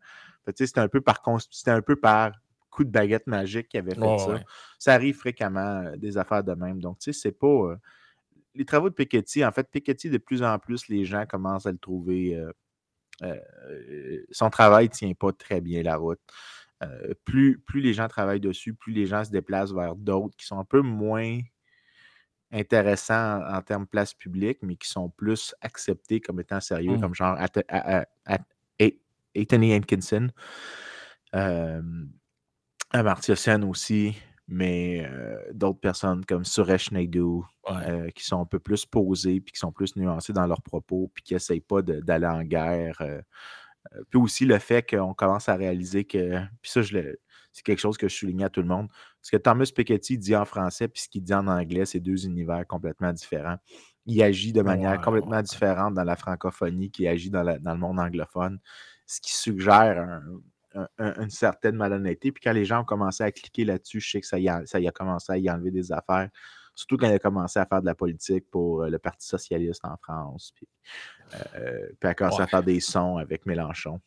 C'était 0.57 0.81
un 0.81 0.89
peu 0.89 1.01
par 1.01 1.23
c'était 1.51 1.70
un 1.70 1.83
peu 1.83 1.97
par 1.97 2.33
coup 2.70 2.85
de 2.85 2.91
baguette 2.91 3.27
magique 3.27 3.68
qu'il 3.68 3.79
avait 3.79 3.95
fait 3.95 4.18
ça. 4.18 4.33
ouais. 4.33 4.45
Ça 4.79 4.95
arrive 4.95 5.16
fréquemment, 5.16 5.83
euh, 5.85 5.97
des 5.97 6.18
affaires 6.18 6.43
de 6.43 6.55
même. 6.55 6.81
Donc, 6.81 6.99
tu 6.99 7.12
sais, 7.12 7.20
c'est 7.20 7.33
pas. 7.33 7.47
euh, 7.47 7.77
les 8.55 8.64
travaux 8.64 8.91
de 8.91 8.95
Piketty, 8.95 9.45
en 9.45 9.53
fait, 9.53 9.68
Piketty, 9.70 10.11
de 10.11 10.18
plus 10.18 10.43
en 10.43 10.59
plus, 10.59 10.89
les 10.89 11.05
gens 11.05 11.25
commencent 11.27 11.66
à 11.66 11.73
le 11.73 11.79
trouver. 11.79 12.35
euh, 12.37 12.53
son 14.31 14.51
travail 14.51 14.87
ne 14.87 14.91
tient 14.91 15.12
pas 15.14 15.33
très 15.33 15.61
bien 15.61 15.83
la 15.83 15.97
route. 15.97 16.20
Euh, 16.83 17.14
plus, 17.24 17.59
plus 17.61 17.80
les 17.80 17.95
gens 17.95 18.09
travaillent 18.09 18.41
dessus, 18.41 18.74
plus 18.74 18.93
les 18.93 19.07
gens 19.07 19.22
se 19.24 19.30
déplacent 19.30 19.72
vers 19.72 19.95
d'autres 19.95 20.37
qui 20.37 20.47
sont 20.47 20.59
un 20.59 20.64
peu 20.64 20.80
moins 20.80 21.39
intéressants 22.51 23.41
en, 23.41 23.55
en 23.57 23.62
termes 23.62 23.85
de 23.85 23.89
place 23.89 24.14
publique, 24.14 24.59
mais 24.62 24.76
qui 24.76 24.89
sont 24.89 25.09
plus 25.11 25.55
acceptés 25.61 26.20
comme 26.20 26.41
étant 26.41 26.61
sérieux, 26.61 26.97
Mm. 26.97 27.01
comme 27.01 27.14
genre 27.14 27.39
Anthony 29.37 29.74
Hankinson. 29.74 30.28
Euh, 31.35 31.83
Amartya 32.91 33.37
Sen 33.37 33.64
aussi, 33.64 34.14
mais 34.47 35.07
euh, 35.07 35.39
d'autres 35.55 35.80
personnes 35.80 36.24
comme 36.26 36.45
Suresh 36.45 36.91
Naidu, 36.91 37.20
Ouais. 37.20 37.43
euh, 37.89 38.11
qui 38.11 38.24
sont 38.24 38.41
un 38.41 38.45
peu 38.45 38.59
plus 38.59 38.85
posés, 38.85 39.41
puis 39.41 39.53
qui 39.53 39.59
sont 39.59 39.72
plus 39.72 39.97
nuancés 39.97 40.33
dans 40.33 40.47
leurs 40.47 40.61
propos, 40.62 41.11
puis 41.14 41.22
qui 41.22 41.33
n'essayent 41.33 41.61
pas 41.61 41.80
d'aller 41.80 42.26
en 42.26 42.43
guerre. 42.43 43.01
Euh. 43.95 44.03
Puis 44.11 44.18
aussi 44.20 44.45
le 44.47 44.59
fait 44.59 44.83
qu'on 44.89 45.14
commence 45.14 45.49
à 45.49 45.55
réaliser 45.57 46.05
que, 46.05 46.39
puis 46.61 46.70
ça, 46.70 46.83
c'est 46.85 47.62
quelque 47.64 47.78
chose 47.80 47.97
que 47.97 48.09
je 48.09 48.14
soulignais 48.16 48.45
à 48.45 48.49
tout 48.51 48.62
le 48.62 48.68
monde, 48.68 48.89
ce 49.20 49.30
que 49.30 49.37
Thomas 49.37 49.70
Piketty 49.74 50.18
dit 50.18 50.35
en 50.37 50.45
français, 50.45 50.89
puis 50.89 51.03
ce 51.03 51.09
qu'il 51.09 51.22
dit 51.22 51.35
en 51.35 51.47
anglais, 51.47 51.85
c'est 51.87 52.01
deux 52.01 52.24
univers 52.26 52.66
complètement 52.66 53.12
différents. 53.12 53.57
Il 54.07 54.22
agit 54.22 54.53
de 54.53 54.62
manière 54.62 54.93
Ouais, 54.99 55.05
complètement 55.05 55.37
ouais. 55.37 55.43
différente 55.43 55.95
dans 55.95 56.05
la 56.05 56.16
francophonie 56.16 56.91
qu'il 56.91 57.07
agit 57.07 57.30
dans, 57.30 57.43
la- 57.43 57.59
dans 57.59 57.72
le 57.72 57.78
monde 57.78 58.01
anglophone, 58.01 58.59
ce 59.07 59.20
qui 59.20 59.33
suggère 59.35 60.01
un- 60.01 60.22
un- 60.74 60.89
un- 60.99 61.22
une 61.22 61.30
certaine 61.30 61.76
malhonnêteté. 61.76 62.33
Puis 62.33 62.43
quand 62.43 62.53
les 62.53 62.64
gens 62.64 62.80
ont 62.80 62.85
commencé 62.85 63.22
à 63.22 63.30
cliquer 63.30 63.64
là-dessus, 63.64 64.01
je 64.01 64.11
sais 64.11 64.20
que 64.20 64.26
ça 64.26 64.39
y 64.39 64.49
a, 64.49 64.64
ça 64.66 64.80
y 64.80 64.89
a 64.89 64.91
commencé 64.91 65.30
à 65.33 65.37
y 65.39 65.51
enlever 65.51 65.70
des 65.70 65.93
affaires. 65.93 66.30
Surtout 66.75 66.97
quand 66.97 67.07
il 67.09 67.14
a 67.14 67.18
commencé 67.18 67.59
à 67.59 67.66
faire 67.66 67.81
de 67.81 67.87
la 67.87 67.95
politique 67.95 68.45
pour 68.51 68.83
euh, 68.83 68.89
le 68.89 68.99
Parti 68.99 69.27
socialiste 69.27 69.85
en 69.85 69.97
France. 70.03 70.53
Puis, 70.57 70.66
euh, 71.57 71.89
puis 72.01 72.09
à 72.09 72.14
commencer 72.14 72.43
à 72.43 72.47
faire 72.47 72.62
des 72.62 72.81
sons 72.81 73.18
avec 73.18 73.45
Mélenchon. 73.47 74.01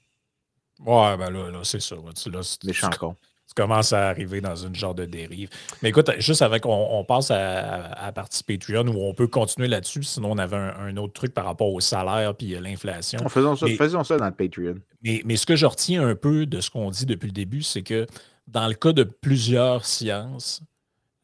Ouais, 0.80 1.16
ben 1.18 1.30
là, 1.30 1.52
là 1.52 1.60
c'est 1.64 1.80
ça. 1.82 1.96
là, 1.96 2.42
Méchant 2.66 2.90
con. 3.00 3.16
tu 3.48 3.54
commences 3.56 3.94
à 3.94 4.10
arriver 4.10 4.42
dans 4.42 4.56
une 4.56 4.76
genre 4.76 4.94
de 4.96 5.06
dérive. 5.06 5.50
Mais 5.82 5.90
écoute, 5.90 6.12
juste 6.18 6.42
avant 6.42 6.60
qu'on 6.60 6.88
on 6.92 7.06
passe 7.06 7.32
à, 7.32 7.38
à, 7.38 7.82
à 7.94 8.06
la 8.08 8.12
partie 8.12 8.44
Patreon 8.44 8.88
où 8.88 9.00
on 9.04 9.14
peut 9.14 9.28
continuer 9.28 9.68
là-dessus, 9.70 10.04
sinon 10.04 10.32
on 10.32 10.38
avait 10.38 10.58
un, 10.58 10.76
un 10.78 10.98
autre 10.98 11.14
truc 11.14 11.34
par 11.34 11.46
rapport 11.46 11.72
au 11.72 11.80
salaire 11.80 12.36
puis 12.36 12.56
à 12.56 12.60
l'inflation. 12.60 13.20
Faisons 13.30 13.56
ça, 13.56 13.68
Mais- 13.68 13.76
faisons 13.76 14.04
ça 14.04 14.18
dans 14.18 14.26
le 14.26 14.34
Patreon. 14.34 14.76
Mais, 15.02 15.22
mais 15.24 15.38
ce 15.38 15.46
que 15.46 15.56
je 15.56 15.66
retiens 15.66 16.06
un 16.06 16.16
peu 16.16 16.46
de 16.46 16.60
ce 16.60 16.70
qu'on 16.70 16.90
dit 16.90 17.06
depuis 17.06 17.28
le 17.28 17.32
début, 17.34 17.62
c'est 17.62 17.84
que 17.84 18.06
dans 18.48 18.68
le 18.68 18.74
cas 18.74 18.92
de 18.92 19.04
plusieurs 19.04 19.86
sciences, 19.86 20.62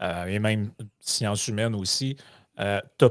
euh, 0.02 0.26
et 0.26 0.40
même 0.40 0.72
sciences 1.00 1.48
humaines 1.48 1.76
aussi, 1.76 2.18
euh, 2.60 2.80
tu 2.98 3.06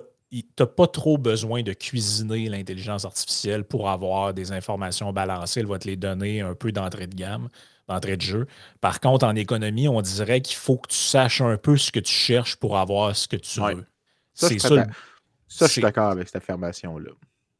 n'as 0.59 0.67
pas 0.67 0.87
trop 0.87 1.19
besoin 1.19 1.63
de 1.63 1.73
cuisiner 1.73 2.49
l'intelligence 2.49 3.05
artificielle 3.05 3.65
pour 3.65 3.89
avoir 3.89 4.33
des 4.35 4.53
informations 4.53 5.13
balancées. 5.13 5.61
Elle 5.61 5.67
va 5.67 5.79
te 5.79 5.89
les 5.89 5.97
donner 5.97 6.41
un 6.41 6.55
peu 6.55 6.71
d'entrée 6.73 7.07
de 7.07 7.15
gamme, 7.15 7.49
d'entrée 7.89 8.17
de 8.17 8.23
jeu. 8.23 8.47
Par 8.81 9.01
contre, 9.01 9.27
en 9.27 9.35
économie, 9.35 9.89
on 9.89 10.01
dirait 10.03 10.41
qu'il 10.41 10.57
faut 10.57 10.77
que 10.77 10.89
tu 10.89 10.97
saches 10.97 11.41
un 11.41 11.57
peu 11.57 11.77
ce 11.77 11.91
que 11.91 12.01
tu 12.01 12.13
cherches 12.13 12.57
pour 12.57 12.79
avoir 12.79 13.17
ce 13.17 13.27
que 13.27 13.37
tu 13.37 13.61
Ouais. 13.61 13.75
veux. 13.75 13.87
Ça, 14.35 14.49
C'est 14.49 14.55
je 14.55 14.59
ça. 14.61 14.69
suis 14.69 14.77
le- 14.77 14.83
d'accord. 14.83 14.95
Ça, 15.49 15.67
je 15.67 15.73
suis 15.73 15.83
d'accord 15.83 16.11
avec 16.11 16.29
cette 16.29 16.37
affirmation-là. 16.37 17.11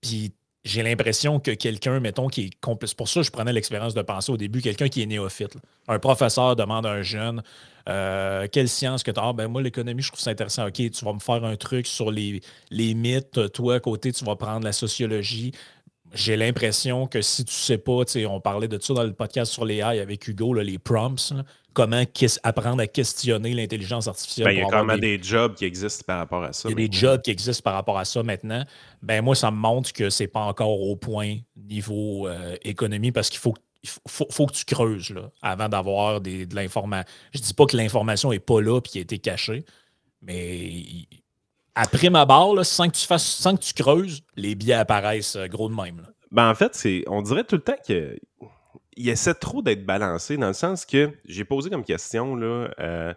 puis 0.01 0.33
j'ai 0.65 0.83
l'impression 0.83 1.41
que 1.41 1.51
quelqu'un, 1.53 2.01
mettons, 2.01 2.29
qui 2.29 2.43
est 2.43 2.63
compl- 2.63 2.87
C'est 2.87 2.97
pour 2.97 3.09
ça 3.09 3.21
que 3.21 3.27
je 3.27 3.31
prenais 3.33 3.53
l'expérience 3.53 3.95
de 3.95 4.03
penser 4.03 4.31
au 4.31 4.37
début, 4.37 4.61
quelqu'un 4.61 4.89
qui 4.89 5.01
est 5.03 5.07
néophyte. 5.07 5.55
là. 5.55 5.61
Un 5.89 5.99
professeur 5.99 6.55
demande 6.55 6.85
à 6.87 6.91
un 6.91 7.03
jeune 7.03 7.43
euh, 7.89 8.47
quelle 8.51 8.69
science 8.69 9.03
que 9.03 9.11
tu 9.11 9.21
as. 9.21 9.29
Ah, 9.29 9.33
ben 9.33 9.49
moi, 9.49 9.63
l'économie, 9.63 10.03
je 10.03 10.09
trouve 10.09 10.21
ça 10.21 10.31
intéressant. 10.31 10.67
OK, 10.67 10.75
tu 10.75 11.05
vas 11.05 11.13
me 11.13 11.19
faire 11.19 11.45
un 11.45 11.57
truc 11.57 11.87
sur 11.87 12.11
les, 12.11 12.41
les 12.71 12.95
mythes. 12.95 13.53
Toi, 13.53 13.77
à 13.77 13.81
côté, 13.81 14.13
tu 14.13 14.25
vas 14.25 14.37
prendre 14.37 14.65
la 14.65 14.73
sociologie. 14.73 15.53
J'ai 16.13 16.37
l'impression 16.37 17.07
que 17.07 17.23
si 17.23 17.45
tu 17.45 17.55
sais 17.55 17.79
pas, 17.79 18.05
tu 18.05 18.13
sais, 18.13 18.27
on 18.27 18.41
parlait 18.41 18.67
de 18.67 18.81
ça 18.81 18.95
dans 18.95 19.05
le 19.05 19.13
podcast 19.13 19.53
sur 19.53 19.65
les 19.65 19.77
AI 19.77 20.01
avec 20.01 20.27
Hugo, 20.27 20.53
là, 20.55 20.65
les 20.65 20.79
prompts, 20.79 21.31
là, 21.31 21.45
comment 21.73 22.03
apprendre 22.43 22.83
à 22.83 22.87
questionner 22.87 23.55
l'intelligence 23.55 24.09
artificielle. 24.09 24.47
Ben, 24.47 24.53
il 24.53 24.59
y 24.59 24.63
a 24.63 24.67
quand 24.67 24.85
même 24.85 25.01
des 25.01 25.23
jobs 25.23 25.55
qui 25.55 25.65
existent 25.65 26.05
par 26.07 26.19
rapport 26.19 26.43
à 26.43 26.53
ça. 26.53 26.69
il 26.69 26.73
y 26.73 26.85
a 26.85 26.89
des 26.89 26.93
jobs 26.93 27.23
qui 27.23 27.31
existent 27.31 27.63
par 27.63 27.75
rapport 27.75 27.99
à 27.99 28.05
ça 28.05 28.23
maintenant. 28.23 28.65
Ben 29.03 29.23
moi, 29.23 29.35
ça 29.35 29.51
me 29.51 29.57
montre 29.57 29.93
que 29.93 30.11
c'est 30.11 30.27
pas 30.27 30.41
encore 30.41 30.81
au 30.81 30.97
point 30.97 31.37
niveau 31.57 32.27
euh, 32.27 32.57
économie 32.63 33.13
parce 33.13 33.31
qu'il 33.31 33.39
faut, 33.39 33.55
il 33.83 33.91
faut, 34.09 34.47
que 34.47 34.53
tu 34.53 34.65
creuses 34.65 35.11
là, 35.11 35.31
avant 35.43 35.69
d'avoir 35.69 36.21
de 36.21 36.55
l'information. 36.55 37.11
Je 37.33 37.41
dis 37.41 37.55
pas 37.55 37.67
que 37.67 37.77
l'information 37.77 38.33
est 38.33 38.39
pas 38.39 38.61
là 38.61 38.79
et 38.79 38.89
qu'elle 38.89 39.01
a 39.01 39.03
été 39.03 39.19
cachée, 39.19 39.65
mais 40.23 40.85
après 41.75 42.11
ma 42.11 42.27
barre, 42.27 42.65
sans, 42.65 42.89
que 42.89 42.97
tu 42.97 43.07
fasses, 43.07 43.25
sans 43.27 43.57
que 43.57 43.63
tu 43.63 43.73
creuses, 43.75 44.23
les 44.37 44.55
biais 44.55 44.75
apparaissent 44.75 45.37
euh, 45.37 45.47
gros 45.47 45.69
de 45.69 45.75
même. 45.75 46.07
Ben, 46.31 46.51
en 46.51 46.55
fait, 46.55 46.79
on 47.07 47.23
dirait 47.23 47.45
tout 47.45 47.57
le 47.57 47.63
temps 47.63 47.77
que 47.87 48.19
il 48.97 49.09
essaie 49.09 49.35
trop 49.35 49.63
d'être 49.63 49.87
balancé 49.87 50.37
dans 50.37 50.49
le 50.49 50.53
sens 50.53 50.85
que 50.85 51.11
j'ai 51.25 51.45
posé 51.45 51.71
comme 51.71 51.85
question 51.85 52.35
là, 52.37 52.71
euh, 52.81 53.15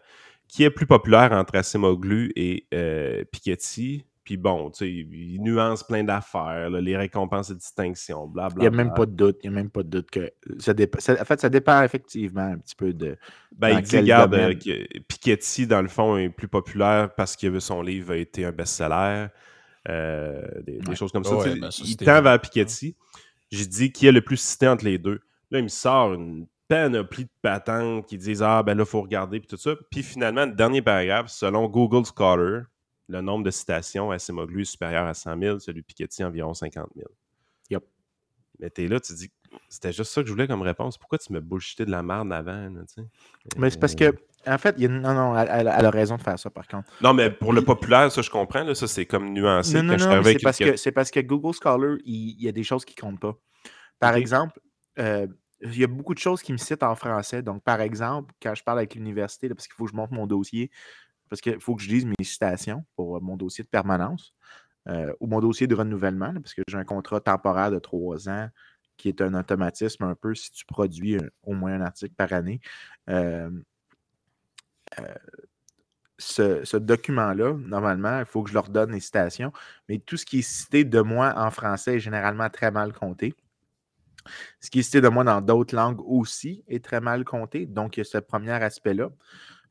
qui 0.48 0.64
est 0.64 0.70
plus 0.70 0.88
populaire 0.88 1.32
entre 1.34 1.58
Acemoglu 1.58 2.32
et 2.36 2.68
euh, 2.74 3.24
Piketty? 3.32 4.06
Puis 4.24 4.38
bon, 4.38 4.70
tu 4.72 4.78
sais, 4.80 4.90
il 4.90 5.42
nuance 5.42 5.84
plein 5.84 6.04
d'affaires, 6.04 6.70
là, 6.70 6.80
les 6.80 6.96
récompenses 6.96 7.50
et 7.50 7.56
distinctions, 7.56 8.26
Il 8.30 8.34
blablabla. 8.34 8.62
n'y 8.62 8.68
a 8.68 8.84
même 8.86 8.94
pas 8.94 9.06
de 9.06 9.12
doute. 9.12 9.38
Il 9.44 9.50
n'y 9.50 9.56
a 9.58 9.60
même 9.60 9.70
pas 9.70 9.84
de 9.84 9.90
doute 9.90 10.10
que 10.12 10.32
ça 10.60 10.74
dépend. 10.74 11.00
ça- 11.02 11.22
en 11.22 11.26
fait, 11.26 11.42
ça 11.42 11.50
dépend 11.50 11.84
effectivement 11.84 12.42
un 12.54 12.58
petit 12.58 12.76
peu 12.76 12.94
de. 12.94 13.18
Ben, 13.58 13.80
il 13.80 13.82
dit, 13.82 13.98
regarde, 13.98 14.34
euh, 14.36 14.54
que 14.54 15.00
Piketty, 15.00 15.68
dans 15.68 15.82
le 15.82 15.90
fond, 15.90 16.16
est 16.18 16.30
plus 16.30 16.48
populaire 16.48 17.14
parce 17.16 17.36
que 17.36 17.60
son 17.60 17.82
livre 17.82 18.14
a 18.14 18.18
été 18.18 18.46
un 18.46 18.52
best-seller. 18.52 19.28
euh, 19.90 20.42
des, 20.66 20.96
choses 20.96 21.12
comme 21.12 21.26
ça. 21.26 21.36
Ouais, 21.36 21.60
ben, 21.60 21.70
ça, 21.70 21.84
il 21.86 21.98
tend 21.98 22.22
vers 22.22 22.40
Piketty. 22.40 22.96
J'ai 23.52 23.66
dit 23.66 23.92
qui 23.92 24.08
est 24.08 24.12
le 24.14 24.22
plus 24.22 24.38
cité 24.38 24.68
entre 24.70 24.86
les 24.86 24.98
deux. 24.98 25.20
Là, 25.52 25.60
il 25.60 25.64
me 25.64 25.68
sort 25.68 26.14
une 26.14 26.48
panoplie 26.70 27.26
de 27.26 27.30
patentes 27.42 28.08
qui 28.08 28.18
disent 28.18 28.42
Ah, 28.42 28.64
ben 28.64 28.76
là, 28.78 28.84
il 28.84 28.90
faut 28.90 29.02
regarder, 29.02 29.40
puis 29.40 29.48
tout 29.50 29.58
ça. 29.58 29.72
Puis 29.92 30.02
finalement, 30.02 30.46
le 30.46 30.54
dernier 30.54 30.82
paragraphe, 30.82 31.28
selon 31.28 31.68
Google 31.68 32.04
Scholar, 32.06 32.64
le 33.08 33.22
nombre 33.22 33.44
de 33.44 33.52
citations 33.52 34.12
à 34.12 34.16
Acemoglu 34.16 34.62
est 34.62 34.66
supérieur 34.66 35.06
à 35.06 35.14
100 35.14 35.40
000, 35.40 35.60
celui 35.60 35.82
de 35.82 35.86
Piketty 35.86 36.24
environ 36.24 36.54
50 36.54 36.90
000. 36.96 37.08
Yup. 37.70 37.84
Mais 38.60 38.70
t'es 38.70 38.88
là, 38.88 39.00
tu 39.00 39.14
dis 39.14 39.32
C'était 39.70 39.92
juste 39.92 40.12
ça 40.12 40.22
que 40.22 40.28
je 40.28 40.32
voulais 40.32 40.48
comme 40.48 40.62
réponse. 40.62 40.98
Pourquoi 40.98 41.18
tu 41.18 41.34
me 41.34 41.42
bullshité 41.42 41.86
de 41.86 41.92
la 41.92 42.04
merde 42.04 42.32
avant? 42.32 42.70
mais 43.58 43.70
c'est 43.70 43.80
parce 43.80 43.96
que, 43.96 44.16
en 44.46 44.58
fait, 44.58 44.76
il 44.78 44.84
y 44.84 44.86
a... 44.86 44.90
non, 44.90 45.14
non, 45.14 45.38
elle, 45.38 45.68
a 45.68 45.90
raison 45.90 46.18
de 46.18 46.22
faire 46.22 46.38
ça, 46.38 46.50
par 46.50 46.68
contre. 46.68 46.90
Non, 47.02 47.14
mais 47.14 47.30
pour 47.32 47.54
le 47.54 47.62
populaire, 47.62 48.12
ça, 48.12 48.22
je 48.22 48.30
comprends. 48.30 48.64
Là, 48.64 48.76
ça, 48.76 48.88
c'est 48.88 49.06
comme 49.06 49.34
nuancé. 49.34 49.82
Non, 49.82 49.98
non, 49.98 49.98
non, 49.98 50.24
c'est 50.24 50.40
parce, 50.40 50.58
que, 50.58 50.90
parce 50.92 51.12
que 51.12 51.20
Google 51.20 51.54
Scholar, 51.54 51.98
il, 52.06 52.42
y 52.42 52.48
a 52.48 52.52
des 52.52 52.64
choses 52.64 52.86
qui 52.86 52.96
comptent 52.96 53.20
pas. 53.20 53.36
Par 54.00 54.16
exemple, 54.16 54.60
euh, 55.00 55.28
il 55.62 55.80
y 55.80 55.84
a 55.84 55.88
beaucoup 55.88 56.14
de 56.14 56.20
choses 56.20 56.42
qui 56.42 56.52
me 56.52 56.58
citent 56.58 56.84
en 56.84 56.96
français. 56.96 57.42
Donc, 57.42 57.64
par 57.64 57.82
exemple, 57.82 58.34
quand 58.42 58.54
je 58.54 58.64
parle 58.64 58.80
avec 58.80 58.96
l'université, 58.96 59.48
parce 59.50 59.68
qu'il 59.68 59.76
faut 59.76 59.86
que 59.86 59.92
je 59.92 59.96
monte 59.96 60.12
mon 60.12 60.28
dossier, 60.28 60.70
parce 61.34 61.42
qu'il 61.42 61.60
faut 61.60 61.74
que 61.74 61.82
je 61.82 61.90
dise 61.90 62.06
mes 62.06 62.24
citations 62.24 62.86
pour 62.96 63.18
euh, 63.18 63.20
mon 63.20 63.36
dossier 63.36 63.64
de 63.64 63.70
permanence 63.70 64.36
euh, 64.88 65.12
ou 65.20 65.26
mon 65.26 65.40
dossier 65.40 65.66
de 65.66 65.74
renouvellement, 65.74 66.32
parce 66.32 66.54
que 66.54 66.62
j'ai 66.68 66.78
un 66.78 66.84
contrat 66.84 67.20
temporaire 67.22 67.72
de 67.72 67.80
trois 67.80 68.30
ans 68.30 68.50
qui 68.98 69.10
est 69.10 69.20
un 69.20 69.34
automatisme 69.34 70.04
un 70.04 70.14
peu 70.14 70.36
si 70.36 70.52
tu 70.52 70.64
produis 70.64 71.18
au 71.42 71.54
moins 71.54 71.74
un 71.74 71.82
article 71.82 72.14
par 72.14 72.34
année. 72.34 72.62
ce, 76.20 76.78
document-là, 76.78 77.54
normalement, 77.54 78.20
il 78.20 78.26
faut 78.26 78.44
que 78.44 78.50
je 78.50 78.54
leur 78.54 78.70
donne 78.70 78.92
les 78.92 79.00
citations, 79.00 79.52
mais 79.90 79.98
tout 79.98 80.18
ce 80.18 80.28
qui 80.28 80.40
est 80.40 80.44
cité 80.44 80.84
de 80.84 81.02
moi 81.02 81.34
en 81.36 81.50
français 81.50 81.96
est 81.96 82.00
généralement 82.00 82.52
très 82.52 82.70
mal 82.70 82.94
compté. 82.94 83.34
Ce 84.60 84.70
qui 84.70 84.82
est 84.82 84.84
cité 84.84 85.02
de 85.02 85.10
moi 85.10 85.24
dans 85.24 85.42
d'autres 85.42 85.76
langues 85.76 86.02
aussi 86.06 86.64
est 86.68 86.86
très 86.86 87.02
mal 87.02 87.26
compté. 87.26 87.66
Donc, 87.66 87.98
il 87.98 88.02
y 88.02 88.02
a 88.02 88.04
ce 88.04 88.20
premier 88.20 88.52
aspect-là. 88.52 89.10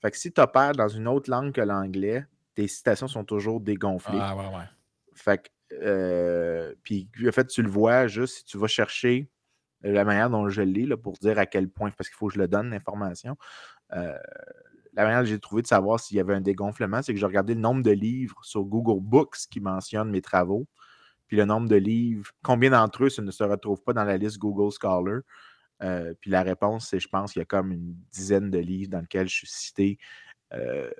Fait 0.03 0.11
que 0.11 0.19
si 0.19 0.33
tu 0.33 0.41
opères 0.41 0.73
dans 0.73 0.89
une 0.89 1.09
autre 1.09 1.31
langue 1.31 1.53
que 1.53 1.61
l'anglais, 1.61 2.27
tes 2.55 2.69
citations 2.69 3.09
sont 3.09 3.25
toujours 3.25 3.61
dégonflées. 3.61 4.19
Ah, 4.21 4.37
ouais, 4.37 4.47
ouais. 4.47 4.65
Fait 5.15 5.39
que, 5.39 5.49
euh, 5.81 6.75
puis, 6.83 7.09
en 7.27 7.33
fait, 7.33 7.47
tu 7.47 7.63
le 7.63 7.71
vois 7.71 8.09
juste 8.09 8.39
si 8.39 8.45
tu 8.45 8.59
vas 8.59 8.67
chercher 8.67 9.31
la 9.83 10.05
manière 10.05 10.29
dont 10.29 10.49
je 10.49 10.63
lis 10.63 10.87
là, 10.87 10.97
pour 10.97 11.15
dire 11.15 11.39
à 11.39 11.47
quel 11.47 11.69
point, 11.69 11.91
parce 11.91 12.09
qu'il 12.09 12.17
faut 12.17 12.29
que 12.29 12.35
je 12.35 12.39
le 12.39 12.49
donne, 12.49 12.71
l'information. 12.71 13.37
Euh, 13.93 14.19
la 14.93 15.05
manière 15.05 15.21
que 15.21 15.27
j'ai 15.27 15.41
trouvé 15.41 15.63
de 15.63 15.67
savoir 15.67 15.99
s'il 15.99 16.19
y 16.19 16.21
avait 16.21 16.35
un 16.35 16.41
dégonflement, 16.41 17.01
c'est 17.03 17.15
que 17.15 17.19
j'ai 17.19 17.27
regardé 17.27 17.55
le 17.55 17.61
nombre 17.61 17.83
de 17.83 17.91
livres 17.91 18.39
sur 18.43 18.65
Google 18.65 19.01
Books 19.01 19.37
qui 19.51 19.61
mentionnent 19.61 20.11
mes 20.11 20.21
travaux 20.21 20.67
puis 21.33 21.39
le 21.39 21.47
nombre 21.47 21.67
de 21.67 21.77
livres, 21.77 22.31
combien 22.43 22.69
d'entre 22.69 23.05
eux 23.05 23.23
ne 23.23 23.31
se 23.31 23.43
retrouvent 23.43 23.83
pas 23.83 23.95
dans 23.95 24.05
la 24.05 24.19
liste 24.19 24.37
Google 24.37 24.71
Scholar? 24.71 25.21
Euh, 25.83 26.15
puis 26.21 26.31
la 26.31 26.43
réponse, 26.43 26.89
c'est 26.89 27.01
je 27.01 27.09
pense 27.09 27.33
qu'il 27.33 27.41
y 27.41 27.43
a 27.43 27.47
comme 27.47 27.73
une 27.73 27.97
dizaine 28.13 28.51
de 28.51 28.59
livres 28.59 28.91
dans 28.91 29.01
lesquels 29.01 29.29
je 29.29 29.35
suis 29.35 29.49
cité 29.49 29.99
euh, 30.55 30.91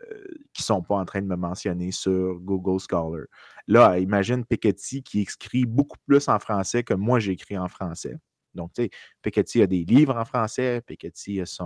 qui 0.53 0.63
ne 0.63 0.65
sont 0.65 0.83
pas 0.83 0.97
en 0.97 1.05
train 1.05 1.21
de 1.21 1.27
me 1.27 1.37
mentionner 1.37 1.93
sur 1.93 2.41
Google 2.41 2.81
Scholar. 2.81 3.27
Là, 3.69 3.99
imagine 3.99 4.45
Piketty 4.45 5.03
qui 5.03 5.21
écrit 5.21 5.67
beaucoup 5.67 5.99
plus 6.07 6.29
en 6.29 6.39
français 6.39 6.83
que 6.83 6.95
moi 6.95 7.19
j'écris 7.19 7.59
en 7.59 7.69
français. 7.69 8.17
Donc, 8.55 8.73
tu 8.75 8.83
sais, 8.83 8.91
Piketty 9.23 9.63
a 9.63 9.67
des 9.67 9.85
livres 9.85 10.17
en 10.17 10.25
français, 10.25 10.81
Piketty 10.87 11.41
a, 11.41 11.61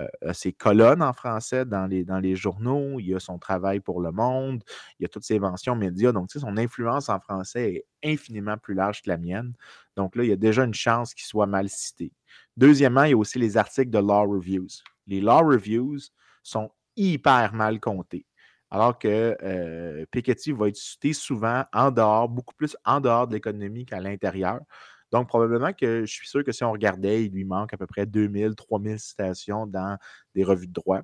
euh, 0.00 0.32
ses 0.32 0.52
colonnes 0.52 1.02
en 1.02 1.12
français 1.12 1.64
dans 1.64 1.86
les, 1.86 2.36
journaux, 2.36 3.00
il 3.00 3.14
a 3.14 3.20
son 3.20 3.38
travail 3.38 3.80
pour 3.80 4.00
le 4.00 4.12
monde, 4.12 4.62
il 4.98 5.06
a 5.06 5.08
toutes 5.08 5.24
ses 5.24 5.38
mentions 5.38 5.76
médias. 5.76 6.12
Donc, 6.12 6.28
tu 6.28 6.38
sais, 6.38 6.44
son 6.44 6.56
influence 6.56 7.08
en 7.08 7.20
français 7.20 7.74
est 7.74 8.12
infiniment 8.12 8.56
plus 8.56 8.74
large 8.74 9.02
que 9.02 9.08
la 9.08 9.16
mienne. 9.16 9.54
Donc 9.96 10.16
là, 10.16 10.24
il 10.24 10.30
y 10.30 10.32
a 10.32 10.36
déjà 10.36 10.64
une 10.64 10.74
chance 10.74 11.14
qu'il 11.14 11.24
soit 11.24 11.46
mal 11.46 11.68
cité. 11.68 12.12
Deuxièmement, 12.56 13.04
il 13.04 13.10
y 13.10 13.14
a 13.14 13.16
aussi 13.16 13.38
les 13.38 13.56
articles 13.56 13.90
de 13.90 13.98
Law 13.98 14.28
Reviews. 14.30 14.68
Les 15.06 15.20
Law 15.20 15.40
Reviews 15.40 15.98
sont 16.42 16.70
hyper 16.96 17.52
mal 17.54 17.80
comptés. 17.80 18.26
Alors 18.70 18.98
que 18.98 19.36
euh, 19.42 20.06
Piketty 20.12 20.52
va 20.52 20.68
être 20.68 20.76
cité 20.76 21.12
souvent 21.12 21.64
en 21.72 21.90
dehors, 21.90 22.28
beaucoup 22.28 22.54
plus 22.54 22.76
en 22.84 23.00
dehors 23.00 23.26
de 23.26 23.34
l'économie 23.34 23.84
qu'à 23.84 24.00
l'intérieur. 24.00 24.60
Donc, 25.10 25.28
probablement 25.28 25.72
que 25.72 26.04
je 26.06 26.12
suis 26.12 26.28
sûr 26.28 26.44
que 26.44 26.52
si 26.52 26.62
on 26.62 26.72
regardait, 26.72 27.24
il 27.24 27.32
lui 27.32 27.44
manque 27.44 27.74
à 27.74 27.76
peu 27.76 27.86
près 27.86 28.06
2000, 28.06 28.54
3000 28.54 28.98
citations 28.98 29.66
dans 29.66 29.98
des 30.34 30.44
revues 30.44 30.68
de 30.68 30.72
droit. 30.72 31.00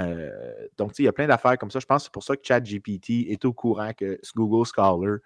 Euh, 0.00 0.68
donc, 0.76 0.98
il 0.98 1.04
y 1.04 1.08
a 1.08 1.12
plein 1.12 1.26
d'affaires 1.26 1.58
comme 1.58 1.70
ça. 1.70 1.80
Je 1.80 1.86
pense 1.86 2.02
que 2.02 2.04
c'est 2.04 2.12
pour 2.12 2.22
ça 2.22 2.36
que 2.36 2.42
ChatGPT 2.44 3.30
est 3.30 3.44
au 3.44 3.52
courant 3.52 3.92
que 3.92 4.18
Google 4.34 4.66
Scholar 4.66 5.18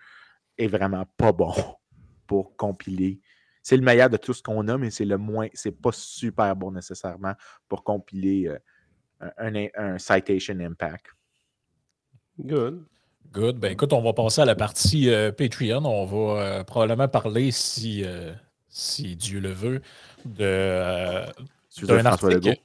est 0.58 0.66
vraiment 0.66 1.04
pas 1.16 1.32
bon 1.32 1.52
pour 2.26 2.56
compiler. 2.56 3.20
C'est 3.62 3.76
le 3.76 3.82
meilleur 3.82 4.10
de 4.10 4.16
tout 4.16 4.32
ce 4.32 4.42
qu'on 4.42 4.66
a, 4.68 4.76
mais 4.76 4.90
c'est 4.90 5.04
le 5.04 5.18
moins, 5.18 5.48
c'est 5.54 5.70
pas 5.80 5.92
super 5.92 6.56
bon 6.56 6.72
nécessairement 6.72 7.34
pour 7.68 7.84
compiler 7.84 8.48
euh, 8.48 9.30
un, 9.38 9.68
un, 9.76 9.98
citation 9.98 10.58
impact. 10.58 11.06
Good. 12.40 12.84
Good. 13.32 13.58
Ben 13.58 13.72
écoute, 13.72 13.92
on 13.92 14.02
va 14.02 14.12
passer 14.12 14.42
à 14.42 14.44
la 14.44 14.54
partie 14.54 15.10
euh, 15.10 15.32
Patreon. 15.32 15.84
On 15.84 16.04
va 16.04 16.42
euh, 16.42 16.64
probablement 16.64 17.08
parler, 17.08 17.50
si, 17.50 18.04
euh, 18.04 18.32
si 18.68 19.16
Dieu 19.16 19.40
le 19.40 19.52
veut, 19.52 19.80
de 20.24 21.22
d'un 21.82 22.06
article. 22.06 22.56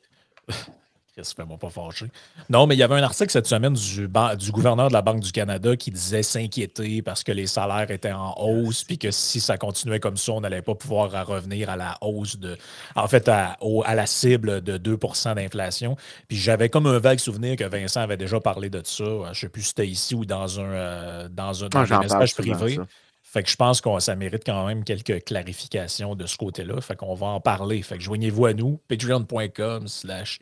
Qu'est-ce 1.18 1.34
que 1.34 1.41
moi 1.41 1.57
pas 1.57 1.72
fâché? 1.72 2.05
Non, 2.47 2.68
mais 2.68 2.76
il 2.76 2.78
y 2.78 2.84
avait 2.84 2.93
un 2.93 3.01
article 3.01 3.32
cette 3.32 3.47
semaine 3.47 3.74
du, 3.74 4.07
du 4.38 4.51
gouverneur 4.51 4.89
de 4.89 4.93
la 4.93 5.01
Banque 5.01 5.22
du 5.22 5.32
Canada 5.32 5.76
qui 5.76 5.89
disait 5.89 6.22
s'inquiéter 6.22 7.01
parce 7.01 7.24
que 7.24 7.32
les 7.32 7.47
salaires 7.47 7.89
étaient 7.89 8.11
en 8.11 8.36
hausse, 8.38 8.84
puis 8.84 8.99
que 8.99 9.09
si 9.09 9.39
ça 9.39 9.57
continuait 9.57 9.99
comme 9.99 10.15
ça, 10.15 10.34
on 10.34 10.41
n'allait 10.41 10.61
pas 10.61 10.76
pouvoir 10.76 11.26
revenir 11.26 11.72
à 11.72 11.76
la 11.76 11.97
hausse 12.01 12.38
de. 12.38 12.55
En 12.95 13.07
fait, 13.07 13.28
à, 13.30 13.57
à 13.86 13.95
la 13.95 14.05
cible 14.05 14.61
de 14.61 14.78
2% 14.78 15.34
d'inflation. 15.34 15.97
Puis 16.28 16.38
j'avais 16.38 16.70
comme 16.70 16.86
un 16.86 16.99
vague 16.99 17.18
souvenir 17.18 17.55
que 17.55 17.63
Vincent 17.63 18.01
avait 18.01 18.18
déjà 18.18 18.39
parlé 18.39 18.70
de 18.70 18.84
ça. 18.84 19.03
Je 19.03 19.30
ne 19.30 19.34
sais 19.34 19.49
plus 19.49 19.63
si 19.63 19.70
c'était 19.70 19.88
ici 19.88 20.13
ou 20.13 20.24
dans 20.24 20.59
un, 20.59 20.70
euh, 20.70 21.30
dans 21.30 21.63
un, 21.63 21.70
dans 21.70 21.99
message 21.99 22.36
privé. 22.36 22.80
Fait 23.24 23.43
que 23.43 23.49
je 23.49 23.55
pense 23.55 23.82
que 23.82 23.99
ça 23.99 24.15
mérite 24.15 24.43
quand 24.45 24.68
même 24.68 24.84
quelques 24.84 25.26
clarifications 25.26 26.15
de 26.15 26.28
ce 26.28 26.38
côté-là. 26.38 26.80
Fait 26.80 26.95
qu'on 26.95 27.15
va 27.15 27.28
en 27.28 27.41
parler. 27.41 27.82
Fait 27.82 27.97
que 27.97 28.03
joignez-vous 28.03 28.45
à 28.45 28.53
nous, 28.53 28.80
patreon.com 28.88 29.88
slash 29.88 30.39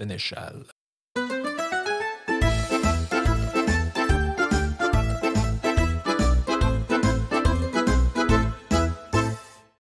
Sénéchal. 0.00 0.64